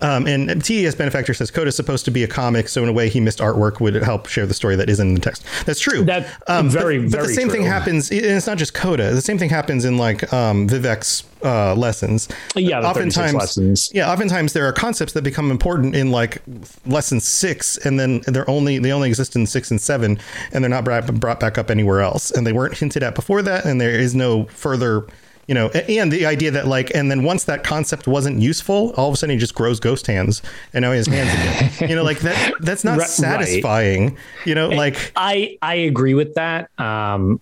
um, 0.00 0.26
and 0.26 0.64
TES 0.64 0.94
Benefactor 0.94 1.34
says 1.34 1.50
Coda 1.50 1.68
is 1.68 1.76
supposed 1.76 2.04
to 2.04 2.10
be 2.10 2.22
a 2.24 2.28
comic, 2.28 2.68
so 2.68 2.82
in 2.82 2.88
a 2.88 2.92
way 2.92 3.08
he 3.08 3.20
missed 3.20 3.38
artwork 3.38 3.80
would 3.80 3.94
help 3.96 4.26
share 4.26 4.46
the 4.46 4.54
story 4.54 4.76
that 4.76 4.88
isn't 4.88 5.08
in 5.08 5.14
the 5.14 5.20
text. 5.20 5.44
That's 5.66 5.80
true. 5.80 6.04
That- 6.04 6.28
um, 6.46 6.68
very, 6.68 6.98
but, 6.98 7.04
but 7.04 7.10
the 7.10 7.22
very 7.24 7.34
same 7.34 7.50
thing 7.50 7.62
happens, 7.64 8.10
and 8.10 8.20
it's 8.24 8.46
not 8.46 8.58
just 8.58 8.74
Coda. 8.74 9.12
The 9.14 9.20
same 9.22 9.38
thing 9.38 9.50
happens 9.50 9.84
in 9.84 9.98
like 9.98 10.32
um, 10.32 10.68
Vivec's 10.68 11.24
uh, 11.44 11.74
lessons. 11.74 12.28
Yeah, 12.54 12.80
the 12.80 12.92
36 12.94 13.32
lessons. 13.34 13.90
Yeah, 13.94 14.10
oftentimes 14.10 14.52
there 14.52 14.66
are 14.66 14.72
concepts 14.72 15.12
that 15.12 15.22
become 15.22 15.50
important 15.50 15.94
in 15.94 16.10
like 16.10 16.42
lesson 16.86 17.20
six, 17.20 17.76
and 17.78 17.98
then 17.98 18.22
they're 18.26 18.48
only 18.48 18.78
they 18.78 18.92
only 18.92 19.08
exist 19.08 19.36
in 19.36 19.46
six 19.46 19.70
and 19.70 19.80
seven, 19.80 20.18
and 20.52 20.64
they're 20.64 20.68
not 20.70 20.84
brought, 20.84 21.12
brought 21.20 21.40
back 21.40 21.58
up 21.58 21.70
anywhere 21.70 22.00
else, 22.00 22.30
and 22.30 22.46
they 22.46 22.52
weren't 22.52 22.76
hinted 22.76 23.02
at 23.02 23.14
before 23.14 23.42
that, 23.42 23.64
and 23.64 23.80
there 23.80 23.90
is 23.90 24.14
no 24.14 24.44
further. 24.46 25.06
You 25.48 25.54
know, 25.54 25.68
and 25.68 26.12
the 26.12 26.26
idea 26.26 26.50
that 26.50 26.68
like, 26.68 26.94
and 26.94 27.10
then 27.10 27.24
once 27.24 27.44
that 27.44 27.64
concept 27.64 28.06
wasn't 28.06 28.40
useful, 28.40 28.92
all 28.98 29.08
of 29.08 29.14
a 29.14 29.16
sudden 29.16 29.32
he 29.32 29.38
just 29.38 29.54
grows 29.54 29.80
ghost 29.80 30.06
hands, 30.06 30.42
and 30.74 30.82
now 30.82 30.90
he 30.92 30.98
has 30.98 31.06
hands 31.06 31.32
again. 31.72 31.88
You 31.88 31.96
know, 31.96 32.04
like 32.04 32.20
that. 32.20 32.52
That's 32.60 32.84
not 32.84 32.98
Right, 32.98 33.08
satisfying. 33.08 34.18
You 34.44 34.54
know, 34.54 34.68
like 34.68 35.12
I 35.16 35.56
I 35.62 35.74
agree 35.74 36.12
with 36.12 36.34
that. 36.34 36.68
Um, 36.78 37.40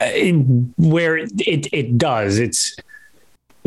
uh, 0.00 0.06
where 0.76 1.16
it 1.16 1.66
it 1.72 1.98
does 1.98 2.38
it's 2.38 2.76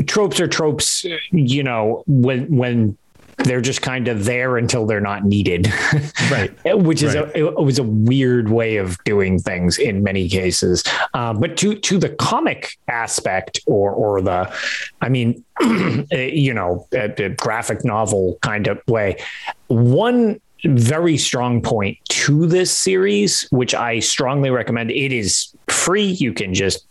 tropes 0.07 0.39
are 0.39 0.47
tropes. 0.47 1.05
You 1.31 1.63
know 1.63 2.03
when 2.07 2.55
when 2.55 2.97
they're 3.43 3.61
just 3.61 3.81
kind 3.81 4.07
of 4.07 4.25
there 4.25 4.57
until 4.57 4.85
they're 4.85 5.01
not 5.01 5.25
needed, 5.25 5.71
Right. 6.31 6.51
Which 6.65 7.03
is 7.03 7.15
Right. 7.15 7.35
a, 7.35 7.47
it 7.47 7.63
was 7.63 7.79
a 7.79 7.83
weird 7.83 8.49
way 8.49 8.77
of 8.77 8.97
doing 9.03 9.39
things 9.39 9.77
in 9.77 10.03
many 10.03 10.29
cases. 10.29 10.83
Um, 11.13 11.39
but 11.39 11.57
to 11.57 11.75
to 11.75 11.97
the 11.97 12.09
comic 12.09 12.77
aspect 12.87 13.59
or 13.65 13.91
or 13.91 14.21
the, 14.21 14.53
I 15.01 15.09
mean, 15.09 15.43
you 16.11 16.53
know, 16.53 16.87
a, 16.93 17.11
a 17.25 17.29
graphic 17.29 17.83
novel 17.83 18.37
kind 18.41 18.67
of 18.67 18.79
way. 18.87 19.17
One 19.67 20.39
very 20.63 21.17
strong 21.17 21.61
point 21.61 21.97
to 22.09 22.45
this 22.45 22.71
series, 22.77 23.47
which 23.51 23.73
I 23.73 23.99
strongly 23.99 24.51
recommend. 24.51 24.91
It 24.91 25.11
is 25.11 25.53
free. 25.67 26.05
You 26.05 26.33
can 26.33 26.53
just 26.53 26.85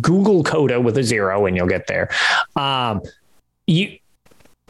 Google 0.00 0.44
Coda 0.44 0.80
with 0.80 0.98
a 0.98 1.02
zero 1.02 1.46
and 1.46 1.56
you'll 1.56 1.66
get 1.66 1.86
there. 1.86 2.10
Um, 2.56 3.00
you 3.66 3.98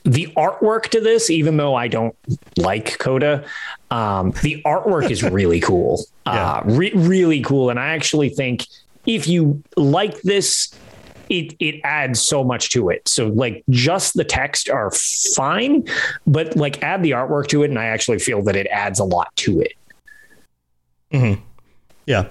the 0.04 0.26
artwork 0.36 0.88
to 0.88 1.00
this, 1.00 1.30
even 1.30 1.56
though 1.56 1.74
I 1.74 1.88
don't 1.88 2.14
like 2.58 2.98
Coda, 2.98 3.44
um, 3.90 4.32
the 4.42 4.62
artwork 4.66 5.10
is 5.10 5.22
really 5.22 5.60
cool. 5.60 6.04
Uh, 6.26 6.62
re- 6.64 6.92
really 6.94 7.40
cool. 7.40 7.70
And 7.70 7.78
I 7.78 7.88
actually 7.88 8.28
think 8.28 8.66
if 9.06 9.26
you 9.26 9.62
like 9.76 10.20
this, 10.22 10.74
it 11.30 11.54
it 11.58 11.80
adds 11.84 12.20
so 12.20 12.44
much 12.44 12.70
to 12.70 12.90
it. 12.90 13.08
So 13.08 13.28
like 13.28 13.64
just 13.70 14.14
the 14.14 14.24
text 14.24 14.68
are 14.68 14.90
fine, 14.90 15.88
but 16.26 16.54
like 16.54 16.82
add 16.82 17.02
the 17.02 17.12
artwork 17.12 17.46
to 17.48 17.62
it, 17.62 17.70
and 17.70 17.78
I 17.78 17.86
actually 17.86 18.18
feel 18.18 18.42
that 18.42 18.56
it 18.56 18.66
adds 18.66 18.98
a 18.98 19.04
lot 19.04 19.34
to 19.36 19.60
it. 19.60 19.72
Yeah. 22.06 22.26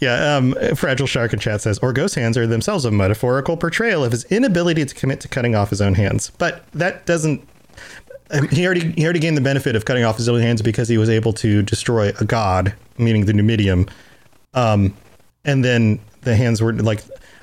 Yeah. 0.00 0.36
Um, 0.36 0.54
Fragile 0.74 1.06
Shark 1.06 1.32
in 1.32 1.38
chat 1.38 1.60
says, 1.62 1.78
or 1.78 1.92
ghost 1.92 2.14
hands 2.14 2.36
are 2.36 2.46
themselves 2.46 2.84
a 2.84 2.90
metaphorical 2.90 3.56
portrayal 3.56 4.04
of 4.04 4.12
his 4.12 4.24
inability 4.24 4.84
to 4.84 4.94
commit 4.94 5.20
to 5.20 5.28
cutting 5.28 5.54
off 5.54 5.70
his 5.70 5.80
own 5.80 5.94
hands. 5.94 6.30
But 6.38 6.70
that 6.72 7.06
doesn't. 7.06 7.46
um, 8.30 8.48
He 8.48 8.64
already 8.66 8.92
he 8.92 9.04
already 9.04 9.20
gained 9.20 9.36
the 9.36 9.42
benefit 9.42 9.76
of 9.76 9.84
cutting 9.84 10.04
off 10.04 10.16
his 10.16 10.28
own 10.28 10.40
hands 10.40 10.62
because 10.62 10.88
he 10.88 10.98
was 10.98 11.08
able 11.08 11.32
to 11.34 11.62
destroy 11.62 12.12
a 12.20 12.24
god, 12.24 12.74
meaning 12.98 13.26
the 13.26 13.32
Numidium. 13.32 13.88
Um, 14.54 14.94
and 15.44 15.64
then 15.64 16.00
the 16.22 16.34
hands 16.36 16.60
were 16.60 16.72
like 16.72 17.02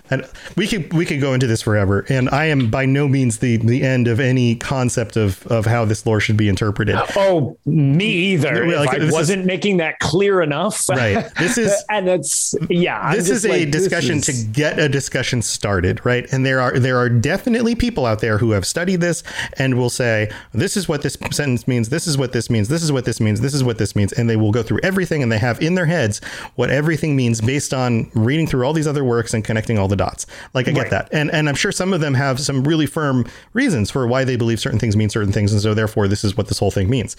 And 0.10 0.28
we 0.58 0.68
could 0.68 0.92
we 0.94 1.06
could 1.06 1.22
go 1.22 1.34
into 1.34 1.48
this 1.48 1.62
forever, 1.62 2.06
and 2.10 2.30
I 2.30 2.46
am 2.46 2.70
by 2.70 2.86
no 2.86 3.08
means 3.08 3.40
the 3.40 3.58
the 3.58 3.84
end 3.84 4.08
of 4.08 4.20
any 4.20 4.56
concept 4.56 5.16
of 5.16 5.46
of 5.48 5.66
how 5.66 5.86
this 5.86 6.06
lore 6.06 6.20
should 6.20 6.36
be 6.38 6.50
interpreted. 6.50 6.96
Oh, 7.16 7.58
me 7.66 8.06
either. 8.06 8.68
Like, 8.68 8.98
if 8.98 9.10
I 9.10 9.12
wasn't 9.12 9.46
making 9.46 9.78
that 9.78 10.00
clear 10.00 10.42
enough. 10.42 10.90
Right. 10.90 11.26
This 11.40 11.58
is 11.58 11.72
and 11.90 12.08
that's 12.08 12.54
yeah. 12.70 13.16
This 13.16 13.30
is 13.30 13.46
a 13.46 13.50
like, 13.50 13.72
this 13.72 13.84
discussion 13.84 14.18
is- 14.18 14.26
to 14.26 14.52
get 14.52 14.78
a 14.78 14.90
discussion 14.90 15.42
started, 15.42 16.06
right? 16.06 16.28
And 16.34 16.46
there 16.46 16.60
are 16.60 16.78
there 16.78 16.98
are 16.98 17.10
definitely 17.10 17.74
people 17.74 18.06
out 18.06 18.20
there 18.20 18.38
who 18.38 18.52
have 18.52 18.66
studied 18.68 19.00
this 19.00 19.24
and 19.58 19.76
will 19.78 19.90
say 19.90 20.30
this 20.52 20.76
is 20.76 20.90
what 20.90 21.02
this 21.02 21.18
sentence 21.32 21.68
means, 21.68 21.90
this 21.90 22.08
is 22.08 22.18
what 22.18 22.34
this 22.34 22.50
means, 22.50 22.68
this 22.68 22.84
is 22.84 22.92
what 22.92 23.06
this 23.06 23.22
means, 23.22 23.40
this 23.40 23.54
is 23.54 23.64
what 23.64 23.78
this 23.78 23.96
means, 23.96 24.12
and 24.12 24.30
they 24.30 24.36
will 24.36 24.52
go 24.52 24.64
through 24.64 24.80
everything 24.84 25.24
and 25.24 25.32
they 25.32 25.40
have 25.40 25.62
in 25.62 25.76
their 25.76 25.86
heads 25.86 26.20
what 26.56 26.70
everything 26.70 27.16
means 27.16 27.40
based 27.40 27.74
on 27.74 28.12
reading 28.14 28.48
through 28.48 28.66
all 28.66 28.74
these 28.74 28.88
other 28.88 29.04
works 29.04 29.34
and 29.34 29.46
connecting 29.46 29.78
all 29.78 29.88
the 29.94 30.04
dots. 30.06 30.26
Like 30.54 30.68
I 30.68 30.72
get 30.72 30.82
Right. 30.82 30.92
that, 30.92 31.10
and 31.12 31.32
and 31.32 31.48
I'm 31.48 31.56
sure 31.56 31.72
some 31.72 31.94
of 31.94 32.02
them 32.02 32.16
have 32.16 32.40
some 32.40 32.64
really 32.64 32.86
firm 32.88 33.26
reasons 33.54 33.92
for 33.92 34.06
why 34.08 34.24
they 34.24 34.36
believe 34.36 34.60
certain 34.60 34.80
things 34.80 34.98
mean 34.98 35.10
certain 35.10 35.32
things, 35.32 35.54
and 35.54 35.62
so 35.62 35.74
therefore 35.74 36.08
this 36.08 36.24
is 36.24 36.36
what 36.36 36.48
this 36.48 36.58
whole 36.60 36.72
thing 36.72 36.90
means. 36.90 37.16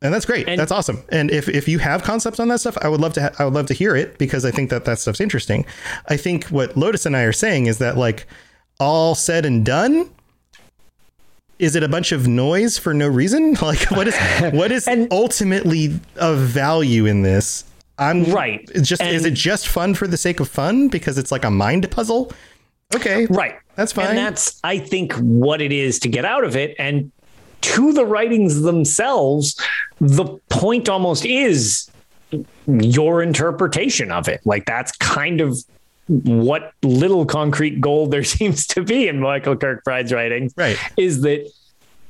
And 0.00 0.14
that's 0.14 0.24
great. 0.26 0.48
And- 0.48 0.60
that's 0.60 0.70
awesome. 0.70 1.02
And 1.08 1.28
if, 1.28 1.48
if 1.48 1.66
you 1.66 1.80
have 1.80 2.04
concepts 2.04 2.38
on 2.38 2.46
that 2.48 2.60
stuff, 2.60 2.78
I 2.80 2.88
would 2.88 3.00
love 3.00 3.14
to 3.14 3.22
ha- 3.22 3.30
I 3.40 3.44
would 3.44 3.54
love 3.54 3.66
to 3.66 3.74
hear 3.74 3.96
it 3.96 4.16
because 4.16 4.44
I 4.44 4.52
think 4.52 4.70
that 4.70 4.84
that 4.84 5.00
stuff's 5.00 5.20
interesting. 5.20 5.66
I 6.08 6.16
think 6.16 6.44
what 6.46 6.76
Lotus 6.76 7.04
and 7.04 7.16
I 7.16 7.22
are 7.22 7.32
saying 7.32 7.66
is 7.66 7.78
that 7.78 7.96
like 7.96 8.26
all 8.78 9.16
said 9.16 9.44
and 9.44 9.64
done, 9.66 10.08
is 11.58 11.74
it 11.74 11.82
a 11.82 11.88
bunch 11.88 12.12
of 12.12 12.28
noise 12.28 12.78
for 12.78 12.94
no 12.94 13.08
reason? 13.08 13.54
Like 13.62 13.90
what 13.90 14.06
is 14.06 14.16
what 14.52 14.70
is 14.70 14.86
And- 14.92 15.08
ultimately 15.12 15.98
of 16.16 16.38
value 16.38 17.06
in 17.06 17.22
this? 17.22 17.64
I'm 17.98 18.24
Right. 18.24 18.68
It's 18.74 18.88
just 18.88 19.02
is 19.02 19.24
it 19.24 19.34
just 19.34 19.68
fun 19.68 19.94
for 19.94 20.06
the 20.06 20.16
sake 20.16 20.40
of 20.40 20.48
fun 20.48 20.88
because 20.88 21.18
it's 21.18 21.32
like 21.32 21.44
a 21.44 21.50
mind 21.50 21.90
puzzle? 21.90 22.32
Okay, 22.94 23.26
Right. 23.26 23.56
That's 23.74 23.92
fine. 23.92 24.08
And 24.08 24.18
that's, 24.18 24.58
I 24.64 24.78
think, 24.78 25.12
what 25.14 25.60
it 25.60 25.70
is 25.70 26.00
to 26.00 26.08
get 26.08 26.24
out 26.24 26.42
of 26.42 26.56
it. 26.56 26.74
And 26.78 27.12
to 27.60 27.92
the 27.92 28.04
writings 28.04 28.62
themselves, 28.62 29.60
the 30.00 30.24
point 30.48 30.88
almost 30.88 31.24
is 31.24 31.88
your 32.66 33.22
interpretation 33.22 34.10
of 34.10 34.26
it. 34.26 34.40
Like 34.44 34.66
that's 34.66 34.92
kind 34.96 35.40
of 35.40 35.58
what 36.08 36.72
little 36.82 37.24
concrete 37.26 37.80
gold 37.80 38.10
there 38.10 38.24
seems 38.38 38.66
to 38.68 38.82
be 38.82 39.06
in 39.08 39.20
Michael 39.20 39.56
Kirkbride's 39.56 40.12
writing. 40.12 40.50
Right. 40.56 40.76
Is 40.96 41.20
that 41.22 41.48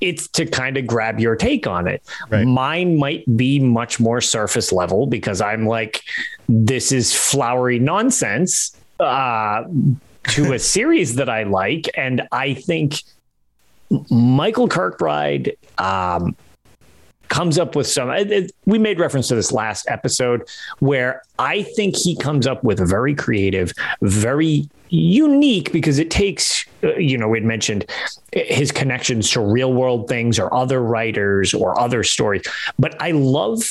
it's 0.00 0.28
to 0.28 0.46
kind 0.46 0.76
of 0.76 0.86
grab 0.86 1.18
your 1.20 1.36
take 1.36 1.66
on 1.66 1.88
it. 1.88 2.02
Right. 2.28 2.46
Mine 2.46 2.96
might 2.98 3.24
be 3.36 3.58
much 3.58 3.98
more 3.98 4.20
surface 4.20 4.72
level 4.72 5.06
because 5.06 5.40
I'm 5.40 5.66
like, 5.66 6.02
this 6.48 6.92
is 6.92 7.14
flowery 7.14 7.78
nonsense. 7.78 8.76
Uh, 9.00 9.64
to 10.28 10.52
a 10.52 10.58
series 10.58 11.16
that 11.16 11.28
I 11.28 11.44
like, 11.44 11.88
and 11.96 12.22
I 12.32 12.54
think 12.54 13.02
Michael 14.10 14.68
Kirkbride 14.68 15.56
um, 15.78 16.36
comes 17.28 17.58
up 17.58 17.76
with 17.76 17.86
some. 17.86 18.10
It, 18.10 18.30
it- 18.30 18.52
we 18.66 18.78
made 18.78 18.98
reference 18.98 19.28
to 19.28 19.34
this 19.34 19.52
last 19.52 19.86
episode 19.88 20.48
where 20.80 21.22
I 21.38 21.62
think 21.62 21.96
he 21.96 22.16
comes 22.16 22.46
up 22.46 22.62
with 22.64 22.80
a 22.80 22.86
very 22.86 23.14
creative, 23.14 23.72
very 24.02 24.68
unique 24.90 25.72
because 25.72 25.98
it 25.98 26.10
takes. 26.10 26.64
uh, 26.82 26.94
You 26.96 27.18
know, 27.18 27.28
we'd 27.28 27.44
mentioned 27.44 27.86
his 28.32 28.72
connections 28.72 29.30
to 29.32 29.40
real 29.40 29.72
world 29.72 30.08
things 30.08 30.38
or 30.38 30.52
other 30.54 30.82
writers 30.82 31.54
or 31.54 31.78
other 31.78 32.02
stories, 32.02 32.42
but 32.78 33.00
I 33.02 33.10
love 33.12 33.62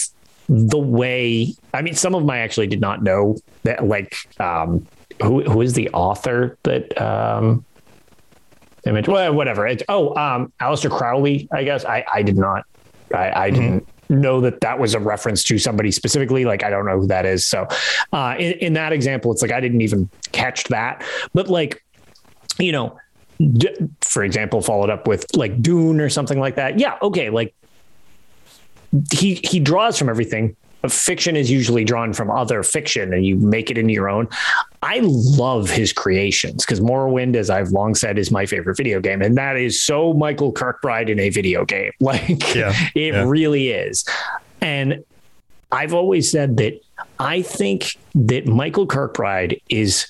the 0.50 0.78
way. 0.80 1.54
I 1.74 1.82
mean, 1.82 1.94
some 1.96 2.16
of 2.16 2.22
them 2.22 2.30
I 2.30 2.40
actually 2.40 2.68
did 2.68 2.82
not 2.82 3.04
know 3.04 3.38
that, 3.64 3.86
like. 3.86 4.16
Um, 4.40 4.86
who 5.24 5.42
who 5.42 5.62
is 5.64 5.74
the 5.74 5.90
author 5.94 6.56
that 6.62 6.96
um 7.02 7.66
image 8.86 9.08
well 9.08 9.34
whatever 9.34 9.66
it's 9.66 9.82
oh 9.90 10.16
um 10.16 10.54
Aleister 10.62 10.96
Crowley 10.96 11.48
I 11.52 11.64
guess 11.64 11.84
I 11.86 12.06
I 12.14 12.22
did 12.22 12.38
not 12.38 12.66
I 13.14 13.46
I 13.46 13.50
didn't 13.50 13.88
know 14.10 14.40
that 14.42 14.62
that 14.62 14.80
was 14.80 14.94
a 14.94 15.00
reference 15.00 15.44
to 15.44 15.58
somebody 15.58 15.92
specifically. 15.92 16.46
Like 16.46 16.64
I 16.64 16.70
don't 16.70 16.86
know 16.86 17.00
who 17.00 17.08
that 17.08 17.26
is. 17.26 17.46
So 17.46 17.68
uh 18.14 18.36
in, 18.38 18.54
in 18.54 18.74
that 18.74 18.94
example 18.94 19.32
it's 19.32 19.42
like 19.42 19.52
I 19.52 19.60
didn't 19.60 19.82
even 19.82 20.10
catch 20.32 20.66
that. 20.66 21.04
But 21.34 21.48
like 21.50 21.84
you 22.60 22.72
know 22.72 22.98
d- 23.40 23.76
for 24.02 24.24
example 24.24 24.62
followed 24.62 24.90
up 24.90 25.08
with 25.08 25.26
like 25.36 25.62
Dune 25.62 26.00
or 26.00 26.10
something 26.10 26.40
like 26.40 26.56
that. 26.56 26.80
Yeah 26.80 26.98
okay 27.02 27.30
like 27.30 27.54
he 29.14 29.36
he 29.44 29.60
draws 29.60 29.98
from 29.98 30.10
everything. 30.10 30.56
Fiction 30.88 31.36
is 31.36 31.50
usually 31.50 31.84
drawn 31.84 32.14
from 32.14 32.30
other 32.30 32.64
fiction, 32.64 33.14
and 33.14 33.26
you 33.26 33.36
make 33.36 33.72
it 33.72 33.78
into 33.78 33.94
your 33.94 34.10
own. 34.10 34.28
I 34.84 35.00
love 35.02 35.70
his 35.70 35.92
creations 35.92 36.66
because 36.66 36.80
Morrowind, 36.80 37.36
as 37.36 37.50
I've 37.50 37.70
long 37.72 37.96
said, 37.96 38.18
is 38.18 38.32
my 38.32 38.46
favorite 38.46 38.78
video 38.78 39.00
game, 39.00 39.22
and 39.22 39.36
that 39.38 39.58
is 39.58 39.82
so 39.82 40.14
Michael 40.14 40.54
Kirkbride 40.54 41.10
in 41.10 41.20
a 41.20 41.30
video 41.30 41.66
game. 41.66 41.92
Like 42.00 42.56
Yeah, 42.56 42.74
it 42.96 43.14
yeah. 43.14 43.24
really 43.28 43.70
is. 43.70 44.06
And 44.62 45.04
I've 45.72 45.94
always 45.94 46.30
said 46.30 46.58
that 46.58 46.80
I 47.20 47.42
think 47.42 47.98
that 48.16 48.48
Michael 48.48 48.88
Kirkbride 48.88 49.60
is 49.70 50.08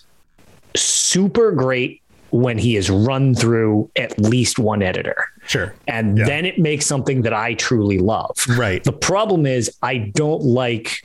super 0.75 1.51
great 1.53 2.01
when 2.29 2.57
he 2.57 2.75
is 2.75 2.89
run 2.89 3.33
through 3.33 3.89
at 3.95 4.19
least 4.19 4.59
one 4.59 4.83
editor 4.83 5.15
sure. 5.47 5.73
and 5.87 6.17
Yeah. 6.17 6.25
then 6.25 6.45
it 6.45 6.59
makes 6.59 6.85
something 6.85 7.23
that 7.23 7.33
I 7.33 7.53
truly 7.55 7.97
love. 7.97 8.37
Right. 8.57 8.83
The 8.83 8.91
problem 8.93 9.45
is 9.45 9.71
I 9.81 9.97
don't 9.97 10.43
like 10.43 11.01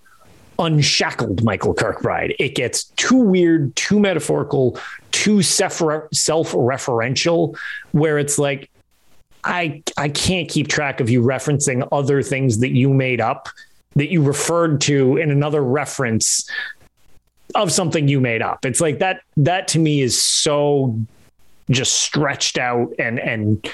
unshackled 0.58 1.42
Michael 1.42 1.74
Kirkbride. 1.74 2.34
It 2.38 2.54
gets 2.54 2.84
too 2.96 3.16
weird, 3.16 3.74
too 3.74 3.98
metaphorical, 3.98 4.78
too 5.10 5.42
self 5.42 5.82
self-referential 6.12 7.56
where 7.92 8.18
it's 8.18 8.38
like 8.38 8.70
I 9.44 9.82
I 9.96 10.08
can't 10.08 10.48
keep 10.48 10.68
track 10.68 11.00
of 11.00 11.10
you 11.10 11.22
referencing 11.22 11.86
other 11.90 12.22
things 12.22 12.58
that 12.58 12.70
you 12.70 12.92
made 12.92 13.20
up 13.20 13.48
that 13.96 14.10
you 14.10 14.22
referred 14.22 14.80
to 14.82 15.16
in 15.16 15.30
another 15.30 15.62
reference 15.62 16.48
of 17.54 17.70
something 17.70 18.08
you 18.08 18.20
made 18.20 18.40
up. 18.40 18.64
It's 18.64 18.80
like 18.80 19.00
that 19.00 19.20
that 19.36 19.68
to 19.68 19.78
me 19.78 20.00
is 20.00 20.22
so 20.22 20.98
just 21.70 21.94
stretched 22.00 22.56
out 22.58 22.92
and 22.98 23.18
and 23.18 23.68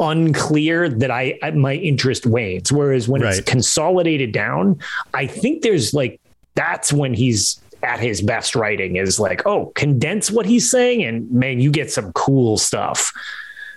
unclear 0.00 0.88
that 0.88 1.10
I, 1.10 1.38
I 1.42 1.50
my 1.52 1.74
interest 1.74 2.26
wanes. 2.26 2.72
Whereas 2.72 3.08
when 3.08 3.22
Right. 3.22 3.36
it's 3.38 3.48
consolidated 3.48 4.32
down, 4.32 4.78
I 5.14 5.26
think 5.26 5.62
there's 5.62 5.92
like 5.94 6.20
that's 6.54 6.92
when 6.92 7.14
he's 7.14 7.60
at 7.82 8.00
his 8.00 8.20
best 8.20 8.54
writing 8.56 8.96
is 8.96 9.18
like, 9.20 9.46
oh, 9.46 9.66
condense 9.74 10.30
what 10.30 10.44
he's 10.46 10.70
saying, 10.70 11.02
and 11.02 11.30
man, 11.30 11.60
you 11.60 11.70
get 11.70 11.90
some 11.90 12.12
cool 12.12 12.58
stuff. 12.58 13.12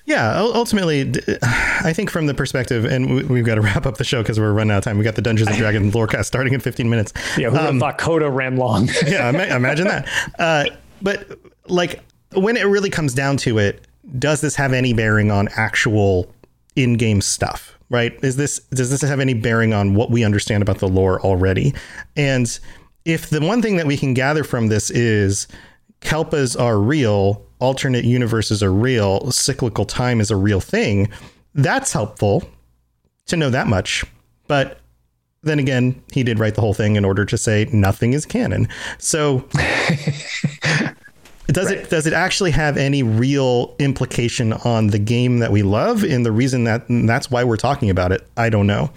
Yeah, 0.05 0.37
ultimately, 0.37 1.13
I 1.41 1.93
think 1.93 2.09
from 2.11 2.25
the 2.27 2.33
perspective, 2.33 2.83
and 2.83 3.15
we- 3.15 3.23
we've 3.23 3.45
got 3.45 3.55
to 3.55 3.61
wrap 3.61 3.85
up 3.85 3.95
the 3.97 4.03
show 4.03 4.21
because 4.21 4.37
we're 4.37 4.51
running 4.51 4.71
out 4.71 4.79
of 4.79 4.83
time. 4.83 4.97
We 4.97 5.05
got 5.05 5.15
the 5.15 5.21
Dungeons 5.21 5.47
and 5.47 5.57
Dragons 5.57 5.93
lorecast 5.93 6.25
starting 6.25 6.53
in 6.53 6.59
15 6.59 6.89
minutes. 6.89 7.13
Yeah, 7.37 7.51
who 7.51 7.57
um, 7.57 7.79
thought 7.79 7.97
Coda 7.97 8.29
ran 8.29 8.57
long? 8.57 8.89
yeah, 9.07 9.29
imagine 9.55 9.87
that. 9.87 10.09
Uh, 10.37 10.65
but 11.01 11.39
like 11.67 12.01
when 12.33 12.57
it 12.57 12.63
really 12.65 12.89
comes 12.89 13.13
down 13.13 13.37
to 13.37 13.59
it, 13.59 13.85
does 14.18 14.41
this 14.41 14.56
have 14.56 14.73
any 14.73 14.94
bearing 14.94 15.31
on 15.31 15.49
actual 15.56 16.31
in-game 16.76 17.22
stuff? 17.22 17.77
Right? 17.90 18.18
Is 18.23 18.38
this 18.38 18.60
does 18.72 18.90
this 18.90 19.02
have 19.02 19.19
any 19.19 19.34
bearing 19.34 19.73
on 19.73 19.94
what 19.94 20.10
we 20.10 20.23
understand 20.23 20.64
about 20.64 20.80
the 20.80 20.88
lore 20.88 21.22
already? 21.22 21.73
And 22.15 22.60
if 23.06 23.30
the 23.30 23.41
one 23.41 23.61
thing 23.61 23.77
that 23.77 23.85
we 23.85 23.98
can 23.98 24.14
gather 24.14 24.44
from 24.44 24.68
this 24.68 24.90
is 24.90 25.48
Kalpas 26.02 26.60
are 26.60 26.80
real, 26.80 27.45
alternate 27.60 28.03
universes 28.03 28.64
are 28.64 28.73
real, 28.73 29.31
cyclical 29.31 29.85
time 29.85 30.19
is 30.19 30.31
a 30.31 30.35
real 30.35 30.60
thing, 30.60 31.10
that's 31.53 31.94
helpful 31.94 32.49
to 33.27 33.38
know 33.38 33.49
that 33.49 33.68
much. 33.68 34.03
But 34.48 34.80
then 35.44 35.60
again, 35.60 36.02
he 36.11 36.23
did 36.23 36.40
write 36.40 36.56
the 36.56 36.61
whole 36.61 36.73
thing 36.73 36.95
in 36.95 37.06
order 37.06 37.26
to 37.26 37.38
say 37.38 37.69
nothing 37.72 38.14
is 38.14 38.26
canon. 38.26 38.68
So 38.98 39.48
does 41.47 41.69
it 41.69 41.89
does 41.89 42.07
it 42.07 42.13
actually 42.13 42.51
have 42.51 42.77
any 42.77 43.03
real 43.03 43.75
implication 43.79 44.53
on 44.53 44.87
the 44.87 44.99
game 44.99 45.39
that 45.39 45.51
we 45.51 45.63
love 45.63 46.03
and 46.03 46.25
the 46.25 46.31
reason 46.31 46.63
that 46.63 46.85
that's 46.87 47.29
why 47.29 47.43
we're 47.43 47.57
talking 47.57 47.89
about 47.89 48.11
it? 48.11 48.25
I 48.37 48.49
don't 48.49 48.67
know. 48.67 48.91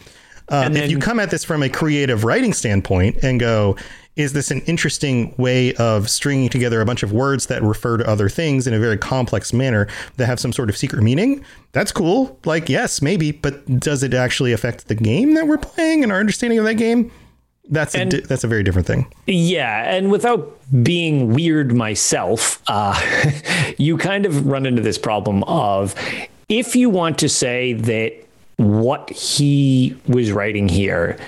Uh, 0.49 0.63
And 0.67 0.77
if 0.77 0.91
you 0.91 0.99
come 0.99 1.19
at 1.19 1.31
this 1.31 1.45
from 1.45 1.63
a 1.63 1.69
creative 1.69 2.23
writing 2.23 2.53
standpoint 2.53 3.17
and 3.25 3.41
go, 3.41 3.77
is 4.15 4.33
this 4.33 4.51
an 4.51 4.61
interesting 4.63 5.35
way 5.37 5.75
of 5.75 6.09
stringing 6.09 6.49
together 6.49 6.81
a 6.81 6.87
bunch 6.87 7.03
of 7.03 7.13
words 7.13 7.47
that 7.47 7.63
refer 7.63 7.97
to 7.97 8.09
other 8.09 8.29
things 8.29 8.67
in 8.67 8.73
a 8.73 8.79
very 8.79 8.97
complex 8.97 9.53
manner 9.53 9.89
that 10.17 10.27
have 10.27 10.39
some 10.41 10.53
sort 10.53 10.71
of 10.71 10.77
secret 10.77 11.03
meaning? 11.03 11.45
That's 11.73 11.91
cool. 11.93 12.39
Like, 12.45 12.69
yes, 12.69 13.03
maybe, 13.03 13.33
but 13.33 13.67
does 13.81 14.03
it 14.03 14.15
actually 14.15 14.53
affect 14.53 14.89
the 14.89 14.95
game 14.95 15.35
that 15.35 15.47
we're 15.49 15.59
playing 15.59 16.03
and 16.05 16.13
our 16.13 16.21
understanding 16.21 16.59
of 16.61 16.65
that 16.65 16.75
game? 16.75 17.11
That's 17.69 17.95
a, 17.95 18.05
di- 18.05 18.21
that's 18.21 18.45
a 18.45 18.49
very 18.49 18.63
different 18.63 18.87
thing. 18.87 19.13
Yeah, 19.27 19.93
and 19.93 20.11
without 20.11 20.57
being 20.83 21.35
weird 21.35 21.75
myself, 21.75 22.63
uh, 22.69 23.01
you 23.79 23.97
kind 23.99 24.27
of 24.27 24.47
run 24.47 24.67
into 24.67 24.83
this 24.83 24.99
problem 24.99 25.43
of 25.45 25.95
if 26.49 26.77
you 26.77 26.91
want 26.91 27.19
to 27.19 27.29
say 27.29 27.73
that 27.73 28.15
what 28.57 29.11
he 29.11 29.97
was 30.07 30.33
writing 30.33 30.69
here 30.69 31.19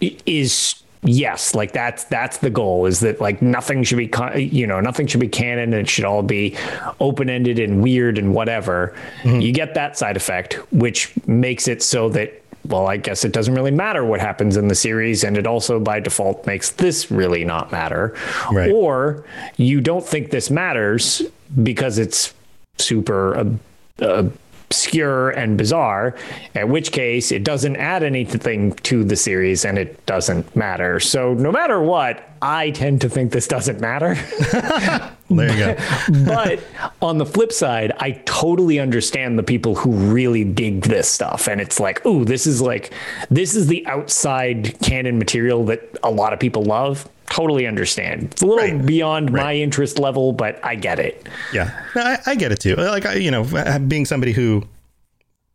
is 0.00 0.82
yes 1.02 1.54
like 1.54 1.72
that's 1.72 2.04
that's 2.04 2.38
the 2.38 2.50
goal 2.50 2.84
is 2.84 3.00
that 3.00 3.20
like 3.20 3.40
nothing 3.40 3.84
should 3.84 3.96
be 3.96 4.10
you 4.36 4.66
know 4.66 4.80
nothing 4.80 5.06
should 5.06 5.20
be 5.20 5.28
canon 5.28 5.72
and 5.72 5.82
it 5.82 5.88
should 5.88 6.04
all 6.04 6.22
be 6.22 6.56
open-ended 7.00 7.58
and 7.58 7.82
weird 7.82 8.18
and 8.18 8.34
whatever 8.34 8.94
you 9.24 9.52
get 9.52 9.74
that 9.74 9.96
side 9.96 10.16
effect 10.16 10.54
which 10.72 11.12
makes 11.26 11.68
it 11.68 11.82
so 11.82 12.08
that 12.08 12.42
well 12.68 12.86
i 12.86 12.96
guess 12.96 13.24
it 13.24 13.32
doesn't 13.32 13.54
really 13.54 13.70
matter 13.70 14.04
what 14.04 14.20
happens 14.20 14.56
in 14.56 14.68
the 14.68 14.74
series 14.74 15.24
and 15.24 15.36
it 15.36 15.46
also 15.46 15.80
by 15.80 15.98
default 16.00 16.46
makes 16.46 16.70
this 16.72 17.10
really 17.10 17.44
not 17.44 17.72
matter 17.72 18.14
Right. 18.52 18.70
or 18.70 19.24
you 19.56 19.80
don't 19.80 20.06
think 20.06 20.30
this 20.30 20.50
matters 20.50 21.22
because 21.62 21.98
it's 21.98 22.32
super 22.78 23.54
uh, 24.00 24.24
obscure 24.68 25.30
and 25.30 25.56
bizarre, 25.56 26.14
at 26.54 26.68
which 26.68 26.92
case 26.92 27.32
it 27.32 27.42
doesn't 27.42 27.76
add 27.76 28.02
anything 28.02 28.72
to 28.74 29.02
the 29.02 29.16
series 29.16 29.64
and 29.64 29.78
it 29.78 30.04
doesn't 30.04 30.54
matter. 30.54 31.00
So 31.00 31.32
no 31.32 31.50
matter 31.50 31.80
what, 31.80 32.28
I 32.42 32.70
tend 32.70 33.00
to 33.00 33.08
think 33.08 33.32
this 33.32 33.48
doesn't 33.48 33.80
matter. 33.80 34.16
There 35.30 35.50
you 35.50 35.58
go. 35.58 36.24
but 36.24 36.64
on 37.02 37.18
the 37.18 37.26
flip 37.26 37.52
side, 37.52 37.92
I 37.98 38.12
totally 38.24 38.80
understand 38.80 39.38
the 39.38 39.42
people 39.42 39.74
who 39.74 39.90
really 39.92 40.42
dig 40.42 40.82
this 40.82 41.08
stuff. 41.08 41.48
And 41.48 41.60
it's 41.60 41.78
like, 41.78 42.04
ooh, 42.06 42.24
this 42.24 42.46
is 42.46 42.62
like, 42.62 42.94
this 43.28 43.54
is 43.54 43.66
the 43.66 43.86
outside 43.86 44.78
canon 44.80 45.18
material 45.18 45.66
that 45.66 45.98
a 46.02 46.10
lot 46.10 46.32
of 46.32 46.40
people 46.40 46.64
love. 46.64 47.06
Totally 47.30 47.66
understand. 47.66 48.24
It's 48.32 48.42
a 48.42 48.46
little 48.46 48.62
Right. 48.64 48.84
beyond 48.86 49.32
my 49.32 49.54
interest 49.54 49.98
level, 49.98 50.32
but 50.32 50.58
I 50.64 50.74
get 50.74 50.98
it. 50.98 51.28
Yeah, 51.52 51.70
No, 51.94 52.02
I, 52.02 52.18
I 52.26 52.34
get 52.34 52.52
it 52.52 52.60
too. 52.60 52.74
Like 52.76 53.06
I, 53.06 53.14
you 53.14 53.30
know, 53.30 53.44
being 53.86 54.04
somebody 54.06 54.32
who, 54.32 54.64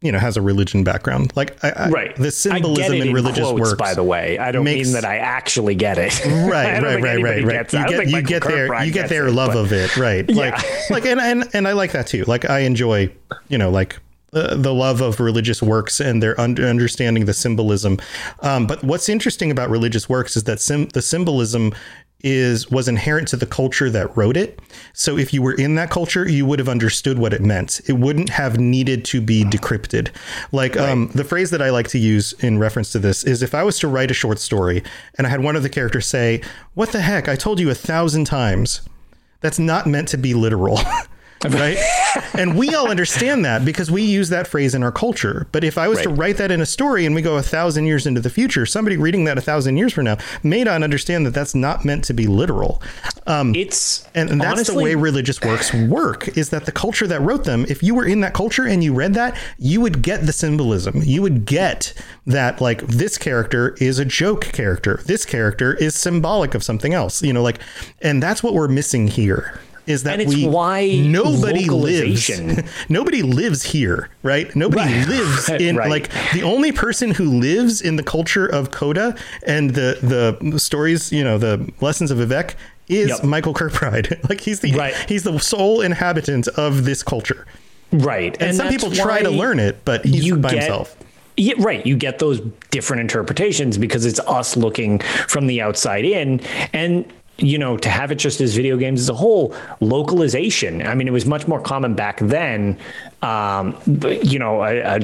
you 0.02 0.12
know, 0.12 0.20
has 0.20 0.38
a 0.38 0.42
religion 0.42 0.84
background, 0.84 1.32
like 1.36 1.64
I, 1.64 1.70
I, 1.72 1.90
Right. 1.90 2.16
the 2.16 2.30
symbolism 2.30 2.94
it 2.96 3.08
in 3.08 3.14
religious 3.14 3.48
quotes, 3.48 3.60
works. 3.72 3.74
By 3.80 3.94
the 3.96 4.04
way, 4.04 4.38
I 4.38 4.52
don't 4.52 4.66
makes- 4.66 4.88
mean 4.90 4.94
that 4.96 5.06
I 5.06 5.18
actually 5.18 5.76
get 5.76 5.98
it. 5.98 6.14
Right, 6.26 6.82
right, 6.84 7.02
right, 7.02 7.22
right, 7.24 7.44
right. 7.44 7.56
it. 7.66 7.74
You 7.74 7.88
get 7.88 8.08
you 8.08 8.22
get 8.22 8.44
their 8.44 8.84
you 8.84 8.92
get 8.92 9.10
their 9.10 9.32
love 9.32 9.54
but- 9.54 9.60
of 9.60 9.72
it, 9.74 9.98
right? 9.98 10.26
Yeah. 10.30 10.52
Like, 10.90 10.90
like, 10.90 11.06
and 11.06 11.20
and 11.20 11.50
and 11.56 11.68
I 11.68 11.72
like 11.74 11.94
that 11.94 12.08
too. 12.08 12.24
Like, 12.26 12.50
I 12.50 12.60
enjoy, 12.60 13.10
you 13.50 13.58
know, 13.58 13.70
like. 13.72 13.98
Uh, 14.34 14.56
the 14.56 14.74
love 14.74 15.02
of 15.02 15.20
religious 15.20 15.62
works 15.62 16.00
and 16.00 16.22
their 16.24 16.40
un- 16.40 16.60
understanding 16.60 17.26
the 17.26 17.34
symbolism, 17.34 18.00
um, 18.42 18.66
but 18.66 18.84
what's 18.84 19.10
interesting 19.10 19.52
about 19.52 19.70
religious 19.70 20.10
works 20.10 20.36
is 20.36 20.44
that 20.46 20.60
sim- 20.60 20.88
the 20.90 21.02
symbolism 21.02 21.74
is 22.24 22.72
was 22.72 22.88
inherent 22.88 23.28
to 23.28 23.36
the 23.36 23.46
culture 23.46 23.90
that 23.90 24.16
wrote 24.16 24.38
it. 24.38 24.60
So 24.94 25.18
if 25.18 25.34
you 25.34 25.42
were 25.42 25.54
in 25.54 25.76
that 25.76 25.90
culture, 25.90 26.28
you 26.28 26.46
would 26.46 26.58
have 26.58 26.70
understood 26.70 27.20
what 27.20 27.34
it 27.34 27.42
meant. 27.42 27.82
It 27.88 27.94
wouldn't 27.94 28.30
have 28.30 28.58
needed 28.60 29.04
to 29.06 29.22
be 29.22 29.44
decrypted. 29.44 30.10
Like 30.52 30.78
um, 30.78 31.10
the 31.14 31.26
phrase 31.26 31.52
that 31.52 31.62
I 31.62 31.70
like 31.70 31.90
to 31.90 32.00
use 32.00 32.34
in 32.40 32.60
reference 32.60 32.92
to 32.94 33.00
this 33.00 33.24
is 33.24 33.44
if 33.44 33.54
I 33.54 33.64
was 33.64 33.78
to 33.80 33.88
write 33.88 34.10
a 34.10 34.14
short 34.14 34.40
story 34.40 34.84
and 35.18 35.28
I 35.28 35.30
had 35.30 35.44
one 35.44 35.56
of 35.56 35.64
the 35.64 35.70
characters 35.70 36.08
say, 36.08 36.42
"What 36.74 36.92
the 36.92 37.02
heck? 37.02 37.28
I 37.28 37.36
told 37.36 37.60
you 37.60 37.70
a 37.70 37.76
thousand 37.76 38.26
times." 38.26 38.82
That's 39.42 39.60
not 39.60 39.86
meant 39.86 40.08
to 40.10 40.18
be 40.18 40.34
literal. 40.34 40.80
right? 41.50 41.78
and 42.34 42.58
we 42.58 42.74
all 42.74 42.90
understand 42.90 43.46
that 43.46 43.66
because 43.66 43.92
we 43.92 44.04
use 44.04 44.30
that 44.30 44.48
phrase 44.48 44.74
in 44.76 44.84
our 44.84 44.92
culture. 44.92 45.48
But 45.52 45.64
if 45.64 45.78
I 45.78 45.88
was 45.88 46.02
to 46.02 46.10
write 46.10 46.38
that 46.38 46.52
in 46.52 46.62
a 46.62 46.66
story 46.66 47.06
and 47.06 47.14
we 47.14 47.22
go 47.22 47.38
a 47.38 47.44
thousand 47.44 47.86
years 47.86 48.06
into 48.06 48.22
the 48.22 48.30
future, 48.30 48.66
somebody 48.66 48.98
reading 48.98 49.26
that 49.26 49.38
a 49.38 49.42
thousand 49.42 49.78
years 49.78 49.94
from 49.94 50.06
now 50.06 50.18
may 50.42 50.64
not 50.64 50.84
understand 50.84 51.26
that 51.26 51.32
that's 51.34 51.56
not 51.56 51.86
meant 51.86 52.04
to 52.06 52.14
be 52.14 52.28
literal. 52.28 52.82
Um, 53.28 53.56
It's 53.56 54.08
and, 54.16 54.30
and 54.30 54.42
that's 54.42 54.68
the 54.68 54.76
way 54.76 54.96
religious 54.96 55.42
works 55.42 55.74
work 55.74 56.38
is 56.38 56.50
that 56.50 56.66
the 56.66 56.72
culture 56.72 57.08
that 57.08 57.22
wrote 57.22 57.44
them, 57.46 57.66
if 57.68 57.84
you 57.84 57.96
were 57.96 58.06
in 58.06 58.22
that 58.22 58.34
culture 58.34 58.68
and 58.68 58.84
you 58.84 58.94
read 58.94 59.14
that, 59.16 59.38
you 59.58 59.82
would 59.82 60.02
get 60.02 60.26
the 60.26 60.34
symbolism. 60.34 61.02
You 61.04 61.22
would 61.22 61.46
get 61.46 61.94
that, 62.26 62.62
like, 62.62 62.82
this 62.88 63.18
character 63.18 63.76
is 63.80 64.00
a 64.00 64.06
joke 64.06 64.44
character. 64.46 65.02
This 65.06 65.26
character 65.26 65.74
is 65.76 65.96
symbolic 65.96 66.54
of 66.56 66.64
something 66.64 66.94
else, 66.94 67.22
you 67.22 67.34
know, 67.34 67.42
like, 67.42 67.60
and 68.02 68.22
that's 68.22 68.44
what 68.44 68.54
we're 68.54 68.68
missing 68.68 69.08
here. 69.08 69.60
Is 69.86 70.04
that 70.04 70.20
And 70.22 70.30
we 70.30 70.48
why 70.48 70.88
nobody 71.06 71.66
lives 71.70 72.30
nobody 72.90 73.22
lives 73.22 73.64
here 73.64 74.10
right 74.24 74.54
nobody 74.56 74.82
Right. 74.94 75.08
lives 75.08 75.50
in 75.68 75.76
Right. 75.76 75.90
like 75.90 76.10
the 76.34 76.44
only 76.44 76.72
person 76.72 77.12
who 77.12 77.26
lives 77.26 77.82
in 77.82 77.98
the 77.98 78.04
culture 78.04 78.46
of 78.46 78.72
coda 78.72 79.16
and 79.46 79.72
the 79.72 79.98
the 80.42 80.58
stories 80.60 81.12
you 81.12 81.24
know 81.24 81.38
the 81.38 81.70
lessons 81.82 82.12
of 82.12 82.18
vivec 82.20 82.56
is 82.88 83.10
Yep. 83.10 83.24
michael 83.24 83.54
kirkbride 83.54 84.18
like 84.30 84.40
he's 84.42 84.62
the 84.62 84.72
Right. 84.74 84.96
he's 85.10 85.24
the 85.24 85.38
sole 85.40 85.82
inhabitant 85.82 86.48
of 86.50 86.86
this 86.86 87.04
culture 87.04 87.46
right, 87.92 88.36
and, 88.42 88.56
some 88.58 88.70
people 88.70 88.90
try 88.92 89.22
to 89.22 89.30
learn 89.30 89.60
it 89.60 89.84
but 89.86 90.06
he's 90.06 90.32
by 90.34 90.52
get- 90.52 90.64
himself 90.64 90.96
Yeah, 91.36 91.56
right. 91.58 91.84
You 91.86 91.96
get 91.98 92.20
those 92.20 92.42
different 92.70 93.02
interpretations 93.02 93.78
because 93.80 94.06
it's 94.06 94.20
us 94.20 94.56
looking 94.56 95.00
from 95.28 95.48
the 95.48 95.62
outside 95.62 96.06
in. 96.06 96.40
And, 96.74 97.06
you 97.38 97.58
know, 97.58 97.78
to 97.78 97.90
have 97.90 98.12
it 98.12 98.16
just 98.16 98.42
as 98.42 98.56
video 98.56 98.78
games 98.78 99.02
as 99.02 99.10
a 99.10 99.14
whole, 99.14 99.56
localization. 99.80 100.86
I 100.86 100.94
mean, 100.94 101.08
it 101.08 101.12
was 101.12 101.26
much 101.26 101.48
more 101.48 101.60
common 101.60 101.96
back 101.96 102.20
then. 102.20 102.78
Um, 103.22 103.78
but, 103.88 104.26
you 104.26 104.40
know, 104.40 104.64
a, 104.64 104.98
a 104.98 105.00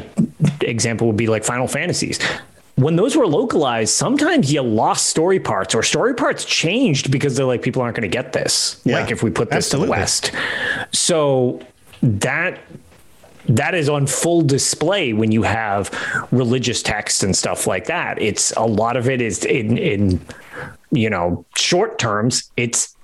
example 0.62 1.08
would 1.08 1.18
be 1.18 1.28
like 1.28 1.44
Final 1.44 1.68
Fantasies. 1.68 2.20
When 2.76 2.96
those 2.96 3.18
were 3.18 3.28
localized, 3.28 3.94
sometimes 3.94 4.54
you 4.54 4.62
lost 4.62 5.08
story 5.08 5.40
parts 5.40 5.76
or 5.76 5.84
story 5.84 6.14
parts 6.14 6.46
changed 6.46 7.12
because 7.12 7.36
they're 7.36 7.46
like, 7.46 7.62
people 7.62 7.82
aren't 7.82 7.96
going 7.96 8.10
to 8.10 8.16
get 8.16 8.32
this. 8.32 8.80
Yeah, 8.86 9.02
like 9.02 9.12
if 9.12 9.22
we 9.22 9.32
put 9.32 9.50
this 9.50 9.66
absolutely. 9.66 9.88
to 9.88 9.96
the 9.96 10.00
West. 10.00 10.32
So 10.94 11.62
that 12.02 12.60
that 13.50 13.74
is 13.74 13.90
on 13.90 14.06
full 14.06 14.44
display 14.44 15.12
when 15.12 15.32
you 15.32 15.42
have 15.42 15.92
religious 16.32 16.84
texts 16.84 17.24
and 17.24 17.36
stuff 17.36 17.66
like 17.68 17.86
that. 17.86 18.22
It's 18.22 18.52
a 18.52 18.66
lot 18.66 18.96
of 18.96 19.10
it 19.10 19.22
is 19.22 19.44
in 19.44 19.78
in 19.78 20.22
you 20.92 21.10
know 21.10 21.46
short 21.56 22.00
terms. 22.00 22.52
It's 22.58 22.96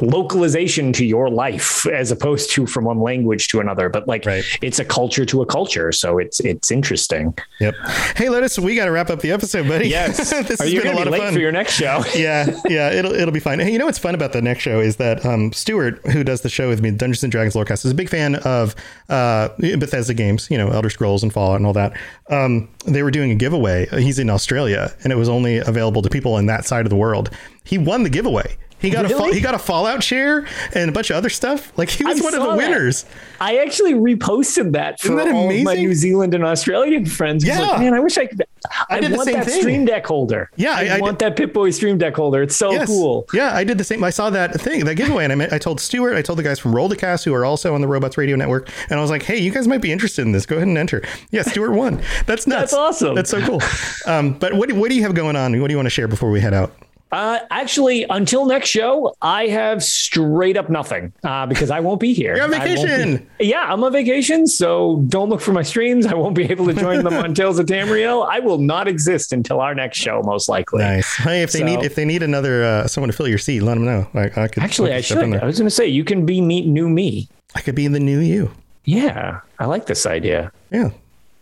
localization 0.00 0.92
to 0.94 1.04
your 1.04 1.28
life 1.30 1.86
as 1.86 2.10
opposed 2.10 2.50
to 2.52 2.66
from 2.66 2.84
one 2.84 3.00
language 3.00 3.48
to 3.48 3.60
another. 3.60 3.88
But 3.88 4.06
like 4.08 4.24
Right. 4.26 4.44
it's 4.62 4.78
a 4.78 4.84
culture 4.84 5.24
to 5.26 5.42
a 5.42 5.46
culture, 5.46 5.92
so 5.92 6.18
it's 6.18 6.40
it's 6.40 6.70
interesting. 6.70 7.36
yep 7.60 7.74
hey 8.16 8.28
lotus 8.28 8.58
we 8.58 8.74
got 8.74 8.86
to 8.86 8.90
wrap 8.90 9.10
up 9.10 9.20
the 9.20 9.30
episode 9.32 9.68
buddy 9.68 9.88
this 9.90 10.32
Are 10.32 10.36
has 10.44 10.72
you 10.72 10.80
been 10.82 10.92
a 10.92 10.94
going 10.94 10.96
lot 10.96 11.04
to 11.04 11.10
be 11.10 11.16
of 11.16 11.20
late 11.20 11.20
fun 11.26 11.34
for 11.34 11.40
your 11.40 11.52
next 11.52 11.72
show? 11.74 12.02
yeah, 12.16 12.46
yeah, 12.68 12.90
it'll 12.90 13.12
it'll 13.12 13.32
be 13.32 13.40
fine. 13.40 13.58
Hey, 13.60 13.72
you 13.72 13.78
know 13.78 13.86
what's 13.86 13.98
fun 13.98 14.14
about 14.14 14.32
the 14.32 14.42
next 14.42 14.62
show 14.62 14.80
is 14.80 14.96
that 14.96 15.24
um, 15.24 15.52
Stuart, 15.52 15.98
who 16.12 16.24
does 16.24 16.40
the 16.42 16.48
show 16.48 16.68
with 16.68 16.82
me, 16.82 16.90
Dungeons 16.90 17.22
and 17.22 17.30
Dragons 17.32 17.54
Lorecast, 17.54 17.84
is 17.84 17.90
a 17.90 17.94
big 17.94 18.08
fan 18.08 18.36
of 18.36 18.74
uh, 19.08 19.48
Bethesda 19.58 20.14
games, 20.14 20.48
you 20.50 20.58
know, 20.58 20.68
Elder 20.70 20.90
Scrolls 20.90 21.22
and 21.22 21.32
Fallout 21.32 21.56
and 21.56 21.66
all 21.66 21.72
that. 21.74 21.92
Um, 22.30 22.68
they 22.86 23.02
were 23.02 23.10
doing 23.10 23.30
a 23.30 23.34
giveaway. 23.34 23.86
He's 23.86 24.18
in 24.18 24.28
Australia, 24.30 24.92
and 25.04 25.12
it 25.12 25.16
was 25.16 25.28
only 25.28 25.58
available 25.58 26.02
to 26.02 26.10
people 26.10 26.38
in 26.38 26.46
that 26.46 26.64
side 26.64 26.86
of 26.86 26.90
the 26.90 26.96
world. 26.96 27.30
He 27.64 27.78
won 27.78 28.02
the 28.02 28.10
giveaway. 28.10 28.56
He 28.78 28.90
got 28.90 29.06
a 29.06 29.08
Really? 29.08 29.30
fa- 29.30 29.34
he 29.34 29.40
got 29.40 29.54
a 29.54 29.58
Fallout 29.58 30.02
chair 30.02 30.46
and 30.74 30.90
a 30.90 30.92
bunch 30.92 31.08
of 31.10 31.16
other 31.16 31.30
stuff. 31.30 31.72
Like 31.78 31.88
he 31.88 32.04
was 32.04 32.20
I 32.20 32.24
one 32.24 32.34
of 32.34 32.40
the 32.42 32.48
that. 32.50 32.56
winners. 32.56 33.06
I 33.40 33.56
actually 33.58 33.94
reposted 33.94 34.72
that 34.72 35.00
for 35.00 35.14
that 35.16 35.32
all 35.32 35.50
my? 35.62 35.74
New 35.74 35.94
Zealand 35.94 36.34
and 36.34 36.44
Australian 36.44 37.06
friends. 37.06 37.44
I 37.44 37.48
Yeah. 37.48 37.60
like, 37.60 37.80
man, 37.80 37.94
I 37.94 38.00
wish 38.00 38.18
I 38.18 38.26
could. 38.26 38.42
I, 38.90 39.00
did 39.00 39.12
the 39.12 39.16
want 39.16 39.26
same 39.28 39.36
that 39.38 39.46
thing. 39.46 39.60
Stream 39.60 39.84
Deck 39.86 40.06
holder. 40.06 40.50
Yeah, 40.56 40.72
I, 40.72 40.80
I- 40.88 40.96
I 40.96 41.00
want 41.00 41.18
that 41.20 41.36
Pip 41.36 41.52
Boy 41.54 41.70
Stream 41.70 41.96
Deck 41.98 42.14
holder. 42.16 42.42
It's 42.42 42.56
so 42.56 42.72
Yes. 42.72 42.86
cool. 42.86 43.26
Yeah, 43.32 43.54
I 43.54 43.64
did 43.64 43.78
the 43.78 43.84
same. 43.84 44.02
I 44.04 44.10
saw 44.10 44.28
that 44.30 44.60
thing, 44.60 44.84
that 44.84 44.96
giveaway, 44.96 45.24
and 45.24 45.42
I, 45.42 45.48
I 45.52 45.58
told 45.58 45.80
Stuart, 45.80 46.14
I 46.16 46.22
told 46.22 46.38
the 46.38 46.42
guys 46.42 46.58
from 46.58 46.74
Roll 46.74 46.88
the 46.88 46.96
Cast 46.96 47.24
who 47.24 47.32
are 47.32 47.44
also 47.44 47.74
on 47.74 47.80
the 47.80 47.88
Robots 47.88 48.18
Radio 48.18 48.36
Network, 48.36 48.68
and 48.90 48.98
I 48.98 49.02
was 49.02 49.10
like, 49.10 49.22
"Hey, 49.22 49.38
you 49.38 49.50
guys 49.52 49.66
might 49.68 49.80
be 49.82 49.90
interested 49.92 50.22
in 50.22 50.32
this. 50.32 50.44
Go 50.46 50.56
ahead 50.56 50.68
and 50.68 50.76
enter." 50.78 51.02
Yeah, 51.30 51.42
Stuart 51.42 51.72
won. 51.72 52.02
That's 52.26 52.46
nuts. 52.46 52.72
That's 52.72 52.74
awesome. 52.74 53.14
That's 53.14 53.30
so 53.30 53.40
cool. 53.40 53.60
Um, 54.06 54.32
but 54.34 54.52
what 54.54 54.70
what 54.72 54.90
do 54.90 54.96
you 54.96 55.02
have 55.02 55.14
going 55.14 55.36
on? 55.36 55.58
What 55.60 55.68
do 55.68 55.72
you 55.72 55.78
want 55.78 55.86
to 55.86 55.90
share 55.90 56.08
before 56.08 56.30
we 56.30 56.40
head 56.40 56.52
out? 56.54 56.72
Uh, 57.12 57.38
actually, 57.50 58.04
until 58.10 58.46
next 58.46 58.68
show, 58.68 59.14
I 59.22 59.46
have 59.46 59.82
straight 59.82 60.56
up 60.56 60.68
nothing 60.68 61.12
uh, 61.22 61.46
because 61.46 61.70
I 61.70 61.78
won't 61.78 62.00
be 62.00 62.12
here. 62.12 62.34
You're 62.34 62.44
on 62.44 62.50
won't 62.50 62.64
be- 62.64 62.68
vacation. 62.74 63.30
yeah, 63.38 63.72
I'm 63.72 63.82
on 63.84 63.92
vacation, 63.92 64.46
so 64.48 65.04
don't 65.08 65.28
look 65.28 65.40
for 65.40 65.52
my 65.52 65.62
streams. 65.62 66.04
I 66.06 66.14
won't 66.14 66.34
be 66.34 66.50
able 66.50 66.66
to 66.66 66.74
join 66.74 67.04
them 67.04 67.14
on 67.14 67.32
Tales 67.34 67.60
of 67.60 67.66
Tamriel. 67.66 68.26
I 68.28 68.40
will 68.40 68.58
not 68.58 68.88
exist 68.88 69.32
until 69.32 69.60
our 69.60 69.72
next 69.74 69.98
show, 69.98 70.20
most 70.24 70.48
likely. 70.48 70.80
Nice. 70.82 71.14
Hey, 71.16 71.42
if 71.42 71.52
they 71.52 71.60
So- 71.60 71.64
need 71.66 71.84
if 71.84 71.94
they 71.94 72.04
need 72.04 72.22
another 72.24 72.64
uh, 72.64 72.86
someone 72.88 73.08
to 73.10 73.16
fill 73.16 73.28
your 73.28 73.38
seat, 73.38 73.60
let 73.60 73.74
them 73.74 73.84
know. 73.84 74.08
I, 74.14 74.24
I 74.44 74.48
could 74.48 74.62
Actually, 74.64 74.92
I 74.92 75.00
should. 75.00 75.18
I 75.18 75.44
was 75.46 75.58
going 75.58 75.66
to 75.68 75.74
say 75.74 75.86
you 75.86 76.02
can 76.04 76.26
be 76.26 76.40
meet 76.40 76.66
new 76.66 76.88
me. 76.88 77.28
I 77.54 77.60
could 77.60 77.76
be 77.76 77.86
the 77.86 78.00
new 78.00 78.18
you. 78.18 78.50
Yeah, 78.84 79.40
I 79.60 79.66
like 79.66 79.86
this 79.86 80.06
idea. 80.06 80.50
Yeah, 80.72 80.90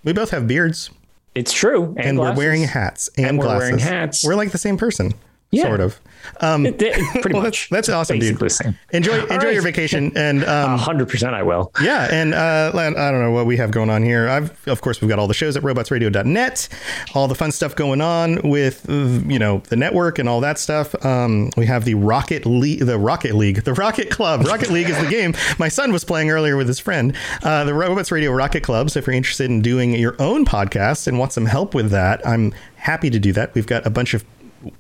we 0.05 0.13
both 0.13 0.31
have 0.31 0.47
beards, 0.47 0.91
It's 1.35 1.53
true, 1.53 1.95
and 1.97 2.17
glasses. 2.19 2.37
we're 2.37 2.45
wearing 2.45 2.63
hats 2.65 3.09
and, 3.17 3.27
And 3.27 3.39
we're 3.39 3.45
glasses. 3.47 3.61
wearing 3.71 3.79
hats. 3.79 4.25
We're 4.25 4.35
like 4.35 4.51
the 4.51 4.59
same 4.59 4.77
person, 4.77 5.13
Yeah. 5.55 5.65
sort 5.65 5.81
of. 5.81 6.01
Um, 6.41 6.67
It- 6.67 6.81
it- 6.81 6.95
pretty 7.23 7.35
well, 7.35 7.43
much. 7.43 7.69
that's, 7.69 7.89
that's 7.89 7.97
awesome, 7.97 8.19
dude. 8.19 8.39
Basically 8.39 8.49
same. 8.49 8.79
Enjoy 8.93 9.21
enjoy 9.23 9.37
right. 9.37 9.53
your 9.55 9.63
vacation, 9.63 10.13
and 10.17 10.45
um, 10.49 10.79
hundred 10.79 11.09
percent, 11.09 11.35
I 11.35 11.43
will. 11.43 11.71
Yeah, 11.83 12.09
and 12.11 12.35
uh, 12.35 12.73
I 12.75 12.91
don't 13.11 13.23
know 13.23 13.31
what 13.31 13.47
we 13.47 13.57
have 13.59 13.71
going 13.71 13.91
on 13.91 14.03
here. 14.03 14.29
I've, 14.29 14.67
of 14.69 14.81
course, 14.81 15.01
we've 15.01 15.09
got 15.09 15.19
all 15.19 15.29
the 15.29 15.35
shows 15.35 15.57
at 15.57 15.63
robotsradio.net, 15.63 16.69
all 17.15 17.29
the 17.29 17.35
fun 17.35 17.53
stuff 17.53 17.77
going 17.77 18.01
on 18.01 18.41
with, 18.43 18.87
you 18.89 19.39
know, 19.39 19.59
the 19.69 19.77
network 19.77 20.19
and 20.19 20.29
all 20.29 20.41
that 20.41 20.59
stuff. 20.59 20.95
Um, 21.05 21.51
we 21.57 21.67
have 21.67 21.85
the 21.85 21.95
Rocket 21.95 22.47
League, 22.47 22.81
the 22.81 22.99
Rocket 22.99 23.35
League, 23.35 23.65
the 23.65 23.75
Rocket 23.75 24.11
Club. 24.11 24.47
Rocket 24.47 24.71
League 24.71 24.89
is 24.89 24.99
the 24.99 25.09
game 25.09 25.35
my 25.59 25.69
son 25.69 25.93
was 25.93 26.05
playing 26.05 26.31
earlier 26.31 26.57
with 26.57 26.67
his 26.69 26.81
friend. 26.81 27.15
Uh, 27.43 27.65
the 27.65 27.75
Robots 27.75 28.11
Radio 28.11 28.33
Rocket 28.33 28.63
Club. 28.63 28.91
So 28.91 28.99
if 28.99 29.07
you're 29.07 29.15
interested 29.17 29.51
in 29.51 29.63
doing 29.63 29.95
your 29.95 30.17
own 30.21 30.45
podcast 30.45 31.07
and 31.07 31.19
want 31.19 31.33
some 31.33 31.47
help 31.47 31.75
with 31.75 31.91
that, 31.91 32.27
I'm 32.27 32.53
happy 32.77 33.11
to 33.11 33.19
do 33.19 33.33
that. 33.33 33.55
We've 33.55 33.67
got 33.67 33.87
a 33.87 33.91
bunch 33.91 34.15
of 34.15 34.25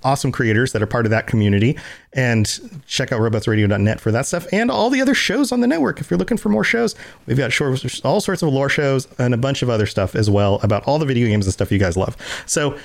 awesome 0.02 0.32
creators 0.32 0.72
that 0.72 0.82
are 0.82 0.86
part 0.86 1.06
of 1.06 1.10
that 1.10 1.26
community. 1.26 1.78
And 2.12 2.46
check 2.86 3.12
out 3.12 3.20
robotsradio.net 3.20 4.00
for 4.00 4.12
that 4.12 4.26
stuff 4.26 4.46
and 4.52 4.70
all 4.70 4.90
the 4.90 5.00
other 5.00 5.14
shows 5.14 5.52
on 5.52 5.60
the 5.60 5.66
network. 5.66 6.00
If 6.00 6.10
you're 6.10 6.18
looking 6.18 6.36
for 6.36 6.48
more 6.48 6.64
shows, 6.64 6.94
we've 7.26 7.36
got 7.36 7.58
all 8.04 8.20
sorts 8.20 8.42
of 8.42 8.48
lore 8.48 8.68
shows 8.68 9.08
and 9.18 9.34
a 9.34 9.38
bunch 9.38 9.62
of 9.62 9.70
other 9.70 9.86
stuff 9.86 10.14
as 10.14 10.30
well 10.30 10.60
about 10.62 10.86
all 10.86 10.98
the 10.98 11.06
video 11.06 11.26
games 11.26 11.46
and 11.46 11.52
stuff 11.52 11.72
you 11.72 11.78
guys 11.78 11.96
love. 11.96 12.16
So 12.46 12.78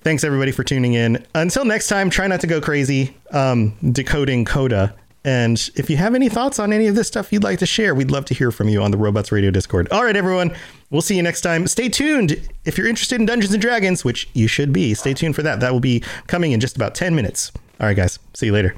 thanks 0.00 0.24
everybody 0.24 0.52
for 0.52 0.64
tuning 0.64 0.94
in. 0.94 1.24
Until 1.34 1.64
next 1.64 1.88
time, 1.88 2.10
try 2.10 2.26
not 2.26 2.40
to 2.40 2.46
go 2.46 2.60
crazy 2.60 3.16
um, 3.32 3.76
decoding 3.92 4.44
Coda. 4.44 4.94
And 5.24 5.70
if 5.74 5.90
you 5.90 5.96
have 5.96 6.14
any 6.14 6.28
thoughts 6.28 6.58
on 6.58 6.72
any 6.72 6.86
of 6.86 6.94
this 6.94 7.08
stuff 7.08 7.32
you'd 7.32 7.44
like 7.44 7.58
to 7.58 7.66
share, 7.66 7.94
we'd 7.94 8.10
love 8.10 8.24
to 8.26 8.34
hear 8.34 8.50
from 8.50 8.68
you 8.68 8.82
on 8.82 8.90
the 8.90 8.96
Robots 8.96 9.32
Radio 9.32 9.50
Discord. 9.50 9.88
All 9.90 10.04
right, 10.04 10.16
everyone, 10.16 10.54
we'll 10.90 11.02
see 11.02 11.16
you 11.16 11.22
next 11.22 11.40
time. 11.42 11.66
Stay 11.66 11.88
tuned 11.88 12.40
if 12.64 12.78
you're 12.78 12.86
interested 12.86 13.20
in 13.20 13.26
Dungeons 13.26 13.52
and 13.52 13.60
Dragons, 13.60 14.04
which 14.04 14.28
you 14.32 14.46
should 14.46 14.72
be. 14.72 14.94
Stay 14.94 15.14
tuned 15.14 15.34
for 15.34 15.42
that. 15.42 15.60
That 15.60 15.72
will 15.72 15.80
be 15.80 16.02
coming 16.28 16.52
in 16.52 16.60
just 16.60 16.76
about 16.76 16.94
10 16.94 17.14
minutes. 17.14 17.52
All 17.80 17.86
right, 17.86 17.96
guys, 17.96 18.18
see 18.34 18.46
you 18.46 18.52
later. 18.52 18.74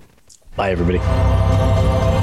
Bye, 0.57 0.71
everybody. 0.71 1.70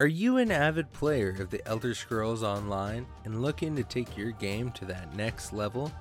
Are 0.00 0.06
you 0.06 0.38
an 0.38 0.50
avid 0.50 0.90
player 0.94 1.36
of 1.40 1.50
the 1.50 1.60
Elder 1.68 1.92
Scrolls 1.92 2.42
Online 2.42 3.06
and 3.26 3.42
looking 3.42 3.76
to 3.76 3.82
take 3.82 4.16
your 4.16 4.30
game 4.30 4.70
to 4.72 4.86
that 4.86 5.14
next 5.14 5.52
level? 5.52 5.92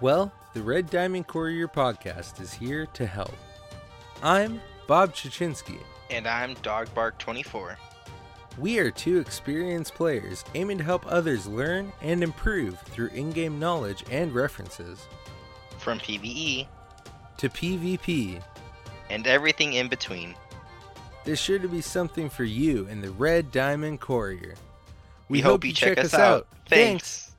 Well, 0.00 0.32
the 0.54 0.62
Red 0.62 0.88
Diamond 0.88 1.26
Courier 1.26 1.68
podcast 1.68 2.40
is 2.40 2.54
here 2.54 2.86
to 2.94 3.04
help. 3.04 3.34
I'm 4.22 4.58
Bob 4.86 5.14
Chichinski. 5.14 5.80
And 6.08 6.26
I'm 6.26 6.54
Dogbark24. 6.56 7.76
We 8.56 8.78
are 8.78 8.90
two 8.90 9.18
experienced 9.18 9.92
players 9.92 10.42
aiming 10.54 10.78
to 10.78 10.84
help 10.84 11.04
others 11.06 11.46
learn 11.46 11.92
and 12.00 12.22
improve 12.22 12.80
through 12.86 13.08
in 13.08 13.32
game 13.32 13.58
knowledge 13.58 14.02
and 14.10 14.32
references. 14.32 15.06
From 15.76 15.98
PvE 15.98 16.66
to 17.36 17.48
PvP 17.50 18.42
and 19.10 19.26
everything 19.26 19.74
in 19.74 19.88
between. 19.88 20.34
There's 21.24 21.40
sure 21.40 21.58
to 21.58 21.68
be 21.68 21.80
something 21.80 22.30
for 22.30 22.44
you 22.44 22.86
in 22.86 23.00
the 23.00 23.10
Red 23.10 23.52
Diamond 23.52 24.00
Courier. 24.00 24.54
We, 25.28 25.38
we 25.38 25.40
hope, 25.40 25.52
hope, 25.52 25.64
you 25.64 25.72
check, 25.72 25.96
check 25.96 26.04
us 26.04 26.14
out. 26.14 26.20
out. 26.20 26.48
Thanks. 26.66 27.32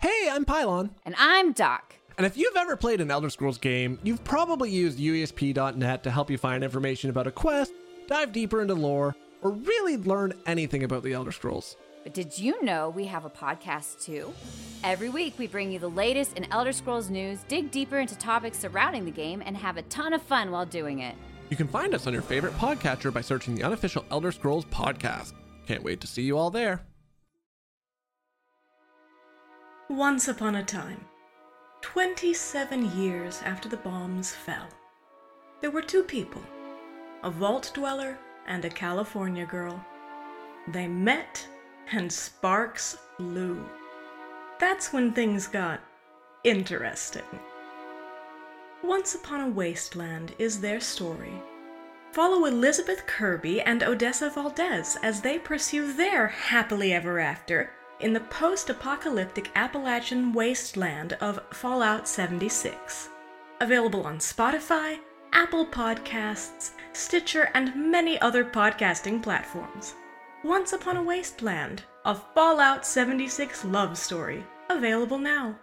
Hey, 0.00 0.28
I'm 0.30 0.44
Pylon. 0.44 0.90
And 1.04 1.14
I'm 1.18 1.52
Doc. 1.52 1.96
And 2.16 2.26
if 2.26 2.36
you've 2.36 2.56
ever 2.56 2.76
played 2.76 3.00
an 3.00 3.10
Elder 3.10 3.30
Scrolls 3.30 3.58
game, 3.58 3.98
you've 4.02 4.22
probably 4.24 4.70
used 4.70 4.98
UESP.net 4.98 6.02
to 6.02 6.10
help 6.10 6.30
you 6.30 6.38
find 6.38 6.62
information 6.62 7.10
about 7.10 7.26
a 7.26 7.30
quest, 7.30 7.72
dive 8.06 8.32
deeper 8.32 8.60
into 8.62 8.74
lore, 8.74 9.16
or 9.42 9.50
really 9.50 9.96
learn 9.96 10.32
anything 10.46 10.84
about 10.84 11.02
the 11.02 11.12
Elder 11.12 11.32
Scrolls. 11.32 11.76
But 12.02 12.14
did 12.14 12.38
you 12.38 12.62
know 12.64 12.88
we 12.88 13.04
have 13.06 13.24
a 13.24 13.30
podcast 13.30 14.02
too? 14.02 14.32
Every 14.82 15.10
week, 15.10 15.34
we 15.38 15.46
bring 15.46 15.70
you 15.70 15.78
the 15.78 15.90
latest 15.90 16.36
in 16.38 16.50
Elder 16.50 16.72
Scrolls 16.72 17.10
news, 17.10 17.40
dig 17.48 17.70
deeper 17.70 17.98
into 17.98 18.16
topics 18.16 18.58
surrounding 18.58 19.04
the 19.04 19.10
game, 19.10 19.42
and 19.44 19.56
have 19.56 19.76
a 19.76 19.82
ton 19.82 20.14
of 20.14 20.22
fun 20.22 20.50
while 20.50 20.64
doing 20.64 21.00
it. 21.00 21.14
You 21.50 21.56
can 21.56 21.68
find 21.68 21.94
us 21.94 22.06
on 22.06 22.12
your 22.12 22.22
favorite 22.22 22.54
podcatcher 22.54 23.12
by 23.12 23.20
searching 23.20 23.54
the 23.54 23.64
unofficial 23.64 24.04
Elder 24.10 24.32
Scrolls 24.32 24.64
podcast. 24.66 25.34
Can't 25.66 25.82
wait 25.82 26.00
to 26.00 26.06
see 26.06 26.22
you 26.22 26.38
all 26.38 26.50
there. 26.50 26.82
Once 29.90 30.28
upon 30.28 30.54
a 30.54 30.62
time, 30.62 31.04
27 31.82 32.96
years 32.96 33.42
after 33.44 33.68
the 33.68 33.76
bombs 33.78 34.32
fell, 34.32 34.68
there 35.60 35.70
were 35.70 35.82
two 35.82 36.04
people 36.04 36.42
a 37.22 37.30
vault 37.30 37.70
dweller 37.74 38.16
and 38.46 38.64
a 38.64 38.70
California 38.70 39.44
girl. 39.44 39.84
They 40.68 40.86
met 40.86 41.46
and 41.92 42.12
sparks 42.12 42.96
flew. 43.16 43.64
That's 44.58 44.92
when 44.92 45.12
things 45.12 45.46
got 45.46 45.80
interesting. 46.44 47.22
Once 48.82 49.14
Upon 49.14 49.40
a 49.40 49.48
Wasteland 49.48 50.34
is 50.38 50.60
their 50.60 50.80
story. 50.80 51.34
Follow 52.12 52.46
Elizabeth 52.46 53.06
Kirby 53.06 53.60
and 53.60 53.82
Odessa 53.82 54.30
Valdez 54.30 54.96
as 55.02 55.20
they 55.20 55.38
pursue 55.38 55.92
their 55.92 56.28
happily 56.28 56.92
ever 56.92 57.18
after 57.20 57.70
in 58.00 58.12
the 58.12 58.20
post 58.20 58.70
apocalyptic 58.70 59.50
Appalachian 59.54 60.32
wasteland 60.32 61.12
of 61.20 61.40
Fallout 61.52 62.08
76. 62.08 63.10
Available 63.60 64.06
on 64.06 64.18
Spotify, 64.18 64.98
Apple 65.32 65.66
Podcasts, 65.66 66.70
Stitcher, 66.92 67.50
and 67.54 67.90
many 67.90 68.20
other 68.20 68.44
podcasting 68.44 69.22
platforms. 69.22 69.94
Once 70.42 70.72
Upon 70.72 70.96
a 70.96 71.02
Wasteland, 71.02 71.82
a 72.06 72.14
Fallout 72.14 72.86
76 72.86 73.62
love 73.66 73.98
story, 73.98 74.42
available 74.70 75.18
now. 75.18 75.54